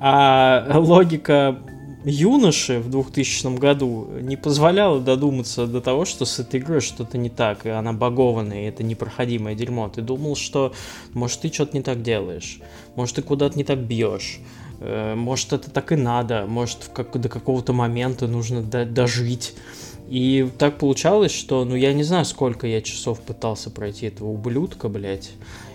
А 0.00 0.66
логика 0.74 1.58
юноши 2.04 2.80
в 2.80 2.90
2000 2.90 3.58
году 3.58 4.08
не 4.20 4.36
позволяла 4.36 5.00
додуматься 5.00 5.66
до 5.66 5.80
того, 5.80 6.04
что 6.04 6.24
с 6.24 6.38
этой 6.38 6.60
игрой 6.60 6.80
что-то 6.80 7.16
не 7.16 7.30
так, 7.30 7.64
и 7.64 7.70
она 7.70 7.92
багованная, 7.92 8.64
и 8.64 8.66
это 8.66 8.82
непроходимое 8.82 9.54
дерьмо. 9.54 9.88
Ты 9.88 10.02
думал, 10.02 10.36
что, 10.36 10.72
может, 11.14 11.40
ты 11.40 11.52
что-то 11.52 11.76
не 11.76 11.82
так 11.82 12.02
делаешь, 12.02 12.60
может, 12.96 13.16
ты 13.16 13.22
куда-то 13.22 13.56
не 13.56 13.64
так 13.64 13.78
бьешь, 13.78 14.40
э, 14.80 15.14
может, 15.14 15.54
это 15.54 15.70
так 15.70 15.92
и 15.92 15.96
надо, 15.96 16.44
может, 16.46 16.90
как- 16.92 17.18
до 17.18 17.28
какого-то 17.28 17.72
момента 17.72 18.26
нужно 18.26 18.62
до- 18.62 18.84
дожить. 18.84 19.54
И 20.08 20.48
так 20.58 20.78
получалось, 20.78 21.32
что, 21.32 21.64
ну, 21.64 21.74
я 21.74 21.92
не 21.92 22.02
знаю, 22.02 22.24
сколько 22.24 22.66
я 22.66 22.82
часов 22.82 23.20
пытался 23.20 23.70
пройти 23.70 24.06
этого 24.06 24.28
ублюдка, 24.28 24.88
блядь. 24.88 25.30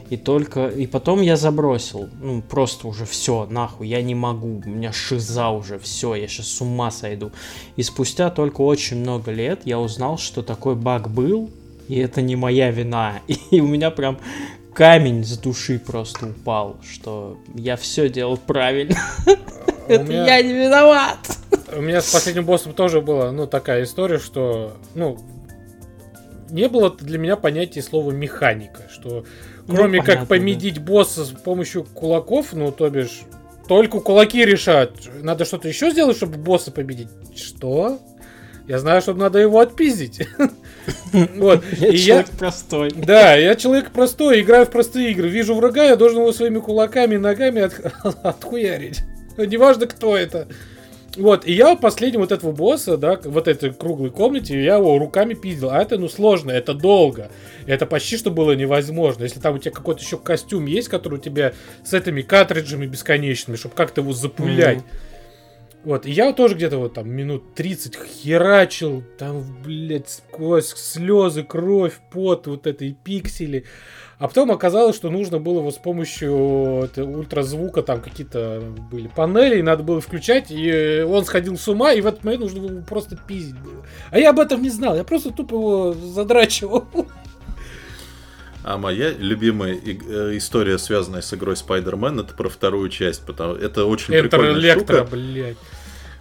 И 0.10 0.18
только... 0.18 0.68
И 0.68 0.88
потом 0.88 1.22
я 1.22 1.36
забросил. 1.36 2.10
Ну, 2.22 2.42
просто 2.42 2.88
уже 2.88 3.06
все, 3.06 3.48
нахуй, 3.50 3.88
я 3.88 4.02
не 4.02 4.16
могу. 4.16 4.62
У 4.66 4.70
меня 4.70 4.92
шиза 4.92 5.50
уже, 5.50 5.78
все, 5.80 6.16
я 6.16 6.28
сейчас 6.28 6.48
с 6.48 6.62
ума 6.62 6.90
сойду. 6.92 7.32
И 7.76 7.84
спустя 7.84 8.30
только 8.30 8.62
очень 8.62 8.98
много 8.98 9.32
лет 9.32 9.62
я 9.66 9.80
узнал, 9.80 10.18
что 10.18 10.42
такой 10.42 10.76
баг 10.76 11.10
был, 11.10 11.50
и 11.88 11.98
это 12.00 12.22
не 12.22 12.36
моя 12.36 12.72
вина. 12.72 13.22
И 13.52 13.62
у 13.62 13.68
меня 13.68 13.92
прям 13.92 14.18
камень 14.74 15.24
с 15.24 15.38
души 15.38 15.80
просто 15.80 16.28
упал, 16.28 16.78
что 16.88 17.38
я 17.56 17.76
все 17.78 18.10
делал 18.10 18.38
правильно. 18.38 18.98
У 19.28 19.92
Это 19.92 20.04
меня- 20.04 20.38
я 20.38 20.42
не 20.42 20.54
виноват. 20.54 21.38
У 21.76 21.82
меня 21.82 22.02
с 22.02 22.12
последним 22.12 22.46
боссом 22.46 22.74
тоже 22.74 23.02
была, 23.02 23.32
ну, 23.32 23.48
такая 23.48 23.84
история, 23.84 24.18
что, 24.20 24.78
ну, 24.96 25.18
не 26.50 26.68
было 26.68 26.90
для 26.90 27.18
меня 27.20 27.36
понятия 27.36 27.82
слова 27.82 28.12
механика, 28.12 28.84
что 28.92 29.24
Ну, 29.68 29.76
кроме 29.76 30.00
понятно, 30.00 30.22
как 30.22 30.28
победить 30.28 30.80
босса 30.80 31.26
с 31.26 31.30
помощью 31.30 31.84
кулаков, 31.84 32.54
ну, 32.54 32.72
то 32.72 32.90
бишь, 32.90 33.22
только 33.68 34.00
кулаки 34.00 34.44
решают. 34.44 34.94
Надо 35.22 35.46
что-то 35.46 35.68
еще 35.68 35.92
сделать, 35.92 36.18
чтобы 36.18 36.38
босса 36.38 36.72
победить. 36.72 37.10
Что? 37.36 38.00
Я 38.68 38.80
знаю, 38.80 39.02
что 39.02 39.14
надо 39.14 39.40
его 39.40 39.60
отпиздить. 39.60 40.28
Вот. 41.36 41.64
Я 41.78 41.92
человек 41.98 42.30
простой. 42.32 42.92
да, 42.96 43.36
я 43.36 43.56
человек 43.56 43.92
простой, 43.92 44.42
играю 44.42 44.66
в 44.66 44.70
простые 44.72 45.12
игры. 45.12 45.28
Вижу 45.28 45.54
врага, 45.54 45.84
я 45.84 45.96
должен 45.96 46.20
его 46.20 46.32
своими 46.32 46.60
кулаками 46.60 47.16
и 47.16 47.18
ногами 47.20 47.62
от- 47.62 47.80
отхуярить. 48.24 49.02
Неважно, 49.38 49.86
кто 49.86 50.18
это. 50.18 50.48
Вот, 51.18 51.46
и 51.46 51.54
я 51.54 51.76
последнего 51.76 52.22
вот 52.22 52.32
этого 52.32 52.52
босса, 52.52 52.98
да, 52.98 53.20
вот 53.24 53.48
этой 53.48 53.74
круглой 53.74 54.12
комнате, 54.12 54.64
я 54.64 54.76
его 54.76 54.98
руками 55.00 55.34
пиздил. 55.34 55.70
А 55.72 55.82
это, 55.82 55.98
ну, 55.98 56.08
сложно, 56.08 56.52
это 56.52 56.74
долго. 56.74 57.32
Это 57.66 57.86
почти 57.86 58.18
что 58.18 58.32
было 58.32 58.54
невозможно. 58.54 59.24
Если 59.24 59.40
там 59.40 59.56
у 59.56 59.58
тебя 59.58 59.72
какой-то 59.72 60.02
еще 60.02 60.18
костюм 60.18 60.66
есть, 60.66 60.88
который 60.88 61.16
у 61.16 61.22
тебя 61.22 61.54
с 61.84 61.94
этими 61.94 62.22
картриджами 62.22 62.86
бесконечными, 62.86 63.58
чтобы 63.58 63.76
как-то 63.76 64.02
его 64.02 64.14
запулять. 64.14 64.78
Мгм. 64.78 64.88
Вот, 65.86 66.06
и 66.06 66.12
я 66.12 66.34
тоже 66.34 66.56
где-то 66.56 66.78
вот 66.78 66.94
там 66.94 67.10
минут 67.10 67.56
30 67.56 67.96
херачил, 67.96 69.02
там, 69.18 69.46
блядь, 69.64 70.10
сквозь 70.10 70.74
слезы, 70.76 71.44
кровь, 71.44 71.94
пот, 72.12 72.48
вот 72.48 72.68
это 72.68 72.84
и 72.84 72.92
пиксели. 72.92 73.64
А 74.20 74.28
потом 74.28 74.52
оказалось, 74.52 74.98
что 74.98 75.10
нужно 75.10 75.40
было 75.40 75.60
его 75.60 75.72
с 75.72 75.78
помощью 75.78 76.82
это, 76.84 77.06
ультразвука, 77.06 77.82
там 77.82 78.02
какие-то 78.02 78.62
были 78.92 79.08
панели, 79.08 79.60
и 79.60 79.62
надо 79.62 79.84
было 79.84 80.02
включать, 80.02 80.52
и 80.52 80.70
э, 80.70 81.06
он 81.06 81.24
сходил 81.24 81.58
с 81.58 81.66
ума, 81.70 81.94
и 81.94 82.02
в 82.02 82.06
этот 82.06 82.26
момент 82.26 82.44
нужно 82.44 82.60
было 82.60 82.82
просто 82.82 83.16
пиздить. 83.16 83.56
А 84.12 84.20
я 84.20 84.32
об 84.32 84.40
этом 84.42 84.62
не 84.62 84.70
знал, 84.70 84.98
я 84.98 85.06
просто 85.06 85.32
тупо 85.32 85.56
его 85.56 85.94
задрачивал. 85.94 86.86
А 88.62 88.78
моя 88.78 89.12
любимая 89.12 89.74
э, 89.76 90.38
история, 90.38 90.78
связанная 90.78 91.22
с 91.22 91.34
игрой 91.34 91.56
Spider-Man, 91.56 92.20
это 92.20 92.34
про 92.34 92.50
вторую 92.50 92.90
часть. 92.90 93.26
Потому... 93.26 93.54
Это 93.54 93.86
очень 93.86 94.14
Энтер 94.14 94.30
прикольная 94.30 94.60
Электро, 94.60 94.98
штука. 94.98 95.12
блядь. 95.12 95.58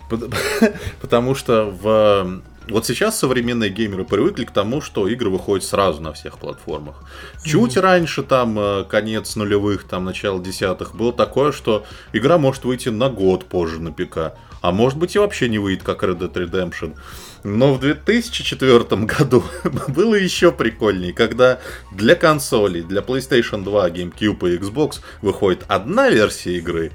Пот- 0.08 0.32
Потому 1.00 1.34
что 1.34 1.64
в... 1.64 2.42
Вот 2.70 2.86
сейчас 2.86 3.18
современные 3.18 3.70
геймеры 3.70 4.04
привыкли 4.04 4.44
к 4.44 4.50
тому, 4.50 4.82
что 4.82 5.08
игры 5.08 5.30
выходят 5.30 5.64
сразу 5.64 6.02
на 6.02 6.12
всех 6.12 6.38
платформах. 6.38 6.96
Чуть 7.42 7.78
раньше, 7.78 8.22
там, 8.22 8.58
э, 8.58 8.84
конец 8.84 9.36
нулевых, 9.36 9.84
там, 9.84 10.04
начало 10.04 10.42
десятых, 10.42 10.94
было 10.94 11.12
такое, 11.12 11.52
что 11.52 11.86
игра 12.12 12.36
может 12.36 12.64
выйти 12.64 12.90
на 12.90 13.08
год 13.08 13.46
позже 13.46 13.80
на 13.80 13.90
ПК. 13.90 14.34
А 14.60 14.72
может 14.72 14.98
быть 14.98 15.14
и 15.14 15.18
вообще 15.18 15.48
не 15.48 15.58
выйдет, 15.58 15.82
как 15.82 16.02
Red 16.02 16.18
Dead 16.18 16.32
Redemption. 16.32 16.94
Но 17.42 17.72
в 17.72 17.80
2004 17.80 18.84
году 19.06 19.44
было 19.88 20.14
еще 20.14 20.52
прикольнее, 20.52 21.14
когда 21.14 21.60
для 21.92 22.16
консолей, 22.16 22.82
для 22.82 23.00
PlayStation 23.00 23.64
2, 23.64 23.90
GameCube 23.90 24.50
и 24.50 24.58
Xbox 24.58 25.00
выходит 25.22 25.64
одна 25.68 26.10
версия 26.10 26.58
игры, 26.58 26.92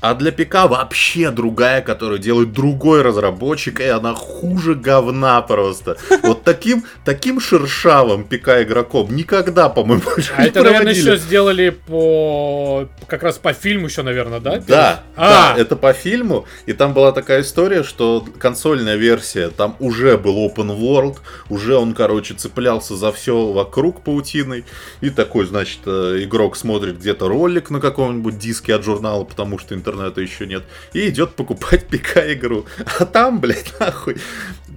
А 0.00 0.14
для 0.14 0.32
ПК 0.32 0.68
вообще 0.68 1.30
другая, 1.30 1.82
которую 1.82 2.18
делает 2.18 2.52
другой 2.52 3.02
разработчик, 3.02 3.80
и 3.80 3.84
она 3.84 4.14
хуже 4.14 4.74
говна 4.74 5.40
просто. 5.42 5.96
Вот 6.22 6.44
таким, 6.44 6.84
таким 7.04 7.40
шершавым 7.40 8.24
ПК 8.24 8.62
игроком 8.62 9.14
никогда, 9.14 9.68
по-моему, 9.68 10.02
А 10.36 10.44
это, 10.44 10.62
наверное, 10.62 10.92
еще 10.92 11.16
сделали 11.16 11.70
по... 11.70 12.88
Как 13.06 13.22
раз 13.22 13.38
по 13.38 13.52
фильму 13.52 13.86
еще, 13.86 14.02
наверное, 14.02 14.40
да? 14.40 14.62
Да, 14.66 15.02
А. 15.16 15.54
да, 15.54 15.60
это 15.60 15.76
по 15.76 15.92
фильму. 15.92 16.46
И 16.66 16.72
там 16.72 16.92
была 16.92 17.12
такая 17.12 17.40
история, 17.42 17.82
что 17.82 18.24
консольная 18.38 18.96
версия, 18.96 19.48
там 19.48 19.76
уже 19.80 20.18
был 20.18 20.46
open 20.46 20.78
world, 20.78 21.18
уже 21.48 21.76
он, 21.76 21.94
короче, 21.94 22.34
цеплялся 22.34 22.96
за 22.96 23.12
все 23.12 23.52
вокруг 23.52 24.02
паутиной. 24.02 24.64
И 25.00 25.10
такой, 25.10 25.46
значит, 25.46 25.80
э, 25.86 26.18
игрок 26.22 26.56
смотрит 26.56 26.98
где-то 26.98 27.28
ролик 27.28 27.70
на 27.70 27.80
каком-нибудь 27.80 28.38
диске 28.38 28.74
от 28.74 28.84
журнала, 28.84 29.24
потому 29.24 29.58
что 29.58 29.74
интернета 29.86 30.20
еще 30.20 30.46
нет, 30.46 30.64
и 30.92 31.08
идет 31.08 31.34
покупать 31.34 31.86
ПК-игру. 31.88 32.66
А 32.98 33.04
там, 33.06 33.40
блядь, 33.40 33.72
нахуй, 33.78 34.16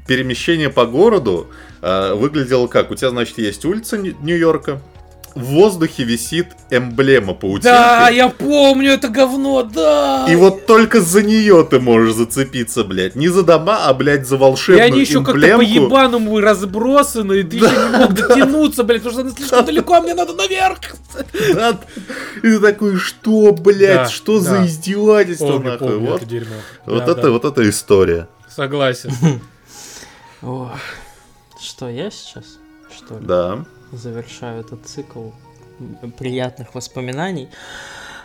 перемещение 0.07 0.69
по 0.69 0.85
городу 0.85 1.49
э, 1.81 2.13
выглядело 2.13 2.67
как? 2.67 2.91
У 2.91 2.95
тебя, 2.95 3.09
значит, 3.09 3.37
есть 3.37 3.65
улица 3.65 3.97
Нью- 3.97 4.15
Нью-Йорка, 4.21 4.81
в 5.35 5.43
воздухе 5.43 6.03
висит 6.03 6.47
эмблема 6.69 7.33
паутинки. 7.33 7.63
Да, 7.65 8.09
я 8.09 8.29
помню 8.29 8.91
это 8.91 9.07
говно, 9.09 9.63
да! 9.63 10.25
И 10.29 10.35
вот 10.35 10.65
только 10.65 11.01
за 11.01 11.21
нее 11.23 11.65
ты 11.69 11.79
можешь 11.79 12.15
зацепиться, 12.15 12.83
блядь. 12.83 13.15
Не 13.15 13.27
за 13.29 13.43
дома, 13.43 13.85
а, 13.85 13.93
блядь, 13.93 14.27
за 14.27 14.37
волшебную 14.37 14.87
И 14.87 14.91
они 14.91 14.99
еще 15.01 15.23
как-то 15.23 15.31
эмблемку. 15.39 15.89
по-ебаному 15.89 16.39
разбросаны, 16.39 17.39
и 17.39 17.43
ты 17.43 17.57
еще 17.57 17.67
не 17.69 17.97
мог 17.97 18.13
дотянуться, 18.13 18.83
блядь, 18.83 19.03
потому 19.03 19.13
что 19.13 19.21
она 19.21 19.31
слишком 19.31 19.65
далеко, 19.65 19.93
а 19.95 20.01
мне 20.01 20.13
надо 20.13 20.33
наверх! 20.33 20.79
Да. 21.53 21.79
И 22.37 22.41
ты 22.41 22.59
такой, 22.59 22.97
что, 22.97 23.51
блядь, 23.53 23.95
Да, 23.95 24.09
что 24.09 24.39
за 24.39 24.57
да. 24.59 24.65
издевательство, 24.65 25.53
Помню, 25.53 25.71
нахуй. 25.71 25.87
помню 25.89 26.09
вот 26.11 26.21
это 26.21 26.25
дерьмо. 26.29 26.55
вот 26.85 27.05
Да, 27.05 27.11
это, 27.11 27.21
да. 27.21 27.29
вот 27.31 27.45
эта 27.45 27.69
история. 27.69 28.27
Согласен. 28.53 29.11
Что, 31.61 31.89
я 31.89 32.09
сейчас? 32.11 32.45
Что 32.95 33.15
ли? 33.19 33.25
Да. 33.25 33.65
Завершаю 33.91 34.61
этот 34.61 34.85
цикл 34.85 35.29
приятных 36.17 36.75
воспоминаний. 36.75 37.49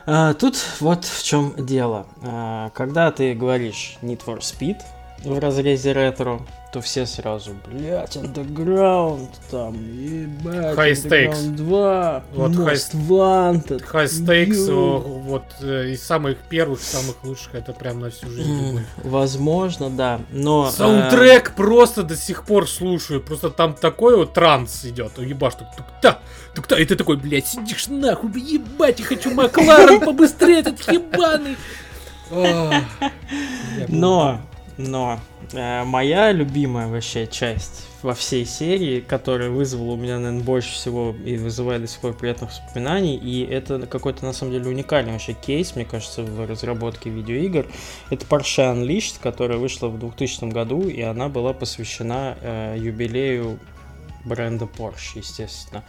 А, 0.06 0.34
Тут 0.34 0.56
вот 0.80 1.04
в 1.04 1.22
чем 1.24 1.54
дело. 1.56 2.06
А, 2.22 2.70
Когда 2.70 3.10
ты 3.10 3.34
говоришь 3.34 3.96
Need 4.02 4.24
for 4.24 4.38
Speed 4.40 4.82
в 5.24 5.38
разрезе 5.38 5.92
ретро, 5.92 6.40
то 6.72 6.80
все 6.80 7.06
сразу, 7.06 7.52
блять, 7.66 8.16
Underground, 8.16 9.28
там, 9.50 9.74
ебать, 9.74 10.76
High 10.76 10.92
stakes. 10.92 11.32
Underground 11.32 11.56
2, 11.56 12.24
Вот 12.34 12.50
Most 12.52 12.94
Wanted. 13.08 13.84
High 13.92 14.06
Stakes, 14.06 14.72
о, 14.72 14.98
вот 14.98 15.44
э, 15.60 15.90
из 15.90 16.02
самых 16.02 16.36
первых, 16.48 16.80
самых 16.80 17.22
лучших, 17.24 17.54
это 17.54 17.72
прям 17.72 18.00
на 18.00 18.10
всю 18.10 18.28
жизнь. 18.28 18.50
М, 18.50 18.66
любовь. 18.68 18.82
Возможно, 19.04 19.90
да, 19.90 20.20
но... 20.30 20.68
э, 20.68 20.76
Саундтрек 20.76 21.54
просто 21.54 22.02
до 22.02 22.16
сих 22.16 22.44
пор 22.44 22.68
слушаю. 22.68 23.20
Просто 23.22 23.50
там 23.50 23.74
такой 23.74 24.16
вот 24.16 24.32
транс 24.34 24.84
идет. 24.84 25.18
Ебаш, 25.18 25.54
тук 25.54 25.68
тук 25.76 25.86
та 26.02 26.18
тук 26.54 26.66
та 26.66 26.76
И 26.78 26.84
ты 26.84 26.96
такой, 26.96 27.16
блядь, 27.16 27.46
сидишь 27.46 27.86
нахуй, 27.88 28.30
ебать, 28.40 28.98
я 29.00 29.06
хочу 29.06 29.32
Макларен 29.32 30.00
побыстрее, 30.04 30.58
этот 30.60 30.80
ебаный. 30.92 31.56
Но, 33.88 34.40
но, 34.76 35.20
э, 35.52 35.84
моя 35.84 36.32
любимая 36.32 36.88
вообще 36.88 37.26
часть 37.26 37.86
во 38.02 38.14
всей 38.14 38.44
серии, 38.44 39.00
которая 39.00 39.50
вызвала 39.50 39.92
у 39.92 39.96
меня, 39.96 40.18
наверное, 40.18 40.42
больше 40.42 40.72
всего 40.72 41.14
и 41.24 41.36
вызывает 41.36 41.82
до 41.82 41.88
сих 41.88 42.00
пор 42.00 42.14
приятных 42.14 42.50
воспоминаний, 42.50 43.16
и 43.16 43.44
это 43.44 43.86
какой-то, 43.86 44.24
на 44.24 44.32
самом 44.32 44.52
деле, 44.52 44.68
уникальный 44.68 45.12
вообще 45.12 45.32
кейс, 45.34 45.76
мне 45.76 45.84
кажется, 45.84 46.22
в 46.22 46.46
разработке 46.46 47.08
видеоигр, 47.08 47.66
это 48.10 48.26
Porsche 48.26 48.74
Unleashed, 48.74 49.16
которая 49.22 49.58
вышла 49.58 49.88
в 49.88 49.98
2000 49.98 50.50
году, 50.50 50.88
и 50.88 51.00
она 51.02 51.28
была 51.28 51.52
посвящена 51.52 52.36
э, 52.40 52.76
юбилею 52.78 53.58
бренда 54.24 54.64
Porsche, 54.66 55.18
естественно. 55.18 55.84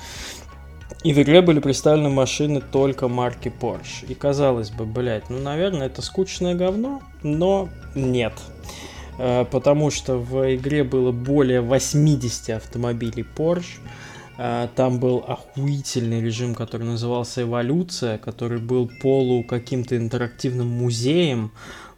И 1.03 1.13
в 1.13 1.21
игре 1.21 1.41
были 1.41 1.59
представлены 1.59 2.09
машины 2.09 2.61
только 2.61 3.07
марки 3.07 3.51
Porsche. 3.59 4.05
И 4.07 4.13
казалось 4.13 4.69
бы, 4.69 4.85
блядь, 4.85 5.29
ну, 5.29 5.39
наверное, 5.39 5.87
это 5.87 6.01
скучное 6.01 6.55
говно, 6.55 7.01
но 7.23 7.69
нет. 7.95 8.33
Э, 9.17 9.45
Потому 9.49 9.91
что 9.91 10.17
в 10.17 10.55
игре 10.55 10.83
было 10.83 11.11
более 11.11 11.61
80 11.61 12.49
автомобилей 12.51 13.25
Porsche. 13.35 13.79
Э, 14.37 14.67
Там 14.75 14.99
был 14.99 15.23
охуительный 15.27 16.21
режим, 16.21 16.55
который 16.55 16.85
назывался 16.85 17.43
Эволюция, 17.43 18.17
который 18.17 18.59
был 18.59 18.89
полу 19.01 19.43
каким-то 19.43 19.95
интерактивным 19.97 20.67
музеем, 20.67 21.51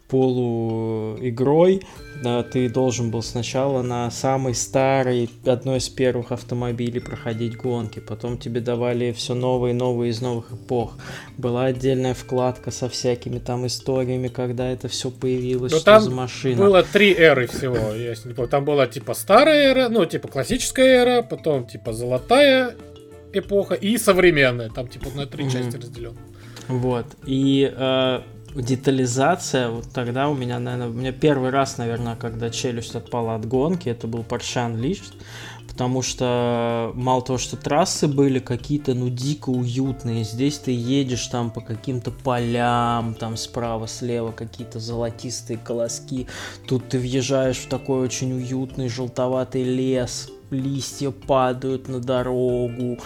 полу 0.08 1.18
игрой. 1.22 1.82
Да, 2.24 2.42
ты 2.42 2.68
должен 2.68 3.12
был 3.12 3.22
сначала 3.22 3.84
на 3.84 4.10
самой 4.10 4.56
старой, 4.56 5.30
одной 5.46 5.78
из 5.78 5.88
первых 5.88 6.32
автомобилей 6.32 7.00
проходить 7.00 7.56
гонки, 7.56 8.00
потом 8.00 8.40
тебе 8.40 8.60
давали 8.60 9.12
все 9.12 9.36
новые 9.36 9.74
и 9.74 9.78
новые 9.78 10.10
из 10.10 10.20
новых 10.20 10.52
эпох. 10.52 10.98
Была 11.38 11.66
отдельная 11.66 12.16
вкладка 12.16 12.72
со 12.72 12.90
всякими 12.90 13.38
там 13.38 13.68
историями, 13.68 14.30
когда 14.30 14.68
это 14.68 14.88
все 14.88 15.12
появилось, 15.12 15.72
Ну, 15.72 15.78
что 15.78 15.86
там 15.86 16.02
за 16.02 16.12
машина. 16.12 16.64
Было 16.64 16.82
три 16.82 17.14
эры 17.14 17.46
всего, 17.46 17.94
если 17.94 18.30
не 18.30 18.34
помню. 18.34 18.50
Там 18.50 18.66
была 18.66 18.88
типа 18.88 19.14
старая 19.14 19.72
эра, 19.72 19.90
ну 19.90 20.04
типа 20.06 20.28
классическая 20.28 21.04
эра, 21.04 21.22
потом 21.22 21.68
типа 21.68 21.94
золотая 21.94 22.76
эпоха 23.32 23.76
и 23.76 23.96
современная. 23.98 24.70
Там 24.70 24.88
типа 24.88 25.10
на 25.16 25.28
три 25.28 25.50
части 25.52 25.76
разделен. 25.76 26.18
Вот. 26.68 27.06
И 27.26 27.72
э, 27.74 28.22
детализация, 28.56 29.70
вот 29.70 29.86
тогда 29.94 30.30
у 30.30 30.36
меня, 30.36 30.60
наверное, 30.60 30.90
у 30.90 30.94
меня 30.94 31.12
первый 31.12 31.50
раз, 31.50 31.78
наверное, 31.78 32.16
когда 32.16 32.50
челюсть 32.50 32.96
отпала 32.96 33.36
от 33.36 33.46
гонки, 33.46 33.90
это 33.90 34.08
был 34.08 34.22
Porsche 34.22 34.72
Unleashed, 34.72 35.14
потому 35.68 36.02
что 36.02 36.92
мало 36.96 37.22
того, 37.22 37.38
что 37.38 37.56
трассы 37.56 38.08
были 38.08 38.40
какие-то, 38.40 38.96
ну, 38.96 39.10
дико 39.10 39.50
уютные, 39.50 40.24
здесь 40.24 40.58
ты 40.58 40.72
едешь 40.72 41.28
там 41.28 41.52
по 41.52 41.62
каким-то 41.62 42.10
полям, 42.10 43.14
там 43.14 43.38
справа-слева 43.38 44.32
какие-то 44.32 44.80
золотистые 44.80 45.58
колоски, 45.58 46.28
тут 46.68 46.90
ты 46.90 46.98
въезжаешь 46.98 47.58
в 47.58 47.68
такой 47.68 48.00
очень 48.00 48.34
уютный 48.34 48.90
желтоватый 48.90 49.64
лес, 49.64 50.30
листья 50.50 51.12
падают 51.12 51.88
на 51.90 52.00
дорогу, 52.00 52.98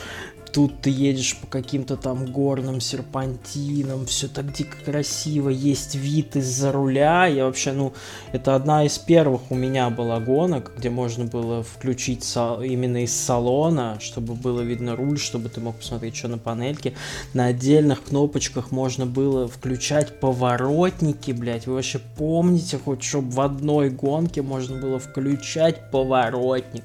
Тут 0.53 0.81
ты 0.81 0.89
едешь 0.89 1.37
по 1.37 1.47
каким-то 1.47 1.95
там 1.95 2.25
горным 2.25 2.81
серпантинам, 2.81 4.05
все 4.05 4.27
так 4.27 4.51
дико 4.51 4.75
красиво, 4.83 5.47
есть 5.47 5.95
вид 5.95 6.35
из-за 6.35 6.73
руля. 6.73 7.25
Я 7.25 7.45
вообще, 7.45 7.71
ну, 7.71 7.93
это 8.33 8.55
одна 8.55 8.83
из 8.85 8.97
первых 8.97 9.49
у 9.49 9.55
меня 9.55 9.89
была 9.89 10.19
гонок, 10.19 10.73
где 10.77 10.89
можно 10.89 11.23
было 11.23 11.63
включить 11.63 12.23
са- 12.23 12.65
именно 12.65 13.03
из 13.03 13.13
салона, 13.17 13.97
чтобы 14.01 14.33
было 14.33 14.59
видно 14.59 14.97
руль, 14.97 15.17
чтобы 15.17 15.47
ты 15.47 15.61
мог 15.61 15.77
посмотреть, 15.77 16.17
что 16.17 16.27
на 16.27 16.37
панельке. 16.37 16.93
На 17.33 17.45
отдельных 17.45 18.03
кнопочках 18.03 18.71
можно 18.71 19.05
было 19.05 19.47
включать 19.47 20.19
поворотники, 20.19 21.31
блядь. 21.31 21.65
Вы 21.65 21.75
вообще 21.75 21.99
помните, 22.17 22.77
хоть 22.77 23.03
чтобы 23.03 23.31
в 23.31 23.39
одной 23.39 23.89
гонке 23.89 24.41
можно 24.41 24.77
было 24.81 24.99
включать 24.99 25.89
поворотник? 25.91 26.83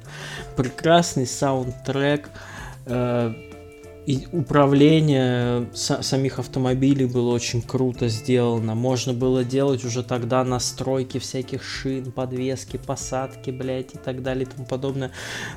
Прекрасный 0.56 1.26
саундтрек. 1.26 2.30
э, 2.88 3.34
и 4.06 4.28
управление 4.30 5.66
са- 5.74 6.02
самих 6.02 6.38
автомобилей 6.38 7.06
было 7.06 7.34
очень 7.34 7.60
круто 7.60 8.08
сделано. 8.08 8.74
Можно 8.76 9.12
было 9.12 9.42
делать 9.42 9.84
уже 9.84 10.04
тогда 10.04 10.44
настройки 10.44 11.18
всяких 11.18 11.64
шин, 11.64 12.12
подвески, 12.12 12.76
посадки, 12.76 13.50
блядь, 13.50 13.94
и 13.94 13.98
так 13.98 14.22
далее 14.22 14.44
и 14.44 14.46
тому 14.46 14.64
подобное. 14.64 15.10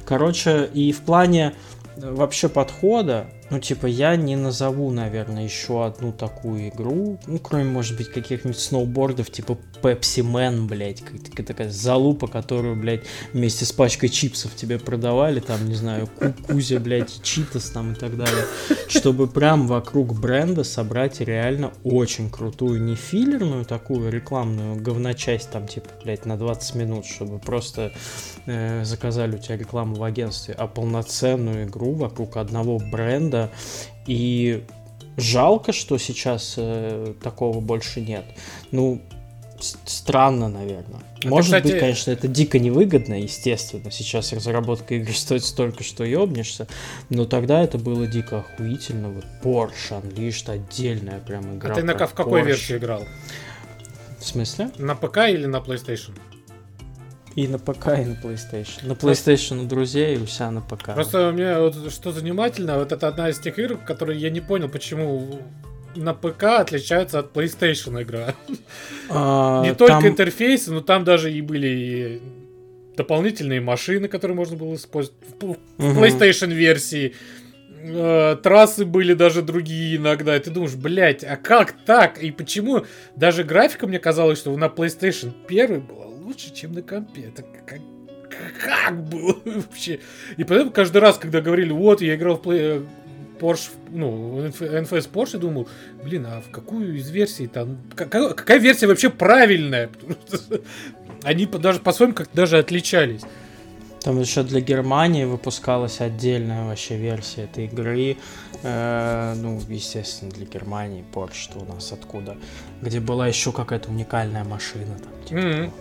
Короче, 0.04 0.68
и 0.74 0.91
в 0.91 1.02
плане 1.02 1.54
э, 1.95 2.12
вообще 2.12 2.50
подхода, 2.50 3.28
ну, 3.52 3.60
типа, 3.60 3.86
я 3.86 4.16
не 4.16 4.36
назову, 4.36 4.89
наверное, 4.89 5.43
еще 5.43 5.86
одну 5.86 6.12
такую 6.12 6.70
игру, 6.70 7.20
ну, 7.28 7.38
кроме, 7.38 7.66
может 7.66 7.97
быть, 7.97 8.10
каких-нибудь 8.12 8.60
сноубордов, 8.60 9.30
типа 9.30 9.60
Pepsi 9.82 10.21
Man, 10.23 10.67
блядь, 10.67 11.01
как- 11.01 11.45
такая, 11.45 11.69
залупа, 11.69 12.27
которую, 12.27 12.75
блядь, 12.75 13.03
вместе 13.34 13.65
с 13.65 13.71
пачкой 13.71 14.09
чипсов 14.09 14.55
тебе 14.55 14.80
продавали, 14.80 15.39
там, 15.39 15.67
не 15.67 15.75
знаю, 15.75 16.07
Ку- 16.07 16.34
Кузя, 16.47 16.80
блядь, 16.80 17.21
Читас 17.23 17.69
там 17.69 17.93
и 17.93 17.95
так 17.95 18.17
далее, 18.17 18.45
чтобы 18.88 19.27
прям 19.27 19.67
вокруг 19.67 20.13
бренда 20.19 20.63
собрать 20.63 21.19
реально 21.21 21.71
очень 21.84 22.30
крутую, 22.30 22.82
не 22.82 22.95
филлерную 22.95 23.65
такую 23.65 24.11
рекламную 24.11 24.75
говночасть, 24.82 25.49
там, 25.51 25.67
типа, 25.67 25.89
блядь, 26.03 26.25
на 26.25 26.38
20 26.38 26.75
минут, 26.75 27.05
чтобы 27.05 27.39
просто 27.39 27.91
э, 28.45 28.84
заказали 28.84 29.36
у 29.36 29.39
тебя 29.39 29.57
рекламу 29.57 29.95
в 29.95 30.03
агентстве, 30.03 30.53
а 30.57 30.67
полноценную 30.67 31.65
игру 31.65 31.93
вокруг 31.93 32.38
одного 32.38 32.80
бренда. 32.80 33.51
И 34.07 34.63
жалко, 35.17 35.71
что 35.73 35.97
сейчас 35.97 36.55
э, 36.57 37.13
такого 37.21 37.59
больше 37.59 38.01
нет. 38.01 38.25
Ну, 38.71 39.01
странно, 39.86 40.49
наверное. 40.49 41.01
Это, 41.20 41.28
Может 41.28 41.45
кстати- 41.53 41.72
быть, 41.72 41.80
конечно, 41.80 42.12
это 42.12 42.28
дико 42.28 42.60
невыгодно, 42.60 43.22
естественно. 43.22 43.91
Сейчас 43.91 44.32
разработка 44.34 44.95
игры 44.95 45.14
стоит 45.14 45.43
столько, 45.43 45.84
что 45.84 46.03
ёбнешься. 46.03 46.68
Но 47.10 47.26
тогда 47.26 47.62
это 47.62 47.78
было 47.78 48.07
дико 48.07 48.39
охуительно. 48.39 49.10
Вот 49.10 49.26
Porsche 49.43 50.01
Unleashed 50.01 50.49
отдельная 50.51 51.20
прям 51.20 51.57
игра. 51.57 51.74
А 51.74 51.76
ты 51.76 51.84
на 51.84 51.93
в 52.07 52.14
какой 52.14 52.41
Porsche. 52.41 52.45
версии 52.45 52.78
играл? 52.78 53.03
В 54.20 54.26
смысле? 54.26 54.72
На 54.78 54.95
ПК 54.95 55.30
или 55.30 55.45
на 55.45 55.57
PlayStation? 55.57 56.12
И 57.36 57.47
на 57.47 57.60
ПК, 57.60 57.88
и 57.99 58.05
на 58.05 58.16
PlayStation. 58.22 58.88
На 58.88 58.93
PlayStation 58.93 59.64
у 59.64 59.66
друзей, 59.66 60.16
и 60.16 60.20
у 60.20 60.26
себя 60.26 60.51
на 60.51 60.62
ПК. 60.62 60.93
Просто 60.93 61.32
мне 61.32 61.57
вот 61.60 61.91
что 61.91 62.12
занимательно, 62.12 62.78
вот 62.78 62.91
это 62.91 63.07
одна 63.07 63.30
из 63.30 63.39
тех 63.39 63.57
игр, 63.60 63.78
которые 63.78 64.20
я 64.20 64.30
не 64.30 64.41
понял, 64.41 64.68
почему 64.68 65.39
на 65.96 66.14
ПК 66.14 66.44
отличается 66.60 67.20
от 67.20 67.36
PlayStation 67.36 68.02
игра. 68.02 68.36
А, 69.10 69.64
Не 69.66 69.74
только 69.74 69.94
там- 69.94 70.08
интерфейсы, 70.08 70.72
но 70.72 70.82
там 70.82 71.04
даже 71.04 71.32
и 71.32 71.42
были 71.42 71.68
и 71.68 72.22
дополнительные 72.98 73.62
машины, 73.62 74.08
которые 74.08 74.36
можно 74.36 74.58
было 74.58 74.76
использовать 74.76 75.18
в. 75.40 75.56
PlayStation 75.78 76.52
версии. 76.52 77.14
Э, 77.82 78.36
Трассы 78.44 78.84
были 78.86 79.14
даже 79.14 79.42
другие 79.42 79.96
иногда. 79.98 80.36
И 80.36 80.40
ты 80.40 80.50
думаешь, 80.52 80.76
блять, 80.76 81.24
а 81.24 81.38
как 81.38 81.72
так? 81.86 82.22
И 82.22 82.30
почему 82.32 82.86
даже 83.16 83.44
графика 83.46 83.88
мне 83.88 84.00
казалось, 84.00 84.38
что 84.40 84.56
на 84.58 84.66
PlayStation 84.66 85.32
1 85.48 85.80
была 85.82 86.06
лучше, 86.08 86.54
чем 86.54 86.74
на 86.74 86.82
компе. 86.82 87.32
Это 87.34 87.44
как, 87.66 87.80
как 88.62 89.04
было 89.10 89.38
вообще? 89.46 90.00
И 90.36 90.44
поэтому 90.44 90.72
каждый 90.72 90.98
раз, 90.98 91.18
когда 91.18 91.40
говорили, 91.40 91.72
вот, 91.72 92.02
я 92.02 92.16
играл 92.16 92.36
в 92.36 92.42
Play- 92.46 92.86
Porsche, 93.40 93.70
ну, 93.92 94.46
NFS 94.48 95.10
Porsche, 95.12 95.38
думал, 95.38 95.68
блин, 96.04 96.26
а 96.28 96.42
в 96.42 96.52
какую 96.52 96.98
из 96.98 97.10
версий 97.10 97.48
там... 97.48 97.78
Какая, 97.96 98.34
какая 98.34 98.60
версия 98.60 98.88
вообще 98.88 99.10
правильная? 99.10 99.90
Что 100.28 100.62
Они 101.24 101.46
даже 101.46 101.80
по-своему 101.80 102.14
как 102.14 102.30
даже 102.34 102.58
отличались. 102.58 103.22
Там 104.02 104.20
еще 104.20 104.44
для 104.44 104.62
Германии 104.62 105.26
выпускалась 105.26 106.00
отдельная 106.00 106.66
вообще 106.66 106.98
версия 106.98 107.44
этой 107.44 107.66
игры. 107.66 108.18
Э, 108.64 109.34
ну, 109.36 109.62
естественно, 109.68 110.32
для 110.32 110.46
Германии, 110.46 111.04
Porsche 111.14 111.62
у 111.62 111.66
нас 111.66 111.92
откуда. 111.92 112.38
Где 112.82 113.02
была 113.02 113.28
еще 113.28 113.52
какая-то 113.52 113.90
уникальная 113.90 114.46
машина. 114.46 114.98
Там, 114.98 115.24
типа 115.26 115.42
Мгм. 115.42 115.74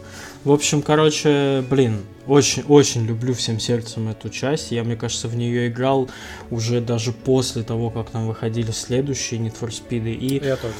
В 0.44 0.52
общем, 0.52 0.82
короче, 0.82 1.64
блин, 1.68 2.04
очень-очень 2.26 3.04
люблю 3.06 3.34
всем 3.34 3.58
сердцем 3.58 4.08
эту 4.08 4.28
часть. 4.28 4.70
Я, 4.70 4.84
мне 4.84 4.96
кажется, 4.96 5.28
в 5.28 5.34
нее 5.34 5.68
играл 5.68 6.08
уже 6.50 6.80
даже 6.80 7.12
после 7.12 7.62
того, 7.62 7.90
как 7.90 8.10
там 8.10 8.28
выходили 8.28 8.70
следующие 8.70 9.40
Need 9.40 9.58
for 9.60 9.68
Speed. 9.68 10.14
И 10.14 10.44
Я 10.44 10.56
тоже. 10.56 10.74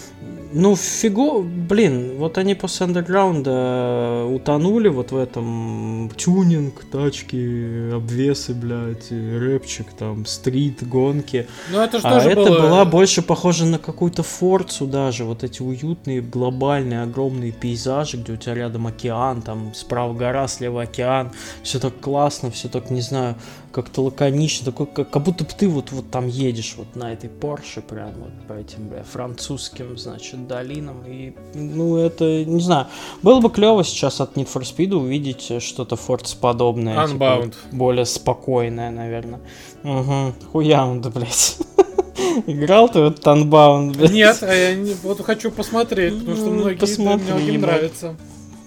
Ну, 0.52 0.76
фиго, 0.76 1.42
блин, 1.42 2.16
вот 2.16 2.38
они 2.38 2.54
после 2.54 2.86
андерграунда 2.86 4.24
утонули 4.24 4.88
вот 4.88 5.12
в 5.12 5.16
этом 5.16 6.10
тюнинг, 6.16 6.84
тачки, 6.90 7.92
обвесы, 7.92 8.54
блядь, 8.54 9.10
рэпчик, 9.10 9.86
там, 9.98 10.24
стрит, 10.26 10.86
гонки. 10.88 11.46
Ну, 11.70 11.80
это 11.80 11.98
же 11.98 12.06
А 12.06 12.14
тоже 12.14 12.30
это 12.30 12.40
было... 12.40 12.60
была 12.60 12.84
больше 12.84 13.22
похожа 13.22 13.66
на 13.66 13.78
какую-то 13.78 14.22
форцу 14.22 14.86
даже, 14.86 15.24
вот 15.24 15.44
эти 15.44 15.60
уютные, 15.60 16.22
глобальные, 16.22 17.02
огромные 17.02 17.52
пейзажи, 17.52 18.16
где 18.16 18.32
у 18.32 18.36
тебя 18.36 18.54
рядом 18.54 18.86
океан, 18.86 19.42
там 19.42 19.74
справа 19.74 20.14
гора, 20.14 20.48
слева 20.48 20.82
океан, 20.82 21.30
все 21.62 21.78
так 21.78 22.00
классно, 22.00 22.50
все 22.50 22.68
так, 22.68 22.90
не 22.90 23.02
знаю, 23.02 23.36
как-то 23.72 24.02
лаконично, 24.02 24.66
такой, 24.72 24.86
как, 24.86 25.10
как 25.10 25.22
будто 25.22 25.44
бы 25.44 25.50
ты 25.56 25.68
вот, 25.68 25.92
вот 25.92 26.10
там 26.10 26.26
едешь 26.26 26.74
вот 26.76 26.96
на 26.96 27.12
этой 27.12 27.28
Порше, 27.30 27.80
прям 27.80 28.10
вот 28.18 28.30
по 28.48 28.52
этим, 28.54 28.88
бля, 28.88 29.02
французским, 29.02 29.96
значит, 29.98 30.46
долинам, 30.46 31.02
и, 31.06 31.34
ну, 31.54 31.96
это, 31.96 32.44
не 32.44 32.60
знаю, 32.60 32.86
было 33.22 33.40
бы 33.40 33.50
клево 33.50 33.84
сейчас 33.84 34.20
от 34.20 34.36
Need 34.36 34.48
for 34.52 34.62
Speed 34.62 34.94
увидеть 34.94 35.62
что-то 35.62 35.96
форц 35.96 36.34
подобное, 36.34 37.06
типа, 37.06 37.22
Unbound. 37.24 37.54
более 37.72 38.04
спокойное, 38.06 38.90
наверное. 38.90 39.40
Угу, 39.84 40.34
хуяунд, 40.52 41.06
блядь. 41.14 41.58
Играл 42.46 42.88
ты 42.88 43.00
в 43.00 43.04
этот 43.04 43.24
Unbound, 43.26 43.96
блядь? 43.96 44.10
Нет, 44.12 44.38
а 44.42 44.52
я 44.54 44.74
не- 44.74 44.94
вот 45.02 45.20
хочу 45.24 45.50
посмотреть, 45.50 46.18
потому 46.18 46.36
что 46.36 46.46
Ну, 46.46 46.52
многие, 46.52 46.76
посмотри, 46.78 47.32
многим 47.32 47.60
нравится. 47.60 48.16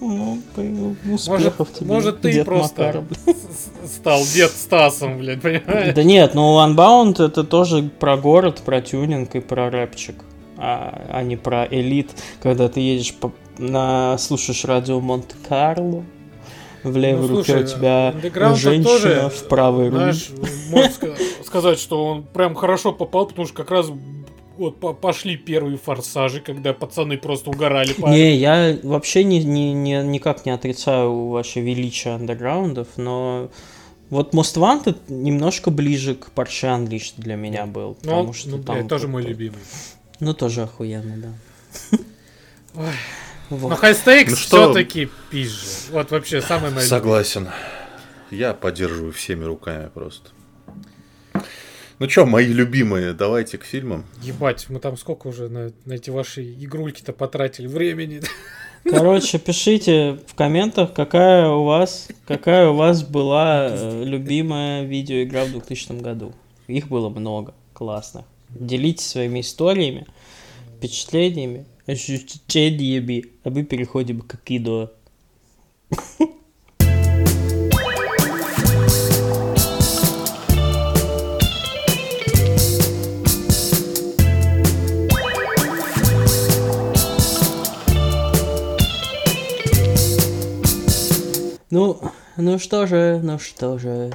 Ну, 0.04 0.40
успехов 1.14 1.72
тебе, 1.74 1.86
может, 1.88 2.22
ты 2.22 2.32
дед 2.32 2.46
просто 2.46 2.82
Макар, 2.86 3.02
блядь. 3.02 3.38
с- 3.38 3.40
с- 3.40 3.71
стал 3.86 4.22
дед 4.34 4.52
Стасом, 4.52 5.18
блядь, 5.20 5.42
понимаешь? 5.42 5.94
Да 5.94 6.04
нет, 6.04 6.34
ну 6.34 6.58
Unbound 6.60 7.24
это 7.24 7.44
тоже 7.44 7.84
про 8.00 8.18
город, 8.18 8.62
про 8.66 8.82
тюнинг 8.82 9.36
и 9.36 9.40
про 9.40 9.70
рэпчик, 9.70 10.16
а, 10.58 11.02
а 11.10 11.24
не 11.24 11.36
про 11.38 11.66
элит, 11.70 12.12
когда 12.42 12.68
ты 12.70 12.80
едешь 12.80 13.14
по, 13.14 13.32
на, 13.58 14.18
слушаешь 14.18 14.64
радио 14.66 15.00
Монте-Карло, 15.00 16.04
в 16.84 16.98
левой 16.98 17.28
Ну, 17.28 17.38
руке 17.38 17.54
слушай, 17.54 17.64
у 17.64 17.68
тебя 17.68 18.16
женщина, 18.56 18.84
тоже, 18.84 19.30
в 19.30 19.48
правой 19.48 19.90
руке. 19.90 19.98
Знаешь, 19.98 20.30
можно 20.70 20.90
ска- 20.90 21.44
сказать, 21.46 21.80
что 21.80 22.06
он 22.06 22.24
прям 22.24 22.56
хорошо 22.56 22.92
попал, 22.92 23.28
потому 23.28 23.46
что 23.46 23.56
как 23.56 23.70
раз 23.70 23.88
вот 24.62 24.80
по- 24.80 24.94
пошли 24.94 25.36
первые 25.38 25.78
форсажи, 25.78 26.40
когда 26.40 26.74
пацаны 26.74 27.18
просто 27.18 27.50
угорали. 27.50 27.94
по- 27.94 28.08
Не, 28.08 28.36
я 28.36 28.78
вообще 28.84 29.24
не, 29.24 29.44
не, 29.44 29.74
не- 29.74 30.04
никак 30.04 30.46
не 30.46 30.52
отрицаю 30.52 31.28
ваше 31.30 31.62
величие 31.62 32.14
андерграундов, 32.16 32.88
но 32.98 33.50
вот 34.10 34.34
Most 34.34 34.58
Wanted 34.58 34.98
немножко 35.10 35.72
ближе 35.72 36.16
к 36.16 36.30
Porsche 36.36 36.78
Unleashed 36.78 37.14
для 37.18 37.36
меня 37.36 37.66
был. 37.66 37.98
Ну, 38.04 38.10
потому 38.10 38.34
что 38.34 38.50
ну, 38.50 38.64
там 38.64 38.76
блядь, 38.76 38.88
тоже 38.88 39.08
мой 39.08 39.24
любимый. 39.24 39.60
Ну, 40.20 40.34
тоже 40.34 40.62
охуенно, 40.64 41.18
да. 41.18 41.98
Ой. 42.76 42.94
Вот. 43.50 43.70
Но 43.70 43.76
Хайстейкс 43.76 44.32
Ну 44.32 44.38
что? 44.38 44.58
все-таки 44.72 45.10
пизже. 45.30 45.66
Вот 45.92 46.12
вообще 46.12 46.42
самый 46.42 46.72
мой 46.72 46.84
Согласен. 46.84 47.50
Я 48.30 48.54
поддерживаю 48.54 49.12
всеми 49.12 49.44
руками 49.44 49.90
просто. 49.94 50.30
Ну 52.02 52.08
чё, 52.08 52.26
мои 52.26 52.48
любимые, 52.48 53.14
давайте 53.14 53.60
к 53.60 53.64
фильмам. 53.64 54.06
Ебать, 54.24 54.66
мы 54.70 54.80
там 54.80 54.98
сколько 54.98 55.28
уже 55.28 55.50
на, 55.50 55.72
на 55.86 55.94
эти 55.94 56.10
ваши 56.10 56.42
игрульки-то 56.42 57.14
потратили 57.14 57.68
времени. 57.68 58.22
Короче, 58.84 59.38
пишите 59.38 60.18
в 60.26 60.34
комментах, 60.34 60.96
какая 60.96 61.48
у 61.48 61.64
вас, 61.64 62.08
какая 62.26 62.70
у 62.70 62.76
вас 62.76 63.04
была 63.04 63.68
э, 63.70 64.04
любимая 64.04 64.84
видеоигра 64.84 65.46
в 65.46 65.52
2000 65.52 66.02
году. 66.02 66.34
Их 66.66 66.88
было 66.88 67.10
много, 67.10 67.54
классно. 67.74 68.26
Делитесь 68.50 69.06
своими 69.06 69.42
историями, 69.42 70.08
впечатлениями, 70.78 71.68
ощущениями, 71.86 73.26
а 73.44 73.52
мы 73.52 73.62
переходим 73.62 74.22
к 74.22 74.38
кино. 74.38 74.90
Ну, 91.72 92.00
ну 92.38 92.60
что 92.60 92.86
же, 92.86 93.20
ну 93.24 93.40
что 93.40 93.78
же, 93.80 94.12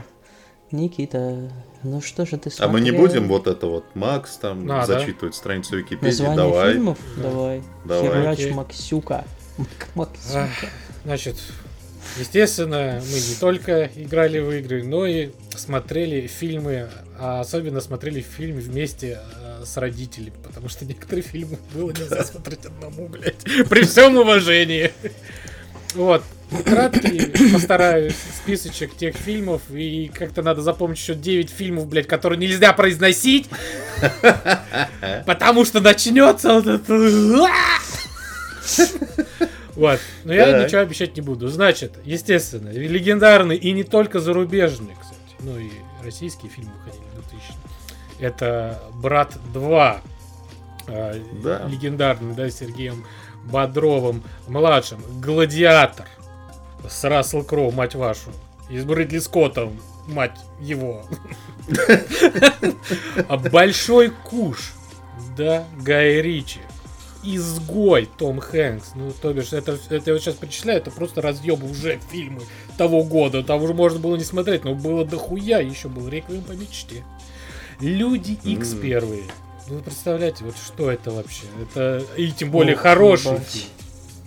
Никита, 0.71 1.51
ну 1.83 2.01
что 2.03 2.27
же 2.27 2.37
ты 2.37 2.51
А 2.59 2.69
мы 2.69 2.81
не 2.81 2.91
смотрел? 2.91 3.09
будем 3.09 3.29
вот 3.29 3.47
это 3.47 3.67
вот 3.67 3.85
Макс 3.95 4.37
там 4.37 4.67
Надо. 4.67 4.99
зачитывать 4.99 5.35
страницу 5.35 5.77
Википедии. 5.79 6.05
Название 6.07 6.37
Давай. 6.37 6.73
фильмов? 6.75 6.99
Давай. 7.17 7.63
Давай. 7.85 8.09
Херач 8.09 8.39
Окей. 8.41 8.53
Максюка. 8.53 9.25
Мак- 9.57 9.89
Максюка. 9.95 10.49
Значит, 11.05 11.37
естественно, 12.19 13.01
мы 13.11 13.15
не 13.15 13.35
только 13.41 13.91
играли 13.95 14.39
в 14.41 14.51
игры, 14.53 14.83
но 14.85 15.07
и 15.07 15.31
смотрели 15.57 16.27
фильмы, 16.27 16.89
а 17.19 17.41
особенно 17.41 17.81
смотрели 17.81 18.21
фильм 18.21 18.59
вместе 18.59 19.19
э, 19.41 19.63
с 19.65 19.77
родителями, 19.79 20.35
потому 20.45 20.69
что 20.69 20.85
некоторые 20.85 21.23
фильмы 21.23 21.57
было 21.73 21.91
нельзя 21.93 22.23
смотреть 22.25 22.67
одному, 22.67 23.09
блядь, 23.09 23.37
при 23.71 23.83
всем 23.85 24.17
уважении. 24.19 24.93
Вот, 25.97 26.23
краткий 26.65 27.53
постараюсь 27.53 28.15
списочек 28.15 28.95
тех 28.95 29.17
фильмов, 29.17 29.63
и 29.71 30.11
как-то 30.15 30.43
надо 30.43 30.61
запомнить 30.61 30.99
еще 30.99 31.15
9 31.15 31.51
фильмов, 31.51 31.87
блядь, 31.89 32.07
которые 32.07 32.39
нельзя 32.39 32.73
произносить, 32.75 33.49
потому 35.27 35.65
что 35.65 35.81
начнется 35.81 36.53
вот 36.61 36.67
это... 36.67 37.49
Вот. 39.77 40.01
Но 40.25 40.33
я 40.33 40.65
ничего 40.65 40.81
обещать 40.81 41.15
не 41.17 41.21
буду. 41.21 41.49
Значит, 41.49 41.99
естественно, 42.05 42.71
легендарный 42.71 43.57
и 43.57 43.73
не 43.73 43.85
только 43.85 44.21
зарубежный, 44.21 44.97
кстати, 44.99 45.21
но 45.41 45.59
и 45.59 45.69
российские 46.03 46.51
фильмы 46.51 46.73
выходили 46.79 47.05
в 47.13 47.29
2000 47.29 47.53
Это 48.21 48.83
«Брат 48.95 49.37
2». 49.53 50.01
э, 50.89 51.21
Да. 51.45 51.69
Легендарный, 51.69 52.35
да, 52.35 52.49
с 52.49 52.59
Сергеем 52.59 53.05
Бодровым 53.51 54.23
младшим. 54.49 54.99
«Гладиатор» 55.21 56.07
с 56.89 57.05
Рассел 57.05 57.45
Кроу, 57.45 57.71
мать 57.71 57.95
вашу. 57.95 58.31
И 58.69 58.79
с 58.79 58.85
Брэдли 58.85 59.19
Скоттом, 59.19 59.81
мать 60.07 60.39
его. 60.61 61.05
А 63.29 63.37
«Большой 63.37 64.11
куш», 64.11 64.73
да, 65.37 65.67
Гай 65.83 66.21
Ричи. 66.23 66.61
Изгой 67.23 68.09
Том 68.19 68.39
Хэнкс. 68.41 68.93
Ну, 68.95 69.13
то 69.21 69.33
бишь, 69.33 69.53
это, 69.53 69.79
это 69.91 70.03
я 70.07 70.13
вот 70.13 70.23
сейчас 70.23 70.37
перечисляю, 70.37 70.79
это 70.79 70.91
просто 70.91 71.21
разъебы 71.21 71.69
уже 71.69 71.99
фильмы 72.11 72.43
того 72.79 73.03
года. 73.03 73.43
Там 73.43 73.63
уже 73.63 73.75
можно 73.75 73.99
было 73.99 74.17
не 74.17 74.25
смотреть, 74.25 74.65
но 74.65 74.75
было 74.75 75.05
дохуя. 75.05 75.61
Еще 75.61 75.89
был 75.89 76.09
Реквием 76.09 76.45
по 76.45 76.53
мечте. 76.53 77.05
Люди 77.81 78.39
X 78.45 78.75
первые. 78.75 79.25
Ну, 79.25 79.46
вы 79.69 79.81
представляете, 79.83 80.45
вот 80.45 80.55
что 80.57 80.91
это 80.91 81.11
вообще? 81.11 81.43
Это 81.63 82.03
и 82.17 82.31
тем 82.31 82.51
более 82.51 82.75
Ох, 82.77 82.83
хороший 82.83 83.33
ебать. 83.33 83.47
фильм. 83.49 83.67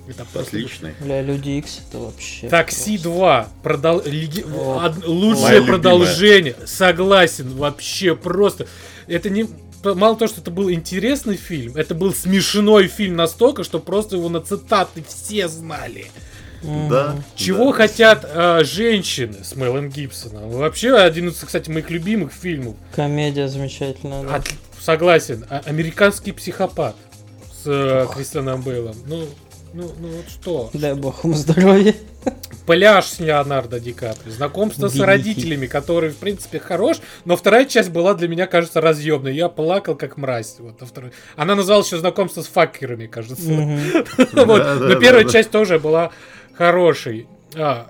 Это 0.08 0.26
просто 0.26 0.58
Отличный. 0.58 0.94
Бля, 1.02 1.22
Люди 1.22 1.50
Икс 1.52 1.82
это 1.88 2.00
вообще... 2.00 2.50
Такси 2.50 2.98
просто. 2.98 3.10
2. 3.10 3.50
Продол... 3.62 4.02
леги- 4.06 4.44
О. 4.56 4.84
од- 4.86 5.06
Лучшее 5.06 5.60
любимая. 5.60 5.68
продолжение. 5.68 6.56
Согласен, 6.66 7.56
вообще 7.56 8.16
просто. 8.16 8.66
Это 9.08 9.30
не... 9.30 9.46
Мало 9.84 10.16
того, 10.18 10.28
что 10.28 10.42
это 10.42 10.52
был 10.52 10.70
интересный 10.72 11.38
фильм, 11.38 11.78
это 11.78 11.94
был 11.96 12.14
смешной 12.14 12.88
фильм 12.88 13.16
настолько, 13.16 13.64
что 13.64 13.80
просто 13.80 14.18
его 14.18 14.28
на 14.30 14.42
цитаты 14.42 15.04
все 15.08 15.48
знали. 15.48 16.08
Да. 16.64 17.16
Чего 17.36 17.68
да. 17.72 17.74
хотят 17.78 18.26
э, 18.28 18.64
женщины 18.66 19.44
с 19.44 19.56
Мэлом 19.56 19.90
Гибсоном? 19.90 20.50
Вообще 20.50 20.98
один 20.98 21.30
из, 21.30 21.36
кстати, 21.36 21.70
моих 21.70 21.90
любимых 21.92 22.34
фильмов. 22.34 22.76
Комедия 22.94 23.48
замечательная. 23.48 24.24
да. 24.24 24.36
От- 24.36 24.50
Согласен. 24.80 25.46
А- 25.50 25.62
Американский 25.66 26.32
психопат 26.32 26.96
с 27.64 27.64
э, 27.66 28.08
Кристианом 28.14 28.62
Бейлом. 28.62 28.96
Ну, 29.06 29.26
ну, 29.74 29.92
ну 30.00 30.08
вот 30.08 30.30
что? 30.30 30.70
Дай 30.74 30.94
бог 30.94 31.24
ему 31.24 31.34
здоровья. 31.34 31.94
Пляж 32.66 33.06
с 33.06 33.20
Леонардо 33.20 33.80
Ди 33.80 33.94
Каприо. 33.94 34.32
Знакомство 34.32 34.88
с 34.88 34.94
Великий. 34.94 35.06
родителями, 35.06 35.68
который, 35.68 36.10
в 36.12 36.18
принципе, 36.18 36.60
хорош, 36.60 36.98
но 37.26 37.36
вторая 37.36 37.66
часть 37.66 37.90
была 37.90 38.14
для 38.14 38.28
меня, 38.28 38.46
кажется, 38.48 38.82
разъемной. 38.82 39.36
Я 39.36 39.50
плакал 39.50 39.96
как 39.96 40.18
мразь. 40.18 40.56
Вот, 40.60 40.80
на 40.80 40.86
второй. 40.88 41.12
Она 41.36 41.56
называлась 41.56 41.88
еще 41.88 41.98
знакомство 41.98 42.42
с 42.42 42.48
факерами, 42.48 43.08
кажется. 43.08 43.50
Но 44.34 44.96
первая 45.00 45.26
часть 45.26 45.52
тоже 45.52 45.80
была 45.80 46.12
хорошей. 46.54 47.28
А, 47.56 47.90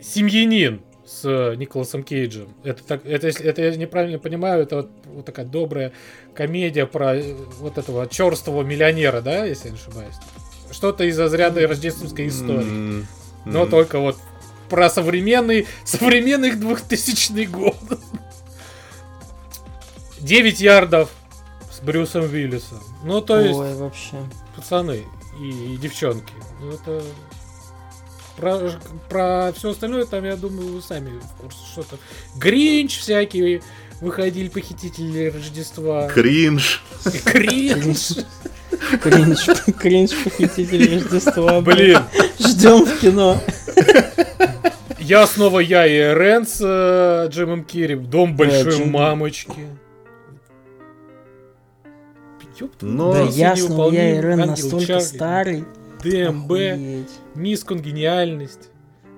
Семьянин 0.00 0.80
с 1.08 1.54
Николасом 1.56 2.02
Кейджем. 2.02 2.48
Это, 2.64 2.84
так, 2.84 3.06
это, 3.06 3.26
если 3.28 3.46
это 3.46 3.62
я 3.62 3.74
неправильно 3.76 4.18
понимаю, 4.18 4.62
это 4.62 4.76
вот, 4.76 4.90
вот 5.06 5.24
такая 5.24 5.46
добрая 5.46 5.92
комедия 6.34 6.86
про 6.86 7.16
э, 7.16 7.34
вот 7.58 7.78
этого 7.78 8.06
черствого 8.06 8.62
миллионера, 8.62 9.22
да, 9.22 9.44
если 9.44 9.68
я 9.68 9.70
не 9.72 9.78
ошибаюсь. 9.78 10.14
Что-то 10.70 11.04
из 11.04 11.18
разряда 11.18 11.66
рождественской 11.66 12.28
истории. 12.28 12.68
М, 12.68 13.06
Но 13.46 13.62
м. 13.62 13.70
только 13.70 13.98
вот 14.00 14.18
про 14.68 14.90
современный, 14.90 15.66
современный 15.84 16.52
2000 16.52 17.44
год. 17.46 17.76
9 20.20 20.60
ярдов 20.60 21.10
с 21.72 21.80
Брюсом 21.80 22.24
Уиллисом. 22.24 22.80
Ну, 23.02 23.22
то 23.22 23.40
есть, 23.40 23.58
Ой, 23.58 23.74
вообще. 23.74 24.16
пацаны 24.54 25.04
и, 25.40 25.74
и 25.74 25.76
девчонки. 25.78 26.32
Ну, 26.60 26.72
это... 26.72 27.02
Про, 28.38 28.70
про 29.08 29.52
все 29.56 29.70
остальное 29.70 30.04
там, 30.06 30.24
я 30.24 30.36
думаю, 30.36 30.74
вы 30.74 30.82
сами 30.82 31.18
в 31.18 31.40
курсе. 31.42 31.58
Что-то... 31.72 31.96
Гринч 32.36 32.98
всякие 32.98 33.62
выходили 34.00 34.48
похитители 34.48 35.26
Рождества. 35.34 36.08
Кринж. 36.08 36.82
Кринж. 37.24 38.10
Кринж, 39.02 39.46
кринж 39.78 40.10
похититель 40.24 40.94
Рождества. 41.00 41.60
Блин, 41.60 41.98
Ждем 42.38 42.84
в 42.84 43.00
кино. 43.00 43.40
я 45.00 45.26
снова 45.26 45.58
я 45.60 45.86
и 45.86 46.14
Рен 46.14 46.46
с 46.46 46.60
э, 46.60 47.28
Джимом 47.30 47.64
Керри. 47.64 47.96
Дом 47.96 48.36
большой 48.36 48.70
Джим. 48.72 48.90
мамочки. 48.92 49.52
Твою 52.58 52.70
Но- 52.96 53.12
Да 53.14 53.24
мать, 53.24 53.36
ясно, 53.36 53.88
я 53.90 54.16
и 54.18 54.20
Рен 54.20 54.38
настолько 54.38 54.86
Чарли. 54.86 55.00
старый. 55.02 55.64
ДМБ, 56.02 56.44
Охуеть. 56.50 57.10
мисс 57.34 57.64
Конгениальность. 57.64 58.70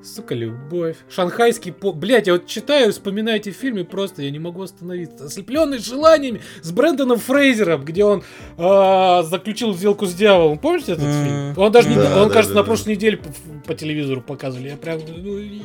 Сука, 0.03 0.35
любовь. 0.35 0.97
Шанхайский 1.11 1.73
по... 1.73 1.93
Блять, 1.93 2.27
я 2.27 2.33
вот 2.33 2.47
читаю, 2.47 2.91
вспоминаю 2.91 3.37
эти 3.37 3.51
фильмы, 3.51 3.85
просто 3.85 4.23
я 4.23 4.31
не 4.31 4.39
могу 4.39 4.63
остановиться. 4.63 5.27
Ослепленный 5.27 5.77
желаниями 5.77 6.41
с 6.63 6.73
Брэндоном 6.73 7.19
Фрейзером, 7.19 7.85
где 7.85 8.05
он 8.07 8.23
а, 8.57 9.23
заключил 9.25 9.75
сделку 9.75 10.07
с 10.07 10.15
дьяволом. 10.15 10.59
Помните 10.59 10.93
этот 10.93 11.05
фильм? 11.05 11.53
Он 11.59 11.71
даже, 11.71 11.91
не- 11.91 11.97
Да, 11.97 12.23
он, 12.23 12.29
да, 12.29 12.33
кажется, 12.35 12.55
да, 12.55 12.61
на 12.61 12.65
да. 12.65 12.67
прошлой 12.69 12.95
неделе 12.95 13.19
по, 13.19 13.29
по 13.67 13.75
телевизору 13.75 14.23
показывали. 14.23 14.71
Я 14.71 14.77
прям... 14.79 15.01
ну, 15.07 15.37
и- 15.39 15.65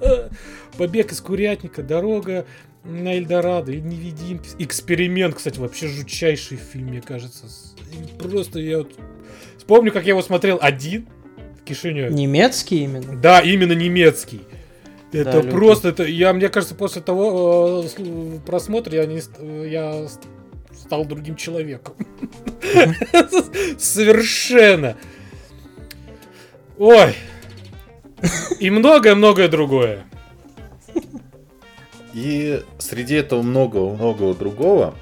Побег 0.76 1.12
из 1.12 1.20
курятника, 1.20 1.84
дорога 1.84 2.46
на 2.84 3.16
Эльдорадо, 3.16 3.72
невидимки. 3.76 4.48
Эксперимент, 4.58 5.36
кстати, 5.36 5.58
вообще 5.60 5.86
жутчайший 5.86 6.56
фильм, 6.56 6.86
мне 6.88 7.00
кажется. 7.00 7.46
Просто 8.18 8.58
я 8.58 8.78
вот 8.78 8.92
вспомню, 9.68 9.92
как 9.92 10.04
я 10.04 10.10
его 10.12 10.22
смотрел 10.22 10.58
один 10.62 11.06
в 11.60 11.64
Кишиневе. 11.64 12.08
Немецкий 12.08 12.84
именно? 12.84 13.20
Да, 13.20 13.40
именно 13.40 13.74
немецкий. 13.74 14.40
Это 15.12 15.42
Да, 15.42 15.50
просто, 15.50 15.90
это, 15.90 16.04
я, 16.04 16.32
мне 16.32 16.48
кажется, 16.48 16.74
после 16.74 17.02
того 17.02 17.84
э, 17.84 18.38
просмотра 18.46 18.94
я, 18.94 19.04
не, 19.04 19.20
я 19.68 20.06
стал 20.72 21.04
другим 21.04 21.36
человеком. 21.36 21.94
Совершенно. 23.78 24.96
Ой. 26.78 27.14
И 28.60 28.70
многое-многое 28.70 29.48
другое. 29.48 30.04
И 32.14 32.62
среди 32.78 33.16
этого 33.16 33.42
многого-многого 33.42 34.34
другого, 34.34 34.94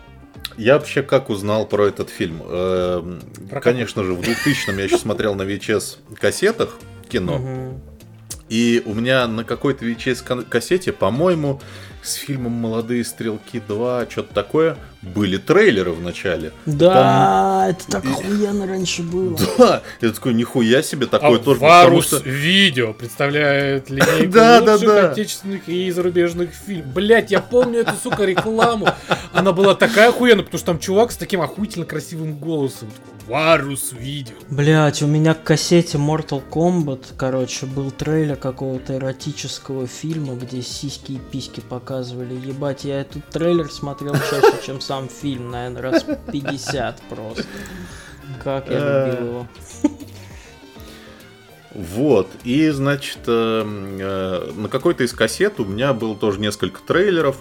я 0.56 0.74
вообще 0.74 1.02
как 1.02 1.30
узнал 1.30 1.66
про 1.66 1.86
этот 1.86 2.10
фильм? 2.10 2.42
Эм, 2.44 3.20
Про 3.50 3.60
Конечно 3.60 4.04
же, 4.04 4.14
в 4.14 4.20
2000-м 4.20 4.78
я 4.78 4.84
еще 4.84 4.98
смотрел 4.98 5.34
на 5.34 5.42
VHS 5.42 5.98
кассетах 6.18 6.76
кино. 7.08 7.38
Мгм. 7.38 7.80
И 8.48 8.82
у 8.86 8.94
меня 8.94 9.26
на 9.26 9.44
какой-то 9.44 9.84
VHS 9.84 10.44
кассете, 10.44 10.92
по-моему, 10.92 11.60
с 12.06 12.14
фильмом 12.14 12.52
«Молодые 12.52 13.04
стрелки 13.04 13.62
2», 13.66 14.10
что-то 14.10 14.32
такое, 14.32 14.76
были 15.02 15.36
трейлеры 15.36 15.92
в 15.92 16.00
начале. 16.00 16.52
Да, 16.64 17.66
это 17.70 17.86
так 17.86 18.04
охуенно 18.04 18.66
раньше 18.66 19.02
было. 19.02 19.36
Да, 19.58 19.82
я 20.00 20.10
такой, 20.10 20.34
нихуя 20.34 20.82
себе, 20.82 21.06
такое 21.06 21.36
А 21.36 21.38
тоже, 21.38 21.60
потому 21.60 21.70
Варус 21.70 22.06
что... 22.06 22.16
Видео 22.18 22.92
представляет 22.92 23.90
линейку 23.90 24.32
Да, 24.32 24.60
да, 24.60 24.72
лучших 24.74 24.88
да. 24.88 25.10
отечественных 25.10 25.68
и 25.68 25.90
зарубежных 25.90 26.50
фильмов. 26.50 26.86
Блять, 26.88 27.30
я 27.30 27.40
помню 27.40 27.80
эту, 27.80 27.94
сука, 28.02 28.24
рекламу. 28.24 28.88
Она 29.32 29.52
была 29.52 29.74
такая 29.74 30.08
охуенная, 30.10 30.44
потому 30.44 30.58
что 30.58 30.66
там 30.66 30.78
чувак 30.78 31.12
с 31.12 31.16
таким 31.16 31.40
охуительно 31.40 31.86
красивым 31.86 32.34
голосом. 32.34 32.90
Варус 33.26 33.92
Видео. 33.92 34.34
Блять, 34.50 35.02
у 35.02 35.06
меня 35.06 35.34
к 35.34 35.42
кассете 35.42 35.98
Mortal 35.98 36.42
Kombat, 36.48 37.14
короче, 37.16 37.66
был 37.66 37.90
трейлер 37.90 38.36
какого-то 38.36 38.94
эротического 38.96 39.86
фильма, 39.88 40.34
где 40.34 40.62
сиськи 40.62 41.12
и 41.12 41.18
письки 41.18 41.60
показывали. 41.60 42.34
Ебать, 42.34 42.84
я 42.84 43.00
этот 43.00 43.28
трейлер 43.30 43.68
смотрел 43.70 44.14
чаще, 44.14 44.54
чем 44.66 44.80
сам 44.80 45.08
фильм, 45.08 45.50
наверное, 45.50 45.82
раз 45.82 46.06
50 46.32 47.02
просто. 47.08 47.44
Как 48.44 48.68
я 48.70 48.76
Э. 48.78 49.10
любил 49.10 49.26
его. 49.26 49.46
Вот, 51.74 52.28
и, 52.44 52.70
значит, 52.70 53.18
э, 53.26 53.62
э, 54.00 54.52
на 54.56 54.68
какой-то 54.68 55.04
из 55.04 55.12
кассет 55.12 55.60
у 55.60 55.66
меня 55.66 55.92
было 55.92 56.16
тоже 56.16 56.40
несколько 56.40 56.80
трейлеров, 56.80 57.36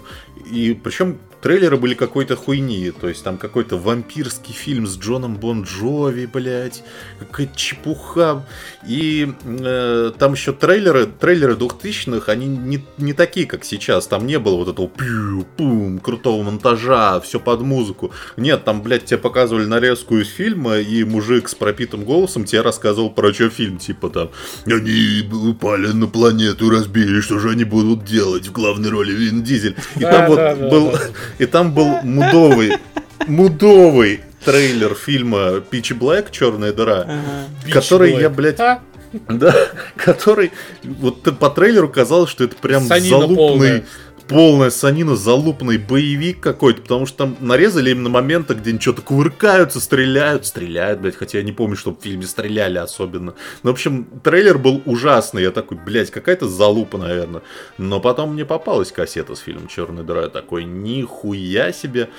и 0.50 0.74
причем 0.74 1.18
трейлеры 1.46 1.76
были 1.76 1.94
какой-то 1.94 2.34
хуйни, 2.34 2.90
то 2.90 3.08
есть 3.08 3.22
там 3.22 3.38
какой-то 3.38 3.76
вампирский 3.76 4.52
фильм 4.52 4.84
с 4.84 4.98
Джоном 4.98 5.36
Бон 5.36 5.62
Джови, 5.62 6.26
блядь, 6.26 6.82
какая-то 7.20 7.56
чепуха, 7.56 8.44
и 8.84 9.32
э, 9.44 10.10
там 10.18 10.32
еще 10.32 10.52
трейлеры, 10.52 11.06
трейлеры 11.06 11.52
2000-х, 11.52 12.32
они 12.32 12.48
не, 12.48 12.84
не 12.98 13.12
такие, 13.12 13.46
как 13.46 13.64
сейчас, 13.64 14.08
там 14.08 14.26
не 14.26 14.40
было 14.40 14.56
вот 14.56 14.70
этого 14.70 14.88
пью-пум, 14.88 16.00
крутого 16.00 16.42
монтажа, 16.42 17.20
все 17.20 17.38
под 17.38 17.60
музыку, 17.60 18.10
нет, 18.36 18.64
там, 18.64 18.82
блядь, 18.82 19.04
тебе 19.04 19.18
показывали 19.18 19.66
нарезку 19.66 20.16
из 20.16 20.26
фильма, 20.26 20.78
и 20.78 21.04
мужик 21.04 21.48
с 21.48 21.54
пропитым 21.54 22.02
голосом 22.02 22.44
тебе 22.44 22.62
рассказывал 22.62 23.08
про 23.08 23.32
что 23.32 23.50
фильм, 23.50 23.78
типа 23.78 24.10
там, 24.10 24.30
они 24.66 25.22
упали 25.32 25.92
на 25.92 26.08
планету, 26.08 26.70
разбили, 26.70 27.20
что 27.20 27.38
же 27.38 27.50
они 27.50 27.62
будут 27.62 28.04
делать 28.04 28.48
в 28.48 28.52
главной 28.52 28.90
роли 28.90 29.12
Вин 29.12 29.44
Дизель. 29.44 29.76
И 29.94 30.00
Да, 30.00 30.10
там 30.10 30.26
вот 30.26 30.36
да, 30.36 30.56
да, 30.56 30.68
был, 30.68 30.90
да. 30.90 31.00
И 31.38 31.46
там 31.46 31.72
был 31.72 31.98
мудовый, 32.02 32.78
мудовый 33.26 34.20
трейлер 34.44 34.94
фильма 34.94 35.60
Пичи 35.60 35.92
Блэк, 35.92 36.30
Черная 36.30 36.72
дыра, 36.72 37.02
Ага. 37.02 37.72
который 37.72 38.12
Bitch 38.12 38.20
я, 38.20 38.30
блядь, 38.30 38.60
А? 38.60 38.80
да, 39.28 39.54
который, 39.96 40.52
вот 40.84 41.22
по 41.38 41.50
трейлеру 41.50 41.88
казалось, 41.88 42.30
что 42.30 42.44
это 42.44 42.56
прям 42.56 42.84
Санина 42.84 43.08
залупный, 43.20 43.36
полная. 43.36 43.84
Полная 44.28 44.70
санина, 44.70 45.16
залупный 45.16 45.78
боевик 45.78 46.40
какой-то, 46.40 46.82
потому 46.82 47.06
что 47.06 47.18
там 47.18 47.36
нарезали 47.40 47.90
именно 47.90 48.08
моменты, 48.08 48.54
где 48.54 48.70
они 48.70 48.80
что-то 48.80 49.02
кувыркаются, 49.02 49.80
стреляют, 49.80 50.46
стреляют, 50.46 51.00
блядь, 51.00 51.16
хотя 51.16 51.38
я 51.38 51.44
не 51.44 51.52
помню, 51.52 51.76
что 51.76 51.92
в 51.92 52.00
фильме 52.00 52.24
стреляли 52.24 52.78
особенно. 52.78 53.34
Ну, 53.62 53.70
в 53.70 53.74
общем, 53.74 54.06
трейлер 54.22 54.58
был 54.58 54.82
ужасный, 54.84 55.42
я 55.42 55.50
такой, 55.50 55.78
блядь, 55.78 56.10
какая-то 56.10 56.48
залупа, 56.48 56.98
наверное. 56.98 57.42
Но 57.78 58.00
потом 58.00 58.34
мне 58.34 58.44
попалась 58.44 58.92
кассета 58.92 59.34
с 59.34 59.40
фильмом 59.40 59.68
«Черная 59.68 60.04
дыра», 60.04 60.22
я 60.22 60.28
такой, 60.28 60.64
нихуя 60.64 61.72
себе. 61.72 62.10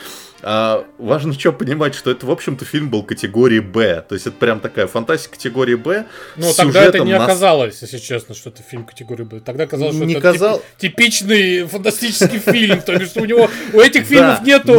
А 0.43 0.85
важно 0.97 1.33
что 1.33 1.51
понимать, 1.51 1.95
что 1.95 2.11
это, 2.11 2.25
в 2.25 2.31
общем-то, 2.31 2.63
фильм 2.63 2.89
был 2.89 3.03
категории 3.03 3.59
Б. 3.59 4.03
То 4.07 4.13
есть 4.15 4.27
это 4.27 4.35
прям 4.37 4.59
такая 4.59 4.87
фантастика 4.87 5.35
категории 5.35 5.75
Б. 5.75 6.05
Ну, 6.35 6.53
тогда 6.55 6.83
это 6.83 6.99
не 6.99 7.13
оказалось, 7.13 7.81
если 7.81 7.97
честно, 7.97 8.35
что 8.35 8.49
это 8.49 8.61
фильм 8.61 8.85
категории 8.85 9.23
Б. 9.23 9.39
Тогда 9.39 9.65
казалось, 9.65 9.95
что 9.95 10.05
не 10.05 10.13
это 10.13 10.21
казал... 10.21 10.61
тип- 10.77 10.95
типичный 10.95 11.63
фантастический 11.65 12.39
фильм. 12.39 12.81
То 12.81 12.93
есть, 12.93 13.17
у 13.17 13.25
него 13.25 13.49
у 13.73 13.79
этих 13.79 14.05
фильмов 14.05 14.43
нету 14.43 14.73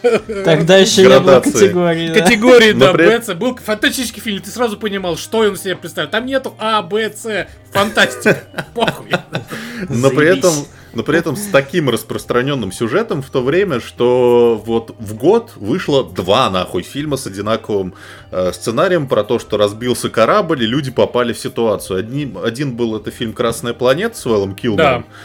Тогда 0.44 0.76
еще 0.78 1.02
не 1.06 1.20
было 1.20 1.40
категории. 1.40 2.14
категории, 2.14 2.72
да, 2.72 2.92
Б, 2.92 3.22
С. 3.22 3.34
Был 3.34 3.56
фантастический 3.56 4.22
фильм, 4.22 4.40
ты 4.40 4.50
сразу 4.50 4.78
понимал, 4.78 5.16
что 5.16 5.38
он 5.38 5.56
себе 5.56 5.76
представляет. 5.76 6.10
Там 6.12 6.26
нету 6.26 6.54
А, 6.58 6.82
Б, 6.82 7.12
С. 7.14 7.46
Фантастика. 7.72 8.42
Похуй. 8.74 9.10
Но 9.88 10.10
при 10.10 10.38
этом, 10.38 10.52
но 10.92 11.02
при 11.02 11.18
этом 11.18 11.36
с 11.36 11.46
таким 11.46 11.88
распространенным 11.88 12.72
сюжетом 12.72 13.22
в 13.22 13.30
то 13.30 13.42
время, 13.42 13.80
что 13.80 14.60
вот 14.64 14.94
в 14.98 15.14
год 15.14 15.52
вышло 15.56 16.04
два 16.04 16.50
нахуй 16.50 16.82
фильма 16.82 17.16
с 17.16 17.26
одинаковым 17.26 17.94
э, 18.30 18.52
сценарием 18.52 19.06
про 19.06 19.24
то, 19.24 19.38
что 19.38 19.56
разбился 19.56 20.10
корабль 20.10 20.62
и 20.64 20.66
люди 20.66 20.90
попали 20.90 21.32
в 21.32 21.38
ситуацию. 21.38 21.98
Одни, 21.98 22.32
один 22.42 22.76
был 22.76 22.96
это 22.96 23.10
фильм 23.10 23.32
«Красная 23.32 23.72
планета» 23.72 24.16
с 24.16 24.26
Уэллом 24.26 24.54
Килмером. 24.54 25.02
Да. 25.02 25.16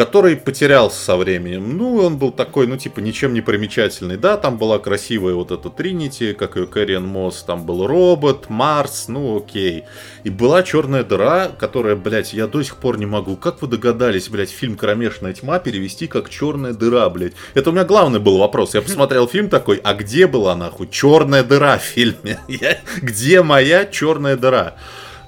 Который 0.00 0.34
потерялся 0.34 0.98
со 0.98 1.14
временем. 1.14 1.76
Ну, 1.76 1.96
он 1.96 2.16
был 2.16 2.32
такой, 2.32 2.66
ну, 2.66 2.78
типа, 2.78 3.00
ничем 3.00 3.34
не 3.34 3.42
примечательный. 3.42 4.16
Да, 4.16 4.38
там 4.38 4.56
была 4.56 4.78
красивая 4.78 5.34
вот 5.34 5.50
эта 5.50 5.68
Тринити, 5.68 6.32
как 6.32 6.56
ее 6.56 6.66
Кэриан 6.66 7.06
Мосс, 7.06 7.42
там 7.42 7.66
был 7.66 7.86
робот, 7.86 8.48
Марс, 8.48 9.08
ну, 9.08 9.36
окей. 9.36 9.84
И 10.24 10.30
была 10.30 10.62
черная 10.62 11.04
дыра, 11.04 11.48
которая, 11.48 11.96
блядь, 11.96 12.32
я 12.32 12.46
до 12.46 12.62
сих 12.62 12.76
пор 12.76 12.96
не 12.96 13.04
могу. 13.04 13.36
Как 13.36 13.60
вы 13.60 13.68
догадались, 13.68 14.30
блядь, 14.30 14.48
фильм 14.48 14.78
«Кромешная 14.78 15.34
тьма» 15.34 15.58
перевести 15.58 16.06
как 16.06 16.30
черная 16.30 16.72
дыра, 16.72 17.10
блядь? 17.10 17.34
Это 17.52 17.68
у 17.68 17.74
меня 17.74 17.84
главный 17.84 18.20
был 18.20 18.38
вопрос. 18.38 18.72
Я 18.72 18.80
посмотрел 18.80 19.28
фильм 19.28 19.50
такой, 19.50 19.82
а 19.84 19.92
где 19.92 20.26
была, 20.26 20.56
нахуй, 20.56 20.88
черная 20.90 21.42
дыра 21.42 21.76
в 21.76 21.82
фильме? 21.82 22.40
Где 23.02 23.42
моя 23.42 23.84
черная 23.84 24.38
дыра? 24.38 24.76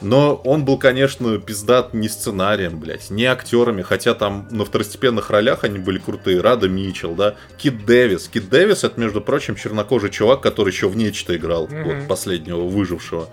Но 0.02 0.34
он 0.44 0.64
был, 0.64 0.78
конечно, 0.78 1.38
пиздат 1.38 1.94
не 1.94 2.08
сценарием, 2.08 2.78
блядь, 2.78 3.10
не 3.10 3.24
актерами, 3.24 3.82
хотя 3.82 4.14
там 4.14 4.48
на 4.50 4.64
второстепенных 4.64 5.30
ролях 5.30 5.64
они 5.64 5.78
были 5.78 5.98
крутые. 5.98 6.40
Рада 6.40 6.68
Митчелл, 6.68 7.14
да, 7.14 7.34
Кит 7.56 7.84
Дэвис. 7.86 8.28
Кит 8.28 8.48
Дэвис, 8.48 8.84
это, 8.84 9.00
между 9.00 9.20
прочим, 9.20 9.54
чернокожий 9.56 10.10
чувак, 10.10 10.40
который 10.40 10.70
еще 10.70 10.88
в 10.88 10.96
нечто 10.96 11.36
играл, 11.36 11.68
Мгм. 11.68 11.84
вот, 11.84 12.08
последнего 12.08 12.62
выжившего. 12.62 13.28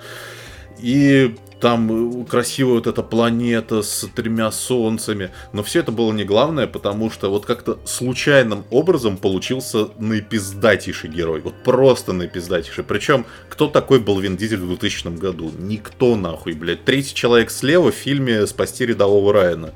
И 0.79 1.35
там 1.60 2.22
э, 2.22 2.26
красивая 2.26 2.76
вот 2.76 2.88
эта 2.88 3.03
планета 3.03 3.81
с 3.81 4.07
тремя 4.15 4.52
солнцами. 4.52 5.31
Но 5.53 5.64
все 5.64 5.80
это 5.80 5.91
было 5.91 6.11
не 6.11 6.23
главное, 6.23 6.68
потому 6.68 7.10
что 7.11 7.30
вот 7.30 7.45
как-то 7.45 7.80
случайным 7.86 8.65
образом 8.69 9.18
получился 9.18 9.90
наипиздатейший 9.98 11.10
герой. 11.10 11.41
Вот 11.41 11.56
просто 11.64 12.14
наипиздатейший. 12.14 12.84
Причем, 12.84 13.26
кто 13.49 13.68
такой 13.68 13.99
был 13.99 14.19
Вин 14.19 14.38
Дизель 14.38 14.60
в 14.60 14.68
2000 14.68 15.18
году? 15.18 15.52
Никто 15.57 16.15
нахуй, 16.15 16.53
блядь. 16.53 16.86
Третий 16.86 17.14
человек 17.14 17.52
слева 17.52 17.91
в 17.91 17.95
фильме 17.95 18.48
«Спасти 18.48 18.86
рядового 18.86 19.34
Райана». 19.34 19.73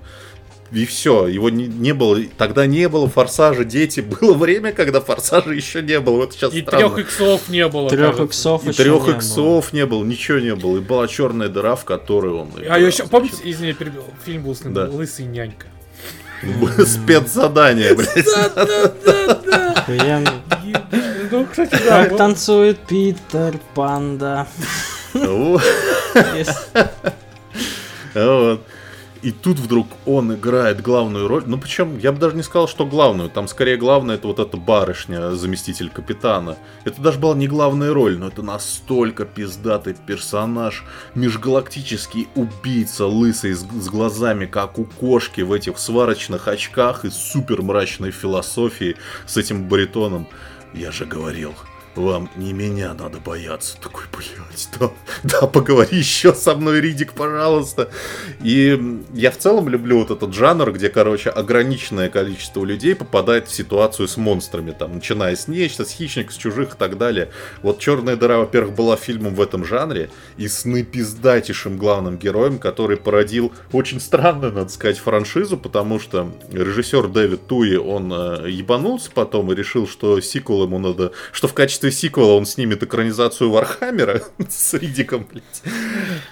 И 0.74 0.86
все, 0.88 1.28
его 1.28 1.50
не, 1.52 1.68
не 1.68 1.94
было, 1.94 2.20
тогда 2.38 2.66
не 2.66 2.90
было 2.90 3.08
форсажа, 3.08 3.64
дети, 3.64 4.00
было 4.00 4.34
время, 4.34 4.72
когда 4.72 5.02
форсажа 5.02 5.52
еще 5.52 5.84
не 5.84 6.00
было, 6.00 6.16
вот 6.18 6.34
сейчас 6.34 6.52
И 6.54 6.62
странно. 6.64 6.90
трех 6.90 7.00
иксов 7.06 7.48
не 7.50 7.68
было. 7.68 7.90
Трех 7.90 8.18
кажется. 8.18 8.24
иксов 8.26 8.66
И 8.66 8.70
еще 8.70 8.84
трех 8.84 9.02
не 9.02 9.08
было. 9.08 9.18
иксов 9.18 9.74
не 9.74 9.86
было, 9.86 10.04
ничего 10.04 10.40
не 10.40 10.56
было. 10.56 10.78
И 10.78 10.80
была 10.82 11.08
черная 11.08 11.48
дыра, 11.48 11.76
в 11.76 11.86
которой 11.86 12.34
он. 12.34 12.50
А 12.58 12.62
играл, 12.64 12.80
еще, 12.80 13.04
помните, 13.06 13.38
извини, 13.44 13.76
фильм 14.26 14.44
был 14.44 14.56
с 14.56 14.64
ним 14.64 14.74
Да. 14.74 14.86
«Лысый 14.86 15.26
нянька». 15.26 15.68
Спецзадание, 16.86 17.94
блядь. 17.94 18.28
Охуенно. 19.78 20.32
Ну, 21.32 21.46
кстати, 21.46 21.72
да. 21.86 22.04
Как 22.06 22.18
танцует 22.18 22.80
Питер 22.80 23.60
Панда. 23.76 24.48
Вот. 25.14 25.62
И 29.24 29.32
тут 29.32 29.58
вдруг 29.58 29.88
он 30.06 30.36
играет 30.36 30.82
главную 30.82 31.30
роль. 31.30 31.44
Ну, 31.46 31.58
причем, 31.58 31.98
я 31.98 32.12
бы 32.12 32.20
даже 32.20 32.36
не 32.36 32.44
сказал, 32.44 32.68
что 32.68 32.86
главную. 32.86 33.30
Там 33.30 33.48
скорее 33.48 33.78
главное 33.78 34.16
это 34.16 34.28
вот 34.28 34.38
эта 34.38 34.58
барышня, 34.58 35.32
заместитель 35.32 35.90
капитана. 35.90 36.58
Это 36.84 37.02
даже 37.02 37.20
была 37.20 37.34
не 37.34 37.48
главная 37.48 37.94
роль, 37.94 38.18
но 38.18 38.28
это 38.28 38.42
настолько 38.42 39.24
пиздатый 39.24 39.96
персонаж. 39.96 40.84
Межгалактический 41.16 42.28
убийца, 42.36 43.06
лысый, 43.06 43.54
с, 43.54 43.62
с 43.62 43.88
глазами, 43.88 44.46
как 44.46 44.78
у 44.78 44.84
кошки, 44.84 45.40
в 45.40 45.54
этих 45.54 45.80
сварочных 45.80 46.50
очках 46.50 47.06
и 47.06 47.10
супер 47.10 47.62
мрачной 47.62 48.12
философией 48.12 48.98
с 49.26 49.38
этим 49.38 49.70
баритоном. 49.70 50.28
Я 50.74 50.92
же 50.92 51.06
говорил, 51.06 51.54
вам 51.96 52.30
не 52.36 52.54
меня 52.54 52.94
надо 52.94 53.20
бояться. 53.20 53.78
Такой, 53.82 54.04
блядь, 54.12 54.70
да, 54.80 54.92
да, 55.24 55.48
поговори 55.48 55.98
еще 55.98 56.34
со 56.34 56.56
мной, 56.56 56.82
Ридик, 56.82 57.14
пожалуйста. 57.14 57.90
И 58.42 59.04
я 59.14 59.32
в 59.32 59.38
целом 59.38 59.70
люблю 59.70 60.00
вот 60.00 60.12
этот 60.12 60.34
жанр, 60.34 60.72
где, 60.72 60.90
короче, 60.90 61.30
ограниченное 61.30 62.10
количество 62.10 62.64
людей 62.64 62.96
попадает 62.96 63.48
в 63.48 63.54
ситуацию 63.54 64.08
с 64.08 64.18
монстрами, 64.18 64.72
там, 64.72 64.96
начиная 64.96 65.36
с 65.36 65.48
нечто, 65.48 65.86
с 65.86 65.92
хищник, 65.92 66.32
с 66.32 66.36
чужих 66.36 66.76
и 66.76 66.78
так 66.78 66.98
далее. 66.98 67.30
Вот 67.62 67.80
«Черная 67.80 68.16
дыра», 68.16 68.40
во-первых, 68.40 68.76
была 68.76 68.96
фильмом 68.96 69.36
в 69.36 69.42
этом 69.42 69.66
жанре, 69.66 70.10
и 70.38 70.48
с 70.48 70.66
наипиздатейшим 70.66 71.78
главным 71.78 72.18
героем, 72.18 72.60
который 72.60 72.98
породил 72.98 73.54
очень 73.72 74.00
странную, 74.00 74.54
надо 74.54 74.70
сказать, 74.70 74.98
франшизу, 74.98 75.58
потому 75.58 76.00
что 76.00 76.32
режиссер 76.52 77.08
Дэвид 77.08 77.48
Туи, 77.48 77.76
он 77.76 78.12
э, 78.14 78.50
ебанулся 78.50 79.12
потом 79.14 79.52
и 79.52 79.56
решил, 79.56 79.88
что 79.88 80.20
сиквел 80.22 80.64
ему 80.64 80.80
надо, 80.80 81.12
что 81.32 81.48
в 81.48 81.54
качестве 81.54 81.83
сиквела 81.92 82.34
он 82.34 82.46
снимет 82.46 82.84
экранизацию 82.84 83.52
Вархаммера 83.52 84.22
с 84.50 84.74
Ридиком, 84.74 85.28
блядь. 85.30 85.44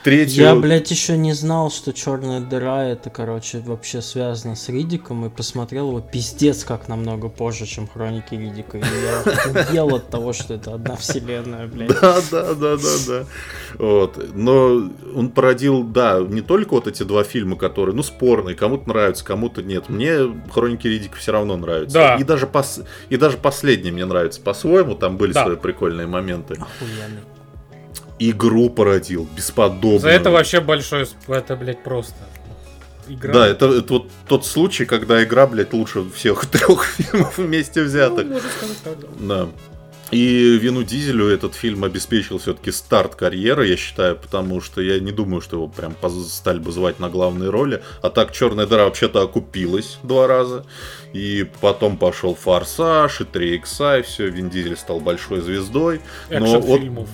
Третью... 0.03 0.43
Я, 0.43 0.55
блядь, 0.55 0.89
еще 0.91 1.17
не 1.17 1.33
знал, 1.33 1.71
что 1.71 1.93
черная 1.93 2.39
дыра 2.39 2.85
это, 2.85 3.09
короче, 3.09 3.59
вообще 3.59 4.01
связано 4.01 4.55
с 4.55 4.69
Ридиком, 4.69 5.25
и 5.25 5.29
посмотрел 5.29 5.89
его 5.89 6.01
пиздец 6.01 6.63
как 6.63 6.87
намного 6.87 7.29
позже, 7.29 7.65
чем 7.65 7.87
хроники 7.87 8.35
Ридика. 8.35 8.77
И 8.77 8.81
я 8.81 9.19
охуел 9.61 9.95
от 9.95 10.09
того, 10.09 10.33
что 10.33 10.53
это 10.53 10.73
одна 10.73 10.95
вселенная, 10.95 11.67
блядь. 11.67 11.91
Да, 12.01 12.19
да, 12.31 12.53
да, 12.55 12.77
да, 12.77 12.97
да. 13.07 13.25
Вот. 13.77 14.33
Но 14.33 14.89
он 15.15 15.29
породил, 15.29 15.83
да, 15.83 16.19
не 16.19 16.41
только 16.41 16.73
вот 16.73 16.87
эти 16.87 17.03
два 17.03 17.23
фильма, 17.23 17.55
которые, 17.55 17.95
ну, 17.95 18.03
спорные, 18.03 18.55
кому-то 18.55 18.89
нравятся, 18.89 19.23
кому-то 19.23 19.61
нет. 19.61 19.89
Мне 19.89 20.19
Хроники 20.51 20.87
Ридика 20.87 21.17
все 21.17 21.31
равно 21.31 21.57
нравятся. 21.57 21.93
Да. 21.93 22.15
И 22.15 22.23
даже, 22.23 22.47
пос... 22.47 22.81
и 23.09 23.17
даже 23.17 23.37
последний 23.37 23.91
мне 23.91 24.05
нравится 24.05 24.41
по-своему, 24.41 24.95
там 24.95 25.17
были 25.17 25.33
Да. 25.41 25.45
свои 25.45 25.55
прикольные 25.57 26.07
моменты. 26.07 26.53
Охуенный. 26.55 27.21
Игру 28.19 28.69
породил, 28.69 29.27
бесподобно. 29.35 29.99
За 29.99 30.09
это 30.09 30.29
вообще 30.29 30.61
большое... 30.61 31.07
Это, 31.27 31.55
блядь, 31.55 31.83
просто... 31.83 32.15
Игра. 33.07 33.33
Да, 33.33 33.47
это, 33.47 33.65
это 33.65 33.93
вот 33.93 34.09
тот 34.27 34.45
случай, 34.45 34.85
когда 34.85 35.21
игра, 35.23 35.47
блядь, 35.47 35.73
лучше 35.73 36.09
всех 36.11 36.45
трех 36.51 36.83
фильмов 36.85 37.37
вместе 37.37 37.81
Ну, 37.81 37.87
взятых. 37.87 38.27
можно 38.27 38.49
сказать 38.49 38.77
так, 38.83 38.99
да. 38.99 39.07
Да. 39.19 39.49
И 40.11 40.57
Вину 40.57 40.83
Дизелю 40.83 41.27
этот 41.27 41.55
фильм 41.55 41.85
обеспечил 41.85 42.37
все-таки 42.37 42.71
старт 42.71 43.15
карьеры, 43.15 43.67
я 43.67 43.77
считаю, 43.77 44.17
потому 44.17 44.59
что 44.59 44.81
я 44.81 44.99
не 44.99 45.11
думаю, 45.11 45.41
что 45.41 45.55
его 45.55 45.67
прям 45.67 45.95
стали 46.27 46.59
бы 46.59 46.71
звать 46.71 46.99
на 46.99 47.09
главные 47.09 47.49
роли. 47.49 47.81
А 48.01 48.09
так 48.09 48.33
Черная 48.33 48.65
дыра 48.65 48.83
вообще-то 48.83 49.21
окупилась 49.21 49.99
два 50.03 50.27
раза. 50.27 50.65
И 51.13 51.49
потом 51.61 51.97
пошел 51.97 52.35
Форсаж, 52.35 53.21
и 53.21 53.23
3 53.23 53.55
икса, 53.55 53.99
и 53.99 54.01
все, 54.01 54.27
Вин 54.27 54.49
Дизель 54.49 54.75
стал 54.75 54.99
большой 54.99 55.41
звездой. 55.41 56.01
Экшн-фильмов. 56.29 57.09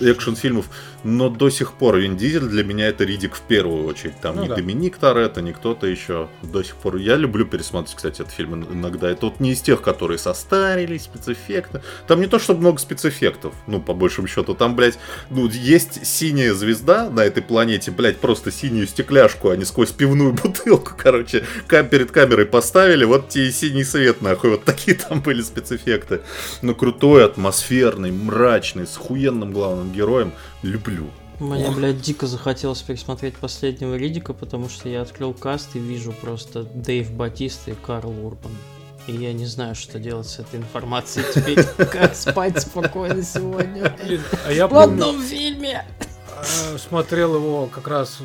экшн-фильмов, 0.00 0.66
но 1.04 1.28
до 1.28 1.50
сих 1.50 1.72
пор 1.72 1.98
Вин 1.98 2.16
Дизель 2.16 2.46
для 2.46 2.64
меня 2.64 2.88
это 2.88 3.04
Ридик 3.04 3.34
в 3.34 3.40
первую 3.42 3.84
очередь. 3.86 4.20
Там 4.20 4.36
Ну 4.36 4.44
ни 4.44 4.48
да. 4.48 4.56
Доминик 4.56 4.96
Торетто, 4.96 5.42
ни 5.42 5.52
кто-то 5.52 5.86
еще. 5.86 6.28
До 6.42 6.62
сих 6.62 6.76
пор. 6.76 6.96
Я 6.96 7.16
люблю 7.16 7.46
пересматривать, 7.46 7.96
кстати, 7.96 8.22
этот 8.22 8.32
фильм 8.32 8.64
иногда. 8.64 9.08
Это 9.10 9.26
вот 9.26 9.40
не 9.40 9.52
из 9.52 9.60
тех, 9.60 9.82
которые 9.82 10.18
состарились, 10.18 11.02
спецэффекты. 11.04 11.82
Там 12.06 12.20
не 12.20 12.26
то, 12.26 12.38
чтобы 12.38 12.60
много 12.60 12.78
спецэффектов, 12.78 13.54
ну, 13.66 13.80
по 13.80 13.94
большему 13.94 14.26
счету. 14.28 14.54
Там, 14.54 14.76
блядь, 14.76 14.98
ну, 15.30 15.48
есть 15.48 16.06
синяя 16.06 16.52
звезда 16.54 17.08
на 17.10 17.20
этой 17.20 17.42
планете, 17.42 17.90
блядь, 17.90 18.18
просто 18.18 18.50
синюю 18.50 18.86
стекляшку, 18.86 19.50
они 19.50 19.64
сквозь 19.64 19.92
пивную 19.92 20.32
бутылку, 20.32 20.92
короче, 20.98 21.44
кам- 21.66 21.88
перед 21.88 22.10
камерой 22.10 22.46
поставили, 22.46 23.04
вот 23.04 23.28
тебе 23.28 23.48
и 23.48 23.52
синий 23.52 23.84
свет, 23.84 24.22
нахуй. 24.22 24.50
Вот 24.50 24.64
такие 24.64 24.96
там 24.96 25.20
были 25.20 25.42
спецэффекты. 25.42 26.20
Но 26.62 26.74
крутой, 26.74 27.24
атмосферный, 27.24 28.10
мрачный, 28.10 28.86
с 28.86 28.96
охуенным 28.96 29.52
главным 29.52 29.92
героем. 29.92 30.32
Люблю. 30.66 31.10
Мне, 31.38 31.68
Ох. 31.68 31.76
блядь, 31.76 32.00
дико 32.00 32.26
захотелось 32.26 32.80
пересмотреть 32.82 33.34
последнего 33.36 33.94
Ридика, 33.94 34.32
потому 34.32 34.68
что 34.68 34.88
я 34.88 35.02
открыл 35.02 35.34
каст 35.34 35.76
и 35.76 35.78
вижу 35.78 36.12
просто 36.12 36.64
Дэйв 36.64 37.12
Батиста 37.12 37.72
и 37.72 37.74
Карл 37.74 38.10
Урбан. 38.26 38.52
И 39.06 39.12
я 39.12 39.32
не 39.32 39.44
знаю, 39.46 39.74
что 39.74 39.98
делать 40.00 40.26
с 40.26 40.38
этой 40.38 40.56
информацией 40.58 41.26
теперь. 41.32 41.62
Как 41.86 42.14
спать 42.16 42.60
спокойно 42.62 43.22
сегодня. 43.22 43.94
Блин, 44.04 44.22
а 44.46 44.52
я 44.52 44.66
В 44.66 44.76
одном 44.78 45.22
фильме! 45.22 45.84
э, 46.72 46.78
смотрел 46.78 47.36
его 47.36 47.66
как 47.66 47.86
раз 47.88 48.18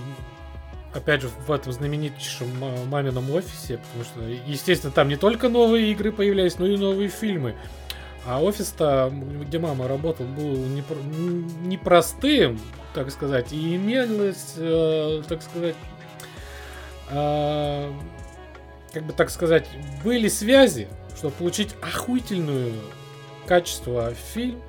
опять 0.94 1.22
же 1.22 1.30
в 1.48 1.52
этом 1.52 1.72
знаменитейшем 1.72 2.48
ма- 2.60 2.84
мамином 2.90 3.30
офисе, 3.32 3.78
потому 3.78 4.04
что, 4.04 4.22
естественно, 4.52 4.92
там 4.92 5.08
не 5.08 5.18
только 5.18 5.50
новые 5.50 5.92
игры 5.92 6.12
появлялись, 6.12 6.58
но 6.58 6.66
и 6.66 6.78
новые 6.78 7.10
фильмы. 7.10 7.56
А 8.26 8.42
офис-то, 8.42 9.12
где 9.42 9.58
мама 9.58 9.88
работала, 9.88 10.28
был 10.28 10.54
непро- 10.54 11.66
непростым, 11.66 12.60
так 12.94 13.10
сказать, 13.10 13.52
и 13.52 13.76
имелось, 13.76 14.54
э, 14.58 15.24
так 15.28 15.42
сказать, 15.42 15.76
э, 17.10 17.92
как 18.94 19.04
бы 19.04 19.14
так 19.14 19.30
сказать, 19.30 19.68
были 20.04 20.28
связи, 20.28 20.88
чтобы 21.18 21.34
получить 21.34 21.76
охуительную 21.82 22.74
качество 23.48 24.14
фильм. 24.34 24.62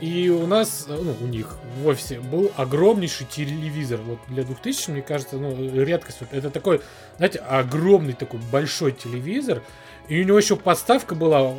И 0.00 0.30
у 0.30 0.46
нас, 0.46 0.86
ну, 0.88 1.14
у 1.20 1.26
них 1.26 1.58
в 1.82 1.86
офисе 1.86 2.20
был 2.20 2.50
огромнейший 2.56 3.26
телевизор. 3.26 4.00
Вот 4.00 4.18
для 4.28 4.44
2000, 4.44 4.90
мне 4.92 5.02
кажется, 5.02 5.36
ну, 5.36 5.54
редкость. 5.84 6.20
Вот 6.20 6.30
это 6.32 6.48
такой, 6.48 6.80
знаете, 7.18 7.38
огромный 7.40 8.14
такой 8.14 8.40
большой 8.50 8.92
телевизор. 8.92 9.62
И 10.10 10.20
у 10.20 10.24
него 10.24 10.38
еще 10.38 10.56
подставка 10.56 11.14
была 11.14 11.54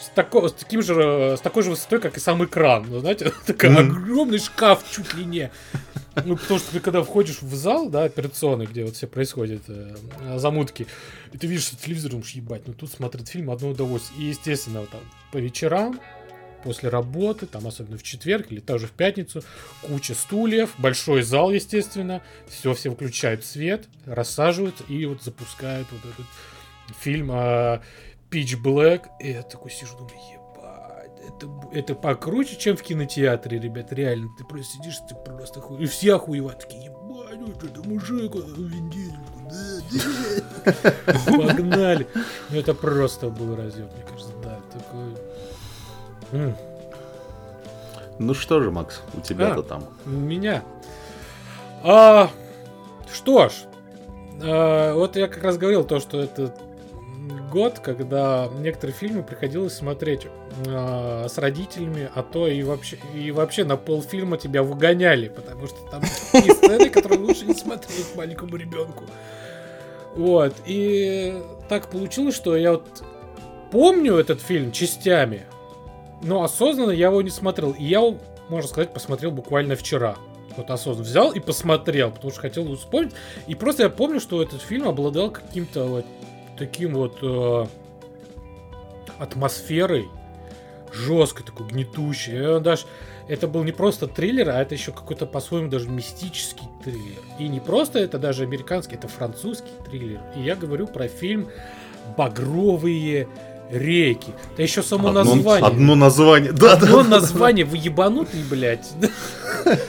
с, 0.00 0.08
тако, 0.14 0.46
с 0.46 0.52
таким 0.52 0.82
же, 0.82 1.34
с 1.36 1.40
такой 1.40 1.64
же 1.64 1.70
высотой, 1.70 2.00
как 2.00 2.16
и 2.16 2.20
сам 2.20 2.44
экран. 2.44 2.86
Ну, 2.88 3.00
знаете, 3.00 3.32
такой 3.46 3.70
mm. 3.70 3.78
огромный 3.78 4.38
шкаф 4.38 4.84
чуть 4.88 5.14
ли 5.14 5.24
не. 5.24 5.50
Ну, 6.24 6.36
потому 6.36 6.60
что 6.60 6.70
ты 6.70 6.78
когда 6.78 7.02
входишь 7.02 7.42
в 7.42 7.52
зал, 7.56 7.88
да, 7.88 8.04
операционный, 8.04 8.66
где 8.66 8.84
вот 8.84 8.94
все 8.94 9.08
происходит, 9.08 9.62
э, 9.66 9.96
замутки, 10.36 10.86
и 11.32 11.38
ты 11.38 11.48
видишь, 11.48 11.64
что 11.64 11.76
телевизор, 11.76 12.12
думаешь, 12.12 12.30
ебать, 12.30 12.62
ну 12.66 12.72
тут 12.72 12.92
смотреть 12.92 13.28
фильм 13.30 13.50
одно 13.50 13.70
удовольствие. 13.70 14.26
И, 14.26 14.28
естественно, 14.28 14.80
вот 14.80 14.90
там 14.90 15.00
по 15.32 15.38
вечерам, 15.38 16.00
после 16.62 16.90
работы, 16.90 17.46
там 17.46 17.66
особенно 17.66 17.98
в 17.98 18.04
четверг 18.04 18.46
или 18.50 18.60
тоже 18.60 18.86
в 18.86 18.92
пятницу, 18.92 19.42
куча 19.82 20.14
стульев, 20.14 20.70
большой 20.78 21.22
зал, 21.22 21.50
естественно, 21.50 22.22
все, 22.48 22.74
все 22.74 22.90
выключают 22.90 23.44
свет, 23.44 23.88
рассаживаются 24.06 24.84
и 24.88 25.04
вот 25.04 25.22
запускают 25.22 25.88
вот 25.90 26.12
этот 26.12 26.26
фильм 26.94 27.30
а, 27.32 27.80
Pitch 28.30 28.60
Black, 28.62 29.06
и 29.20 29.32
я 29.32 29.42
такой 29.42 29.70
сижу, 29.70 29.96
думаю, 29.96 30.16
ебать, 30.16 31.12
это, 31.26 31.48
это 31.72 31.94
покруче, 31.94 32.56
чем 32.56 32.76
в 32.76 32.82
кинотеатре, 32.82 33.58
ребят, 33.58 33.92
реально, 33.92 34.28
ты 34.38 34.44
просто 34.44 34.76
сидишь, 34.76 34.98
ты 35.08 35.14
просто 35.14 35.60
хуй, 35.60 35.82
и 35.82 35.86
все 35.86 36.16
охуевают, 36.16 36.60
такие, 36.60 36.84
ебать, 36.84 37.38
ну 37.38 37.48
это 37.48 37.88
мужик, 37.88 38.34
Вин 38.34 38.92
Погнали. 41.26 42.06
Ну 42.50 42.58
это 42.58 42.74
просто 42.74 43.30
был 43.30 43.56
разъем, 43.56 43.88
мне 43.94 44.04
кажется, 44.04 44.32
да, 44.42 44.60
такой... 44.72 46.54
Ну 48.18 48.34
что 48.34 48.60
же, 48.60 48.70
Макс, 48.70 49.00
у 49.14 49.20
тебя-то 49.20 49.60
а, 49.60 49.62
там? 49.62 49.84
У 50.04 50.10
меня. 50.10 50.64
А, 51.84 52.30
что 53.12 53.48
ж, 53.48 53.52
а, 54.42 54.94
вот 54.94 55.16
я 55.16 55.28
как 55.28 55.44
раз 55.44 55.56
говорил 55.56 55.84
то, 55.84 56.00
что 56.00 56.20
это 56.20 56.52
год, 57.50 57.78
когда 57.80 58.48
некоторые 58.58 58.94
фильмы 58.94 59.22
приходилось 59.22 59.74
смотреть 59.74 60.26
э, 60.66 61.26
с 61.28 61.38
родителями, 61.38 62.10
а 62.14 62.22
то 62.22 62.46
и 62.46 62.62
вообще, 62.62 62.98
и 63.14 63.30
вообще 63.30 63.64
на 63.64 63.76
полфильма 63.76 64.36
тебя 64.36 64.62
выгоняли, 64.62 65.28
потому 65.28 65.66
что 65.66 65.76
там 65.90 66.02
такие 66.32 66.54
сцены, 66.54 66.90
которые 66.90 67.20
лучше 67.20 67.46
не 67.46 67.54
смотреть 67.54 68.14
маленькому 68.16 68.56
ребенку. 68.56 69.04
Вот, 70.16 70.54
и 70.66 71.40
так 71.68 71.90
получилось, 71.90 72.34
что 72.34 72.56
я 72.56 72.72
вот 72.72 73.04
помню 73.70 74.16
этот 74.16 74.40
фильм 74.40 74.72
частями, 74.72 75.46
но 76.22 76.42
осознанно 76.42 76.90
я 76.90 77.08
его 77.08 77.22
не 77.22 77.30
смотрел. 77.30 77.72
И 77.72 77.84
я, 77.84 78.02
можно 78.48 78.68
сказать, 78.68 78.92
посмотрел 78.92 79.30
буквально 79.30 79.76
вчера. 79.76 80.16
Вот 80.56 80.70
осознанно 80.70 81.08
взял 81.08 81.30
и 81.30 81.38
посмотрел, 81.38 82.10
потому 82.10 82.32
что 82.32 82.40
хотел 82.40 82.74
вспомнить. 82.74 83.12
И 83.46 83.54
просто 83.54 83.84
я 83.84 83.90
помню, 83.90 84.18
что 84.18 84.42
этот 84.42 84.60
фильм 84.60 84.88
обладал 84.88 85.30
каким-то 85.30 85.84
вот 85.84 86.06
таким 86.58 86.94
вот 86.94 87.18
э, 87.22 87.66
атмосферой 89.18 90.08
жесткой, 90.92 91.44
такой 91.44 91.68
гнетущей. 91.68 92.60
Даже 92.60 92.86
это 93.28 93.46
был 93.46 93.62
не 93.62 93.72
просто 93.72 94.06
триллер, 94.06 94.50
а 94.50 94.60
это 94.60 94.74
еще 94.74 94.92
какой-то 94.92 95.26
по-своему 95.26 95.68
даже 95.68 95.88
мистический 95.88 96.66
триллер. 96.82 97.22
И 97.38 97.48
не 97.48 97.60
просто 97.60 97.98
это 97.98 98.18
даже 98.18 98.42
американский, 98.42 98.96
это 98.96 99.08
французский 99.08 99.72
триллер. 99.88 100.20
И 100.36 100.40
я 100.40 100.56
говорю 100.56 100.86
про 100.86 101.08
фильм 101.08 101.48
«Багровые 102.16 103.28
реки. 103.70 104.32
Да 104.56 104.62
еще 104.62 104.82
само 104.82 105.08
одно, 105.08 105.24
название. 105.24 105.66
Одно 105.66 105.94
название. 105.94 106.52
Да, 106.52 106.72
одно 106.72 107.02
да, 107.02 107.08
название. 107.08 107.64
Да. 107.64 107.70
Вы 107.70 107.76
ебанутый, 107.78 108.42
блядь. 108.48 108.90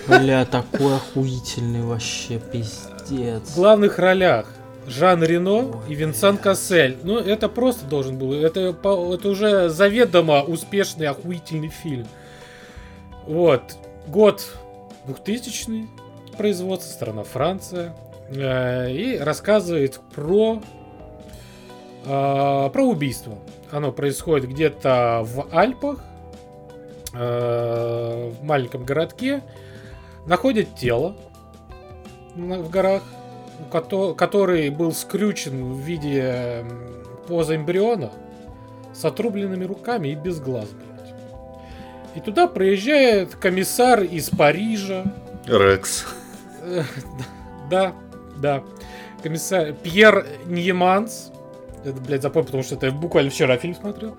Бля, 0.08 0.46
такой 0.46 0.96
охуительный 0.96 1.84
вообще 1.84 2.40
пиздец. 2.40 3.50
В 3.50 3.56
главных 3.56 3.98
ролях 4.00 4.48
Жан 4.90 5.24
Рено 5.24 5.82
и 5.88 5.94
Винсан 5.94 6.38
Кассель. 6.38 6.98
Ну, 7.04 7.18
это 7.18 7.48
просто 7.48 7.86
должен 7.86 8.18
был. 8.18 8.34
Это, 8.34 8.60
это 8.60 9.30
уже 9.30 9.70
заведомо 9.70 10.42
успешный, 10.42 11.08
охуительный 11.08 11.70
фильм. 11.70 12.08
Вот. 13.28 13.62
Год 14.08 14.46
2000 15.06 15.88
производство, 16.38 16.92
страна 16.92 17.24
Франция. 17.24 17.96
Э, 18.30 18.92
и 18.92 19.18
рассказывает 19.18 20.00
про, 20.16 20.62
э, 22.06 22.70
про 22.74 22.84
убийство. 22.84 23.38
Оно 23.72 23.92
происходит 23.92 24.50
где-то 24.50 25.22
в 25.24 25.48
Альпах, 25.56 26.04
э, 27.14 28.32
в 28.32 28.44
маленьком 28.44 28.86
городке. 28.86 29.44
Находят 30.26 30.76
тело 30.76 31.16
в 32.36 32.70
горах, 32.70 33.04
который 33.72 34.70
был 34.70 34.92
скрючен 34.92 35.74
в 35.74 35.80
виде 35.80 36.66
поза 37.28 37.56
эмбриона 37.56 38.12
с 38.94 39.06
отрубленными 39.06 39.64
руками 39.66 40.10
и 40.10 40.16
без 40.16 40.40
глаз, 40.40 40.70
блядь. 40.70 41.14
И 42.16 42.20
туда 42.20 42.48
приезжает 42.48 43.36
комиссар 43.36 44.02
из 44.02 44.30
Парижа. 44.30 45.04
Рекс. 45.46 46.06
Да, 47.70 47.94
да. 48.38 48.64
Комиссар 49.22 49.74
Пьер 49.74 50.26
Ньеманс 50.46 51.32
это, 51.84 52.00
блядь, 52.02 52.22
запомнил, 52.22 52.48
потому 52.48 52.64
что 52.64 52.76
это 52.76 52.92
буквально 52.92 53.30
вчера 53.32 53.58
фильм 53.58 53.76
смотрел, 53.76 54.18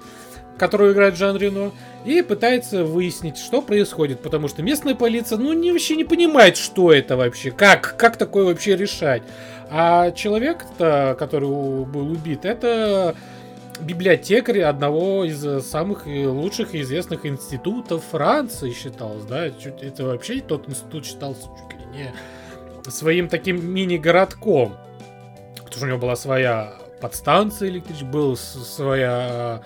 который 0.60 0.92
играет 0.92 1.16
Жан 1.16 1.38
Рено, 1.38 1.72
и 2.04 2.20
пытается 2.20 2.84
выяснить, 2.84 3.38
что 3.38 3.62
происходит, 3.62 4.20
потому 4.20 4.46
что 4.46 4.62
местная 4.62 4.94
полиция, 4.94 5.38
ну, 5.38 5.54
не, 5.54 5.72
вообще 5.72 5.96
не 5.96 6.04
понимает, 6.04 6.58
что 6.58 6.92
это 6.92 7.16
вообще, 7.16 7.50
как, 7.50 7.96
как 7.96 8.18
такое 8.18 8.44
вообще 8.44 8.76
решать. 8.76 9.22
А 9.70 10.10
человек-то, 10.10 11.16
который 11.18 11.48
был 11.48 12.10
убит, 12.10 12.44
это 12.44 13.14
библиотекарь 13.80 14.60
одного 14.60 15.24
из 15.24 15.64
самых 15.66 16.04
лучших 16.06 16.74
и 16.74 16.82
известных 16.82 17.24
институтов 17.24 18.04
Франции 18.10 18.72
считалось, 18.72 19.24
да, 19.24 19.46
это 19.46 20.04
вообще 20.04 20.42
тот 20.42 20.68
институт 20.68 21.06
считался 21.06 21.48
чуть 21.56 21.80
ли 21.80 21.86
не 21.86 22.90
своим 22.90 23.30
таким 23.30 23.66
мини-городком, 23.66 24.76
потому 25.54 25.72
что 25.72 25.84
у 25.86 25.88
него 25.88 25.98
была 25.98 26.16
своя 26.16 26.74
подстанция 27.00 27.70
электрическая, 27.70 28.10
была 28.10 28.36
своя 28.36 29.62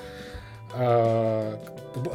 э, 0.76 1.56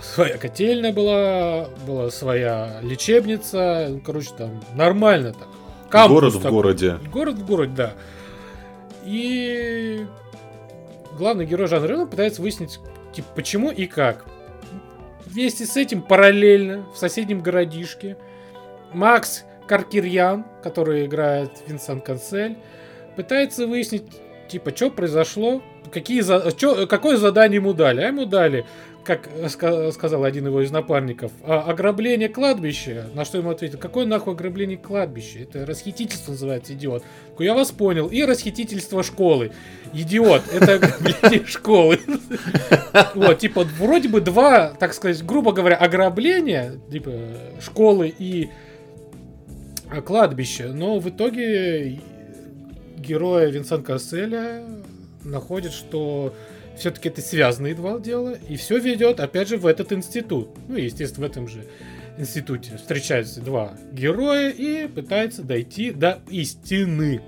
своя 0.01 0.37
котельная 0.37 0.93
была, 0.93 1.67
была 1.85 2.09
своя 2.11 2.79
лечебница, 2.81 3.99
короче, 4.05 4.29
там 4.37 4.61
нормально 4.75 5.33
так. 5.33 5.47
Кампус 5.89 6.19
город 6.19 6.33
такой. 6.33 6.49
в 6.49 6.53
городе. 6.53 6.99
Город 7.11 7.35
в 7.35 7.45
городе, 7.45 7.73
да. 7.75 7.93
И 9.05 10.05
главный 11.17 11.45
герой 11.45 11.67
Жан 11.67 11.85
Рено 11.85 12.05
пытается 12.05 12.41
выяснить, 12.41 12.79
типа, 13.13 13.27
почему 13.35 13.71
и 13.71 13.87
как. 13.87 14.25
Вместе 15.25 15.65
с 15.65 15.77
этим 15.77 16.01
параллельно 16.01 16.85
в 16.93 16.97
соседнем 16.97 17.41
городишке 17.41 18.17
Макс 18.93 19.43
Каркирьян, 19.67 20.45
который 20.63 21.05
играет 21.05 21.51
Винсан 21.67 22.01
Канцель, 22.01 22.57
пытается 23.15 23.67
выяснить, 23.67 24.03
типа, 24.47 24.75
что 24.75 24.89
произошло, 24.89 25.61
какие 25.91 26.21
за... 26.21 26.51
чё, 26.51 26.87
какое 26.87 27.17
задание 27.17 27.57
ему 27.57 27.73
дали. 27.73 28.01
А 28.01 28.07
ему 28.07 28.25
дали, 28.25 28.65
как 29.03 29.29
сказал 29.91 30.23
один 30.23 30.47
его 30.47 30.61
из 30.61 30.71
напарников, 30.71 31.31
«А, 31.43 31.61
ограбление 31.61 32.29
кладбища. 32.29 33.07
На 33.13 33.25
что 33.25 33.37
ему 33.37 33.49
ответил, 33.49 33.77
какое 33.77 34.05
нахуй 34.05 34.33
ограбление 34.33 34.77
кладбища? 34.77 35.39
Это 35.39 35.65
расхитительство 35.65 36.31
называется, 36.31 36.73
идиот. 36.73 37.03
Я 37.39 37.53
вас 37.53 37.71
понял. 37.71 38.07
И 38.07 38.23
расхитительство 38.23 39.03
школы. 39.03 39.51
Идиот, 39.93 40.43
это 40.53 40.75
ограбление 40.75 41.43
школы. 41.47 41.99
Вот, 43.15 43.39
типа, 43.39 43.63
вроде 43.79 44.09
бы 44.09 44.21
два, 44.21 44.69
так 44.69 44.93
сказать, 44.93 45.23
грубо 45.25 45.53
говоря, 45.53 45.75
ограбления, 45.77 46.75
типа, 46.91 47.11
школы 47.61 48.13
и 48.17 48.49
кладбище, 50.05 50.67
но 50.67 50.99
в 50.99 51.09
итоге 51.09 51.99
героя 52.97 53.49
Винсан 53.49 53.81
Касселя 53.81 54.63
находит, 55.29 55.73
что 55.73 56.33
все-таки 56.77 57.09
это 57.09 57.21
связанные 57.21 57.75
два 57.75 57.99
дела, 57.99 58.35
и 58.47 58.55
все 58.55 58.77
ведет, 58.79 59.19
опять 59.19 59.49
же, 59.49 59.57
в 59.57 59.65
этот 59.65 59.91
институт. 59.91 60.49
Ну, 60.67 60.75
естественно, 60.75 61.27
в 61.27 61.29
этом 61.29 61.47
же 61.47 61.65
институте 62.17 62.77
встречаются 62.77 63.41
два 63.41 63.73
героя 63.91 64.49
и 64.49 64.87
пытаются 64.87 65.43
дойти 65.43 65.91
до 65.91 66.19
истины. 66.29 67.21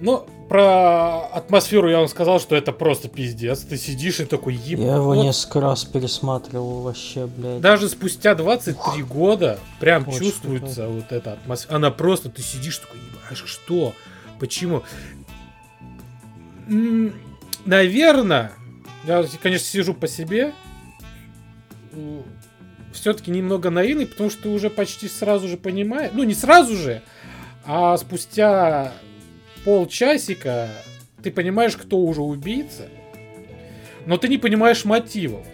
Ну, 0.00 0.26
про 0.48 1.26
атмосферу 1.28 1.88
я 1.88 1.98
вам 1.98 2.08
сказал, 2.08 2.38
что 2.38 2.54
это 2.54 2.72
просто 2.72 3.08
пиздец. 3.08 3.60
Ты 3.60 3.76
сидишь 3.76 4.20
и 4.20 4.24
такой 4.24 4.54
еб... 4.54 4.78
Я 4.78 4.96
его 4.96 5.06
вот 5.06 5.22
несколько 5.22 5.60
раз 5.60 5.84
пересматривал 5.84 6.82
вообще, 6.82 7.26
блядь. 7.26 7.60
Даже 7.60 7.88
спустя 7.88 8.34
23 8.34 9.02
года 9.04 9.58
прям 9.80 10.06
Очень 10.06 10.18
чувствуется 10.18 10.88
вот 10.88 11.10
эта 11.10 11.32
атмосфера. 11.32 11.76
Она 11.76 11.90
просто, 11.90 12.28
ты 12.28 12.42
сидишь 12.42 12.78
такой, 12.78 13.00
ебашь, 13.00 13.44
что? 13.46 13.94
Почему? 14.38 14.82
Наверное, 17.64 18.52
я, 19.04 19.24
конечно, 19.42 19.66
сижу 19.66 19.94
по 19.94 20.06
себе, 20.06 20.52
все-таки 22.92 23.30
немного 23.30 23.70
наивный, 23.70 24.06
потому 24.06 24.30
что 24.30 24.50
уже 24.50 24.70
почти 24.70 25.08
сразу 25.08 25.48
же 25.48 25.56
понимаю, 25.56 26.10
ну 26.12 26.22
не 26.22 26.34
сразу 26.34 26.76
же, 26.76 27.02
а 27.64 27.96
спустя 27.96 28.92
полчасика 29.64 30.68
ты 31.22 31.30
понимаешь, 31.30 31.76
кто 31.76 31.98
уже 31.98 32.22
убийца, 32.22 32.88
но 34.06 34.16
ты 34.16 34.28
не 34.28 34.38
понимаешь 34.38 34.84
мотивов. 34.84 35.46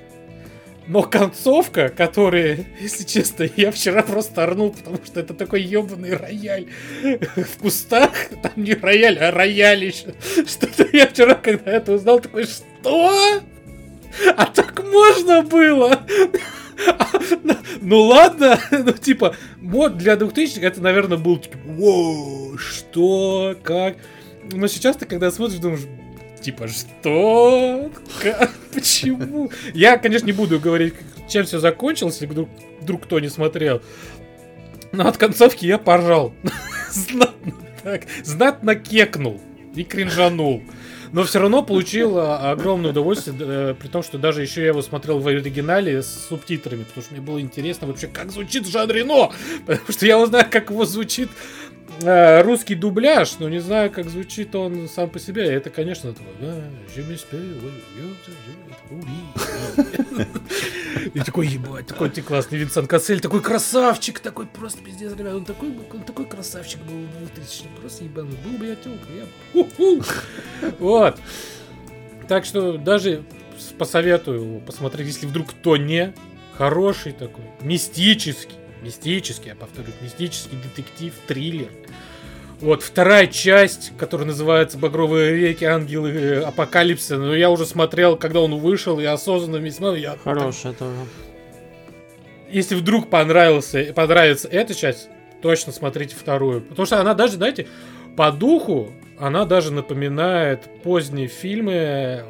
Но 0.90 1.02
концовка, 1.04 1.88
которая, 1.88 2.66
если 2.80 3.04
честно, 3.04 3.48
я 3.56 3.70
вчера 3.70 4.02
просто 4.02 4.42
орнул, 4.42 4.70
потому 4.72 4.98
что 5.04 5.20
это 5.20 5.34
такой 5.34 5.62
ебаный 5.62 6.16
рояль 6.16 6.66
в 7.00 7.58
кустах. 7.60 8.10
Там 8.42 8.52
не 8.56 8.74
рояль, 8.74 9.16
а 9.20 9.30
роялище. 9.30 10.14
Что-то 10.44 10.88
я 10.92 11.06
вчера, 11.06 11.36
когда 11.36 11.70
это 11.70 11.92
узнал, 11.92 12.18
такой, 12.18 12.44
что? 12.44 13.40
А 14.36 14.46
так 14.46 14.82
можно 14.84 15.42
было? 15.42 16.04
Ну 17.82 18.00
ладно, 18.02 18.58
ну 18.72 18.90
типа, 18.90 19.36
вот 19.62 19.96
для 19.96 20.16
2000 20.16 20.58
это, 20.58 20.82
наверное, 20.82 21.18
был 21.18 21.38
типа, 21.38 21.56
что, 22.58 23.54
как. 23.62 23.96
Но 24.50 24.66
сейчас 24.66 24.96
ты, 24.96 25.06
когда 25.06 25.30
смотришь, 25.30 25.58
думаешь, 25.60 25.86
типа, 26.40 26.68
что? 26.68 27.90
Почему? 28.74 29.50
Я, 29.74 29.98
конечно, 29.98 30.26
не 30.26 30.32
буду 30.32 30.58
говорить, 30.60 30.94
чем 31.28 31.44
все 31.44 31.58
закончилось, 31.58 32.14
если 32.14 32.26
вдруг, 32.26 32.48
вдруг 32.80 33.04
кто 33.04 33.20
не 33.20 33.28
смотрел. 33.28 33.82
Но 34.92 35.06
от 35.06 35.16
концовки 35.16 35.66
я 35.66 35.78
поржал. 35.78 36.32
Знатно 36.90 37.52
так. 37.82 38.02
Знатно 38.24 38.74
кекнул 38.74 39.40
и 39.74 39.84
кринжанул. 39.84 40.62
Но 41.12 41.24
все 41.24 41.40
равно 41.40 41.62
получил 41.64 42.18
а, 42.18 42.52
огромное 42.52 42.90
удовольствие, 42.90 43.36
э, 43.40 43.74
при 43.74 43.88
том, 43.88 44.02
что 44.02 44.16
даже 44.16 44.42
еще 44.42 44.60
я 44.60 44.68
его 44.68 44.80
смотрел 44.80 45.18
в 45.18 45.26
оригинале 45.26 46.02
с 46.02 46.26
субтитрами, 46.28 46.84
потому 46.84 47.02
что 47.02 47.14
мне 47.14 47.20
было 47.20 47.40
интересно 47.40 47.88
вообще, 47.88 48.06
как 48.06 48.30
звучит 48.30 48.68
Жан 48.68 48.88
Рено, 48.90 49.32
потому 49.66 49.90
что 49.90 50.06
я 50.06 50.20
узнаю, 50.20 50.46
как 50.48 50.70
его 50.70 50.84
звучит 50.84 51.28
русский 52.00 52.74
дубляж, 52.74 53.38
но 53.38 53.48
не 53.48 53.60
знаю, 53.60 53.90
как 53.90 54.08
звучит 54.08 54.54
он 54.54 54.88
сам 54.88 55.10
по 55.10 55.18
себе. 55.18 55.44
Это, 55.44 55.70
конечно, 55.70 56.14
и 61.14 61.20
такой, 61.20 61.46
ебать, 61.46 61.86
такой 61.86 62.10
ты 62.10 62.22
классный 62.22 62.58
Винсент 62.58 62.88
Кассель, 62.88 63.20
такой 63.20 63.40
красавчик, 63.40 64.18
такой 64.20 64.46
просто 64.46 64.82
пиздец, 64.82 65.12
ребят, 65.16 65.34
он 65.34 65.44
такой, 65.44 65.68
он 65.92 66.02
такой 66.02 66.26
красавчик 66.26 66.80
был 66.80 67.06
в 67.06 67.34
2000 67.34 67.64
просто 67.80 68.04
ебаный, 68.04 68.36
был 68.44 68.58
бы 68.58 68.66
я 68.66 68.76
тёлка, 68.76 69.06
я... 69.12 69.26
Вот. 70.78 71.18
Так 72.28 72.44
что 72.44 72.78
даже 72.78 73.24
посоветую 73.78 74.60
посмотреть, 74.60 75.08
если 75.08 75.26
вдруг 75.26 75.50
кто 75.50 75.76
не, 75.76 76.12
хороший 76.56 77.12
такой, 77.12 77.44
мистический, 77.60 78.56
мистический, 78.82 79.48
я 79.48 79.54
повторю, 79.54 79.88
мистический 80.00 80.58
детектив, 80.58 81.14
триллер. 81.26 81.70
Вот 82.60 82.82
вторая 82.82 83.26
часть, 83.26 83.92
которая 83.96 84.26
называется 84.26 84.76
«Багровые 84.76 85.34
реки. 85.34 85.64
Ангелы 85.64 86.10
э, 86.10 86.42
Апокалипсиса». 86.42 87.16
Но 87.16 87.34
я 87.34 87.48
уже 87.48 87.64
смотрел, 87.64 88.16
когда 88.16 88.40
он 88.40 88.54
вышел, 88.56 89.00
и 89.00 89.04
осознанно 89.04 89.56
весьма... 89.56 89.96
Я... 89.96 90.18
Хорошая 90.22 90.74
тоже. 90.74 90.94
Если 92.50 92.74
вдруг 92.74 93.08
понравился, 93.08 93.92
понравится 93.94 94.46
эта 94.48 94.74
часть, 94.74 95.08
точно 95.40 95.72
смотрите 95.72 96.14
вторую. 96.16 96.60
Потому 96.60 96.84
что 96.84 97.00
она 97.00 97.14
даже, 97.14 97.34
знаете, 97.34 97.66
по 98.16 98.30
духу, 98.30 98.92
она 99.18 99.46
даже 99.46 99.72
напоминает 99.72 100.68
поздние 100.82 101.28
фильмы 101.28 102.24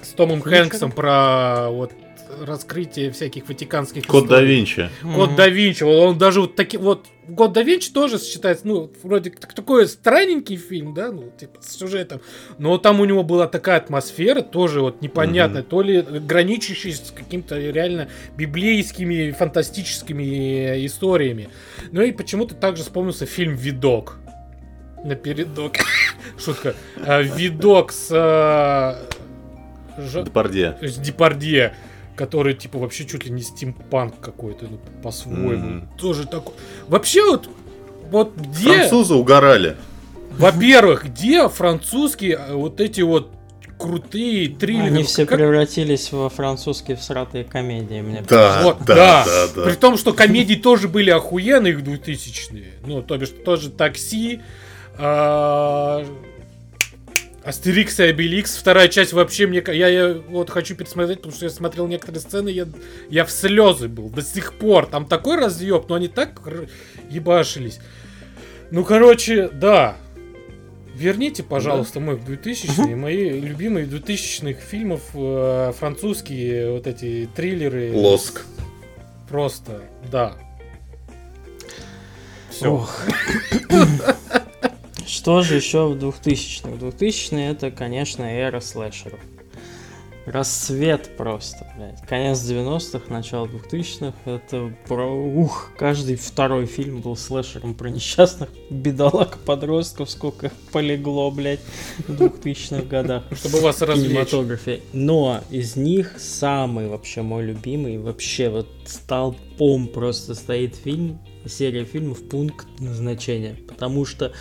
с 0.00 0.08
Томом 0.10 0.42
Хэнксом 0.42 0.92
про 0.92 1.70
вот 1.70 1.92
раскрытие 2.40 3.10
всяких 3.10 3.48
ватиканских 3.48 4.06
Код 4.06 4.28
да 4.28 4.40
Винчи. 4.40 4.90
Код 5.02 5.36
да 5.36 5.48
Винчи. 5.48 5.82
Он 5.82 6.18
даже 6.18 6.40
вот 6.40 6.56
такие 6.56 6.80
вот 6.80 7.06
Код 7.36 7.52
да 7.52 7.62
Винчи 7.62 7.90
тоже 7.90 8.18
считается, 8.18 8.66
ну, 8.66 8.90
вроде 9.02 9.30
как 9.30 9.54
такой 9.54 9.88
странненький 9.88 10.56
фильм, 10.56 10.92
да, 10.92 11.10
ну, 11.10 11.32
типа, 11.38 11.60
с 11.62 11.76
сюжетом. 11.78 12.20
Но 12.58 12.76
там 12.76 13.00
у 13.00 13.04
него 13.06 13.22
была 13.22 13.46
такая 13.46 13.78
атмосфера, 13.78 14.42
тоже 14.42 14.82
вот 14.82 15.00
непонятная, 15.00 15.62
mm-hmm. 15.62 15.68
то 15.68 15.82
ли 15.82 16.02
граничащая 16.02 16.92
с 16.92 17.10
какими-то 17.10 17.58
реально 17.58 18.08
библейскими, 18.36 19.30
фантастическими 19.30 20.84
историями. 20.84 21.48
Ну 21.92 22.02
и 22.02 22.12
почему-то 22.12 22.54
также 22.54 22.82
вспомнился 22.82 23.24
фильм 23.24 23.54
«Видок». 23.54 24.18
Напередок. 25.02 25.76
Шутка. 26.38 26.74
А, 26.96 27.22
Видок 27.22 27.92
с... 27.92 28.08
А, 28.10 28.98
Депардье. 29.96 30.76
С 30.80 30.96
Депардье 30.96 31.74
который 32.16 32.54
типа 32.54 32.78
вообще 32.78 33.04
чуть 33.04 33.24
ли 33.24 33.30
не 33.30 33.42
стимпанк 33.42 34.20
какой-то, 34.20 34.66
ну, 34.70 34.78
по-своему. 35.02 35.80
Mm-hmm. 35.80 35.98
Тоже 35.98 36.26
такой. 36.26 36.54
Вообще 36.88 37.22
вот, 37.24 37.48
вот 38.10 38.36
где... 38.36 38.74
Французы 38.74 39.14
угорали. 39.14 39.76
Во-первых, 40.38 41.06
где 41.06 41.48
французские 41.48 42.32
э, 42.34 42.54
вот 42.54 42.80
эти 42.80 43.00
вот 43.02 43.30
крутые 43.78 44.48
триллеры. 44.48 44.86
Они 44.86 45.04
все 45.04 45.26
как... 45.26 45.38
превратились 45.38 46.12
во 46.12 46.28
французские 46.28 46.96
всратые 46.96 47.44
комедии, 47.44 48.00
мне 48.00 48.22
да, 48.22 48.60
вот, 48.62 48.78
да, 48.84 48.94
да, 48.94 49.24
да, 49.24 49.46
да. 49.54 49.62
При 49.64 49.74
том, 49.74 49.96
что 49.96 50.12
комедии 50.12 50.54
тоже 50.54 50.88
были 50.88 51.10
охуенные 51.10 51.74
их 51.74 51.80
2000-е. 51.80 52.74
Ну, 52.86 53.02
то 53.02 53.16
бишь, 53.18 53.30
тоже 53.44 53.70
такси, 53.70 54.40
а, 54.96 56.04
Астерикс 57.44 58.00
и 58.00 58.04
Обеликс, 58.04 58.56
вторая 58.56 58.88
часть 58.88 59.12
вообще 59.12 59.46
мне... 59.46 59.62
Я, 59.66 59.88
я 59.88 60.14
вот 60.14 60.48
хочу 60.48 60.74
пересмотреть, 60.74 61.18
потому 61.18 61.34
что 61.34 61.44
я 61.44 61.50
смотрел 61.50 61.86
некоторые 61.86 62.20
сцены, 62.20 62.48
я, 62.48 62.66
я 63.10 63.26
в 63.26 63.30
слезы 63.30 63.88
был 63.88 64.08
до 64.08 64.22
сих 64.22 64.54
пор. 64.54 64.86
Там 64.86 65.04
такой 65.04 65.36
разъеб, 65.36 65.86
но 65.88 65.96
они 65.96 66.08
так 66.08 66.40
ебашились. 67.10 67.80
Ну, 68.70 68.82
короче, 68.82 69.48
да. 69.48 69.96
Верните, 70.94 71.42
пожалуйста, 71.42 72.00
да. 72.00 72.06
мой 72.06 72.18
2000 72.18 72.94
мои 72.94 73.40
любимые 73.40 73.86
2000-х 73.86 74.60
фильмов, 74.60 75.02
э, 75.12 75.72
французские 75.78 76.70
вот 76.70 76.86
эти 76.86 77.28
триллеры. 77.34 77.92
Лоск. 77.92 78.46
Просто, 79.28 79.82
да. 80.10 80.34
Все. 82.50 82.88
Что 85.14 85.42
же 85.42 85.54
еще 85.54 85.86
в 85.86 85.92
2000-х? 85.92 86.70
2000-е 86.70 87.50
это, 87.52 87.70
конечно, 87.70 88.24
эра 88.24 88.58
слэшеров. 88.58 89.20
Рассвет 90.26 91.16
просто, 91.16 91.72
блядь. 91.76 92.00
Конец 92.08 92.40
90-х, 92.40 93.12
начало 93.14 93.46
2000-х, 93.46 94.12
это 94.24 94.74
про... 94.88 95.06
Ух, 95.06 95.70
каждый 95.78 96.16
второй 96.16 96.66
фильм 96.66 97.00
был 97.00 97.14
слэшером 97.16 97.74
про 97.74 97.90
несчастных 97.90 98.48
бедолаг 98.70 99.38
подростков, 99.38 100.10
сколько 100.10 100.50
полегло, 100.72 101.30
блядь, 101.30 101.60
в 102.08 102.20
2000-х 102.20 102.82
годах. 102.82 103.22
Чтобы 103.36 103.60
вас 103.60 103.82
развлечь. 103.82 104.82
Но 104.92 105.42
из 105.48 105.76
них 105.76 106.18
самый 106.18 106.88
вообще 106.88 107.22
мой 107.22 107.44
любимый, 107.44 107.98
вообще 107.98 108.48
вот 108.48 108.66
столпом 108.84 109.86
просто 109.86 110.34
стоит 110.34 110.74
фильм, 110.74 111.20
серия 111.46 111.84
фильмов 111.84 112.28
«Пункт 112.28 112.66
назначения». 112.80 113.56
Потому 113.68 114.04
что 114.06 114.32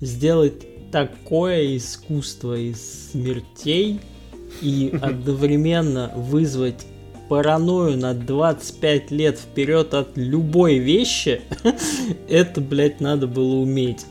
сделать 0.00 0.90
такое 0.90 1.76
искусство 1.76 2.56
из 2.56 3.10
смертей 3.10 4.00
и 4.62 4.96
одновременно 5.02 6.12
вызвать 6.14 6.86
паранойю 7.28 7.98
на 7.98 8.14
25 8.14 9.10
лет 9.10 9.38
вперед 9.38 9.94
от 9.94 10.16
любой 10.16 10.78
вещи, 10.78 11.40
это, 12.28 12.60
блядь, 12.60 13.00
надо 13.00 13.26
было 13.26 13.56
уметь. 13.56 14.06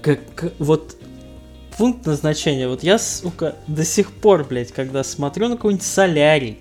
Как 0.00 0.20
вот 0.58 0.96
пункт 1.76 2.06
назначения. 2.06 2.68
Вот 2.68 2.82
я, 2.82 2.98
сука, 2.98 3.56
до 3.66 3.84
сих 3.84 4.12
пор, 4.12 4.44
блядь, 4.44 4.70
когда 4.70 5.02
смотрю 5.02 5.48
на 5.48 5.56
какой-нибудь 5.56 5.84
солярий, 5.84 6.58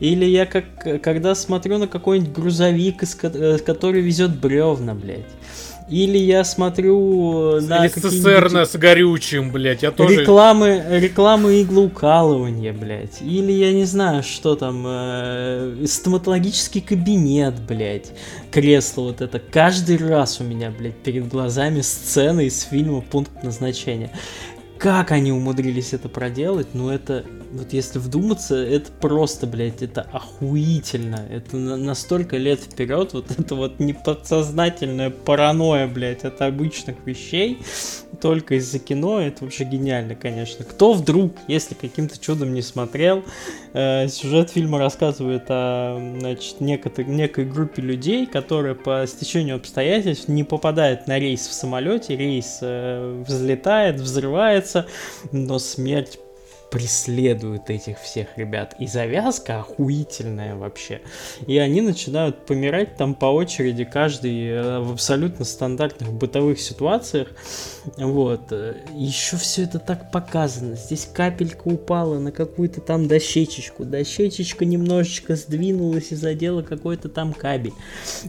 или 0.00 0.24
я 0.24 0.44
как, 0.44 0.64
когда 1.02 1.34
смотрю 1.34 1.78
на 1.78 1.86
какой-нибудь 1.86 2.32
грузовик, 2.32 3.02
из, 3.02 3.14
который 3.14 4.00
везет 4.00 4.40
бревна, 4.40 4.94
блядь, 4.94 5.30
Или 5.90 6.18
я 6.18 6.44
смотрю 6.44 7.60
на 7.62 7.88
СССР 7.88 8.64
с 8.64 8.76
горючим, 8.76 9.50
блядь, 9.50 9.82
я 9.82 9.90
тоже... 9.90 10.20
Рекламы, 10.20 10.84
рекламы 10.88 11.62
иглоукалывания, 11.62 12.72
блядь. 12.72 13.20
Или 13.20 13.50
я 13.50 13.72
не 13.72 13.84
знаю, 13.84 14.22
что 14.22 14.54
там, 14.54 14.84
э, 14.86 15.84
стоматологический 15.86 16.80
кабинет, 16.80 17.60
блядь. 17.60 18.12
Кресло 18.52 19.02
вот 19.02 19.20
это. 19.20 19.40
Каждый 19.40 19.96
раз 19.96 20.40
у 20.40 20.44
меня, 20.44 20.70
блядь, 20.70 20.96
перед 20.96 21.26
глазами 21.26 21.80
сцены 21.80 22.46
из 22.46 22.62
фильма 22.62 23.00
«Пункт 23.00 23.42
назначения». 23.42 24.12
Как 24.78 25.10
они 25.10 25.32
умудрились 25.32 25.92
это 25.92 26.08
проделать, 26.08 26.68
ну 26.72 26.88
это 26.88 27.24
вот 27.52 27.72
если 27.72 27.98
вдуматься, 27.98 28.56
это 28.56 28.90
просто, 29.00 29.46
блядь, 29.46 29.82
это 29.82 30.02
охуительно. 30.12 31.26
Это 31.30 31.56
на, 31.56 31.94
столько 31.94 32.36
лет 32.36 32.60
вперед, 32.60 33.12
вот 33.12 33.30
это 33.38 33.54
вот 33.54 33.80
неподсознательная 33.80 35.10
паранойя, 35.10 35.88
блядь, 35.88 36.24
от 36.24 36.40
обычных 36.42 36.96
вещей, 37.04 37.58
только 38.20 38.56
из-за 38.56 38.78
кино, 38.78 39.20
это 39.20 39.44
вообще 39.44 39.64
гениально, 39.64 40.14
конечно. 40.14 40.64
Кто 40.64 40.92
вдруг, 40.92 41.34
если 41.48 41.74
каким-то 41.74 42.18
чудом 42.20 42.54
не 42.54 42.62
смотрел, 42.62 43.24
э, 43.72 44.06
сюжет 44.08 44.50
фильма 44.50 44.78
рассказывает 44.78 45.44
о, 45.48 46.16
значит, 46.20 46.60
некотор- 46.60 47.08
некой 47.08 47.46
группе 47.46 47.82
людей, 47.82 48.26
которые 48.26 48.74
по 48.74 49.04
стечению 49.08 49.56
обстоятельств 49.56 50.28
не 50.28 50.44
попадают 50.44 51.06
на 51.06 51.18
рейс 51.18 51.46
в 51.48 51.52
самолете, 51.52 52.16
рейс 52.16 52.58
э, 52.62 53.24
взлетает, 53.26 54.00
взрывается, 54.00 54.86
но 55.32 55.58
смерть 55.58 56.18
преследуют 56.70 57.68
этих 57.68 57.98
всех 58.00 58.38
ребят. 58.38 58.74
И 58.78 58.86
завязка 58.86 59.60
охуительная 59.60 60.54
вообще. 60.54 61.00
И 61.46 61.58
они 61.58 61.80
начинают 61.80 62.46
помирать 62.46 62.96
там 62.96 63.14
по 63.14 63.26
очереди, 63.26 63.84
каждый 63.84 64.48
э, 64.48 64.80
в 64.80 64.92
абсолютно 64.92 65.44
стандартных 65.44 66.12
бытовых 66.12 66.60
ситуациях. 66.60 67.28
Вот. 67.96 68.52
Еще 68.94 69.36
все 69.36 69.64
это 69.64 69.78
так 69.78 70.10
показано. 70.12 70.76
Здесь 70.76 71.08
капелька 71.12 71.68
упала 71.68 72.18
на 72.18 72.30
какую-то 72.30 72.80
там 72.80 73.08
дощечечку. 73.08 73.84
Дощечечка 73.84 74.64
немножечко 74.64 75.34
сдвинулась 75.36 76.12
и 76.12 76.14
задела 76.14 76.62
какой-то 76.62 77.08
там 77.08 77.32
кабель. 77.32 77.72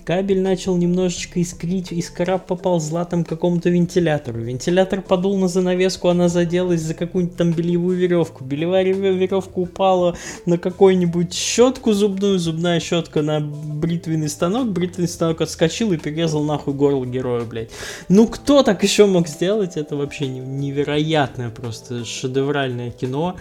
Кабель 0.04 0.42
начал 0.42 0.76
немножечко 0.78 1.42
искрить, 1.42 1.92
искра 1.92 2.38
поползла 2.38 3.06
там 3.06 3.24
к 3.24 3.30
какому-то 3.30 3.70
вентилятору. 3.70 4.40
Вентилятор 4.40 5.02
подул 5.02 5.38
на 5.38 5.48
занавеску, 5.48 6.08
она 6.08 6.28
заделась 6.28 6.82
за 6.82 6.94
какую-нибудь 6.94 7.38
там 7.38 7.52
бельевую 7.52 7.98
веревку 7.98 8.31
веревку. 8.32 8.44
Белевая 8.44 8.84
веревка 8.84 9.60
упала 9.60 10.16
на 10.46 10.58
какую-нибудь 10.58 11.34
щетку 11.34 11.94
зубную, 11.94 12.40
зубная 12.40 12.80
щетка 12.80 13.22
на 13.22 13.40
бритвенный 13.40 14.30
станок, 14.30 14.70
бритвенный 14.70 15.08
станок 15.08 15.42
отскочил 15.42 15.92
и 15.94 15.98
перерезал 15.98 16.44
нахуй 16.44 16.74
горло 16.74 17.06
героя, 17.06 17.44
блядь. 17.44 17.70
Ну 18.10 18.28
кто 18.28 18.64
так 18.64 18.84
еще 18.84 19.06
мог 19.06 19.28
сделать? 19.28 19.78
Это 19.78 19.96
вообще 19.96 20.28
невероятное 20.28 21.50
просто 21.50 22.06
шедевральное 22.06 22.92
кино. 22.92 23.36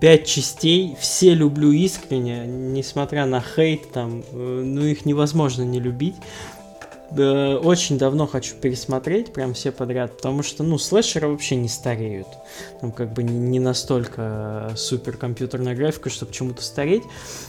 Пять 0.00 0.26
частей, 0.26 0.96
все 0.98 1.32
люблю 1.32 1.70
искренне, 1.70 2.44
несмотря 2.44 3.24
на 3.24 3.40
хейт, 3.40 3.92
там, 3.92 4.24
э, 4.32 4.62
ну 4.64 4.84
их 4.84 5.04
невозможно 5.04 5.62
не 5.62 5.78
любить 5.78 6.16
очень 7.14 7.98
давно 7.98 8.26
хочу 8.26 8.54
пересмотреть, 8.56 9.32
прям 9.32 9.54
все 9.54 9.70
подряд, 9.70 10.16
потому 10.16 10.42
что, 10.42 10.62
ну, 10.62 10.78
слэшеры 10.78 11.28
вообще 11.28 11.56
не 11.56 11.68
стареют. 11.68 12.26
Там 12.80 12.92
как 12.92 13.12
бы 13.12 13.22
не, 13.22 13.34
не 13.34 13.60
настолько 13.60 14.72
супер 14.76 15.16
компьютерная 15.16 15.74
графика, 15.74 16.10
чтобы 16.10 16.32
чему-то 16.32 16.62
стареть. 16.62 17.02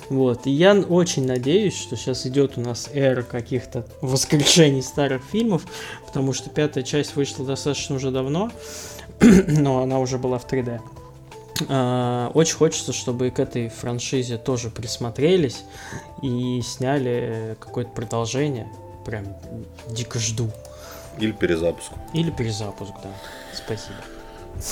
Вот, 0.10 0.48
и 0.48 0.52
я 0.52 0.74
очень 0.74 1.26
надеюсь, 1.26 1.78
что 1.78 1.96
сейчас 1.96 2.26
идет 2.26 2.58
у 2.58 2.62
нас 2.62 2.90
эра 2.94 3.24
каких-то 3.24 3.86
воскрешений 4.02 4.84
старых 4.84 5.24
фильмов, 5.24 5.64
потому 6.06 6.34
что 6.34 6.50
пятая 6.50 6.84
часть 6.84 7.16
вышла 7.16 7.46
достаточно 7.46 7.96
уже 7.96 8.12
давно, 8.12 8.52
но 9.22 9.82
она 9.82 10.00
уже 10.00 10.18
была 10.18 10.40
в 10.40 10.46
3D. 10.46 10.80
Uh, 11.70 12.32
очень 12.32 12.56
хочется, 12.56 12.92
чтобы 12.94 13.30
к 13.30 13.40
этой 13.40 13.70
франшизе 13.70 14.40
тоже 14.40 14.72
присмотрелись 14.72 15.64
и 16.24 16.60
сняли 16.64 17.56
какое-то 17.60 17.92
продолжение 17.92 18.68
прям 19.06 19.36
дико 19.90 20.20
жду. 20.20 20.50
Или 21.20 21.32
перезапуск. 21.32 21.92
Или 22.14 22.32
перезапуск, 22.32 22.94
да. 23.04 23.10
Спасибо. 23.54 23.98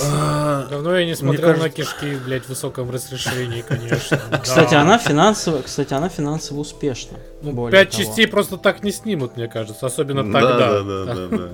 А, 0.00 0.66
Давно 0.68 0.96
я 0.96 1.04
не 1.04 1.14
смотрел 1.14 1.54
кажется... 1.54 1.62
на 1.62 1.70
кишки, 1.70 2.16
блядь, 2.24 2.44
в 2.44 2.48
высоком 2.48 2.90
разрешении, 2.90 3.62
конечно. 3.62 4.20
Кстати, 4.42 4.74
она 4.74 4.98
финансово, 4.98 5.62
кстати, 5.62 5.92
она 5.92 6.08
финансово 6.08 6.60
успешна. 6.60 7.18
Ну, 7.42 7.68
пять 7.68 7.90
частей 7.90 8.26
просто 8.26 8.58
так 8.58 8.84
не 8.84 8.92
снимут, 8.92 9.36
мне 9.36 9.48
кажется, 9.48 9.86
особенно 9.86 10.22
тогда. 10.22 10.58
Да, 10.58 10.82
да, 10.82 11.04
да, 11.04 11.26
да. 11.28 11.48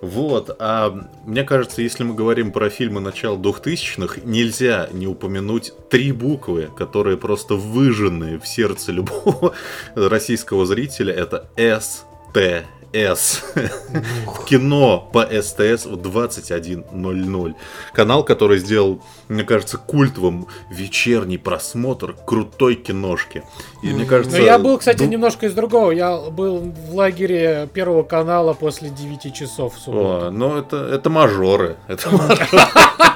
Вот, 0.00 0.54
а 0.60 1.08
мне 1.26 1.42
кажется, 1.42 1.82
если 1.82 2.04
мы 2.04 2.14
говорим 2.14 2.52
про 2.52 2.70
фильмы 2.70 3.00
начала 3.00 3.36
2000-х, 3.36 4.20
нельзя 4.24 4.88
не 4.92 5.06
упомянуть 5.06 5.72
три 5.90 6.12
буквы, 6.12 6.70
которые 6.76 7.16
просто 7.16 7.54
выжжены 7.54 8.38
в 8.38 8.46
сердце 8.46 8.92
любого 8.92 9.54
российского 9.94 10.66
зрителя. 10.66 11.12
Это 11.12 11.48
С, 11.56 12.04
с. 12.92 13.42
Кино 14.48 15.08
по 15.12 15.22
СТС 15.22 15.86
в 15.86 15.96
21.00. 15.96 17.54
Канал, 17.92 18.24
который 18.24 18.58
сделал, 18.58 19.02
мне 19.28 19.44
кажется, 19.44 19.78
культовым 19.78 20.46
вечерний 20.70 21.38
просмотр 21.38 22.16
крутой 22.26 22.76
киношки. 22.76 23.44
И 23.82 23.88
мне 23.88 24.04
кажется... 24.04 24.38
Но 24.38 24.44
я 24.44 24.58
был, 24.58 24.78
кстати, 24.78 24.98
ду... 24.98 25.06
немножко 25.06 25.46
из 25.46 25.54
другого. 25.54 25.90
Я 25.90 26.16
был 26.16 26.60
в 26.60 26.94
лагере 26.94 27.68
Первого 27.72 28.02
канала 28.02 28.54
после 28.54 28.90
9 28.90 29.34
часов 29.34 29.76
в 29.76 29.78
субботу. 29.78 30.26
О, 30.26 30.30
ну 30.30 30.56
это, 30.56 30.76
это 30.76 31.10
мажоры. 31.10 31.76
Это 31.88 32.10
мажоры. 32.10 32.48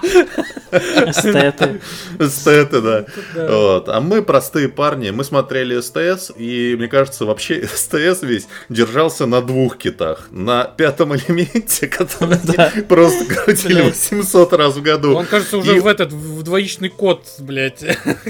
Эстеты. 0.72 1.80
Эстеты, 2.18 2.80
да. 2.80 3.04
Вот. 3.34 3.88
А 3.88 4.00
мы 4.00 4.22
простые 4.22 4.68
парни. 4.68 5.10
Мы 5.10 5.24
смотрели 5.24 5.80
СТС, 5.80 6.32
и 6.36 6.74
мне 6.78 6.88
кажется, 6.88 7.24
вообще 7.24 7.66
СТС 7.74 8.22
весь 8.22 8.48
держался 8.68 9.26
на 9.26 9.42
двух 9.42 9.76
китах. 9.76 10.28
На 10.30 10.64
пятом 10.64 11.14
элементе, 11.14 11.86
который 11.88 12.38
просто 12.84 13.24
крутили 13.26 13.82
800 13.82 14.52
раз 14.54 14.76
в 14.76 14.82
году. 14.82 15.14
Он, 15.14 15.26
кажется, 15.26 15.58
уже 15.58 15.80
в 15.80 15.86
этот, 15.86 16.12
в 16.12 16.42
двоичный 16.42 16.88
код, 16.88 17.26
блядь, 17.38 17.80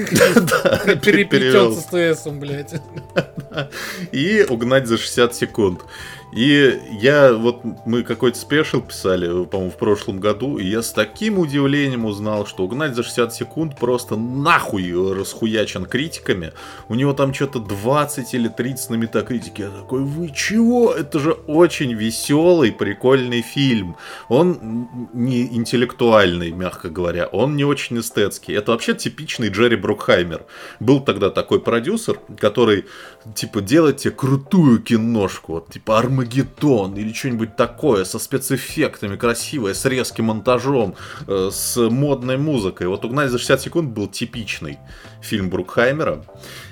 переплетен 1.02 1.74
с 1.74 1.82
СТСом, 2.16 2.40
блядь. 2.40 2.74
И 4.12 4.44
угнать 4.48 4.86
за 4.86 4.98
60 4.98 5.34
секунд. 5.34 5.82
И 6.32 6.80
я, 6.92 7.34
вот 7.34 7.60
мы 7.84 8.02
какой-то 8.02 8.38
спешил 8.38 8.80
писали, 8.80 9.44
по-моему, 9.44 9.70
в 9.70 9.76
прошлом 9.76 10.18
году, 10.18 10.56
и 10.56 10.66
я 10.66 10.82
с 10.82 10.90
таким 10.90 11.38
удивлением 11.38 12.06
узнал, 12.06 12.46
что 12.46 12.64
угнать 12.64 12.94
за 12.94 13.02
60 13.02 13.34
секунд 13.34 13.76
просто 13.76 14.16
нахуй 14.16 14.92
расхуячен 15.12 15.84
критиками. 15.84 16.52
У 16.88 16.94
него 16.94 17.12
там 17.12 17.34
что-то 17.34 17.58
20 17.58 18.32
или 18.32 18.48
30 18.48 18.90
на 18.90 18.94
метакритике. 18.94 19.64
Я 19.64 19.70
такой, 19.70 20.04
вы 20.04 20.30
чего? 20.30 20.92
Это 20.92 21.18
же 21.18 21.32
очень 21.32 21.92
веселый, 21.92 22.72
прикольный 22.72 23.42
фильм. 23.42 23.96
Он 24.28 24.88
не 25.12 25.42
интеллектуальный, 25.42 26.50
мягко 26.50 26.88
говоря. 26.88 27.26
Он 27.26 27.56
не 27.56 27.64
очень 27.64 28.00
эстетский. 28.00 28.54
Это 28.54 28.72
вообще 28.72 28.94
типичный 28.94 29.50
Джерри 29.50 29.76
Брукхаймер. 29.76 30.46
Был 30.80 31.00
тогда 31.00 31.28
такой 31.28 31.60
продюсер, 31.60 32.18
который, 32.38 32.86
типа, 33.34 33.60
делайте 33.60 34.10
крутую 34.10 34.80
киношку. 34.80 35.52
Вот, 35.52 35.68
типа, 35.68 35.98
Армы 35.98 36.21
Армагеддон 36.22 36.94
или 36.96 37.12
что-нибудь 37.12 37.56
такое 37.56 38.04
со 38.04 38.18
спецэффектами, 38.18 39.16
красивое, 39.16 39.74
с 39.74 39.84
резким 39.84 40.26
монтажом, 40.26 40.94
э, 41.26 41.50
с 41.52 41.76
модной 41.90 42.36
музыкой. 42.36 42.86
Вот 42.86 43.04
«Угнать 43.04 43.30
за 43.30 43.38
60 43.38 43.60
секунд» 43.60 43.90
был 43.90 44.08
типичный 44.08 44.78
фильм 45.20 45.50
Брукхаймера. 45.50 46.22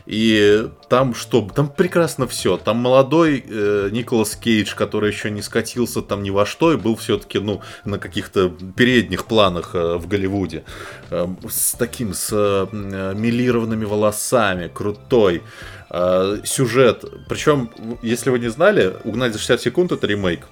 И 0.07 0.69
там 0.89 1.15
что? 1.15 1.49
Там 1.55 1.69
прекрасно 1.69 2.27
все. 2.27 2.57
Там 2.57 2.79
молодой 2.79 3.45
э, 3.47 3.91
Николас 3.93 4.35
Кейдж, 4.35 4.75
который 4.75 5.11
еще 5.11 5.31
не 5.31 5.43
скатился 5.43 6.03
там 6.03 6.23
ни 6.23 6.31
во 6.31 6.47
что 6.47 6.73
и 6.73 6.77
был 6.77 6.97
все-таки, 6.97 7.39
ну, 7.39 7.61
на 7.85 7.99
каких-то 7.99 8.49
передних 8.77 9.27
планах 9.27 9.75
э, 9.75 9.97
в 9.97 10.09
Голливуде. 10.09 10.65
Э, 11.11 11.29
с 11.49 11.73
таким, 11.73 12.15
с 12.15 12.31
э, 12.33 12.67
милированными 13.15 13.85
волосами, 13.85 14.69
крутой. 14.69 15.43
Э, 15.91 16.39
сюжет. 16.45 17.05
Причем, 17.29 17.71
если 18.01 18.31
вы 18.31 18.39
не 18.39 18.49
знали, 18.49 18.95
«Угнать 19.05 19.33
за 19.33 19.39
60 19.39 19.61
секунд»— 19.61 19.93
это 19.93 20.07
ремейк. 20.07 20.47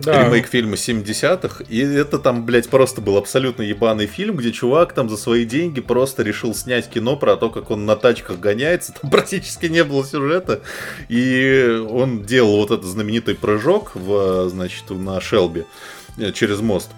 Да. 0.00 0.24
Ремейк 0.24 0.48
фильма 0.48 0.74
70-х. 0.74 1.64
И 1.68 1.78
это 1.78 2.18
там, 2.18 2.44
блядь, 2.44 2.68
просто 2.68 3.00
был 3.00 3.16
абсолютно 3.16 3.62
ебаный 3.62 4.06
фильм, 4.06 4.36
где 4.36 4.52
чувак 4.52 4.92
там 4.92 5.08
за 5.08 5.16
свои 5.16 5.44
деньги 5.44 5.80
просто 5.80 6.22
решил 6.22 6.54
снять 6.54 6.90
кино 6.90 7.16
про 7.16 7.36
то, 7.36 7.48
как 7.48 7.70
он 7.70 7.86
на 7.86 7.96
тачках 7.96 8.40
гоняется. 8.40 8.92
Там 9.00 9.10
практически 9.10 9.66
не 9.66 9.84
было 9.84 10.04
сюжета. 10.04 10.60
И 11.08 11.82
он 11.88 12.22
делал 12.22 12.56
вот 12.56 12.70
этот 12.70 12.84
знаменитый 12.84 13.36
прыжок 13.36 13.92
в, 13.94 14.48
значит, 14.50 14.90
на 14.90 15.20
Шелби 15.20 15.64
э, 16.18 16.32
через 16.32 16.60
мост. 16.60 16.90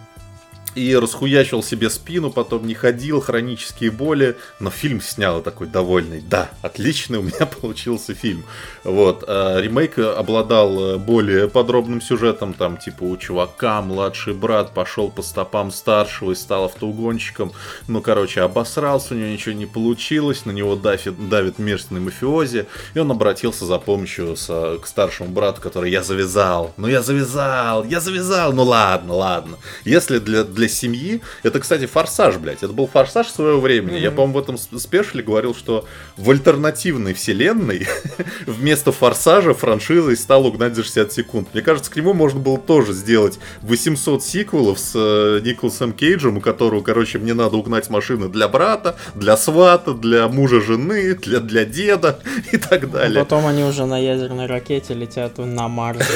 И 0.77 0.95
расхуячил 0.95 1.63
себе 1.63 1.89
спину, 1.89 2.31
потом 2.31 2.67
не 2.67 2.75
ходил, 2.75 3.21
хронические 3.21 3.91
боли, 3.91 4.37
но 4.61 4.71
фильм 4.71 5.01
снял 5.01 5.41
такой 5.41 5.67
довольный. 5.67 6.21
Да, 6.21 6.51
отличный 6.61 7.19
у 7.19 7.23
меня 7.23 7.47
получился 7.61 8.15
фильм. 8.15 8.45
Вот, 8.85 9.25
а 9.27 9.59
ремейк 9.59 9.99
обладал 9.99 10.79
э, 10.79 10.99
более 10.99 11.49
подробным 11.49 12.03
сюжетом, 12.03 12.53
там 12.53 12.77
типа 12.77 13.05
у 13.05 13.17
чувака 13.17 13.81
младший 13.81 14.35
брат 14.35 14.75
пошел 14.75 15.11
по 15.11 15.23
стопам 15.23 15.71
старшего 15.71 16.33
и 16.33 16.35
стал 16.35 16.67
автоугонщиком, 16.67 17.53
ну 17.89 18.03
короче, 18.03 18.43
обосрался, 18.43 19.15
у 19.15 19.17
него 19.17 19.29
ничего 19.29 19.55
не 19.55 19.67
получилось, 19.67 20.45
на 20.45 20.51
него 20.51 20.77
давит, 20.77 21.29
давит 21.29 21.59
мерзкий 21.59 21.97
мафиози, 21.97 22.67
и 22.93 22.99
он 22.99 23.11
обратился 23.11 23.65
за 23.65 23.79
помощью 23.79 24.37
с, 24.37 24.79
к 24.83 24.87
старшему 24.87 25.31
брату, 25.31 25.63
который 25.63 25.91
я 25.91 26.03
завязал, 26.03 26.75
ну 26.77 26.87
я 26.87 27.01
завязал, 27.01 27.85
я 27.85 28.01
завязал, 28.01 28.53
ну 28.53 28.65
ладно, 28.65 29.15
ладно. 29.15 29.57
Если 29.85 30.19
для, 30.19 30.45
для 30.45 30.66
для 30.67 30.69
семьи. 30.69 31.21
Это, 31.43 31.61
кстати, 31.61 31.87
форсаж, 31.87 32.37
блядь. 32.37 32.63
Это 32.63 32.73
был 32.73 32.87
форсаж 32.87 33.29
своего 33.29 33.61
времени. 33.61 33.99
Mm-hmm. 33.99 34.03
Я, 34.03 34.11
по-моему, 34.11 34.35
в 34.35 34.43
этом 34.43 34.59
спешле 34.59 35.23
говорил, 35.23 35.55
что 35.55 35.87
в 36.17 36.31
альтернативной 36.31 37.15
вселенной 37.15 37.87
вместо 38.47 38.93
форсажа 38.93 39.55
франшизой 39.55 40.17
стал 40.17 40.47
угнать 40.47 40.75
за 40.75 40.83
60 40.83 41.13
секунд. 41.13 41.49
Мне 41.53 41.63
кажется, 41.63 41.91
к 41.91 41.97
нему 41.97 42.13
можно 42.13 42.41
было 42.41 42.59
тоже 42.59 42.93
сделать 42.93 43.39
800 43.63 44.25
сиквелов 44.25 44.79
с 44.79 44.93
э, 44.95 45.41
Николасом 45.45 45.93
Кейджем, 45.93 46.39
у 46.39 46.41
которого, 46.41 46.83
короче, 46.83 47.19
мне 47.19 47.35
надо 47.35 47.57
угнать 47.57 47.89
машины 47.91 48.29
для 48.29 48.49
брата, 48.49 48.97
для 49.15 49.37
свата, 49.37 49.93
для 49.93 50.29
мужа 50.29 50.61
жены, 50.61 51.15
для, 51.15 51.41
для 51.41 51.65
деда 51.65 52.19
и 52.53 52.57
так 52.57 52.85
а 52.85 52.87
далее. 52.87 53.21
А 53.21 53.25
потом 53.25 53.47
они 53.47 53.65
уже 53.65 53.87
на 53.87 53.99
ядерной 53.99 54.47
ракете 54.47 54.95
летят 54.95 55.39
на 55.39 55.69
Марс. 55.69 56.07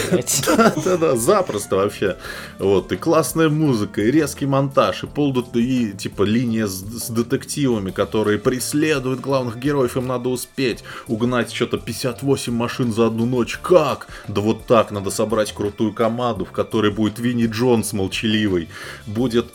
Да-да-да, 0.47 1.17
запросто 1.17 1.77
вообще. 1.77 2.17
Вот, 2.59 2.93
и 2.93 2.97
классная 2.97 3.49
музыка, 3.49 4.03
и 4.03 4.11
резкий 4.11 4.40
монтаж, 4.47 5.05
и 5.05 5.07
полдут 5.07 5.55
и 5.57 5.93
типа 5.93 6.23
линия 6.23 6.67
с, 6.67 6.81
с 6.81 7.11
детективами, 7.11 7.91
которые 7.91 8.39
преследуют 8.39 9.21
главных 9.21 9.59
героев, 9.59 9.97
им 9.97 10.07
надо 10.07 10.29
успеть 10.29 10.85
угнать 11.07 11.53
что-то 11.53 11.79
58 11.79 12.53
машин 12.53 12.93
за 12.93 13.07
одну 13.07 13.27
ночь. 13.27 13.59
Как? 13.59 14.09
Да 14.29 14.41
вот 14.41 14.67
так, 14.67 14.91
надо 14.91 15.11
собрать 15.11 15.53
крутую 15.53 15.93
команду, 15.93 16.45
в 16.45 16.53
которой 16.53 16.91
будет 16.91 17.19
Винни 17.19 17.47
Джонс 17.47 17.93
молчаливый, 17.93 18.69
будет 19.07 19.47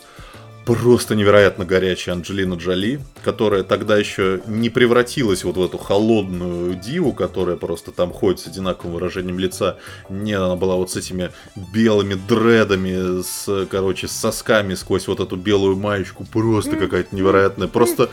просто 0.65 1.15
невероятно 1.15 1.63
горячая 1.63 2.15
Анджелина 2.15 2.55
Джоли, 2.55 2.99
которая 3.23 3.63
тогда 3.63 3.97
еще 3.97 4.41
не 4.47 4.69
превратилась 4.69 5.43
вот 5.43 5.57
в 5.57 5.63
эту 5.63 5.77
холодную 5.77 6.75
диву, 6.75 7.13
которая 7.13 7.55
просто 7.55 7.91
там 7.91 8.11
ходит 8.11 8.39
с 8.39 8.47
одинаковым 8.47 8.95
выражением 8.95 9.39
лица. 9.39 9.77
Нет, 10.09 10.41
она 10.41 10.55
была 10.55 10.75
вот 10.75 10.91
с 10.91 10.95
этими 10.95 11.31
белыми 11.73 12.15
дредами, 12.15 13.21
с, 13.21 13.67
короче, 13.69 14.07
с 14.07 14.11
сосками 14.11 14.73
сквозь 14.73 15.07
вот 15.07 15.19
эту 15.19 15.35
белую 15.35 15.75
маечку. 15.77 16.25
Просто 16.25 16.75
какая-то 16.75 17.15
невероятная. 17.15 17.67
Просто, 17.67 18.09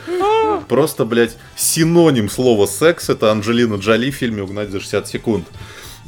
просто, 0.69 1.05
блядь, 1.05 1.37
синоним 1.57 2.29
слова 2.29 2.67
секс 2.67 3.09
это 3.09 3.33
Анджелина 3.33 3.77
Джоли 3.77 4.11
в 4.11 4.15
фильме 4.15 4.43
«Угнать 4.43 4.71
за 4.71 4.81
60 4.81 5.09
секунд» 5.09 5.47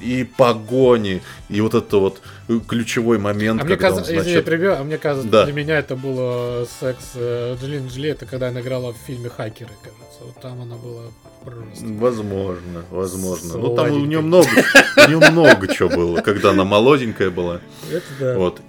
и 0.01 0.25
погони, 0.25 1.23
и 1.49 1.61
вот 1.61 1.75
это 1.75 1.99
вот 1.99 2.21
ключевой 2.69 3.19
момент. 3.19 3.63
А 3.63 3.65
мне 3.65 3.77
кажется, 3.77 4.03
он, 4.03 4.23
значит... 4.23 4.49
извини, 4.49 4.67
а 4.67 4.85
мне 4.85 4.99
кажется, 4.99 5.29
да. 5.29 5.45
для 5.45 5.53
меня 5.53 5.79
это 5.79 5.97
было 5.97 6.67
секс 6.81 7.13
э, 7.15 7.57
Джолин 7.61 7.89
Джоли, 7.89 8.11
это 8.11 8.27
когда 8.27 8.49
она 8.49 8.61
играла 8.61 8.93
в 8.93 8.97
фильме 8.97 9.29
«Хакеры», 9.29 9.71
кажется. 9.83 10.25
Вот 10.25 10.41
там 10.41 10.63
она 10.63 10.77
была 10.77 11.05
просто... 11.45 11.85
Возможно, 11.87 12.85
возможно. 12.91 13.59
Ну 13.59 13.75
там 13.75 13.93
у 13.93 14.07
нее 14.07 14.21
много, 14.21 14.49
у 14.97 15.09
нее 15.09 15.31
много 15.31 15.69
чего 15.69 15.89
было, 15.89 16.21
когда 16.21 16.51
она 16.51 16.65
молоденькая 16.65 17.31
была. 17.31 17.61
Это 17.91 18.07
да. 18.19 18.39
Вот. 18.39 18.61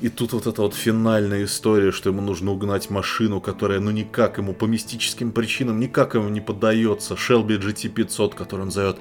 И 0.00 0.08
тут 0.08 0.32
вот 0.32 0.46
эта 0.46 0.62
вот 0.62 0.74
финальная 0.74 1.44
история, 1.44 1.92
что 1.92 2.08
ему 2.08 2.22
нужно 2.22 2.52
угнать 2.52 2.88
машину, 2.88 3.40
которая 3.42 3.80
ну 3.80 3.90
никак 3.90 4.38
ему 4.38 4.54
по 4.54 4.64
мистическим 4.64 5.30
причинам 5.30 5.78
никак 5.78 6.14
ему 6.14 6.30
не 6.30 6.40
поддается. 6.40 7.14
Shelby 7.14 7.60
GT500, 7.60 8.34
который 8.34 8.62
он 8.62 8.70
зовет 8.70 8.96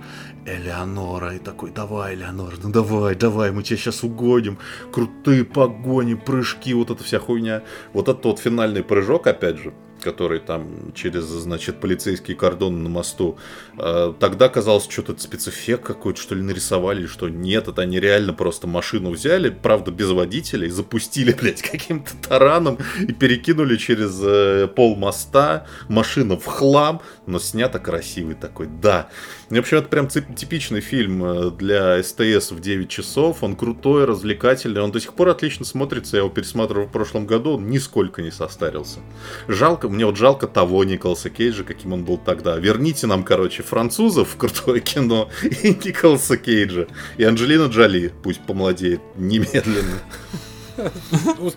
Элеонора. 0.46 1.36
И 1.36 1.40
такой, 1.40 1.72
давай, 1.72 2.16
Элеонора, 2.16 2.56
ну 2.62 2.70
давай, 2.70 3.16
давай, 3.16 3.52
мы 3.52 3.64
тебя 3.64 3.78
сейчас 3.78 4.04
угоним. 4.04 4.58
Крутые 4.92 5.46
погони, 5.46 6.16
прыжки, 6.16 6.74
вот 6.74 6.90
эта 6.90 7.02
вся 7.02 7.20
хуйня. 7.20 7.64
Вот 7.94 8.10
этот 8.10 8.26
вот 8.26 8.40
финальный 8.40 8.84
прыжок, 8.84 9.28
опять 9.28 9.58
же, 9.58 9.74
который 10.00 10.40
там 10.40 10.94
через, 10.94 11.26
значит, 11.26 11.80
полицейский 11.80 12.36
кордон 12.36 12.84
на 12.84 12.90
мосту. 12.90 13.38
А, 13.78 14.14
тогда 14.14 14.50
казалось, 14.50 14.88
что-то 14.90 15.20
спецэффект 15.22 15.84
какой-то, 15.84 16.20
что 16.20 16.36
ли, 16.36 16.42
нарисовали, 16.42 17.06
что 17.06 17.30
нет, 17.30 17.68
это 17.68 17.82
они 17.82 18.00
реально 18.00 18.34
просто 18.34 18.68
машину 18.68 19.12
взяли, 19.12 19.50
правда, 19.50 19.92
без 19.92 20.10
водителя, 20.10 20.68
и 20.68 20.70
запустили, 20.70 21.34
блядь, 21.40 21.62
каким-то 21.62 22.12
тараном 22.18 22.78
и 23.02 23.14
перекинули 23.14 23.78
через 23.78 24.20
э, 24.24 24.68
пол 24.68 24.96
моста. 24.96 25.66
Машина 25.88 26.38
в 26.38 26.46
хлам, 26.46 27.02
но 27.26 27.40
снято 27.40 27.80
красивый 27.80 28.36
такой, 28.36 28.68
да. 28.68 29.10
В 29.50 29.58
общем, 29.58 29.78
это 29.78 29.88
прям 29.88 30.08
типичный 30.08 30.80
фильм 30.80 31.24
э, 31.24 31.50
для 31.50 32.02
СТС 32.04 32.52
в 32.52 32.60
9 32.60 32.88
часов. 32.88 33.42
Он 33.42 33.56
крутой, 33.56 34.06
развлекательный, 34.06 34.82
он 34.82 34.92
до 34.92 35.00
сих 35.00 35.16
пор 35.16 35.30
отлично 35.30 35.66
смотрится. 35.66 36.18
Я 36.18 36.22
его 36.22 36.30
пересматривал 36.30 36.86
в 36.86 36.92
прошлом 36.92 37.26
году, 37.26 37.54
он 37.56 37.68
нисколько 37.68 38.22
не 38.22 38.30
состарился. 38.30 39.00
Жалко, 39.48 39.90
мне 39.90 40.06
вот 40.06 40.18
жалко 40.18 40.48
того 40.48 40.84
Николаса 40.84 41.32
Кейджа, 41.32 41.64
каким 41.64 41.94
он 41.94 42.06
был 42.06 42.20
тогда. 42.20 42.58
Верните 42.58 43.08
нам, 43.08 43.24
короче, 43.24 43.64
французов 43.64 44.30
в 44.30 44.38
крутое 44.38 44.82
кино 44.82 45.30
и 45.44 45.70
Николаса 45.70 46.38
Кейджа. 46.38 46.86
И 47.18 47.24
Анджелина 47.24 47.66
Джоли 47.66 48.14
пусть 48.22 48.42
помолодеет 48.42 49.02
немедленно. 49.16 50.00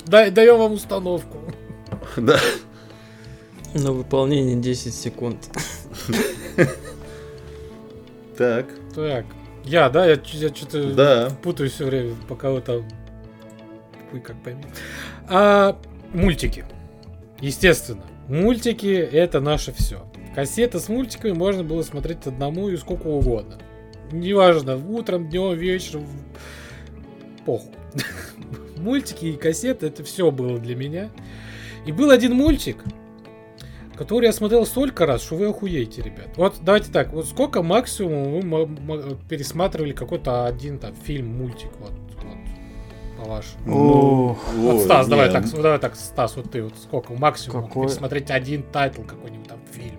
Даем 0.06 0.56
вам 0.56 0.73
установку. 0.73 1.39
Да. 2.16 2.40
На 3.74 3.93
выполнение 3.93 4.56
10 4.56 4.94
секунд. 4.94 5.51
Так. 8.36 8.66
Так. 8.94 9.24
Я, 9.64 9.88
да? 9.90 10.06
Я, 10.06 10.18
я 10.24 10.48
что-то 10.48 10.92
да. 10.94 11.30
путаю 11.42 11.70
все 11.70 11.86
время, 11.86 12.14
пока 12.28 12.50
вы 12.50 12.60
там... 12.60 12.82
Вы 14.10 14.20
как 14.20 14.36
пойми. 14.42 14.64
А, 15.28 15.78
мультики. 16.12 16.64
Естественно. 17.40 18.02
Мультики 18.28 18.86
это 18.86 19.40
наше 19.40 19.72
все. 19.72 20.06
Кассеты 20.34 20.78
с 20.78 20.88
мультиками 20.88 21.32
можно 21.32 21.62
было 21.62 21.82
смотреть 21.82 22.26
одному 22.26 22.68
и 22.68 22.76
сколько 22.76 23.06
угодно. 23.06 23.59
Неважно, 24.10 24.76
утром, 24.76 25.28
днем, 25.28 25.54
вечером. 25.54 26.06
Похуй. 27.44 27.72
Мультики 28.76 29.26
и 29.26 29.36
кассеты 29.36 29.86
это 29.86 30.04
все 30.04 30.30
было 30.30 30.59
для 30.59 30.76
меня. 30.76 31.10
И 31.86 31.92
был 31.92 32.10
один 32.10 32.34
мультик, 32.34 32.78
который 34.02 34.26
я 34.26 34.32
смотрел 34.32 34.66
столько 34.66 35.06
раз, 35.06 35.22
что 35.22 35.36
вы 35.36 35.46
охуеете, 35.46 36.02
ребят. 36.02 36.30
Вот 36.36 36.56
давайте 36.60 36.90
так, 36.90 37.12
вот 37.12 37.26
сколько 37.26 37.62
максимум 37.62 38.40
вы 38.50 39.16
пересматривали 39.28 39.92
какой-то 39.92 40.44
один 40.44 40.80
там 40.80 40.92
фильм, 41.04 41.28
мультик, 41.38 41.70
вот, 41.78 41.92
вот 42.16 43.22
по-вашему? 43.22 43.58
Ну, 43.64 44.36
вот, 44.56 44.82
Стас, 44.82 45.06
давай 45.06 45.30
так, 45.30 45.48
давай 45.50 45.78
так, 45.78 45.94
Стас, 45.94 46.34
вот 46.34 46.50
ты 46.50 46.64
вот 46.64 46.72
сколько 46.82 47.12
максимум 47.12 47.68
Какой? 47.68 47.86
пересмотреть 47.86 48.30
один 48.32 48.64
тайтл 48.64 49.02
какой-нибудь 49.02 49.46
там 49.46 49.60
фильм? 49.70 49.96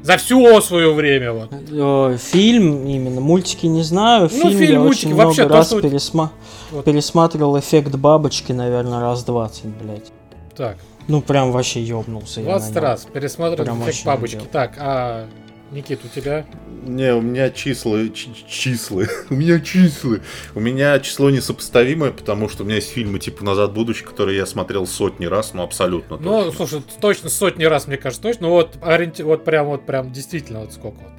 За 0.00 0.16
все 0.16 0.60
свое 0.60 0.94
время 0.94 1.32
вот. 1.32 1.50
Э, 1.52 2.16
фильм 2.18 2.86
именно, 2.86 3.20
мультики 3.20 3.66
не 3.66 3.82
знаю. 3.82 4.22
Ну, 4.22 4.28
фильм, 4.28 4.58
фильм 4.58 4.72
я 4.72 4.78
мультики, 4.78 5.06
очень 5.06 5.16
вообще 5.16 5.42
много 5.42 5.58
раз 5.58 5.68
то, 5.68 5.82
пересма... 5.82 6.32
вот. 6.70 6.84
пересматривал 6.84 7.58
эффект 7.58 7.96
бабочки, 7.96 8.52
наверное, 8.52 9.00
раз 9.00 9.24
20, 9.24 9.66
блядь. 9.66 10.12
Так, 10.56 10.78
ну, 11.10 11.22
прям 11.22 11.50
вообще 11.50 11.82
ёбнулся 11.82 12.40
20 12.40 12.74
я 12.74 12.80
раз 12.80 13.04
пересматривал 13.04 13.82
эффект 13.82 14.04
бабочки. 14.04 14.42
Так, 14.52 14.74
а 14.78 15.28
Никит, 15.72 16.04
у 16.04 16.08
тебя? 16.08 16.46
Не, 16.84 17.14
у 17.14 17.20
меня 17.20 17.50
числа, 17.50 18.08
числы, 18.08 19.08
у 19.30 19.34
меня 19.34 19.60
числы. 19.60 20.22
У 20.54 20.60
меня 20.60 20.98
число 20.98 21.30
несопоставимое, 21.30 22.10
потому 22.10 22.48
что 22.48 22.62
у 22.62 22.66
меня 22.66 22.76
есть 22.76 22.90
фильмы 22.90 23.18
типа 23.18 23.44
«Назад 23.44 23.70
в 23.70 23.74
будущее», 23.74 24.08
которые 24.08 24.36
я 24.36 24.46
смотрел 24.46 24.86
сотни 24.86 25.26
раз, 25.26 25.54
ну 25.54 25.62
абсолютно 25.62 26.16
Ну, 26.16 26.44
точно. 26.44 26.52
слушай, 26.56 26.84
точно 27.00 27.28
сотни 27.28 27.64
раз, 27.64 27.86
мне 27.86 27.96
кажется, 27.96 28.22
точно. 28.22 28.48
Ну 28.48 28.50
вот, 28.50 28.78
ориенти... 28.82 29.22
вот 29.22 29.44
прям, 29.44 29.66
вот 29.66 29.86
прям 29.86 30.12
действительно, 30.12 30.60
вот 30.60 30.72
сколько 30.72 30.98
вот? 31.00 31.10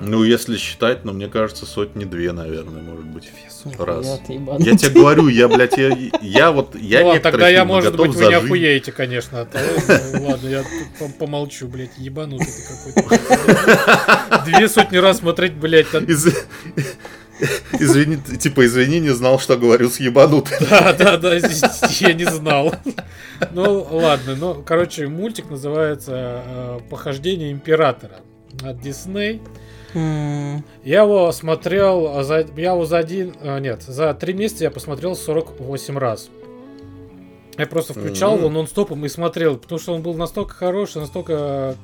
Ну, 0.00 0.24
если 0.24 0.56
считать, 0.56 1.04
ну, 1.04 1.12
мне 1.12 1.28
кажется, 1.28 1.66
сотни-две, 1.66 2.32
наверное, 2.32 2.82
может 2.82 3.04
быть. 3.04 3.30
Раз. 3.78 4.20
Я 4.58 4.76
тебе 4.76 5.00
говорю, 5.00 5.28
я, 5.28 5.46
блядь, 5.46 5.76
я, 5.76 5.94
я 6.22 6.50
вот, 6.50 6.74
я 6.74 7.02
ну, 7.02 7.20
тогда 7.20 7.48
я, 7.48 7.66
может 7.66 7.94
быть, 7.94 8.14
вы 8.14 8.26
не 8.26 8.34
охуеете, 8.34 8.92
конечно. 8.92 9.46
Ладно, 10.20 10.48
я 10.48 10.64
помолчу, 11.18 11.68
блядь, 11.68 11.96
ебанутый 11.98 12.46
ты 12.46 12.94
какой-то. 12.94 14.42
Две 14.46 14.68
сотни 14.68 14.96
раз 14.96 15.18
смотреть, 15.18 15.54
блядь. 15.54 15.88
Извини, 17.72 18.16
типа, 18.16 18.66
извини, 18.66 19.00
не 19.00 19.10
знал, 19.10 19.38
что 19.38 19.56
говорю 19.56 19.88
с 19.88 19.98
ебанутым. 20.00 20.58
Да, 20.68 20.92
да, 20.92 21.16
да, 21.16 21.34
я 21.34 22.12
не 22.12 22.24
знал. 22.24 22.74
Ну, 23.52 23.86
ладно, 23.90 24.36
ну, 24.36 24.62
короче, 24.62 25.06
мультик 25.08 25.48
называется 25.48 26.12
э, 26.44 26.80
«Похождение 26.90 27.50
императора» 27.50 28.16
от 28.62 28.80
Дисней. 28.80 29.40
Я 29.94 31.02
его 31.02 31.32
смотрел, 31.32 32.22
за, 32.22 32.46
я 32.56 32.72
его 32.72 32.84
за 32.86 32.98
один, 32.98 33.34
а, 33.42 33.58
нет, 33.58 33.82
за 33.82 34.14
три 34.14 34.32
месяца 34.34 34.64
я 34.64 34.70
посмотрел 34.70 35.16
48 35.16 35.98
раз. 35.98 36.30
Я 37.58 37.66
просто 37.66 37.92
включал 37.92 38.32
Мгм. 38.32 38.40
его 38.40 38.50
нон-стопом 38.50 39.04
и 39.04 39.08
смотрел, 39.08 39.56
потому 39.58 39.78
что 39.78 39.92
он 39.94 40.02
был 40.02 40.14
настолько 40.14 40.54
хороший, 40.54 41.00
настолько 41.02 41.76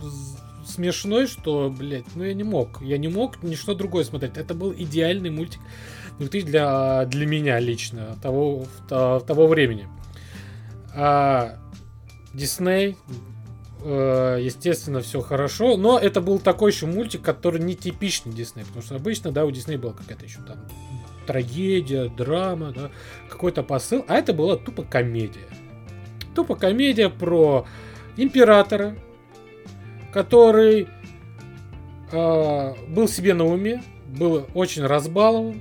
з- 0.00 0.72
смешной, 0.72 1.26
что, 1.26 1.70
блядь, 1.76 2.06
ну 2.16 2.24
я 2.24 2.34
не 2.34 2.44
мог. 2.44 2.80
Я 2.82 2.96
не 2.98 3.08
мог 3.08 3.42
ничто 3.42 3.74
другое 3.74 4.04
смотреть. 4.04 4.36
Это 4.36 4.54
был 4.54 4.72
идеальный 4.72 5.30
мультик 5.30 5.60
2000 6.18 6.46
для, 6.46 7.04
для 7.04 7.26
меня 7.26 7.58
лично, 7.60 8.16
того, 8.22 8.60
в 8.64 8.88
то- 8.88 9.20
того 9.20 9.46
времени. 9.46 9.86
А 10.94 11.56
Дисней, 12.34 12.90
э, 12.92 12.94
естественно, 13.84 15.00
все 15.00 15.20
хорошо, 15.20 15.76
но 15.76 15.98
это 15.98 16.20
был 16.20 16.38
такой 16.38 16.70
еще 16.70 16.86
мультик, 16.86 17.22
который 17.22 17.60
не 17.60 17.74
типичный 17.74 18.32
Дисней, 18.32 18.64
потому 18.64 18.82
что 18.82 18.94
обычно, 18.96 19.32
да, 19.32 19.44
у 19.44 19.50
Дисней 19.50 19.76
была 19.76 19.92
какая-то 19.92 20.24
еще 20.24 20.38
там 20.46 20.58
трагедия, 21.26 22.08
драма, 22.08 22.72
да, 22.72 22.90
какой-то 23.28 23.62
посыл, 23.62 24.04
а 24.08 24.16
это 24.16 24.32
была 24.32 24.56
тупо 24.56 24.82
комедия. 24.82 25.48
Тупо 26.34 26.54
комедия 26.54 27.08
про 27.08 27.66
императора, 28.16 28.96
который 30.12 30.88
э, 32.10 32.74
был 32.88 33.08
себе 33.08 33.34
на 33.34 33.44
уме, 33.44 33.82
был 34.06 34.46
очень 34.54 34.84
разбалован, 34.84 35.60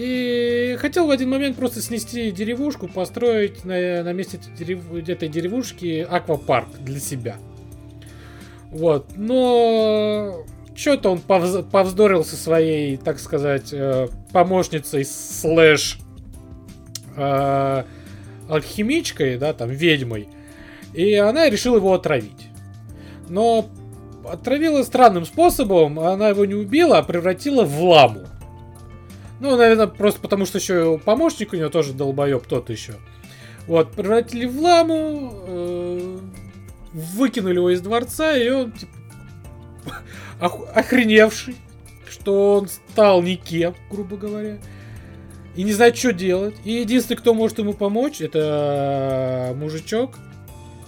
и 0.00 0.76
хотел 0.80 1.06
в 1.06 1.10
один 1.10 1.28
момент 1.28 1.56
просто 1.56 1.82
снести 1.82 2.30
деревушку, 2.30 2.88
построить 2.88 3.66
на, 3.66 4.02
на 4.02 4.14
месте 4.14 4.40
дерев- 4.58 5.06
этой 5.06 5.28
деревушки 5.28 6.06
аквапарк 6.08 6.68
для 6.80 6.98
себя. 6.98 7.36
Вот, 8.70 9.08
но 9.16 10.46
что-то 10.74 11.10
он 11.10 11.18
повз- 11.18 11.68
повздорил 11.70 12.24
со 12.24 12.36
своей, 12.36 12.96
так 12.96 13.18
сказать, 13.18 13.74
э, 13.74 14.08
помощницей 14.32 15.04
слэш 15.04 15.98
э, 17.14 17.84
алхимичкой, 18.48 19.36
да, 19.36 19.52
там, 19.52 19.68
ведьмой, 19.68 20.28
и 20.94 21.12
она 21.16 21.50
решила 21.50 21.76
его 21.76 21.92
отравить. 21.92 22.48
Но 23.28 23.66
отравила 24.26 24.82
странным 24.82 25.26
способом, 25.26 26.00
она 26.00 26.30
его 26.30 26.46
не 26.46 26.54
убила, 26.54 26.98
а 26.98 27.02
превратила 27.02 27.64
в 27.64 27.82
ламу. 27.84 28.29
Ну, 29.40 29.56
наверное, 29.56 29.86
просто 29.86 30.20
потому 30.20 30.44
что 30.44 30.58
еще 30.58 30.98
помощник 30.98 31.52
у 31.52 31.56
него 31.56 31.70
тоже 31.70 31.92
долбоеб 31.94 32.46
тот 32.46 32.68
еще. 32.70 32.94
Вот, 33.66 33.92
превратили 33.92 34.46
в 34.46 34.60
ламу, 34.60 35.32
э, 35.46 36.18
выкинули 36.92 37.54
его 37.56 37.70
из 37.70 37.80
дворца, 37.80 38.36
и 38.36 38.48
он, 38.50 38.72
типа, 38.72 38.92
ох- 40.40 40.68
охреневший, 40.74 41.56
что 42.08 42.58
он 42.58 42.68
стал 42.68 43.22
никем, 43.22 43.74
грубо 43.90 44.16
говоря, 44.16 44.58
и 45.56 45.62
не 45.62 45.72
знает, 45.72 45.96
что 45.96 46.12
делать. 46.12 46.54
И 46.64 46.72
единственный, 46.72 47.16
кто 47.16 47.32
может 47.34 47.58
ему 47.58 47.72
помочь, 47.72 48.20
это 48.20 49.54
мужичок 49.56 50.18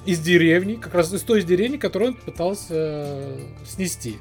из 0.05 0.21
деревни, 0.21 0.75
как 0.75 0.95
раз 0.95 1.13
из 1.13 1.23
той 1.23 1.43
деревни, 1.43 1.77
которую 1.77 2.13
он 2.13 2.17
пытался 2.17 2.75
э, 2.75 3.39
снести. 3.67 4.17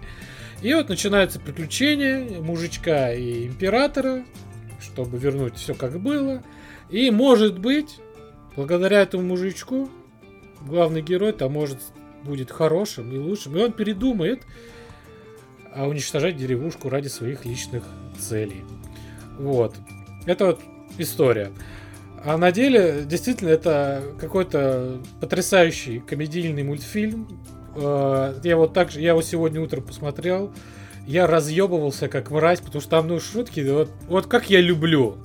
И 0.61 0.73
вот 0.73 0.89
начинаются 0.89 1.39
приключения 1.39 2.39
мужичка 2.39 3.13
и 3.13 3.47
императора, 3.47 4.23
чтобы 4.79 5.17
вернуть 5.17 5.55
все 5.55 5.73
как 5.73 5.99
было. 5.99 6.43
И 6.89 7.09
может 7.09 7.57
быть, 7.59 7.99
благодаря 8.55 9.01
этому 9.01 9.23
мужичку, 9.23 9.89
главный 10.61 11.01
герой 11.01 11.33
там 11.33 11.53
может 11.53 11.79
будет 12.23 12.51
хорошим 12.51 13.11
и 13.11 13.17
лучшим. 13.17 13.57
И 13.57 13.61
он 13.61 13.71
передумает 13.71 14.43
а, 15.73 15.87
уничтожать 15.87 16.37
деревушку 16.37 16.89
ради 16.89 17.07
своих 17.07 17.45
личных 17.45 17.83
целей. 18.19 18.63
Вот. 19.39 19.75
Это 20.25 20.45
вот 20.45 20.59
история. 20.97 21.51
А 22.23 22.37
на 22.37 22.51
деле, 22.51 23.03
действительно, 23.05 23.49
это 23.49 24.03
какой-то 24.19 25.01
потрясающий 25.19 25.99
комедийный 25.99 26.63
мультфильм. 26.63 27.27
Э, 27.75 28.33
Я 28.43 28.57
вот 28.57 28.73
так 28.73 28.91
же, 28.91 29.01
я 29.01 29.09
его 29.09 29.21
сегодня 29.21 29.61
утром 29.61 29.83
посмотрел. 29.83 30.51
Я 31.07 31.25
разъебывался 31.27 32.07
как 32.07 32.29
мразь, 32.31 32.59
потому 32.61 32.81
что 32.81 32.89
там, 32.89 33.07
ну, 33.07 33.19
шутки, 33.19 33.59
вот, 33.61 33.89
вот 34.07 34.27
как 34.27 34.49
я 34.49 34.61
люблю. 34.61 35.17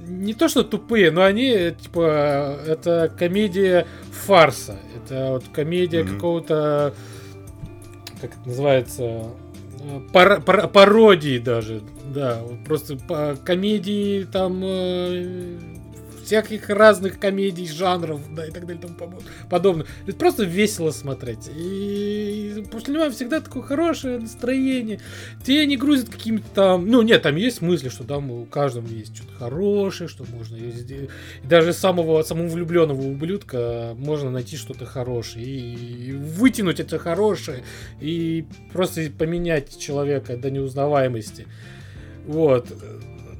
Не 0.00 0.34
то, 0.34 0.48
что 0.48 0.64
тупые, 0.64 1.10
но 1.12 1.22
они, 1.22 1.48
э, 1.50 1.74
типа, 1.80 2.56
это 2.66 3.10
комедия 3.16 3.86
фарса. 4.10 4.76
Это 4.96 5.30
вот 5.34 5.44
комедия 5.52 6.02
Мгм. 6.02 6.14
какого-то, 6.14 6.94
как 8.20 8.30
это 8.32 8.48
называется, 8.48 9.02
э, 9.04 10.00
пар- 10.12 10.42
пар- 10.42 10.68
пародии 10.68 11.38
даже, 11.38 11.82
да, 12.12 12.40
просто 12.66 12.96
по- 12.96 13.36
комедии 13.44 14.24
там 14.24 14.60
э, 14.64 15.58
всяких 16.24 16.68
разных 16.68 17.18
комедий, 17.18 17.66
жанров, 17.66 18.20
да, 18.34 18.46
и 18.46 18.50
так 18.50 18.66
далее, 18.66 18.82
и 18.82 18.86
тому 18.86 19.18
подобное. 19.48 19.86
Это 20.06 20.16
просто 20.16 20.44
весело 20.44 20.90
смотреть. 20.90 21.50
И 21.54 22.64
после 22.70 22.94
него 22.94 23.10
всегда 23.10 23.40
такое 23.40 23.62
хорошее 23.62 24.18
настроение. 24.18 25.00
Тебя 25.44 25.66
не 25.66 25.76
грузят 25.76 26.08
какими-то 26.08 26.46
там... 26.54 26.86
Ну, 26.86 27.02
нет, 27.02 27.22
там 27.22 27.36
есть 27.36 27.62
мысли, 27.62 27.88
что 27.88 28.04
там 28.04 28.30
у 28.30 28.44
каждого 28.44 28.86
есть 28.86 29.16
что-то 29.16 29.34
хорошее, 29.34 30.08
что 30.08 30.24
можно... 30.32 30.56
И 30.56 31.08
даже 31.44 31.72
самого, 31.72 32.22
самого 32.22 32.48
влюбленного 32.48 33.02
ублюдка 33.02 33.94
можно 33.98 34.30
найти 34.30 34.56
что-то 34.56 34.86
хорошее. 34.86 35.44
И 35.44 36.12
вытянуть 36.12 36.80
это 36.80 36.98
хорошее. 36.98 37.62
И 38.00 38.46
просто 38.72 39.10
поменять 39.10 39.78
человека 39.78 40.36
до 40.36 40.50
неузнаваемости. 40.50 41.46
Вот. 42.26 42.68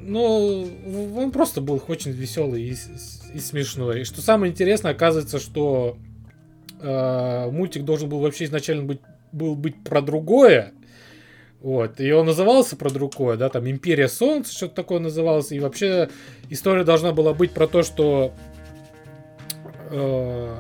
Но 0.03 0.63
он 1.17 1.31
просто 1.31 1.61
был 1.61 1.83
очень 1.87 2.11
веселый 2.11 2.63
и, 2.63 2.77
и 3.35 3.39
смешной. 3.39 4.01
И 4.01 4.05
что 4.05 4.21
самое 4.21 4.53
интересное, 4.53 4.93
оказывается, 4.93 5.39
что 5.39 5.97
э, 6.81 7.51
мультик 7.51 7.85
должен 7.85 8.09
был 8.09 8.19
вообще 8.19 8.45
изначально 8.45 8.83
быть, 8.83 9.01
был 9.31 9.55
быть 9.55 9.83
про 9.85 10.03
другое. 10.03 10.73
Вот. 11.61 12.01
И 12.01 12.11
он 12.13 12.27
назывался 12.27 12.77
про 12.77 12.91
другое, 12.91 13.37
да, 13.37 13.49
там 13.49 13.71
Империя 13.71 14.09
Солнца, 14.09 14.53
что-то 14.53 14.75
такое 14.75 14.99
называлось. 14.99 15.53
И 15.53 15.61
вообще 15.61 16.11
история 16.51 16.83
должна 16.83 17.13
была 17.13 17.33
быть 17.33 17.53
про 17.53 17.69
то, 17.69 17.85
что 17.85 18.33
э, 19.91 20.57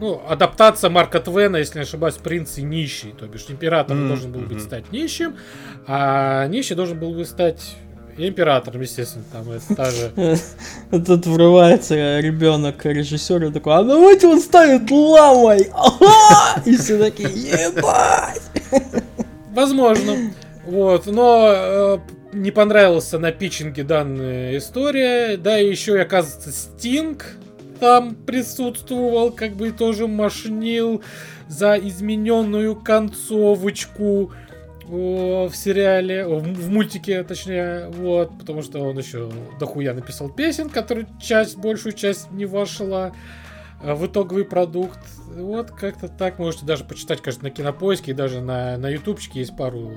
ну, 0.00 0.20
адаптация 0.28 0.90
Марка 0.90 1.20
Твена, 1.20 1.58
если 1.58 1.78
не 1.78 1.82
ошибаюсь, 1.82 2.16
принц 2.16 2.58
и 2.58 2.62
нищий. 2.62 3.12
То 3.12 3.26
бишь, 3.26 3.46
император 3.48 3.96
Мгм, 3.96 4.08
должен 4.08 4.32
был 4.32 4.40
быть 4.40 4.62
стать 4.62 4.90
нищим, 4.92 5.36
а 5.86 6.46
нищий 6.48 6.74
должен 6.74 6.98
был 6.98 7.14
бы 7.14 7.24
стать 7.24 7.76
императором, 8.18 8.80
естественно. 8.80 9.24
Там 9.32 9.50
это 9.50 9.74
та 9.74 9.90
же 9.90 10.38
Тут 11.06 11.26
врывается 11.26 12.20
ребенок 12.20 12.84
режиссера 12.84 13.50
такой, 13.50 13.74
а 13.74 13.82
давайте 13.82 14.26
он 14.26 14.40
станет 14.40 14.90
ламой! 14.90 15.70
Ага! 15.72 16.62
И 16.66 16.76
все 16.76 16.98
такие, 16.98 17.28
ебать! 17.28 18.42
Возможно. 19.54 20.32
Вот, 20.66 21.06
но 21.06 21.48
э, 21.50 21.98
не 22.32 22.50
понравилась 22.50 23.10
на 23.12 23.32
питчинге 23.32 23.84
данная 23.84 24.58
история. 24.58 25.36
Да, 25.36 25.58
и 25.58 25.70
еще 25.70 25.96
и, 25.96 26.00
оказывается, 26.00 26.52
Стинг 26.52 27.24
там 27.80 28.14
присутствовал, 28.14 29.30
как 29.30 29.54
бы 29.54 29.72
тоже 29.72 30.06
машнил 30.06 31.02
за 31.48 31.76
измененную 31.76 32.76
концовочку 32.76 34.32
в 34.88 35.54
сериале, 35.54 36.26
в, 36.26 36.70
мультике, 36.70 37.22
точнее, 37.22 37.88
вот, 37.90 38.36
потому 38.38 38.62
что 38.62 38.80
он 38.80 38.98
еще 38.98 39.30
дохуя 39.60 39.92
написал 39.92 40.30
песен, 40.30 40.70
которые 40.70 41.06
часть, 41.20 41.58
большую 41.58 41.92
часть 41.92 42.30
не 42.30 42.46
вошла 42.46 43.12
э, 43.82 43.94
в 43.94 44.06
итоговый 44.06 44.44
продукт. 44.44 44.98
Вот 45.36 45.70
как-то 45.70 46.08
так 46.08 46.38
можете 46.38 46.64
даже 46.64 46.84
почитать, 46.84 47.20
конечно, 47.20 47.44
на 47.44 47.50
кинопоиске 47.50 48.12
и 48.12 48.14
даже 48.14 48.40
на, 48.40 48.78
на 48.78 48.88
ютубчике 48.88 49.40
есть 49.40 49.56
пару 49.56 49.92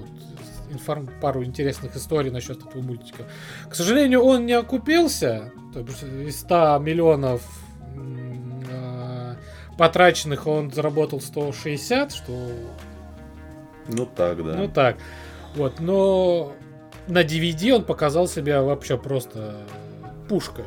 информ- 0.69 1.09
пару 1.22 1.43
интересных 1.43 1.95
историй 1.95 2.31
насчет 2.31 2.65
этого 2.65 2.81
мультика. 2.81 3.23
К 3.69 3.76
сожалению, 3.76 4.22
он 4.23 4.45
не 4.45 4.53
окупился. 4.53 5.51
То 5.73 5.80
есть 5.80 6.03
из 6.03 6.39
100 6.41 6.80
миллионов 6.80 7.41
э, 8.69 9.35
потраченных 9.77 10.47
он 10.47 10.69
заработал 10.69 11.22
160, 11.22 12.11
что 12.11 12.34
Ну 13.91 14.05
так, 14.05 14.43
да. 14.45 14.53
ну 14.55 14.68
так. 14.68 14.97
Вот, 15.55 15.80
но 15.80 16.53
на 17.07 17.23
DVD 17.23 17.73
он 17.76 17.84
показал 17.84 18.27
себя 18.27 18.61
вообще 18.61 18.97
просто 18.97 19.55
пушкой. 20.30 20.65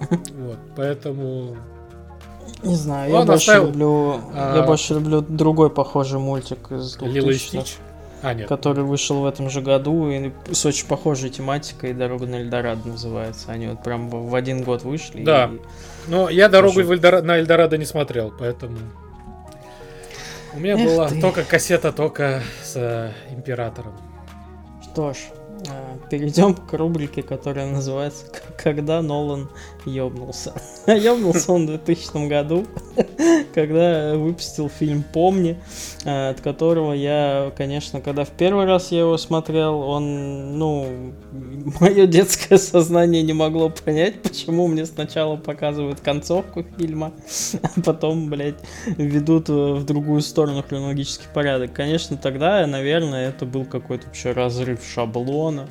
Вот, 0.10 0.58
поэтому 0.76 1.56
Не 2.62 2.74
знаю, 2.76 3.12
я 3.12 3.18
больше 3.22 3.32
оставил, 3.50 3.66
люблю... 3.66 4.20
а, 4.34 4.56
Я 4.56 4.62
больше 4.62 4.94
люблю 4.94 5.20
другой 5.20 5.68
похожий 5.70 6.18
мультик 6.18 6.70
из 6.72 6.96
Лило 7.00 7.08
и 7.10 7.20
2000 7.36 7.46
Стич. 7.48 7.76
А, 8.22 8.34
нет. 8.34 8.48
который 8.48 8.84
вышел 8.84 9.20
в 9.20 9.26
этом 9.26 9.48
же 9.48 9.62
году 9.62 10.10
и 10.10 10.30
с 10.52 10.66
очень 10.66 10.86
похожей 10.86 11.30
тематикой 11.30 11.94
«Дорога 11.94 12.26
на 12.26 12.36
Эльдорадо» 12.36 12.86
называется. 12.86 13.50
Они 13.50 13.66
вот 13.66 13.82
прям 13.82 14.10
в 14.10 14.34
один 14.34 14.62
год 14.62 14.82
вышли. 14.84 15.24
Да. 15.24 15.46
и- 15.52 15.58
Но 16.10 16.28
я 16.28 16.50
дорогу 16.50 16.82
в 16.82 16.90
Эльдора- 16.92 17.22
на 17.22 17.38
Эльдорадо 17.38 17.78
не 17.78 17.86
смотрел, 17.86 18.30
поэтому... 18.38 18.76
У 20.52 20.58
меня 20.58 20.74
Эх 20.74 20.84
была 20.84 21.08
ты. 21.08 21.20
только 21.20 21.44
кассета, 21.44 21.92
только 21.92 22.42
с 22.62 22.72
э, 22.76 23.12
Императором. 23.30 23.92
Что 24.82 25.12
ж, 25.12 25.16
перейдем 26.10 26.54
к 26.54 26.72
рубрике, 26.72 27.22
которая 27.22 27.70
называется 27.70 28.26
«Когда 28.56 29.02
Нолан 29.02 29.48
ёбнулся». 29.84 30.54
ёбнулся 30.86 31.52
он 31.52 31.64
в 31.64 31.68
2000 31.68 32.28
году, 32.28 32.66
когда 33.54 34.14
выпустил 34.14 34.68
фильм 34.68 35.04
«Помни», 35.12 35.58
а, 36.04 36.30
от 36.30 36.40
которого 36.40 36.92
я, 36.92 37.52
конечно, 37.56 38.00
когда 38.00 38.24
в 38.24 38.30
первый 38.30 38.64
раз 38.64 38.90
я 38.90 39.00
его 39.00 39.18
смотрел, 39.18 39.80
он, 39.80 40.58
ну, 40.58 41.12
мое 41.80 42.06
детское 42.06 42.58
сознание 42.58 43.22
не 43.22 43.32
могло 43.32 43.70
понять, 43.70 44.22
почему 44.22 44.66
мне 44.66 44.86
сначала 44.86 45.36
показывают 45.36 46.00
концовку 46.00 46.64
фильма, 46.78 47.12
а 47.62 47.80
потом, 47.80 48.28
блядь, 48.28 48.58
ведут 48.86 49.48
в 49.48 49.84
другую 49.84 50.22
сторону 50.22 50.62
хронологический 50.62 51.28
порядок. 51.32 51.72
Конечно, 51.72 52.16
тогда, 52.16 52.66
наверное, 52.66 53.28
это 53.28 53.46
был 53.46 53.64
какой-то 53.64 54.06
вообще 54.06 54.32
разрыв 54.32 54.80
шаблона, 54.84 55.49
Бэтмена, 55.50 55.68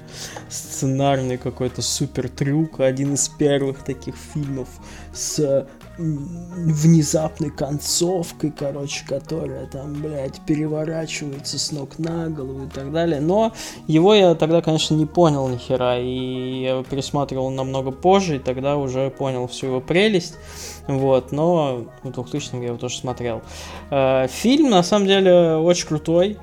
сценарный 0.50 1.38
какой-то 1.38 1.82
супер 1.82 2.30
трюк, 2.30 2.80
один 2.80 3.14
из 3.14 3.28
первых 3.30 3.84
таких 3.84 4.16
фильмов 4.16 4.68
с 5.14 5.68
внезапной 5.98 7.50
концовкой, 7.50 8.54
короче, 8.58 9.06
которая 9.06 9.66
там, 9.68 10.02
блядь, 10.02 10.40
переворачивается 10.46 11.60
с 11.60 11.74
ног 11.74 12.00
на 12.00 12.30
голову 12.30 12.66
и 12.66 12.70
так 12.70 12.92
далее. 12.94 13.20
Но 13.20 13.52
его 13.88 14.14
я 14.14 14.34
тогда, 14.36 14.62
конечно, 14.62 14.96
не 14.96 15.06
понял 15.06 15.48
ни 15.50 15.58
хера, 15.58 16.00
и 16.00 16.62
я 16.62 16.84
пересматривал 16.84 17.50
намного 17.50 17.92
позже, 17.92 18.38
и 18.38 18.40
тогда 18.40 18.78
уже 18.78 19.10
понял 19.10 19.48
всю 19.48 19.68
его 19.68 19.82
прелесть. 19.82 20.36
Вот, 20.88 21.34
но 21.34 21.86
в 22.04 22.12
2000 22.12 22.56
я 22.56 22.68
его 22.68 22.78
тоже 22.78 22.98
смотрел. 22.98 23.42
Э, 23.92 24.28
фильм, 24.30 24.70
на 24.70 24.84
самом 24.84 25.06
деле, 25.06 25.58
очень 25.58 25.88
крутой. 25.88 26.38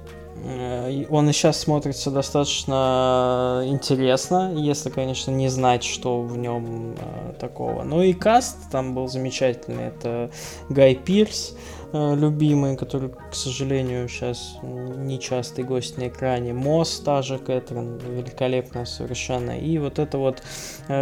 Э, 0.45 1.05
он 1.11 1.29
и 1.29 1.33
сейчас 1.33 1.61
смотрится 1.61 2.11
достаточно 2.11 3.63
интересно, 3.67 4.53
если, 4.55 4.91
конечно, 4.91 5.31
не 5.31 5.49
знать, 5.49 5.85
что 5.85 6.23
в 6.23 6.37
нем 6.37 6.95
э, 6.99 7.33
такого. 7.39 7.83
Ну 7.83 8.03
и 8.03 8.13
каст 8.13 8.57
там 8.71 8.95
был 8.95 9.09
замечательный. 9.09 9.89
Это 9.89 10.31
Гай 10.69 10.95
Пирс, 10.95 11.57
э, 11.93 12.15
любимый, 12.17 12.77
который, 12.77 13.11
к 13.11 13.35
сожалению, 13.35 14.09
сейчас 14.09 14.57
нечастый 14.63 15.65
гость 15.65 15.99
на 15.99 16.09
экране. 16.09 16.53
Мосс, 16.53 17.01
та 17.01 17.23
же 17.23 17.39
Кэтрин, 17.39 17.99
великолепная 17.99 18.85
совершенно. 18.85 19.59
И 19.59 19.79
вот 19.79 19.99
это 19.99 20.19
вот 20.19 20.43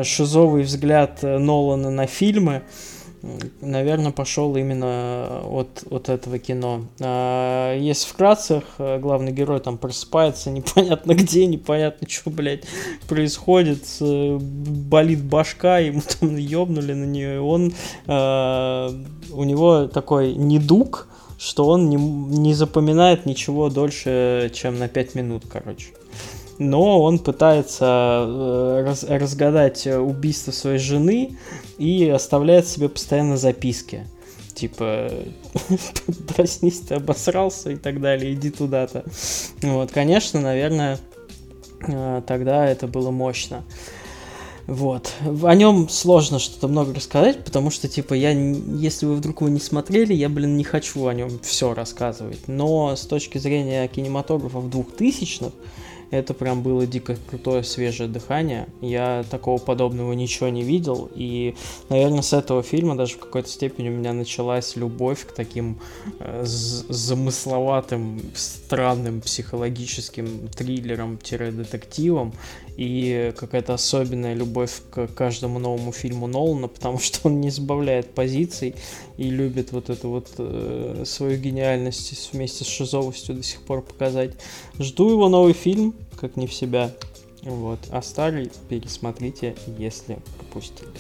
шизовый 0.03 0.63
взгляд 0.63 1.23
Нолана 1.23 1.91
на 1.91 2.07
фильмы 2.07 2.63
наверное, 3.61 4.13
пошел 4.13 4.55
именно 4.57 5.43
от, 5.45 5.85
от 5.91 6.09
этого 6.09 6.39
кино. 6.39 6.83
А, 7.01 7.77
если 7.77 8.09
вкратце, 8.09 8.63
э, 8.79 8.99
главный 8.99 9.33
герой 9.33 9.61
там 9.61 9.79
просыпается 9.79 10.51
непонятно 10.53 11.15
где, 11.15 11.47
непонятно 11.47 12.09
что, 12.09 12.31
блядь, 12.31 12.65
происходит, 13.09 13.85
болит 14.01 15.23
башка, 15.23 15.79
ему 15.79 16.03
там 16.21 16.37
ёбнули 16.37 16.93
на 16.93 17.05
нее, 17.05 17.37
и 17.37 17.39
он, 17.39 17.73
а, 18.07 18.91
у 19.33 19.45
него 19.45 19.87
такой 19.87 20.35
недуг, 20.35 21.09
что 21.39 21.67
он 21.67 21.89
не, 21.89 21.97
не 21.97 22.55
запоминает 22.55 23.27
ничего 23.27 23.69
дольше, 23.69 24.51
чем 24.55 24.79
на 24.79 24.89
5 24.89 25.15
минут, 25.15 25.45
короче 25.49 25.89
но 26.59 27.03
он 27.03 27.19
пытается 27.19 28.25
э, 28.27 28.83
раз, 28.87 29.05
разгадать 29.05 29.87
убийство 29.87 30.53
своей 30.53 30.79
жены 30.79 31.37
и 31.79 32.09
оставляет 32.09 32.67
себе 32.67 32.89
постоянно 32.89 33.37
записки. 33.37 34.07
Типа, 34.55 35.11
проснись, 36.37 36.81
ты 36.81 36.95
обосрался 36.95 37.71
и 37.71 37.77
так 37.77 38.01
далее, 38.01 38.35
иди 38.35 38.51
туда-то. 38.51 39.05
Вот, 39.63 39.91
конечно, 39.91 40.41
наверное, 40.41 40.99
э, 41.87 42.23
тогда 42.27 42.67
это 42.67 42.87
было 42.87 43.11
мощно. 43.11 43.65
Вот. 44.67 45.13
О 45.43 45.55
нем 45.55 45.89
сложно 45.91 46.39
что-то 46.39 46.69
много 46.69 46.95
рассказать, 46.95 47.45
потому 47.45 47.71
что, 47.71 47.87
типа, 47.87 48.15
я, 48.15 48.31
если 48.31 49.05
вы 49.05 49.17
вдруг 49.17 49.43
его 49.43 49.51
не 49.51 49.61
смотрели, 49.61 50.15
я, 50.15 50.29
блин, 50.29 50.57
не 50.57 50.65
хочу 50.65 51.07
о 51.07 51.13
нем 51.13 51.39
все 51.43 51.75
рассказывать. 51.75 52.49
Но 52.49 52.97
с 52.97 53.03
точки 53.03 53.37
зрения 53.39 53.87
кинематографа 53.89 54.61
в 54.61 54.69
2000-х, 54.69 55.53
это 56.15 56.33
прям 56.35 56.63
было 56.63 56.87
дико 56.87 57.17
крутое 57.29 57.65
свежее 57.65 58.09
дыхание. 58.09 58.69
Я 58.81 59.25
такого 59.31 59.59
подобного 59.59 60.13
ничего 60.13 60.49
не 60.49 60.63
видел. 60.63 61.11
И, 61.15 61.55
наверное, 61.89 62.23
с 62.23 62.33
этого 62.33 62.63
фильма 62.63 62.97
даже 62.97 63.15
в 63.15 63.19
какой-то 63.19 63.49
степени 63.49 63.89
у 63.89 63.93
меня 63.93 64.13
началась 64.13 64.77
любовь 64.77 65.27
к 65.27 65.33
таким 65.33 65.81
э, 66.21 66.45
замысловатым, 66.45 68.21
странным 68.35 69.21
психологическим 69.21 70.49
триллерам-детективам 70.49 72.33
и 72.77 73.33
какая-то 73.37 73.75
особенная 73.75 74.35
любовь 74.35 74.83
к 74.91 75.07
каждому 75.09 75.59
новому 75.59 75.93
фильму 75.93 76.27
Нолана, 76.27 76.69
потому 76.69 76.99
что 76.99 77.29
он 77.29 77.41
не 77.41 77.49
избавляет 77.49 78.15
позиций 78.15 78.75
и 79.17 79.31
любит 79.31 79.73
вот 79.73 79.91
эту 79.91 80.09
вот 80.09 80.29
э, 80.39 81.05
свою 81.07 81.39
гениальность 81.39 82.31
вместе 82.33 82.65
с 82.65 82.69
шизовостью 82.69 83.35
до 83.37 83.43
сих 83.43 83.61
пор 83.63 83.83
показать. 83.83 84.33
Жду 84.79 85.11
его 85.11 85.29
новый 85.29 85.53
фильм, 85.53 85.95
как 86.15 86.37
не 86.37 86.47
в 86.47 86.55
себя. 86.55 86.93
Вот. 87.43 87.79
А 87.91 88.03
старый 88.03 88.51
пересмотрите, 88.69 89.57
если 89.79 90.19
пропустили. 90.39 90.91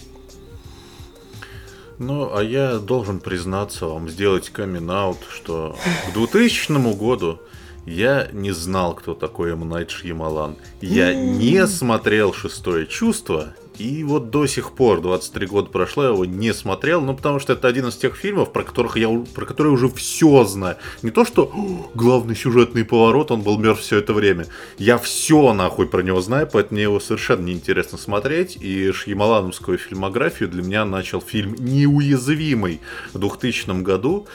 Ну, 1.99 2.35
а 2.35 2.43
я 2.43 2.78
должен 2.78 3.20
признаться 3.20 3.86
вам, 3.86 4.09
сделать 4.09 4.51
камин 4.51 4.91
что 5.31 5.77
к 6.09 6.12
2000 6.12 6.97
году 6.97 7.39
я 7.86 8.28
не 8.32 8.51
знал, 8.51 8.95
кто 8.95 9.15
такой 9.15 9.53
М. 9.53 9.69
Найт 9.69 9.91
Шьямалан. 9.91 10.57
Я 10.81 11.15
не 11.15 11.66
смотрел 11.66 12.32
«Шестое 12.32 12.86
чувство», 12.86 13.55
и 13.79 14.05
вот 14.05 14.31
до 14.31 14.47
сих 14.47 14.73
пор, 14.73 15.01
23 15.01 15.47
года 15.47 15.69
прошло, 15.69 16.05
я 16.05 16.09
его 16.11 16.25
не 16.25 16.53
смотрел, 16.53 17.01
ну 17.01 17.15
потому 17.15 17.39
что 17.39 17.55
это 17.55 17.67
один 17.69 17.89
из 17.89 17.97
тех 17.97 18.17
фильмов, 18.17 18.53
про 18.53 18.63
которых 18.63 18.97
я 18.97 19.09
про 19.35 19.47
которые 19.47 19.73
уже 19.73 19.89
все 19.89 20.45
знаю. 20.45 20.77
Не 21.03 21.11
то, 21.11 21.25
что 21.25 21.51
главный 21.95 22.37
сюжетный 22.37 22.85
поворот, 22.85 23.31
он 23.31 23.43
был 23.43 23.59
мертв 23.59 23.83
все 23.83 23.99
это 23.99 24.13
время. 24.13 24.47
Я 24.79 24.99
все 24.99 25.53
нахуй 25.53 25.87
про 25.87 26.03
него 26.03 26.21
знаю, 26.21 26.49
поэтому 26.51 26.77
мне 26.77 26.83
его 26.85 27.01
совершенно 27.01 27.45
неинтересно 27.45 27.99
смотреть. 27.99 28.57
И 28.61 28.93
Шьямалановскую 28.93 29.79
фильмографию 29.79 30.49
для 30.49 30.63
меня 30.63 30.85
начал 30.85 31.21
фильм 31.21 31.55
«Неуязвимый» 31.59 32.81
в 33.13 33.19
2000 33.19 33.83
году. 33.83 34.27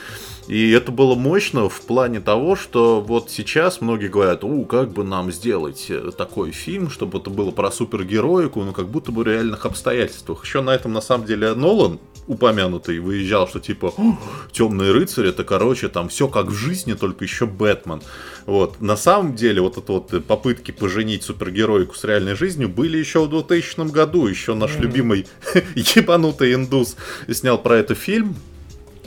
И 0.50 0.72
это 0.72 0.92
было 0.92 1.14
мощно 1.14 1.70
в 1.70 1.80
плане 1.82 2.20
того, 2.20 2.56
что 2.56 3.02
вот 3.02 3.30
сейчас 3.30 3.82
многие 3.82 4.08
говорят, 4.08 4.44
у, 4.44 4.66
как 4.66 4.92
бы 4.92 5.04
нам 5.04 5.32
сделать 5.32 5.86
э, 5.90 6.10
такой 6.18 6.50
фильм, 6.50 6.90
чтобы 6.90 7.20
это 7.20 7.30
было 7.30 7.52
про 7.52 7.70
супергероику, 7.72 8.64
ну 8.64 8.74
как 8.74 8.88
будто 8.88 9.12
бы 9.12 9.22
в 9.22 9.28
реальных 9.28 9.68
обстоятельствах. 9.68 10.44
Еще 10.44 10.62
на 10.62 10.72
этом 10.72 10.92
на 10.92 11.02
самом 11.02 11.28
деле 11.28 11.54
Нолан 11.54 12.00
упомянутый 12.26 12.98
выезжал, 12.98 13.48
что 13.48 13.60
типа 13.60 13.94
темный 14.52 14.92
рыцарь 14.92 15.28
это 15.28 15.44
короче 15.44 15.88
там 15.88 16.10
все 16.10 16.28
как 16.28 16.48
в 16.48 16.54
жизни, 16.54 16.94
только 16.94 17.26
еще 17.26 17.46
Бэтмен. 17.46 18.02
Вот. 18.48 18.82
На 18.82 18.98
самом 18.98 19.36
деле 19.36 19.62
вот 19.62 19.78
это 19.78 19.92
вот 19.92 20.26
попытки 20.26 20.72
поженить 20.72 21.22
супергероику 21.22 21.94
с 21.94 22.04
реальной 22.04 22.34
жизнью 22.34 22.70
были 22.70 22.98
еще 22.98 23.24
в 23.24 23.30
2000 23.30 23.92
году. 23.92 24.26
Еще 24.26 24.56
наш 24.56 24.72
mm-hmm. 24.72 24.82
любимый 24.82 25.28
ебанутый 25.76 26.56
индус 26.56 26.96
снял 27.30 27.60
про 27.60 27.78
это 27.78 27.94
фильм 27.94 28.36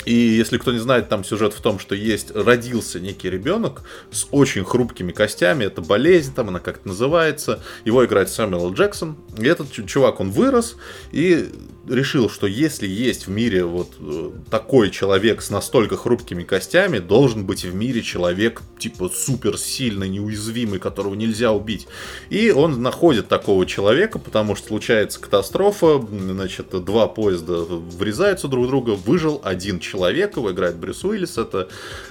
и 0.04 0.14
если 0.14 0.58
кто 0.58 0.72
не 0.72 0.78
знает, 0.78 1.08
там 1.08 1.24
сюжет 1.24 1.52
в 1.52 1.60
том, 1.60 1.78
что 1.78 1.94
есть, 1.94 2.34
родился 2.34 2.98
некий 3.00 3.30
ребенок 3.30 3.82
с 4.10 4.26
очень 4.30 4.64
хрупкими 4.64 5.12
костями, 5.12 5.64
это 5.64 5.80
болезнь, 5.80 6.34
там 6.34 6.48
она 6.48 6.58
как-то 6.58 6.88
называется, 6.88 7.62
его 7.84 8.04
играет 8.04 8.28
Сэмюэл 8.28 8.72
Джексон, 8.74 9.16
и 9.38 9.46
этот 9.46 9.70
чувак, 9.70 10.20
он 10.20 10.30
вырос, 10.30 10.76
и 11.12 11.50
решил, 11.88 12.30
что 12.30 12.46
если 12.46 12.86
есть 12.86 13.26
в 13.26 13.30
мире 13.30 13.64
вот 13.64 13.92
э, 13.98 14.30
такой 14.50 14.90
человек 14.90 15.42
с 15.42 15.50
настолько 15.50 15.96
хрупкими 15.96 16.44
костями, 16.44 16.98
должен 16.98 17.44
быть 17.44 17.64
в 17.64 17.74
мире 17.74 18.02
человек 18.02 18.62
типа 18.78 19.08
супер 19.08 19.58
сильный, 19.58 20.08
неуязвимый, 20.08 20.78
которого 20.78 21.14
нельзя 21.14 21.52
убить. 21.52 21.86
И 22.30 22.50
он 22.50 22.82
находит 22.82 23.28
такого 23.28 23.66
человека, 23.66 24.18
потому 24.18 24.54
что 24.54 24.68
случается 24.68 25.20
катастрофа, 25.20 26.00
значит, 26.10 26.68
два 26.84 27.08
поезда 27.08 27.64
врезаются 27.64 28.48
друг 28.48 28.66
в 28.66 28.68
друга, 28.68 28.90
выжил 28.90 29.40
один 29.44 29.80
человек, 29.80 30.36
его 30.36 30.52
играет 30.52 30.76
Брюс 30.76 31.04
Уиллис, 31.04 31.38
это 31.38 31.68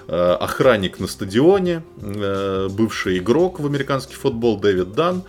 э, 0.07 0.38
охранник 0.39 0.99
на 0.99 1.07
стадионе, 1.07 1.84
э, 2.02 2.68
бывший 2.69 3.19
игрок 3.19 3.60
в 3.60 3.65
американский 3.65 4.15
футбол 4.15 4.60
Дэвид 4.60 4.93
Дан, 4.93 5.23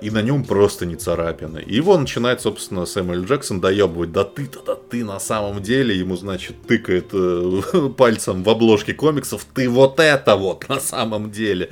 и 0.00 0.10
на 0.10 0.22
нем 0.22 0.44
просто 0.44 0.86
не 0.86 0.96
царапины. 0.96 1.62
И 1.66 1.74
его 1.74 1.98
начинает, 1.98 2.40
собственно, 2.40 2.86
Сэмюэл 2.86 3.24
Джексон 3.24 3.60
доебывает, 3.60 4.12
да 4.12 4.24
ты-то, 4.24 4.60
да 4.64 4.76
ты 4.76 5.04
на 5.04 5.18
самом 5.18 5.62
деле, 5.62 5.96
ему, 5.96 6.16
значит, 6.16 6.62
тыкает 6.68 7.08
э, 7.12 7.90
пальцем 7.96 8.44
в 8.44 8.50
обложке 8.50 8.94
комиксов, 8.94 9.44
ты 9.54 9.68
вот 9.68 9.98
это 9.98 10.36
вот 10.36 10.68
на 10.68 10.78
самом 10.78 11.30
деле. 11.30 11.70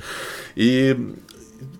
И 0.55 0.97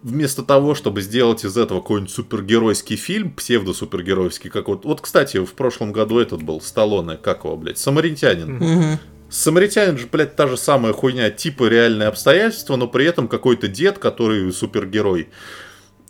вместо 0.03 0.43
того, 0.43 0.75
чтобы 0.75 1.01
сделать 1.01 1.43
из 1.43 1.57
этого 1.57 1.81
какой-нибудь 1.81 2.13
супергеройский 2.13 2.95
фильм, 2.95 3.31
псевдо-супергеройский, 3.31 4.49
как 4.49 4.67
вот... 4.67 4.85
Вот, 4.85 5.01
кстати, 5.01 5.43
в 5.43 5.53
прошлом 5.53 5.91
году 5.91 6.19
этот 6.19 6.43
был, 6.43 6.61
Сталлоне, 6.61 7.17
как 7.17 7.43
его, 7.43 7.57
блядь, 7.57 7.79
Самаритянин. 7.79 8.61
Mm-hmm. 8.61 8.97
Самаритянин 9.29 9.97
же, 9.97 10.07
блядь, 10.09 10.35
та 10.35 10.47
же 10.47 10.57
самая 10.57 10.93
хуйня, 10.93 11.31
типа 11.31 11.67
реальные 11.67 12.07
обстоятельства, 12.07 12.75
но 12.75 12.87
при 12.87 13.05
этом 13.05 13.27
какой-то 13.27 13.67
дед, 13.67 13.97
который 13.97 14.51
супергерой. 14.53 15.29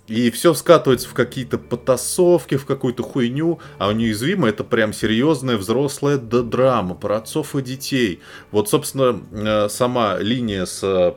И 0.08 0.30
все 0.30 0.54
скатывается 0.54 1.10
в 1.10 1.14
какие-то 1.14 1.58
потасовки, 1.58 2.58
в 2.58 2.66
какую-то 2.66 3.02
хуйню, 3.02 3.60
а 3.80 3.88
у 3.88 3.92
неуязвимый 3.92 4.52
это 4.52 4.64
прям 4.64 4.94
серьезная 4.94 5.58
взрослая 5.58 6.18
драма 6.18 6.94
про 6.94 7.18
отцов 7.18 7.56
и 7.56 7.62
детей. 7.62 8.22
Вот, 8.52 8.70
собственно, 8.70 9.20
э, 9.32 9.70
сама 9.70 10.20
линия 10.20 10.66
с 10.66 10.84
э, 10.84 11.14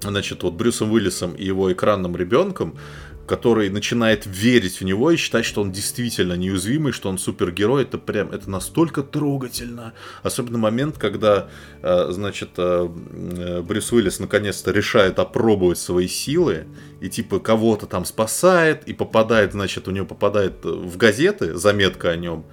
значит, 0.00 0.42
вот 0.42 0.54
Брюсом 0.54 0.92
Уиллисом 0.92 1.34
и 1.34 1.44
его 1.44 1.70
экранным 1.70 2.16
ребенком, 2.16 2.78
который 3.26 3.70
начинает 3.70 4.26
верить 4.26 4.80
в 4.80 4.84
него 4.84 5.10
и 5.10 5.16
считать, 5.16 5.44
что 5.44 5.62
он 5.62 5.72
действительно 5.72 6.34
неуязвимый, 6.34 6.92
что 6.92 7.08
он 7.08 7.18
супергерой, 7.18 7.82
это 7.82 7.98
прям, 7.98 8.30
это 8.30 8.50
настолько 8.50 9.02
трогательно. 9.02 9.94
Особенно 10.22 10.58
момент, 10.58 10.98
когда, 10.98 11.48
э, 11.82 12.08
значит, 12.10 12.50
э, 12.58 12.88
э, 12.88 13.62
Брюс 13.62 13.92
Уиллис 13.92 14.20
наконец-то 14.20 14.70
решает 14.70 15.18
опробовать 15.18 15.78
свои 15.78 16.08
силы 16.08 16.66
и 17.00 17.08
типа 17.08 17.40
кого-то 17.40 17.86
там 17.86 18.04
спасает 18.04 18.86
и 18.86 18.92
попадает, 18.92 19.52
значит, 19.52 19.88
у 19.88 19.90
него 19.90 20.06
попадает 20.06 20.64
в 20.64 20.96
газеты 20.96 21.54
заметка 21.54 22.10
о 22.10 22.16
нем. 22.16 22.44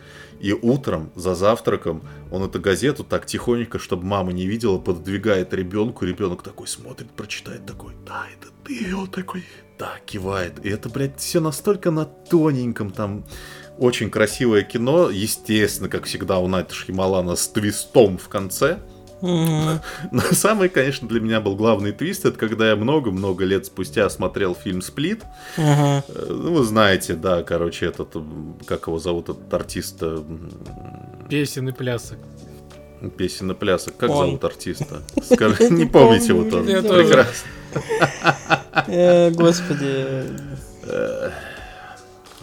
И 0.41 0.53
утром 0.53 1.11
за 1.15 1.35
завтраком 1.35 2.01
он 2.31 2.43
эту 2.43 2.59
газету 2.59 3.03
так 3.03 3.27
тихонько, 3.27 3.77
чтобы 3.77 4.05
мама 4.05 4.33
не 4.33 4.47
видела, 4.47 4.79
пододвигает 4.79 5.53
ребенку. 5.53 6.03
Ребенок 6.03 6.41
такой 6.41 6.67
смотрит, 6.67 7.11
прочитает 7.11 7.67
такой, 7.67 7.93
да, 8.07 8.25
это 8.35 8.47
ты. 8.63 8.73
И 8.73 8.91
он 8.91 9.07
такой, 9.07 9.43
да, 9.81 9.93
кивает. 10.05 10.63
И 10.63 10.69
это, 10.69 10.89
блядь, 10.89 11.17
все 11.19 11.39
настолько 11.39 11.89
на 11.89 12.05
тоненьком 12.05 12.91
там. 12.91 13.23
Очень 13.79 14.11
красивое 14.11 14.61
кино. 14.61 15.09
Естественно, 15.09 15.89
как 15.89 16.05
всегда, 16.05 16.37
у 16.37 16.47
Найта 16.47 16.75
Шьямалана 16.75 17.35
с 17.35 17.47
твистом 17.47 18.19
в 18.19 18.29
конце. 18.29 18.77
Но 19.21 20.21
самый, 20.31 20.69
конечно, 20.69 21.07
для 21.07 21.19
меня 21.19 21.41
был 21.41 21.55
главный 21.55 21.93
твист, 21.93 22.25
это 22.25 22.37
когда 22.37 22.69
я 22.69 22.75
много-много 22.75 23.43
лет 23.43 23.65
спустя 23.65 24.07
смотрел 24.09 24.53
фильм 24.55 24.81
«Сплит». 24.83 25.23
Э, 25.57 26.01
Ну, 26.07 26.53
вы 26.53 26.63
знаете, 26.63 27.15
да, 27.15 27.41
короче, 27.41 27.87
этот, 27.87 28.15
как 28.67 28.85
его 28.87 28.99
зовут, 28.99 29.29
этот 29.29 29.51
артист, 29.51 29.97
э, 30.01 30.23
Песен 31.27 31.69
и 31.69 31.71
плясок. 31.71 32.19
песенный 33.17 33.55
плясок, 33.55 33.97
как 33.97 34.11
Он. 34.11 34.25
зовут 34.27 34.43
артиста? 34.43 35.01
Скажи, 35.23 35.69
не 35.71 35.85
помните 35.85 36.27
его 36.27 36.43
тоже. 36.49 36.81
Прекрасно. 36.81 37.49
Э, 38.87 39.31
Господи. 39.31 40.23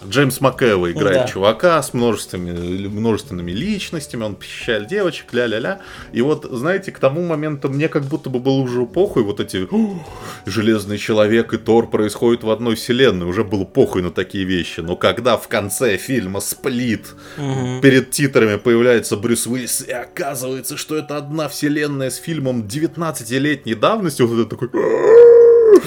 Джеймс 0.07 0.39
МакЭва 0.39 0.93
играет 0.93 1.17
Да. 1.23 1.27
чувака 1.27 1.83
с 1.83 1.93
множественными, 1.93 2.87
множественными 2.87 3.51
личностями, 3.51 4.23
он 4.23 4.35
пищает 4.35 4.87
девочек, 4.87 5.33
ля-ля-ля. 5.33 5.79
И 6.13 6.21
вот, 6.21 6.47
знаете, 6.49 6.93
к 6.93 6.99
тому 6.99 7.21
моменту 7.25 7.67
мне 7.67 7.89
как 7.89 8.03
будто 8.05 8.29
бы 8.29 8.39
было 8.39 8.61
уже 8.61 8.85
похуй, 8.85 9.23
вот 9.23 9.41
эти 9.41 9.67
«Ух, 9.69 9.97
Железный 10.45 10.97
Человек 10.97 11.53
и 11.53 11.57
Тор 11.57 11.89
происходят 11.89 12.43
в 12.45 12.49
одной 12.49 12.75
вселенной, 12.75 13.27
уже 13.27 13.43
было 13.43 13.65
похуй 13.65 14.01
на 14.01 14.09
такие 14.09 14.45
вещи. 14.45 14.79
Но 14.79 14.95
когда 14.95 15.35
в 15.35 15.49
конце 15.49 15.97
фильма 15.97 16.39
«Сплит» 16.39 17.07
Мгм. 17.35 17.81
перед 17.81 18.11
титрами 18.11 18.55
появляется 18.55 19.17
Брюс 19.17 19.47
Уиллис, 19.47 19.81
и 19.85 19.91
оказывается, 19.91 20.77
что 20.77 20.95
это 20.95 21.17
одна 21.17 21.49
вселенная 21.49 22.09
с 22.09 22.15
фильмом 22.15 22.61
19-летней 22.67 23.75
давности, 23.75 24.21
вот 24.21 24.39
это 24.39 24.49
такой 24.49 24.69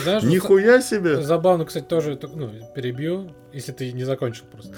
Знаешь, 0.03 0.23
вот 0.23 0.31
Нихуя 0.31 0.81
себе! 0.81 1.23
Забавно, 1.23 1.65
кстати, 1.65 1.85
тоже 1.85 2.19
ну, 2.35 2.51
перебью, 2.75 3.33
если 3.53 3.73
ты 3.73 3.93
не 3.93 4.05
закончил 4.05 4.45
просто. 4.51 4.75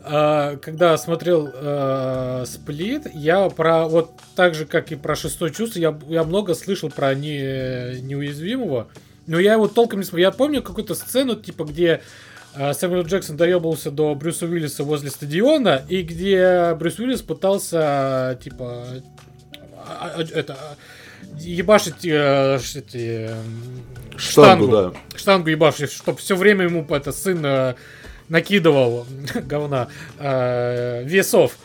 А, 0.00 0.56
когда 0.56 0.96
смотрел 0.96 1.50
э, 1.52 2.44
Сплит, 2.46 3.06
я 3.14 3.48
про 3.50 3.88
вот 3.88 4.12
так 4.36 4.54
же, 4.54 4.64
как 4.64 4.92
и 4.92 4.96
про 4.96 5.14
шестое 5.16 5.52
чувство, 5.52 5.80
я, 5.80 5.98
я 6.08 6.24
много 6.24 6.54
слышал 6.54 6.88
про 6.90 7.14
не, 7.14 8.00
неуязвимого, 8.00 8.88
но 9.26 9.38
я 9.38 9.54
его 9.54 9.68
толком 9.68 10.00
не 10.00 10.04
смотрел. 10.04 10.30
Я 10.30 10.36
помню 10.36 10.62
какую-то 10.62 10.94
сцену, 10.94 11.34
типа, 11.34 11.64
где 11.64 12.00
э, 12.54 12.72
Сэмюэл 12.72 13.02
Джексон 13.02 13.36
доебался 13.36 13.90
до 13.90 14.14
Брюса 14.14 14.46
Уиллиса 14.46 14.84
возле 14.84 15.10
стадиона, 15.10 15.82
и 15.88 16.02
где 16.02 16.74
Брюс 16.78 16.98
Уиллис 16.98 17.22
пытался, 17.22 18.38
типа, 18.42 18.84
а- 19.76 20.12
а- 20.16 20.22
это, 20.22 20.54
а, 20.54 20.76
ебашить 21.40 22.04
э, 22.04 22.58
эти, 22.74 23.30
Штангу, 24.16 24.66
штангу 24.66 24.68
да. 24.68 25.18
штангу 25.18 25.48
ебашить, 25.50 25.92
чтобы 25.92 26.18
все 26.18 26.36
время 26.36 26.64
ему 26.64 26.84
это 26.88 27.12
сын 27.12 27.44
э, 27.44 27.74
накидывал 28.28 29.06
говна 29.34 29.88
э, 30.18 31.04
весов. 31.04 31.56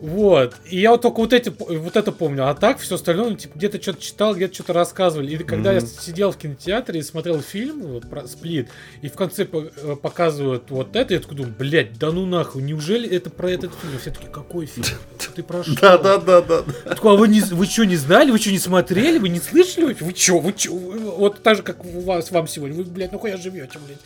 Вот. 0.00 0.54
И 0.70 0.80
я 0.80 0.92
вот 0.92 1.02
только 1.02 1.16
вот, 1.18 1.32
эти, 1.32 1.48
вот 1.58 1.96
это 1.96 2.12
помню. 2.12 2.48
А 2.48 2.54
так 2.54 2.78
все 2.78 2.94
остальное, 2.94 3.30
ну, 3.30 3.36
типа, 3.36 3.56
где-то 3.58 3.80
что-то 3.82 4.00
читал, 4.02 4.34
где-то 4.34 4.54
что-то 4.54 4.72
рассказывали. 4.72 5.32
И 5.34 5.38
когда 5.38 5.72
я 5.72 5.80
Мгм. 5.80 5.86
сидел 5.88 6.30
в 6.30 6.36
кинотеатре 6.36 7.00
и 7.00 7.02
смотрел 7.02 7.40
фильм 7.40 7.82
вот, 7.82 8.08
про 8.08 8.26
Сплит, 8.28 8.68
и 9.02 9.08
в 9.08 9.14
конце 9.14 9.44
по- 9.44 9.64
э, 9.76 9.96
показывают 9.96 10.64
вот 10.70 10.94
это, 10.94 11.14
я 11.14 11.20
такой 11.20 11.36
думаю, 11.36 11.54
блядь, 11.58 11.98
да 11.98 12.10
ну 12.12 12.26
нахуй, 12.26 12.62
неужели 12.62 13.08
это 13.08 13.30
про 13.30 13.50
этот 13.50 13.72
фильм? 13.80 13.98
Все 14.00 14.10
таки 14.10 14.26
какой 14.32 14.66
фильм? 14.66 14.86
Ты 15.34 15.42
про 15.42 15.62
что? 15.62 15.80
Да, 15.80 15.98
да, 15.98 16.18
да, 16.18 16.42
да. 16.42 16.64
Я 16.84 16.94
такой, 16.94 17.12
а 17.14 17.16
вы, 17.16 17.28
не, 17.28 17.40
вы 17.40 17.66
что, 17.66 17.84
не 17.84 17.96
знали? 17.96 18.30
Вы 18.30 18.38
что, 18.38 18.50
не 18.50 18.58
смотрели? 18.58 19.18
Вы 19.18 19.28
не 19.28 19.40
слышали? 19.40 19.96
Вы 20.00 20.14
что? 20.14 20.38
Вы 20.40 20.54
что? 20.56 20.72
Вот 20.72 21.42
так 21.42 21.56
же, 21.56 21.62
как 21.62 21.84
у 21.84 22.00
вас, 22.00 22.30
вам 22.30 22.46
сегодня. 22.48 22.76
Вы, 22.76 22.84
блядь, 22.84 23.12
ну 23.12 23.18
хуя 23.18 23.36
живете, 23.36 23.78
блядь. 23.86 23.98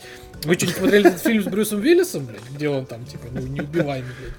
Вы 0.45 0.55
что, 0.55 0.65
не 0.65 0.73
смотрели 0.73 1.07
этот 1.09 1.21
фильм 1.21 1.43
с 1.43 1.45
Брюсом 1.45 1.79
Уиллисом, 1.81 2.25
блядь? 2.25 2.41
Где 2.55 2.69
он 2.69 2.85
там, 2.85 3.05
типа, 3.05 3.27
ну, 3.31 3.41
неубиваемый, 3.41 4.11
блядь? 4.19 4.33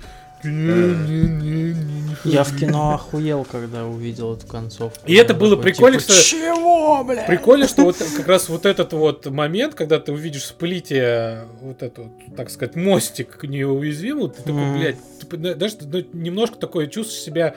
Не-не-не-не, 0.44 2.16
Я 2.24 2.44
в 2.44 2.56
кино 2.56 2.94
охуел, 2.94 3.44
когда 3.50 3.84
увидел 3.86 4.34
эту 4.34 4.46
концовку. 4.46 5.00
И 5.06 5.14
это 5.14 5.34
было 5.34 5.56
прикольно, 5.56 5.98
типа, 5.98 6.12
что- 6.12 6.22
Чего, 6.22 7.04
бля? 7.04 7.24
Прикольно, 7.24 7.68
что 7.68 7.82
вот 7.82 7.96
как 8.16 8.26
раз 8.28 8.48
вот 8.48 8.66
этот 8.66 8.92
вот 8.92 9.26
момент, 9.26 9.74
когда 9.74 9.98
ты 9.98 10.12
увидишь 10.12 10.42
в 10.42 10.46
сплите 10.46 11.40
вот 11.60 11.82
этот, 11.82 11.98
вот, 11.98 12.36
так 12.36 12.50
сказать, 12.50 12.76
мостик 12.76 13.36
к 13.38 13.44
неуязвимому, 13.44 14.28
ты 14.28 14.42
такой, 14.42 14.72
блядь, 14.78 14.96
ты 15.28 15.54
даже 15.54 15.76
ну, 15.82 16.04
немножко 16.12 16.56
такое 16.56 16.86
чувствуешь 16.86 17.22
себя 17.22 17.54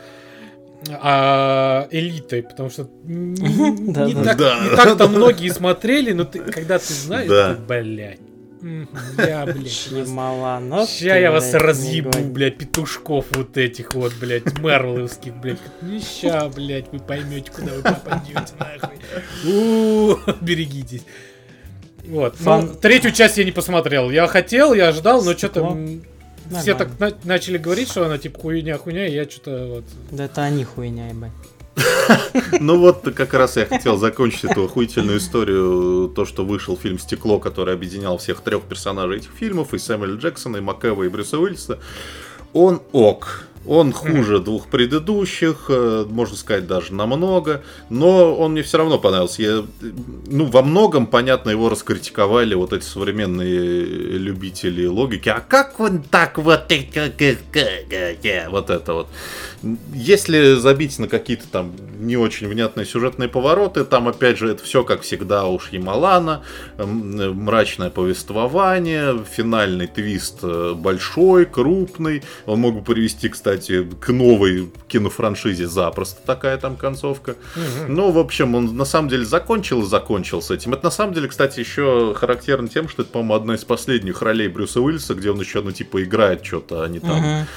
а, 0.89 1.87
элитой, 1.91 2.43
потому 2.43 2.69
что 2.69 2.87
не 3.03 4.13
да. 4.13 4.23
так, 4.23 4.37
Да. 4.37 4.59
не 4.63 4.75
так 4.75 4.97
там 4.97 5.11
многие 5.11 5.49
смотрели, 5.49 6.11
но 6.11 6.23
ты, 6.23 6.39
когда 6.39 6.77
ты 6.79 6.93
знаешь, 6.93 7.57
блядь, 7.67 8.19
я, 9.17 9.45
блядь, 9.45 9.71
Шьямаланов, 9.71 10.89
Ща 10.89 11.15
я 11.17 11.31
вас 11.31 11.53
разъебу, 11.53 12.11
блядь, 12.23 12.57
петушков 12.57 13.25
вот 13.31 13.57
этих 13.57 13.93
вот, 13.93 14.13
блядь, 14.19 14.57
мерловских, 14.59 15.35
блядь. 15.35 15.59
Ну 15.81 15.99
ща, 15.99 16.49
блядь, 16.49 16.91
вы 16.91 16.99
поймете, 16.99 17.51
куда 17.51 17.73
вы 17.73 17.81
попадете, 17.83 18.53
нахуй. 18.59 18.97
У, 19.45 20.17
берегитесь. 20.41 21.03
Вот. 22.07 22.35
Ну, 22.39 22.67
третью 22.81 23.11
часть 23.11 23.37
я 23.37 23.43
не 23.43 23.51
посмотрел. 23.51 24.09
Я 24.09 24.27
хотел, 24.27 24.73
я 24.73 24.87
ожидал, 24.89 25.23
но 25.23 25.33
что-то 25.37 25.77
все 26.61 26.73
так 26.75 26.97
на- 26.99 27.13
начали 27.25 27.57
говорить, 27.57 27.89
что 27.89 28.05
она 28.05 28.17
типа 28.17 28.39
хуйня, 28.39 28.77
хуйня, 28.77 29.07
и 29.07 29.13
я 29.13 29.29
что-то 29.29 29.67
вот. 29.67 29.85
Да 30.11 30.25
это 30.25 30.43
они 30.43 30.63
хуйня, 30.63 31.09
ебать. 31.09 31.31
Ну 32.59 32.79
вот 32.79 33.07
как 33.15 33.33
раз 33.33 33.57
я 33.57 33.65
хотел 33.65 33.97
закончить 33.97 34.45
эту 34.45 34.65
охуительную 34.65 35.19
историю, 35.19 36.09
то, 36.09 36.25
что 36.25 36.45
вышел 36.45 36.77
фильм 36.77 36.99
«Стекло», 36.99 37.39
который 37.39 37.73
объединял 37.73 38.17
всех 38.17 38.41
трех 38.41 38.63
персонажей 38.63 39.17
этих 39.17 39.31
фильмов, 39.31 39.73
и 39.73 39.77
Сэмюэля 39.77 40.15
Джексона, 40.15 40.57
и 40.57 40.61
Макэва, 40.61 41.03
и 41.03 41.09
Брюса 41.09 41.39
Уиллиса. 41.39 41.79
Он 42.53 42.81
ок. 42.91 43.47
Он 43.67 43.91
хуже 43.91 44.39
двух 44.39 44.67
предыдущих, 44.67 45.65
э, 45.67 46.05
можно 46.09 46.37
сказать, 46.37 46.67
даже 46.67 46.93
намного, 46.93 47.63
но 47.89 48.33
он 48.33 48.53
мне 48.53 48.63
все 48.63 48.77
равно 48.77 48.97
понравился. 48.97 49.41
Я, 49.41 49.49
э, 49.57 49.63
ну, 50.27 50.45
во 50.45 50.61
многом, 50.61 51.05
понятно, 51.05 51.49
его 51.49 51.67
раскритиковали 51.67 52.55
вот 52.55 52.71
эти 52.71 52.85
современные 52.85 53.83
любители 54.17 54.85
логики. 54.85 55.27
А 55.27 55.41
как 55.41 55.81
он 55.81 56.01
так 56.01 56.37
вот... 56.37 56.71
Вот 58.49 58.69
это 58.69 58.93
вот. 58.93 59.07
Если 59.93 60.55
забить 60.55 60.99
на 60.99 61.07
какие-то 61.07 61.47
там 61.47 61.73
не 61.99 62.15
очень 62.15 62.47
внятные 62.47 62.85
сюжетные 62.85 63.27
повороты, 63.27 63.83
там 63.83 64.07
опять 64.07 64.37
же 64.37 64.51
это 64.51 64.63
все 64.63 64.83
как 64.83 65.01
всегда 65.01 65.45
у 65.45 65.59
Шьямалана, 65.59 66.43
м, 66.77 67.19
э, 67.19 67.29
мрачное 67.29 67.89
повествование, 67.89 69.23
финальный 69.29 69.87
твист 69.87 70.39
э, 70.43 70.73
большой, 70.75 71.45
крупный. 71.45 72.23
Он 72.45 72.59
мог 72.59 72.75
бы 72.75 72.81
привести, 72.81 73.29
кстати, 73.29 73.83
к 73.99 74.09
новой 74.09 74.71
кинофраншизе 74.87 75.67
запросто 75.67 76.21
такая 76.25 76.57
там 76.57 76.75
концовка. 76.75 77.35
Ну, 77.87 78.11
в 78.11 78.19
общем, 78.19 78.55
он 78.55 78.75
на 78.77 78.85
самом 78.85 79.09
деле 79.09 79.25
закончил 79.25 79.81
и 79.81 79.85
закончил 79.85 80.41
с 80.41 80.51
этим. 80.51 80.73
Это 80.73 80.85
на 80.85 80.91
самом 80.91 81.13
деле, 81.13 81.27
кстати, 81.27 81.59
еще 81.59 82.13
характерно 82.15 82.67
тем, 82.67 82.87
что 82.87 83.01
это, 83.01 83.11
по-моему, 83.11 83.33
одна 83.33 83.55
из 83.55 83.63
последних 83.63 84.21
ролей 84.21 84.47
Брюса 84.47 84.81
Уиллиса, 84.81 85.15
где 85.15 85.31
он 85.31 85.39
еще, 85.39 85.61
ну, 85.61 85.71
типа, 85.71 86.03
играет 86.03 86.45
что-то, 86.45 86.83
а 86.83 86.87
не 86.87 86.99
там 86.99 87.17
Мгм. 87.17 87.47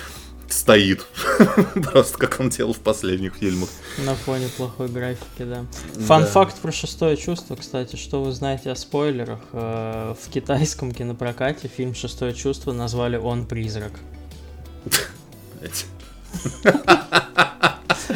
Стоит. 0.53 1.07
Просто 1.93 2.19
как 2.19 2.41
он 2.41 2.49
делал 2.51 2.73
в 2.73 2.79
последних 2.79 3.35
фильмах. 3.35 3.69
На 3.99 4.15
фоне 4.15 4.49
плохой 4.57 4.89
графики, 4.89 5.25
да. 5.45 5.65
Да. 5.95 6.05
Фан-факт 6.07 6.57
про 6.59 6.73
шестое 6.73 7.17
чувство, 7.17 7.57
кстати, 7.57 7.97
что 7.97 8.23
вы 8.23 8.33
знаете 8.33 8.71
о 8.71 8.75
спойлерах? 8.77 9.41
Э, 9.53 10.15
В 10.21 10.31
китайском 10.31 10.93
кинопрокате 10.93 11.69
фильм 11.69 11.95
«Шестое 11.95 12.35
чувство» 12.35 12.73
назвали 12.73 13.17
«Он 13.17 13.47
призрак». 13.47 13.93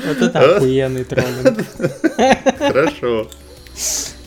Вот 0.07 0.17
это 0.21 0.57
охуенный 0.57 1.05
троллинг. 1.05 1.65
Хорошо. 2.59 3.29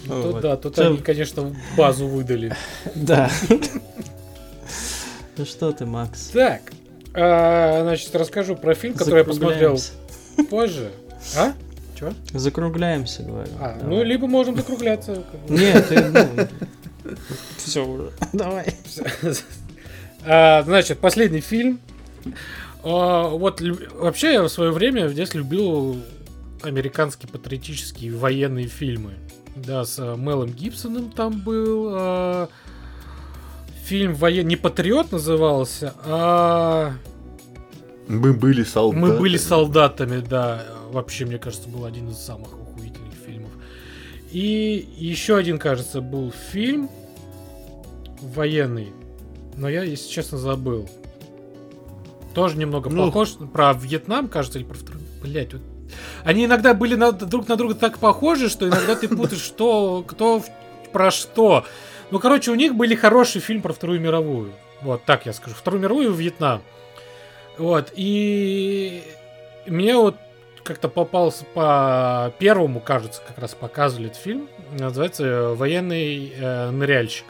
Ну. 0.06 0.22
Вот. 0.32 0.42
да, 0.42 0.56
тут 0.56 0.80
они, 0.80 0.98
конечно, 0.98 1.54
базу 1.76 2.08
выдали. 2.08 2.56
Да. 2.96 3.30
Ну 5.38 5.46
что 5.46 5.72
ты, 5.72 5.86
Макс? 5.86 6.28
Так, 6.30 6.62
а, 7.20 7.82
значит, 7.82 8.16
расскажу 8.16 8.56
про 8.56 8.76
фильм, 8.76 8.94
который 8.94 9.20
я 9.20 9.24
посмотрел 9.24 9.80
позже. 10.52 10.92
А? 11.36 11.54
Чё? 11.98 12.14
Закругляемся, 12.32 13.24
говорю. 13.24 13.50
А, 13.60 13.76
Давай. 13.80 13.84
ну, 13.84 14.04
либо 14.04 14.28
можем 14.28 14.56
закругляться. 14.56 15.24
Нет, 15.50 15.88
ты, 15.88 16.48
Все 17.58 17.84
уже. 17.84 18.12
Давай. 18.34 18.76
А, 20.24 20.62
значит, 20.62 21.00
последний 21.00 21.42
фильм. 21.42 21.80
А, 22.84 23.30
вот 23.30 23.62
вообще 23.96 24.34
я 24.34 24.44
в 24.44 24.50
свое 24.50 24.72
время 24.72 25.08
в 25.08 25.16
детстве 25.16 25.40
любил 25.40 25.98
американские 26.62 27.30
патриотические 27.30 28.12
военные 28.14 28.68
фильмы. 28.68 29.14
Да, 29.56 29.84
с 29.84 29.98
а, 29.98 30.16
Мелом 30.16 30.52
Гибсоном 30.52 31.10
там 31.10 31.42
был. 31.42 31.90
а, 31.94 32.50
фильм 33.88 34.14
военный. 34.16 34.50
Не 34.50 34.56
Патриот 34.58 35.12
назывался, 35.12 35.94
а 36.06 36.94
Мы 38.08 38.34
были 38.34 38.64
солдаты. 38.64 39.00
Мы 39.02 39.18
были 39.18 39.38
солдатами, 39.38 40.20
да. 40.20 40.64
Вообще, 40.92 41.26
мне 41.26 41.38
кажется, 41.38 41.70
был 41.70 41.86
один 41.86 42.10
из 42.10 42.18
самых 42.18 42.50
охуительных 42.54 43.14
фильмов. 43.26 43.52
И 44.32 44.88
еще 44.98 45.36
один, 45.38 45.58
кажется, 45.58 46.02
был 46.02 46.34
фильм 46.52 46.90
военный. 48.22 48.92
Но 49.56 49.70
я, 49.70 49.84
если 49.84 50.10
честно, 50.10 50.38
забыл. 50.38 50.90
Тоже 52.34 52.58
немного 52.58 52.90
Ну. 52.90 53.06
похож. 53.08 53.32
Про 53.54 53.74
Вьетнам, 53.74 54.28
кажется, 54.28 54.60
или 54.60 54.66
про 54.66 54.76
второй. 54.76 55.02
Блять, 55.24 55.54
вот. 55.54 55.62
Они 56.24 56.46
иногда 56.46 56.74
были 56.74 56.96
на- 56.96 57.12
друг 57.14 57.48
на 57.48 57.56
друга 57.56 57.74
так 57.74 57.98
похожи, 58.00 58.50
что 58.50 58.68
иногда 58.68 58.96
ты 58.96 59.08
путаешь, 59.08 59.42
что, 59.42 60.04
кто 60.06 60.44
про 60.92 61.10
что. 61.12 61.66
Ну, 62.12 62.20
короче, 62.20 62.52
у 62.52 62.56
них 62.56 62.76
были 62.76 62.96
хороший 62.96 63.42
фильм 63.42 63.62
про 63.62 63.74
Вторую 63.74 64.00
мировую. 64.00 64.52
Вот, 64.82 65.04
так 65.04 65.26
я 65.26 65.34
скажу. 65.34 65.56
Вторую 65.56 65.82
мировую 65.82 66.14
и 66.14 66.16
Вьетнам. 66.16 66.62
Вот, 67.58 67.92
и 67.96 69.02
мне 69.66 69.96
вот 69.96 70.16
как-то 70.64 70.90
попался 70.90 71.44
по 71.54 72.32
первому, 72.40 72.80
кажется, 72.80 73.22
как 73.28 73.38
раз 73.40 73.56
показывали 73.56 74.08
этот 74.08 74.20
фильм. 74.22 74.48
Называется 74.78 75.24
э, 75.26 75.54
«Военный 75.56 76.34
э, 76.38 76.70
ныряльщик». 76.72 77.26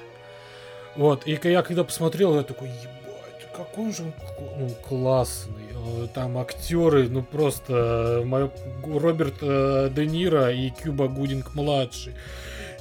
Вот, 0.95 1.25
и 1.27 1.39
я 1.43 1.61
когда 1.61 1.83
посмотрел, 1.83 2.35
я 2.35 2.43
такой, 2.43 2.67
ебать, 2.69 3.47
какой 3.55 3.93
же 3.93 4.03
он 4.03 4.11
к- 4.11 4.57
ну, 4.57 4.69
классный. 4.87 5.53
Э, 6.03 6.07
Там 6.13 6.37
актеры, 6.37 7.07
ну 7.09 7.21
просто 7.23 8.21
э, 8.21 8.25
моё- 8.25 8.51
Роберт 8.85 9.35
э, 9.41 9.89
Де 9.95 10.05
Ниро 10.07 10.51
и 10.51 10.69
Кьюба 10.71 11.07
Гудинг 11.07 11.53
младший. 11.55 12.13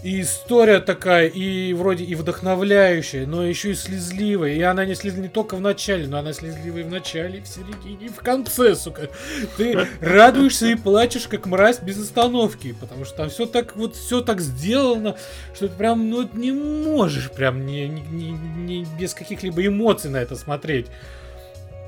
И 0.03 0.21
история 0.21 0.79
такая, 0.81 1.27
и 1.27 1.73
вроде 1.73 2.05
и 2.05 2.15
вдохновляющая, 2.15 3.27
но 3.27 3.45
еще 3.45 3.71
и 3.71 3.75
слезливая. 3.75 4.53
И 4.53 4.61
она 4.61 4.85
не 4.85 4.95
слезливая 4.95 5.29
не 5.29 5.33
только 5.33 5.57
в 5.57 5.61
начале, 5.61 6.07
но 6.07 6.19
она 6.19 6.33
слезливая 6.33 6.83
и 6.83 6.85
в 6.85 6.91
начале, 6.91 7.39
и 7.39 7.43
в 7.43 7.49
середине, 7.49 8.07
и 8.07 8.09
в 8.09 8.17
конце, 8.17 8.77
сука. 8.77 9.09
Ты 9.57 9.89
радуешься 10.01 10.67
и 10.67 10.75
плачешь, 10.75 11.27
как 11.27 11.47
мразь 11.47 11.81
без 11.81 12.01
остановки, 12.01 12.75
потому 12.79 13.05
что 13.05 13.17
там 13.17 13.31
все 13.31 13.47
так 13.47 13.75
вот, 13.75 13.97
все 13.97 14.21
так 14.21 14.41
сделано, 14.41 15.17
что 15.55 15.67
ты 15.69 15.75
прям, 15.75 16.09
ну, 16.11 16.29
не 16.35 16.53
можешь 16.53 17.31
прям 17.33 17.65
не, 17.67 17.89
не- 17.89 18.31
не- 18.31 18.87
без 19.01 19.15
каких-либо 19.15 19.67
эмоций 19.67 20.11
на 20.11 20.19
это 20.19 20.37
смотреть. 20.37 20.87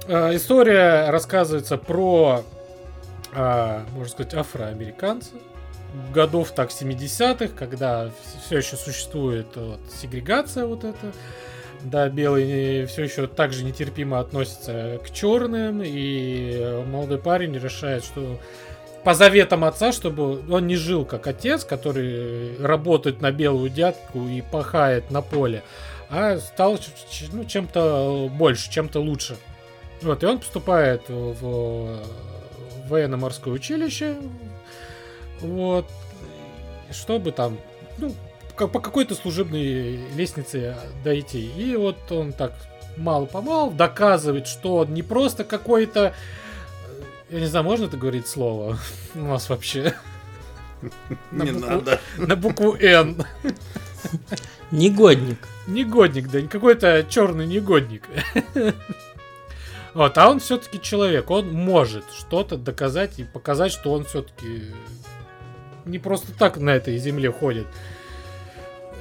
А, 0.09 0.35
История 0.35 1.11
рассказывается 1.11 1.77
про, 1.77 2.43
а, 3.35 3.85
можно 3.93 4.09
сказать, 4.11 4.35
афроамериканца, 4.35 5.31
годов 6.13 6.53
так 6.53 6.71
70-х, 6.71 7.49
когда 7.57 8.11
все 8.45 8.59
еще 8.59 8.77
существует 8.77 9.47
вот, 9.55 9.81
сегрегация 10.01 10.67
вот 10.67 10.85
эта, 10.85 11.13
да, 11.83 12.09
белые 12.09 12.87
все 12.87 13.05
еще 13.05 13.27
так 13.27 13.53
же 13.53 13.65
нетерпимо 13.65 14.21
относятся 14.21 15.01
к 15.05 15.11
черным, 15.11 15.83
и 15.85 16.83
молодой 16.87 17.19
парень 17.19 17.57
решает, 17.57 18.05
что 18.05 18.39
по 19.05 19.15
заветам 19.15 19.65
отца, 19.65 19.93
чтобы 19.93 20.43
он 20.53 20.67
не 20.67 20.77
жил 20.77 21.05
как 21.05 21.27
отец, 21.27 21.65
который 21.65 22.61
работает 22.61 23.21
на 23.21 23.31
белую 23.31 23.71
дядку 23.71 24.27
и 24.27 24.43
пахает 24.43 25.11
на 25.11 25.23
поле, 25.23 25.63
а 26.11 26.39
стал 26.39 26.79
ну, 27.33 27.45
чем-то 27.45 28.29
больше, 28.33 28.71
чем-то 28.71 29.01
лучше. 29.01 29.37
Вот, 30.03 30.23
и 30.23 30.27
он 30.27 30.39
поступает 30.39 31.03
в 31.09 32.01
военно-морское 32.89 33.53
училище, 33.55 34.17
вот, 35.41 35.87
чтобы 36.91 37.33
там, 37.33 37.59
ну, 37.99 38.15
как 38.57 38.73
по 38.73 38.81
какой-то 38.81 39.15
служебной 39.15 39.97
лестнице 40.15 40.77
дойти. 41.05 41.51
И 41.57 41.77
вот 41.77 41.97
он 42.11 42.33
так 42.33 42.55
мало-помалу 42.97 43.71
доказывает, 43.71 44.47
что 44.49 44.77
он 44.79 44.95
не 44.95 45.03
просто 45.03 45.45
какой-то, 45.45 46.15
э, 46.89 47.03
я 47.31 47.41
не 47.41 47.47
знаю, 47.47 47.65
можно 47.65 47.85
это 47.87 47.97
говорить 47.97 48.27
слово 48.27 48.79
у 49.15 49.19
нас 49.21 49.49
вообще? 49.49 49.95
На 51.31 51.43
Не 51.45 51.51
букву- 51.53 51.71
надо. 51.71 52.01
На 52.17 52.37
букву 52.37 52.75
Н. 52.77 53.25
Негодник. 54.71 55.39
Негодник, 55.67 56.29
да, 56.29 56.41
какой-то 56.43 57.05
черный 57.09 57.47
негодник. 57.47 58.05
Вот, 59.95 60.17
а 60.19 60.31
он 60.31 60.39
все-таки 60.39 60.81
человек, 60.81 61.29
он 61.31 61.51
может 61.51 62.05
что-то 62.17 62.57
доказать 62.57 63.19
и 63.19 63.25
показать, 63.25 63.73
что 63.73 63.91
он 63.93 64.05
все-таки 64.05 64.67
не 65.89 65.99
просто 65.99 66.33
так 66.39 66.57
на 66.59 66.71
этой 66.71 66.97
земле 66.99 67.31
ходит. 67.31 67.67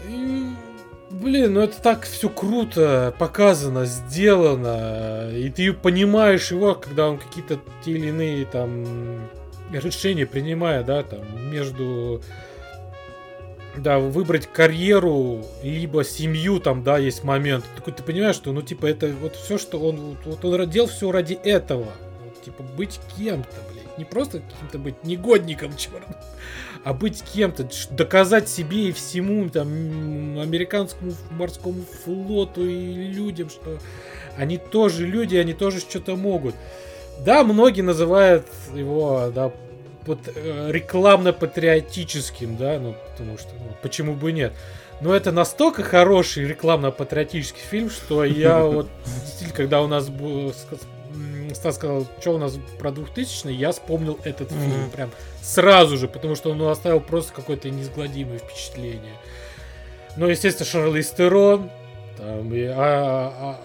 И, 0.10 0.46
блин, 1.12 1.54
ну 1.54 1.62
это 1.62 1.82
так 1.82 2.06
все 2.06 2.30
круто 2.30 3.14
показано, 3.20 3.86
сделано, 3.86 5.30
и 5.32 5.50
ты 5.50 5.74
понимаешь 5.74 6.52
его, 6.52 6.76
когда 6.76 7.10
он 7.10 7.18
какие-то 7.18 7.60
те 7.84 7.92
или 7.92 8.08
иные 8.08 8.46
там 8.46 9.30
решения 9.72 10.26
принимает, 10.26 10.86
да, 10.86 11.04
там 11.04 11.22
между 11.52 12.22
да, 13.78 14.00
выбрать 14.00 14.48
карьеру, 14.52 15.46
либо 15.64 16.04
семью, 16.04 16.60
там, 16.60 16.84
да, 16.84 16.98
есть 16.98 17.24
момент. 17.24 17.66
Такой 17.76 17.94
ты 17.94 18.04
понимаешь, 18.04 18.36
что, 18.36 18.52
ну, 18.52 18.62
типа, 18.62 18.86
это 18.88 19.08
вот 19.22 19.36
все, 19.36 19.58
что 19.58 19.80
он, 19.80 20.18
вот, 20.26 20.44
он 20.44 20.70
делал 20.70 20.90
все 20.90 21.12
ради 21.12 21.34
этого. 21.34 21.88
Вот, 22.24 22.42
типа, 22.44 22.64
быть 22.64 23.00
кем-то, 23.18 23.56
блядь. 23.72 23.98
Не 23.98 24.06
просто 24.06 24.40
каким-то 24.40 24.80
быть 24.80 25.04
негодником, 25.04 25.76
черт, 25.78 26.04
а 26.84 26.94
быть 26.94 27.24
кем-то, 27.24 27.68
доказать 27.92 28.50
себе 28.50 28.90
и 28.90 28.92
всему, 28.92 29.50
там, 29.50 29.68
американскому 30.40 31.14
морскому 31.32 31.84
флоту 32.04 32.66
и 32.66 32.94
людям, 33.08 33.50
что 33.50 33.78
они 34.38 34.58
тоже 34.58 35.06
люди, 35.06 35.36
они 35.36 35.54
тоже 35.54 35.80
что-то 35.80 36.16
могут. 36.16 36.56
Да, 37.26 37.44
многие 37.44 37.82
называют 37.82 38.46
его, 38.76 39.32
да, 39.34 39.52
пат- 40.06 40.32
э, 40.36 40.72
рекламно-патриотическим, 40.72 42.58
да, 42.58 42.80
ну, 42.80 42.96
потому 43.12 43.38
что, 43.38 43.50
ну, 43.54 43.76
почему 43.82 44.14
бы 44.14 44.32
нет. 44.32 44.54
Но 45.02 45.16
это 45.16 45.32
настолько 45.32 45.84
хороший 45.84 46.48
рекламно-патриотический 46.48 47.62
фильм, 47.62 47.90
что 47.90 48.24
я 48.24 48.60
вот, 48.64 48.88
когда 49.54 49.82
у 49.82 49.88
нас 49.88 50.10
был, 50.10 50.54
Стас 51.54 51.76
сказал, 51.76 52.06
что 52.20 52.36
у 52.36 52.38
нас 52.38 52.58
про 52.80 52.92
2000 52.92 53.48
я 53.50 53.72
вспомнил 53.72 54.20
этот 54.24 54.52
Мгм. 54.52 54.62
фильм 54.62 54.90
прям 54.92 55.10
сразу 55.42 55.98
же, 55.98 56.08
потому 56.08 56.36
что 56.36 56.52
он 56.52 56.62
оставил 56.64 57.00
просто 57.02 57.34
какое-то 57.34 57.70
неизгладимое 57.70 58.40
впечатление. 58.40 59.14
Ну, 60.18 60.28
естественно, 60.28 60.66
Шарлиз 60.70 61.10
Терон, 61.12 61.70
там, 62.18 62.54
и 62.54 62.64
а, 62.64 62.76
а- 62.78 63.60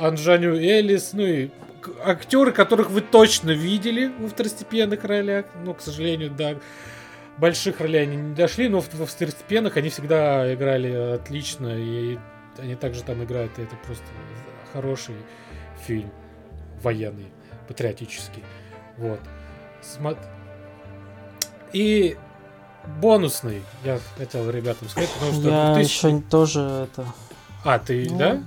а- 0.00 0.08
Анжаню 0.08 0.56
Элис, 0.56 1.12
ну 1.12 1.22
и 1.22 1.50
актеры, 2.04 2.52
которых 2.52 2.90
вы 2.90 3.00
точно 3.00 3.50
видели 3.50 4.12
во 4.18 4.28
второстепенных 4.28 5.04
ролях, 5.04 5.46
но, 5.64 5.74
к 5.74 5.80
сожалению, 5.80 6.30
да, 6.30 6.56
больших 7.38 7.80
ролей 7.80 8.02
они 8.02 8.16
не 8.16 8.34
дошли, 8.34 8.68
но 8.68 8.82
во 8.92 9.06
второстепенных 9.06 9.76
они 9.76 9.88
всегда 9.88 10.52
играли 10.52 11.14
отлично, 11.14 11.68
и 11.76 12.18
они 12.58 12.74
также 12.74 13.02
там 13.02 13.22
играют, 13.24 13.58
и 13.58 13.62
это 13.62 13.74
просто 13.86 14.04
хороший 14.72 15.16
фильм 15.86 16.10
военный, 16.82 17.26
патриотический. 17.68 18.42
Вот. 18.98 19.20
Смо- 19.82 20.18
И 21.72 22.16
бонусный, 23.00 23.62
я 23.84 23.98
хотел 24.18 24.48
ребятам 24.50 24.88
сказать, 24.88 25.10
потому 25.10 25.32
что 25.32 25.48
Я 25.48 25.74
2000 25.74 26.06
еще 26.06 26.20
тоже 26.30 26.88
это... 26.92 27.06
А, 27.64 27.78
ты, 27.78 28.06
Ну, 28.10 28.18
да? 28.18 28.42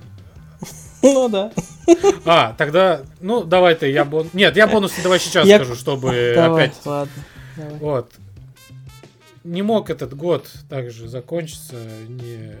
Ну 1.02 1.28
да. 1.28 1.52
А, 2.24 2.54
тогда, 2.58 3.02
ну, 3.20 3.44
давай 3.44 3.74
ты, 3.74 3.90
я 3.90 4.04
бон... 4.04 4.28
Нет, 4.32 4.56
я 4.56 4.66
бонус 4.66 4.92
давай 5.02 5.18
сейчас 5.18 5.46
Я- 5.46 5.56
скажу, 5.56 5.74
чтобы 5.74 6.32
Давай, 6.36 6.64
опять... 6.66 6.76
ладно. 6.84 7.12
давай. 7.56 7.78
Вот. 7.78 8.12
Не 9.46 9.62
мог 9.62 9.90
этот 9.90 10.14
год 10.14 10.50
также 10.68 11.08
закончиться, 11.08 11.76
не 12.08 12.56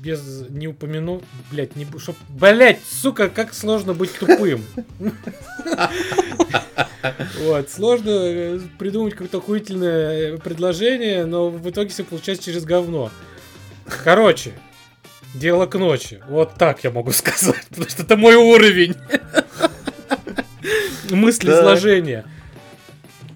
без 0.00 0.48
не 0.48 0.66
упомянул, 0.66 1.22
блять, 1.50 1.76
не 1.76 1.86
чтоб, 1.98 2.16
блять, 2.30 2.80
сука, 2.84 3.28
как 3.28 3.52
сложно 3.52 3.92
быть 3.92 4.12
тупым. 4.18 4.64
Вот, 7.40 7.70
сложно 7.70 8.10
э, 8.10 8.60
придумать 8.78 9.12
какое-то 9.12 9.38
охуительное 9.38 10.38
предложение, 10.38 11.26
но 11.26 11.50
в 11.50 11.68
итоге 11.68 11.90
все 11.90 12.04
получается 12.04 12.44
через 12.46 12.64
говно. 12.64 13.10
Короче, 14.04 14.52
дело 15.34 15.66
к 15.66 15.76
ночи. 15.76 16.22
Вот 16.28 16.54
так 16.54 16.82
я 16.84 16.90
могу 16.90 17.12
сказать, 17.12 17.66
потому 17.68 17.88
что 17.88 18.02
это 18.04 18.16
мой 18.16 18.36
уровень. 18.36 18.94
Мысли 21.10 21.50
изложения. 21.50 22.24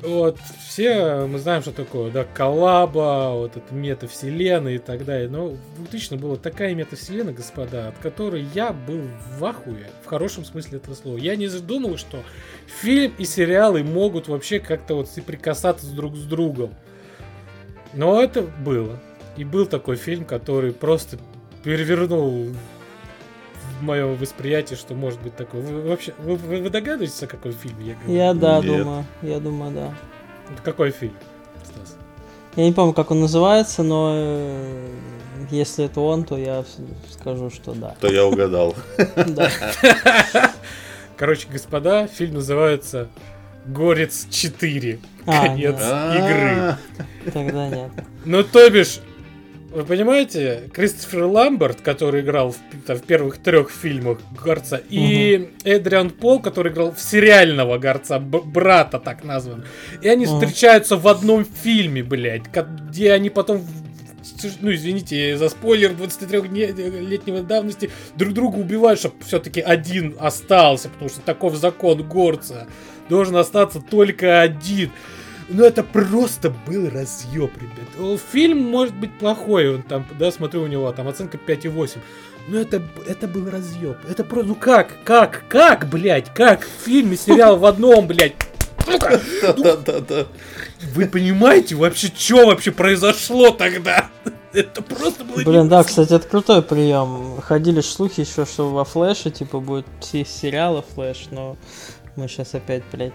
Вот, 0.02 0.38
все 0.66 1.26
мы 1.26 1.38
знаем, 1.38 1.62
что 1.62 1.72
такое, 1.72 2.10
да, 2.10 2.24
коллаба, 2.24 3.32
вот 3.32 3.56
это 3.56 3.74
метавселенная 3.74 4.74
и 4.74 4.78
так 4.78 5.04
далее. 5.04 5.28
Но 5.28 5.48
в 5.48 5.76
2000 5.78 6.14
была 6.14 6.36
такая 6.36 6.74
метавселенная, 6.74 7.32
господа, 7.32 7.88
от 7.88 7.98
которой 7.98 8.46
я 8.54 8.72
был 8.72 9.02
в 9.38 9.44
ахуе, 9.44 9.90
в 10.04 10.06
хорошем 10.06 10.44
смысле 10.44 10.78
этого 10.78 10.94
слова. 10.94 11.16
Я 11.16 11.36
не 11.36 11.46
задумал, 11.46 11.96
что 11.96 12.22
фильм 12.66 13.12
и 13.16 13.24
сериалы 13.24 13.82
могут 13.82 14.28
вообще 14.28 14.60
как-то 14.60 14.96
вот 14.96 15.08
соприкасаться 15.08 15.90
друг 15.94 16.16
с 16.16 16.24
другом. 16.24 16.74
Но 17.94 18.22
это 18.22 18.42
было. 18.42 19.00
И 19.36 19.44
был 19.44 19.66
такой 19.66 19.96
фильм, 19.96 20.24
который 20.24 20.72
просто 20.72 21.18
перевернул 21.64 22.48
в 23.80 23.82
моем 23.82 24.14
восприятии, 24.16 24.74
что 24.74 24.94
может 24.94 25.20
быть 25.20 25.36
такое. 25.36 25.62
Вы 25.62 25.82
вообще, 25.82 26.14
вы, 26.18 26.36
вы, 26.36 26.62
вы 26.62 26.70
догадываетесь, 26.70 27.22
о 27.22 27.26
каком 27.26 27.52
фильме 27.52 27.86
я 27.86 27.94
говорю? 27.94 28.14
Я 28.14 28.34
да, 28.34 28.60
Нет. 28.60 28.66
думаю. 28.66 29.04
Я 29.22 29.40
думаю, 29.40 29.72
да. 29.72 29.94
Это 30.52 30.62
какой 30.62 30.90
фильм, 30.90 31.14
Стас? 31.64 31.96
Я 32.56 32.64
не 32.64 32.72
помню, 32.72 32.92
как 32.92 33.10
он 33.10 33.20
называется, 33.20 33.82
но 33.82 34.12
э, 34.14 34.88
если 35.50 35.84
это 35.84 36.00
он, 36.00 36.24
то 36.24 36.36
я 36.36 36.64
скажу, 37.10 37.50
что 37.50 37.72
да. 37.74 37.94
То 38.00 38.08
я 38.08 38.24
угадал. 38.24 38.74
Да. 39.26 39.50
Короче, 41.16 41.48
господа, 41.50 42.06
фильм 42.06 42.34
называется 42.34 43.08
Горец 43.66 44.26
4. 44.30 45.00
А, 45.26 45.46
Конец 45.46 45.76
игры. 45.76 46.76
Тогда 47.32 47.68
нет. 47.68 47.90
Ну, 48.24 48.44
то 48.44 48.68
бишь, 48.70 49.00
вы 49.72 49.84
понимаете, 49.84 50.70
Кристофер 50.72 51.24
Ламберт, 51.24 51.80
который 51.80 52.22
играл 52.22 52.52
в, 52.52 52.56
там, 52.86 52.96
в 52.96 53.02
первых 53.02 53.38
трех 53.38 53.70
фильмах 53.70 54.18
Горца, 54.42 54.80
и 54.88 55.50
Эдриан 55.64 56.10
Пол, 56.10 56.40
который 56.40 56.72
играл 56.72 56.92
в 56.92 57.00
сериального 57.00 57.78
Горца, 57.78 58.18
брата 58.18 58.98
так 58.98 59.24
назван, 59.24 59.64
и 60.02 60.08
они 60.08 60.26
Мгм. 60.26 60.40
встречаются 60.40 60.96
в 60.96 61.06
одном 61.08 61.44
фильме, 61.44 62.02
блядь, 62.02 62.44
где 62.52 63.12
они 63.12 63.28
потом, 63.28 63.66
ну, 64.60 64.72
извините 64.72 65.36
за 65.36 65.48
спойлер 65.48 65.92
23-летнего 65.92 67.42
давности, 67.42 67.90
друг 68.16 68.32
друга 68.34 68.56
убивают, 68.56 68.98
чтобы 69.00 69.16
все-таки 69.24 69.60
один 69.60 70.16
остался, 70.18 70.88
потому 70.88 71.10
что 71.10 71.20
таков 71.20 71.54
закон 71.56 72.02
Горца. 72.02 72.66
Должен 73.08 73.36
остаться 73.36 73.80
только 73.80 74.40
один. 74.40 74.90
Ну 75.48 75.64
это 75.64 75.82
просто 75.82 76.50
был 76.66 76.90
разъеб, 76.90 77.52
ребят. 77.56 78.20
Фильм 78.32 78.62
может 78.62 78.94
быть 78.94 79.16
плохой, 79.16 79.76
он 79.76 79.82
там, 79.82 80.04
да, 80.18 80.32
смотрю 80.32 80.62
у 80.62 80.66
него, 80.66 80.90
там 80.92 81.08
оценка 81.08 81.38
5,8. 81.38 81.98
Ну 82.48 82.58
это, 82.58 82.82
это 83.06 83.28
был 83.28 83.48
разъеб. 83.50 83.96
Это 84.08 84.24
просто, 84.24 84.48
ну 84.48 84.54
как, 84.54 85.02
как, 85.04 85.44
как, 85.48 85.88
блядь, 85.88 86.32
как 86.32 86.66
фильм 86.84 87.12
и 87.12 87.16
сериал 87.16 87.56
в 87.58 87.64
одном, 87.64 88.06
блядь. 88.06 88.34
Да-да-да. 88.86 90.26
вы 90.94 91.06
понимаете 91.06 91.74
вообще, 91.74 92.08
что 92.08 92.46
вообще 92.46 92.70
произошло 92.70 93.50
тогда? 93.50 94.10
Это 94.52 94.80
просто 94.80 95.24
было... 95.24 95.42
Блин, 95.42 95.68
да, 95.68 95.82
кстати, 95.84 96.14
это 96.14 96.26
крутой 96.26 96.62
прием. 96.62 97.40
Ходили 97.42 97.80
слухи 97.80 98.20
еще, 98.20 98.46
что 98.46 98.70
во 98.70 98.84
флеше, 98.84 99.30
типа, 99.30 99.60
будет 99.60 99.86
все 100.00 100.24
сериалы 100.24 100.82
флеш, 100.94 101.26
но 101.30 101.56
мы 102.16 102.28
сейчас 102.28 102.54
опять, 102.54 102.82
блядь, 102.92 103.12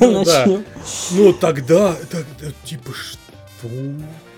Ну 0.00 0.24
да. 0.24 0.46
начнем. 0.46 0.64
Ну 1.12 1.32
тогда, 1.32 1.94
тогда 2.10 2.52
типа 2.64 2.92
что? 2.92 3.18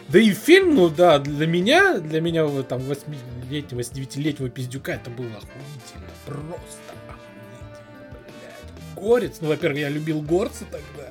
Да 0.08 0.18
и 0.18 0.32
фильм, 0.32 0.74
ну 0.74 0.88
да, 0.88 1.18
для 1.18 1.46
меня, 1.46 1.98
для 1.98 2.20
меня 2.20 2.46
там 2.62 2.80
8-летнего, 2.80 3.80
9-летнего 3.80 4.48
пиздюка 4.50 4.92
это 4.92 5.10
было 5.10 5.28
охуительно. 5.28 6.10
Просто 6.26 6.92
охуительно, 7.08 8.18
блядь. 8.40 9.04
Горец, 9.04 9.36
ну, 9.40 9.48
во-первых, 9.48 9.78
я 9.78 9.88
любил 9.88 10.20
горца 10.20 10.64
тогда. 10.64 11.10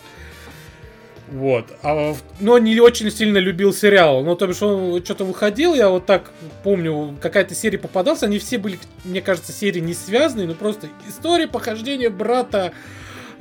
Вот. 1.31 1.65
А, 1.83 2.15
но 2.39 2.57
не 2.57 2.79
очень 2.79 3.11
сильно 3.11 3.37
любил 3.37 3.73
сериал. 3.73 4.23
Ну, 4.23 4.35
то 4.35 4.47
бишь, 4.47 4.61
он 4.61 5.03
что-то 5.03 5.25
выходил, 5.25 5.73
я 5.75 5.89
вот 5.89 6.05
так 6.05 6.31
помню, 6.63 7.15
какая-то 7.21 7.55
серия 7.55 7.77
попадалась. 7.77 8.23
Они 8.23 8.39
все 8.39 8.57
были, 8.57 8.79
мне 9.03 9.21
кажется, 9.21 9.51
серии 9.51 9.79
не 9.79 9.93
связанные, 9.93 10.47
но 10.47 10.53
просто 10.53 10.87
история 11.07 11.47
похождения 11.47 12.09
брата 12.09 12.73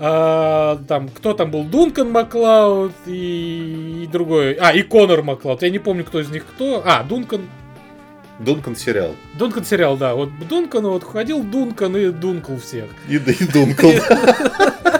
а, 0.00 0.80
там, 0.86 1.08
кто 1.08 1.34
там 1.34 1.50
был? 1.50 1.64
Дункан 1.64 2.10
Маклауд 2.10 2.92
и, 3.06 4.04
и 4.04 4.06
другой. 4.06 4.54
А, 4.54 4.72
и 4.72 4.82
Конор 4.82 5.22
Маклауд. 5.22 5.62
Я 5.62 5.70
не 5.70 5.78
помню, 5.78 6.04
кто 6.04 6.20
из 6.20 6.28
них 6.28 6.44
кто. 6.46 6.82
А, 6.84 7.02
Дункан. 7.02 7.42
Дункан 8.38 8.76
сериал. 8.76 9.16
Дункан 9.36 9.64
сериал, 9.64 9.96
да. 9.96 10.14
Вот 10.14 10.30
Дункан, 10.48 10.86
вот 10.86 11.02
ходил 11.02 11.42
Дункан 11.42 11.96
и 11.96 12.10
дункал 12.10 12.58
всех. 12.58 12.84
И, 13.08 13.16
и 13.16 13.44
Дункан. 13.52 13.90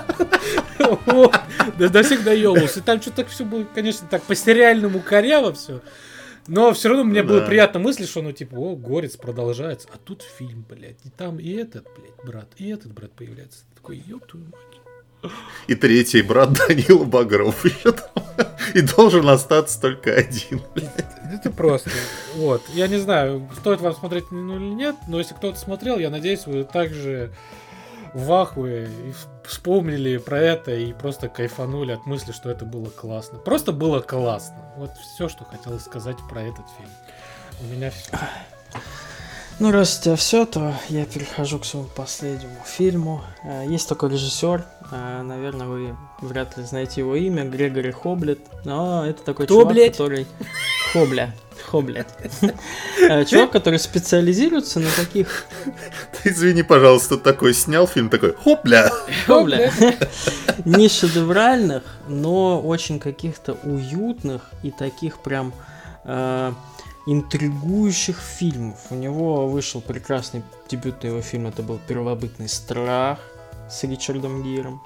До 1.79 2.03
всех 2.03 2.25
доебался. 2.25 2.81
И 2.81 2.83
там 2.83 3.01
что-то 3.01 3.17
так 3.19 3.29
все 3.29 3.45
было, 3.45 3.67
конечно, 3.75 4.07
так 4.09 4.23
по-сериальному 4.23 5.01
коряво 5.01 5.53
все. 5.53 5.81
Но 6.47 6.73
все 6.73 6.89
равно 6.89 7.05
мне 7.05 7.23
было 7.23 7.41
Да. 7.41 7.47
приятно 7.47 7.79
мысли, 7.79 8.07
что 8.07 8.23
ну 8.23 8.33
типа, 8.33 8.55
о, 8.57 8.75
горец 8.75 9.17
продолжается, 9.17 9.87
а 9.93 9.99
тут 9.99 10.23
фильм, 10.23 10.65
блядь, 10.69 10.97
и 11.05 11.11
там 11.11 11.39
и 11.39 11.51
этот, 11.53 11.87
блядь, 11.97 12.25
брат, 12.25 12.49
и 12.57 12.71
этот 12.71 12.93
брат 12.93 13.13
появляется. 13.13 13.61
Ты 13.61 13.77
Такой, 13.77 14.03
ёб 14.07 14.27
твою 14.27 14.47
мать. 14.47 15.33
И 15.67 15.75
третий 15.75 16.23
брат 16.23 16.53
Данила 16.69 17.05
Багров 17.05 17.65
еще 17.65 17.93
там. 17.93 18.25
И 18.73 18.81
должен 18.81 19.29
остаться 19.29 19.81
только 19.81 20.15
один. 20.15 20.63
Это 21.33 21.51
просто. 21.51 21.91
Вот. 22.37 22.63
Я 22.73 22.87
не 22.89 22.99
знаю, 22.99 23.49
стоит 23.59 23.81
вам 23.81 23.95
смотреть 23.95 24.31
ну, 24.31 24.57
или 24.57 24.73
нет, 24.75 24.97
но 25.09 25.19
если 25.19 25.35
кто-то 25.35 25.59
смотрел, 25.59 25.99
я 25.99 26.09
надеюсь, 26.09 26.47
вы 26.47 26.65
также 26.65 27.33
в 28.15 28.33
ахуе 28.33 28.87
и 28.87 29.13
вспомнили 29.47 30.17
про 30.19 30.39
это 30.41 30.75
и 30.75 30.93
просто 30.93 31.29
кайфанули 31.29 31.93
от 31.93 32.07
мысли, 32.07 32.33
что 32.33 32.51
это 32.51 32.65
было 32.65 32.89
классно. 32.91 33.39
Просто 33.39 33.73
было 33.73 34.01
классно. 34.01 34.57
Вот 34.77 34.91
все, 35.01 35.29
что 35.29 35.45
хотел 35.45 35.79
сказать 35.81 36.17
про 36.29 36.43
этот 36.43 36.65
фильм. 36.77 36.91
У 37.61 37.65
меня 37.75 37.91
все. 37.91 38.11
Ну, 39.61 39.73
раз 39.73 39.99
у 39.99 40.03
тебя 40.05 40.15
все, 40.17 40.47
то 40.47 40.73
я 40.89 41.05
перехожу 41.05 41.59
к 41.59 41.65
своему 41.65 41.89
последнему 41.89 42.55
фильму. 42.65 43.25
Э, 43.43 43.65
Есть 43.67 43.89
такой 43.89 44.11
режиссер, 44.11 44.65
э, 44.93 45.23
наверное, 45.23 45.67
вы 45.67 45.97
вряд 46.21 46.57
ли 46.57 46.63
знаете 46.63 47.01
его 47.01 47.17
имя, 47.17 47.45
Грегори 47.45 47.91
Хоблет. 47.91 48.39
Но 48.65 49.05
это 49.05 49.21
такой 49.25 49.47
Кто, 49.47 49.63
чувак, 49.63 49.75
блядь? 49.75 49.93
который... 49.93 50.27
Хобля. 50.93 51.35
Хобля. 51.71 52.07
Э, 53.11 53.25
Чувак, 53.25 53.53
который 53.53 53.79
специализируется 53.79 54.81
на 54.81 54.91
таких... 54.97 55.45
Ты 56.13 56.31
извини, 56.31 56.63
пожалуйста, 56.63 57.17
такой 57.17 57.55
снял 57.55 57.87
фильм, 57.87 58.09
такой, 58.09 58.35
хопля. 58.35 58.91
Хобля. 59.27 59.73
Не 60.65 60.89
шедевральных, 60.89 61.83
но 62.09 62.61
очень 62.61 62.99
каких-то 62.99 63.53
уютных 63.65 64.51
и 64.63 64.71
таких 64.71 65.19
прям 65.19 65.53
э, 66.05 66.53
интригующих 67.07 68.19
фильмов. 68.19 68.79
У 68.91 68.95
него 68.95 69.49
вышел 69.49 69.81
прекрасный 69.81 70.43
дебютный 70.71 71.11
его 71.11 71.23
фильм, 71.23 71.47
это 71.47 71.63
был 71.63 71.79
«Первобытный 71.87 72.49
страх» 72.49 73.19
с 73.71 73.85
Ричардом 73.85 74.43
Гиром. 74.43 74.81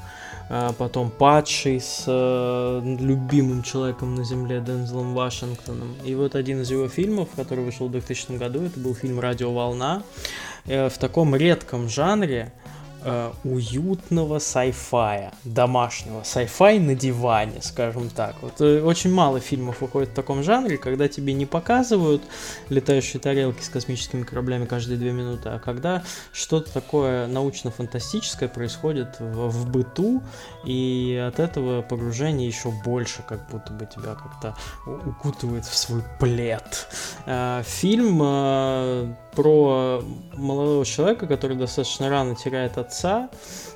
Потом 0.78 1.10
«Падший» 1.10 1.80
с 1.80 2.04
э, 2.06 2.96
любимым 3.00 3.62
человеком 3.62 4.14
на 4.14 4.24
земле 4.24 4.60
Дензелом 4.60 5.14
Вашингтоном. 5.14 5.94
И 6.04 6.14
вот 6.14 6.34
один 6.34 6.62
из 6.62 6.70
его 6.70 6.88
фильмов, 6.88 7.28
который 7.36 7.64
вышел 7.64 7.88
в 7.88 7.90
2000 7.90 8.32
году, 8.38 8.62
это 8.62 8.78
был 8.78 8.94
фильм 8.94 9.20
«Радиоволна». 9.20 10.02
Э, 10.66 10.88
в 10.88 10.98
таком 10.98 11.34
редком 11.34 11.88
жанре, 11.88 12.52
э, 13.04 13.32
уютного 13.44 14.38
сайфая, 14.38 15.32
домашнего. 15.44 16.22
Сайфай 16.22 16.78
на 16.78 16.94
диване, 16.94 17.62
скажем 17.62 18.10
так. 18.10 18.36
Вот 18.42 18.60
э, 18.60 18.82
очень 18.82 19.12
мало 19.12 19.40
фильмов 19.40 19.80
выходит 19.80 20.10
в 20.10 20.14
таком 20.14 20.42
жанре, 20.42 20.78
когда 20.78 21.08
тебе 21.08 21.32
не 21.32 21.46
показывают 21.46 22.22
летающие 22.68 23.20
тарелки 23.20 23.62
с 23.62 23.68
космическими 23.68 24.22
кораблями 24.22 24.66
каждые 24.66 24.98
две 24.98 25.12
минуты, 25.12 25.48
а 25.48 25.58
когда 25.58 26.02
что-то 26.32 26.72
такое 26.72 27.26
научно-фантастическое 27.26 28.48
происходит 28.48 29.16
в, 29.18 29.48
в 29.48 29.70
быту, 29.70 30.22
и 30.64 31.22
от 31.26 31.40
этого 31.40 31.82
погружение 31.82 32.46
еще 32.46 32.70
больше, 32.84 33.22
как 33.26 33.48
будто 33.50 33.72
бы 33.72 33.86
тебя 33.86 34.14
как-то 34.14 34.56
укутывает 35.06 35.64
в 35.64 35.76
свой 35.76 36.02
плед. 36.18 36.88
Э, 37.26 37.62
Фильм 37.64 38.20
э, 38.22 39.14
про 39.34 40.02
молодого 40.34 40.84
человека, 40.84 41.26
который 41.26 41.56
достаточно 41.56 42.08
рано 42.08 42.34
теряет 42.34 42.78
отца, 42.78 42.91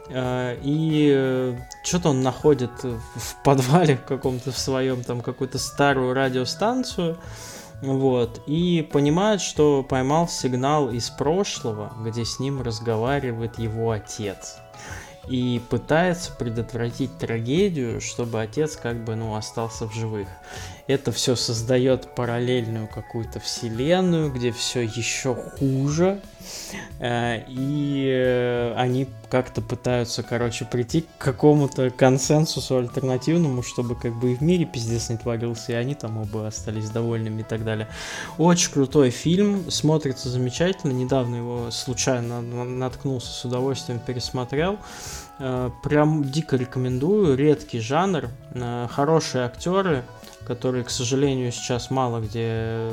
э, 0.08 0.58
и 0.62 1.56
что-то 1.82 2.10
он 2.10 2.22
находит 2.22 2.70
в 2.82 3.42
подвале 3.42 3.96
каком-то 3.96 4.52
в 4.52 4.58
своем, 4.58 5.02
там 5.02 5.20
какую-то 5.20 5.58
старую 5.58 6.14
радиостанцию, 6.14 7.18
вот, 7.82 8.40
и 8.46 8.88
понимает, 8.90 9.40
что 9.40 9.82
поймал 9.82 10.28
сигнал 10.28 10.90
из 10.90 11.10
прошлого, 11.10 11.92
где 12.02 12.24
с 12.24 12.40
ним 12.40 12.62
разговаривает 12.62 13.58
его 13.58 13.90
отец. 13.90 14.56
и 15.28 15.60
пытается 15.70 16.32
предотвратить 16.32 17.18
трагедию, 17.18 18.00
чтобы 18.00 18.40
отец 18.40 18.76
как 18.76 19.04
бы, 19.04 19.16
ну, 19.16 19.34
остался 19.34 19.86
в 19.88 19.92
живых. 19.92 20.28
Это 20.86 21.10
все 21.10 21.34
создает 21.34 22.14
параллельную 22.14 22.86
какую-то 22.86 23.40
вселенную, 23.40 24.30
где 24.30 24.52
все 24.52 24.82
еще 24.82 25.34
хуже, 25.34 26.20
э, 27.00 27.42
и 27.48 28.08
э, 28.08 28.74
они 28.76 29.08
как-то 29.28 29.62
пытаются, 29.62 30.22
короче, 30.22 30.64
прийти 30.64 31.00
к 31.02 31.06
какому-то 31.18 31.90
консенсусу 31.90 32.78
альтернативному, 32.78 33.64
чтобы 33.64 33.96
как 33.96 34.12
бы 34.14 34.32
и 34.32 34.36
в 34.36 34.42
мире 34.42 34.64
пиздец 34.64 35.08
не 35.08 35.16
творился, 35.16 35.72
и 35.72 35.74
они 35.74 35.96
там 35.96 36.18
оба 36.18 36.46
остались 36.46 36.88
довольными 36.88 37.40
и 37.40 37.44
так 37.44 37.64
далее. 37.64 37.88
Очень 38.38 38.70
крутой 38.72 39.10
фильм, 39.10 39.68
смотрится 39.72 40.28
замечательно, 40.28 40.92
недавно 40.92 41.34
его 41.34 41.70
случайно 41.72 42.40
наткнулся, 42.40 43.32
с 43.32 43.44
удовольствием 43.44 43.98
пересмотрел. 43.98 44.78
Э, 45.40 45.70
прям 45.82 46.22
дико 46.22 46.54
рекомендую, 46.56 47.36
редкий 47.36 47.80
жанр, 47.80 48.28
хорошие 48.88 49.44
актеры, 49.44 50.04
которые, 50.46 50.84
к 50.84 50.90
сожалению, 50.90 51.50
сейчас 51.50 51.90
мало 51.90 52.20
где, 52.20 52.90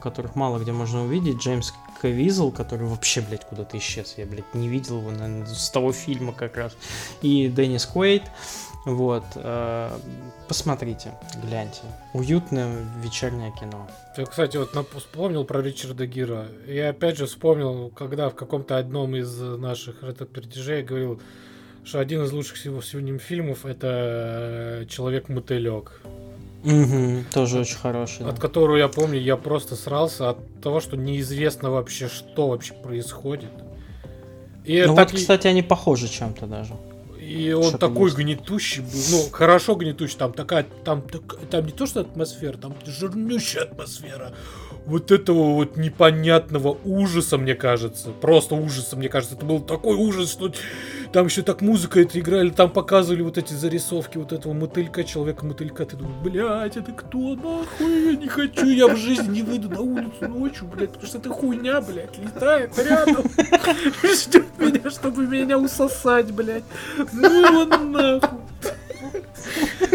которых 0.00 0.36
мало 0.36 0.58
где 0.58 0.72
можно 0.72 1.04
увидеть. 1.04 1.38
Джеймс 1.38 1.72
Кавизл, 2.00 2.52
который 2.52 2.86
вообще, 2.86 3.20
блядь, 3.20 3.44
куда-то 3.44 3.76
исчез. 3.78 4.14
Я, 4.16 4.26
блядь, 4.26 4.54
не 4.54 4.68
видел 4.68 4.98
его, 4.98 5.10
наверное, 5.10 5.46
с 5.46 5.70
того 5.70 5.92
фильма 5.92 6.32
как 6.32 6.56
раз. 6.56 6.76
И 7.20 7.48
Деннис 7.48 7.84
Куэйт. 7.84 8.22
Вот. 8.84 9.24
Э, 9.34 9.90
посмотрите, 10.46 11.12
гляньте. 11.42 11.82
Уютное 12.14 12.86
вечернее 13.02 13.52
кино. 13.58 13.88
Я, 14.16 14.24
кстати, 14.24 14.56
вот 14.56 14.70
вспомнил 14.96 15.44
про 15.44 15.60
Ричарда 15.60 16.06
Гира. 16.06 16.46
Я 16.66 16.90
опять 16.90 17.18
же 17.18 17.26
вспомнил, 17.26 17.90
когда 17.90 18.30
в 18.30 18.34
каком-то 18.34 18.78
одном 18.78 19.16
из 19.16 19.36
наших 19.38 20.02
ретро-пердежей 20.02 20.84
говорил, 20.84 21.20
что 21.84 22.00
один 22.00 22.22
из 22.22 22.32
лучших 22.32 22.56
всего 22.56 22.80
сегодня 22.82 23.18
фильмов 23.18 23.66
это 23.66 24.86
Человек-мотылек. 24.88 26.00
Угу, 26.64 27.24
тоже 27.32 27.60
очень 27.60 27.76
хороший. 27.76 28.26
От 28.26 28.34
да. 28.34 28.40
которого 28.40 28.76
я 28.76 28.88
помню, 28.88 29.20
я 29.20 29.36
просто 29.36 29.76
срался 29.76 30.30
от 30.30 30.60
того, 30.60 30.80
что 30.80 30.96
неизвестно 30.96 31.70
вообще, 31.70 32.08
что 32.08 32.48
вообще 32.48 32.74
происходит. 32.74 33.52
И 34.64 34.82
ну 34.86 34.94
так 34.96 35.12
вот, 35.12 35.20
кстати, 35.20 35.46
они 35.46 35.62
похожи 35.62 36.08
чем-то 36.08 36.46
даже. 36.46 36.74
И 37.20 37.52
он 37.52 37.64
что 37.64 37.78
такой 37.78 38.10
гнетущий 38.10 38.82
был, 38.82 38.90
ну, 39.10 39.30
хорошо 39.30 39.74
гнетущий, 39.74 40.16
там 40.16 40.32
такая, 40.32 40.66
там, 40.84 41.02
так, 41.02 41.38
там 41.50 41.66
не 41.66 41.72
то 41.72 41.86
что 41.86 42.00
атмосфера, 42.00 42.56
там 42.56 42.74
жирнющая 42.86 43.62
атмосфера 43.62 44.34
вот 44.88 45.10
этого 45.10 45.54
вот 45.54 45.76
непонятного 45.76 46.78
ужаса, 46.84 47.36
мне 47.36 47.54
кажется. 47.54 48.08
Просто 48.10 48.54
ужаса, 48.54 48.96
мне 48.96 49.10
кажется. 49.10 49.36
Это 49.36 49.44
был 49.44 49.60
такой 49.60 49.96
ужас, 49.96 50.32
что 50.32 50.50
там 51.12 51.26
еще 51.26 51.42
так 51.42 51.60
музыка 51.60 52.00
это 52.00 52.18
играли, 52.18 52.48
там 52.48 52.70
показывали 52.70 53.22
вот 53.22 53.36
эти 53.36 53.52
зарисовки 53.52 54.16
вот 54.16 54.32
этого 54.32 54.54
мотылька, 54.54 55.04
человека-мотылька. 55.04 55.84
Ты 55.84 55.96
думаешь, 55.96 56.16
блядь, 56.22 56.76
это 56.78 56.92
кто 56.92 57.18
нахуй? 57.18 58.12
Я 58.12 58.16
не 58.16 58.28
хочу, 58.28 58.66
я 58.66 58.88
в 58.88 58.96
жизни 58.96 59.28
не 59.28 59.42
выйду 59.42 59.68
на 59.68 59.80
улицу 59.82 60.26
ночью, 60.26 60.66
блядь, 60.66 60.90
потому 60.92 61.06
что 61.06 61.18
это 61.18 61.28
хуйня, 61.28 61.80
блядь, 61.82 62.18
летает 62.18 62.78
рядом. 62.78 63.24
Ждет 64.02 64.46
меня, 64.58 64.90
чтобы 64.90 65.26
меня 65.26 65.58
усосать, 65.58 66.32
блядь. 66.32 66.64
Ну 67.12 67.28
его 67.28 67.64
нахуй. 67.64 68.38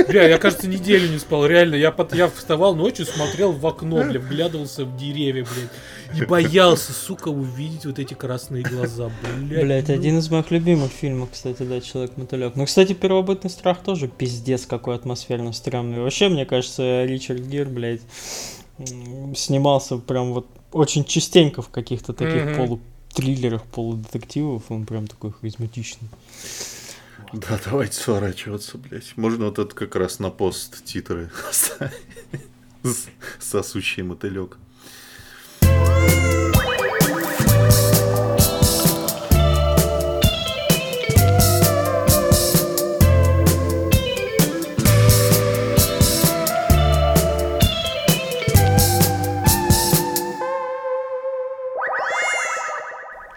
Бля, 0.07 0.27
я, 0.27 0.37
кажется, 0.37 0.67
неделю 0.67 1.09
не 1.09 1.19
спал, 1.19 1.45
реально. 1.45 1.75
Я, 1.75 1.91
под, 1.91 2.13
я 2.13 2.27
вставал 2.29 2.75
ночью, 2.75 3.05
смотрел 3.05 3.51
в 3.51 3.65
окно, 3.65 4.03
бля, 4.03 4.19
вглядывался 4.19 4.85
в 4.85 4.97
деревья, 4.97 5.45
блядь. 5.45 6.21
И 6.21 6.25
боялся, 6.25 6.93
сука, 6.93 7.29
увидеть 7.29 7.85
вот 7.85 7.99
эти 7.99 8.13
красные 8.13 8.63
глаза, 8.63 9.11
блядь. 9.21 9.63
Блядь, 9.63 9.87
ну... 9.87 9.93
один 9.93 10.17
из 10.19 10.29
моих 10.29 10.51
любимых 10.51 10.91
фильмов, 10.91 11.29
кстати, 11.31 11.63
да, 11.63 11.81
Человек-мотылек. 11.81 12.55
Ну, 12.55 12.65
кстати, 12.65 12.93
первобытный 12.93 13.49
страх 13.49 13.79
тоже 13.83 14.07
пиздец 14.07 14.65
какой 14.65 14.95
атмосферно 14.95 15.53
стрёмный. 15.53 16.01
Вообще, 16.01 16.29
мне 16.29 16.45
кажется, 16.45 17.05
Ричард 17.05 17.41
Гир, 17.41 17.67
блядь, 17.67 18.01
снимался 19.35 19.97
прям 19.97 20.33
вот 20.33 20.47
очень 20.71 21.05
частенько 21.05 21.61
в 21.61 21.69
каких-то 21.69 22.13
таких 22.13 22.43
mm-hmm. 22.43 22.57
полутриллерах, 22.57 23.63
полудетективов. 23.63 24.63
Он 24.69 24.85
прям 24.85 25.07
такой 25.07 25.31
харизматичный. 25.31 26.09
Да, 27.33 27.59
давайте 27.65 27.95
сворачиваться, 27.99 28.77
блядь. 28.77 29.17
Можно 29.17 29.45
вот 29.45 29.57
это 29.57 29.73
как 29.73 29.95
раз 29.95 30.19
на 30.19 30.29
пост 30.29 30.85
титры 30.85 31.31
Сосущий 33.39 34.03
мотылек. 34.03 34.59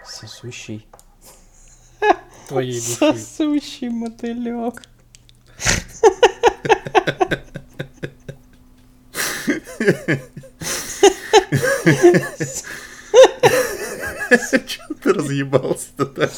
Сосущий 0.05 0.85
твоей 2.47 2.79
души. 2.79 2.95
Сосущий 2.95 3.89
мотылек. 3.89 4.81
Че 14.65 14.81
ты 15.01 15.13
разъебался-то 15.13 16.05
так? 16.05 16.31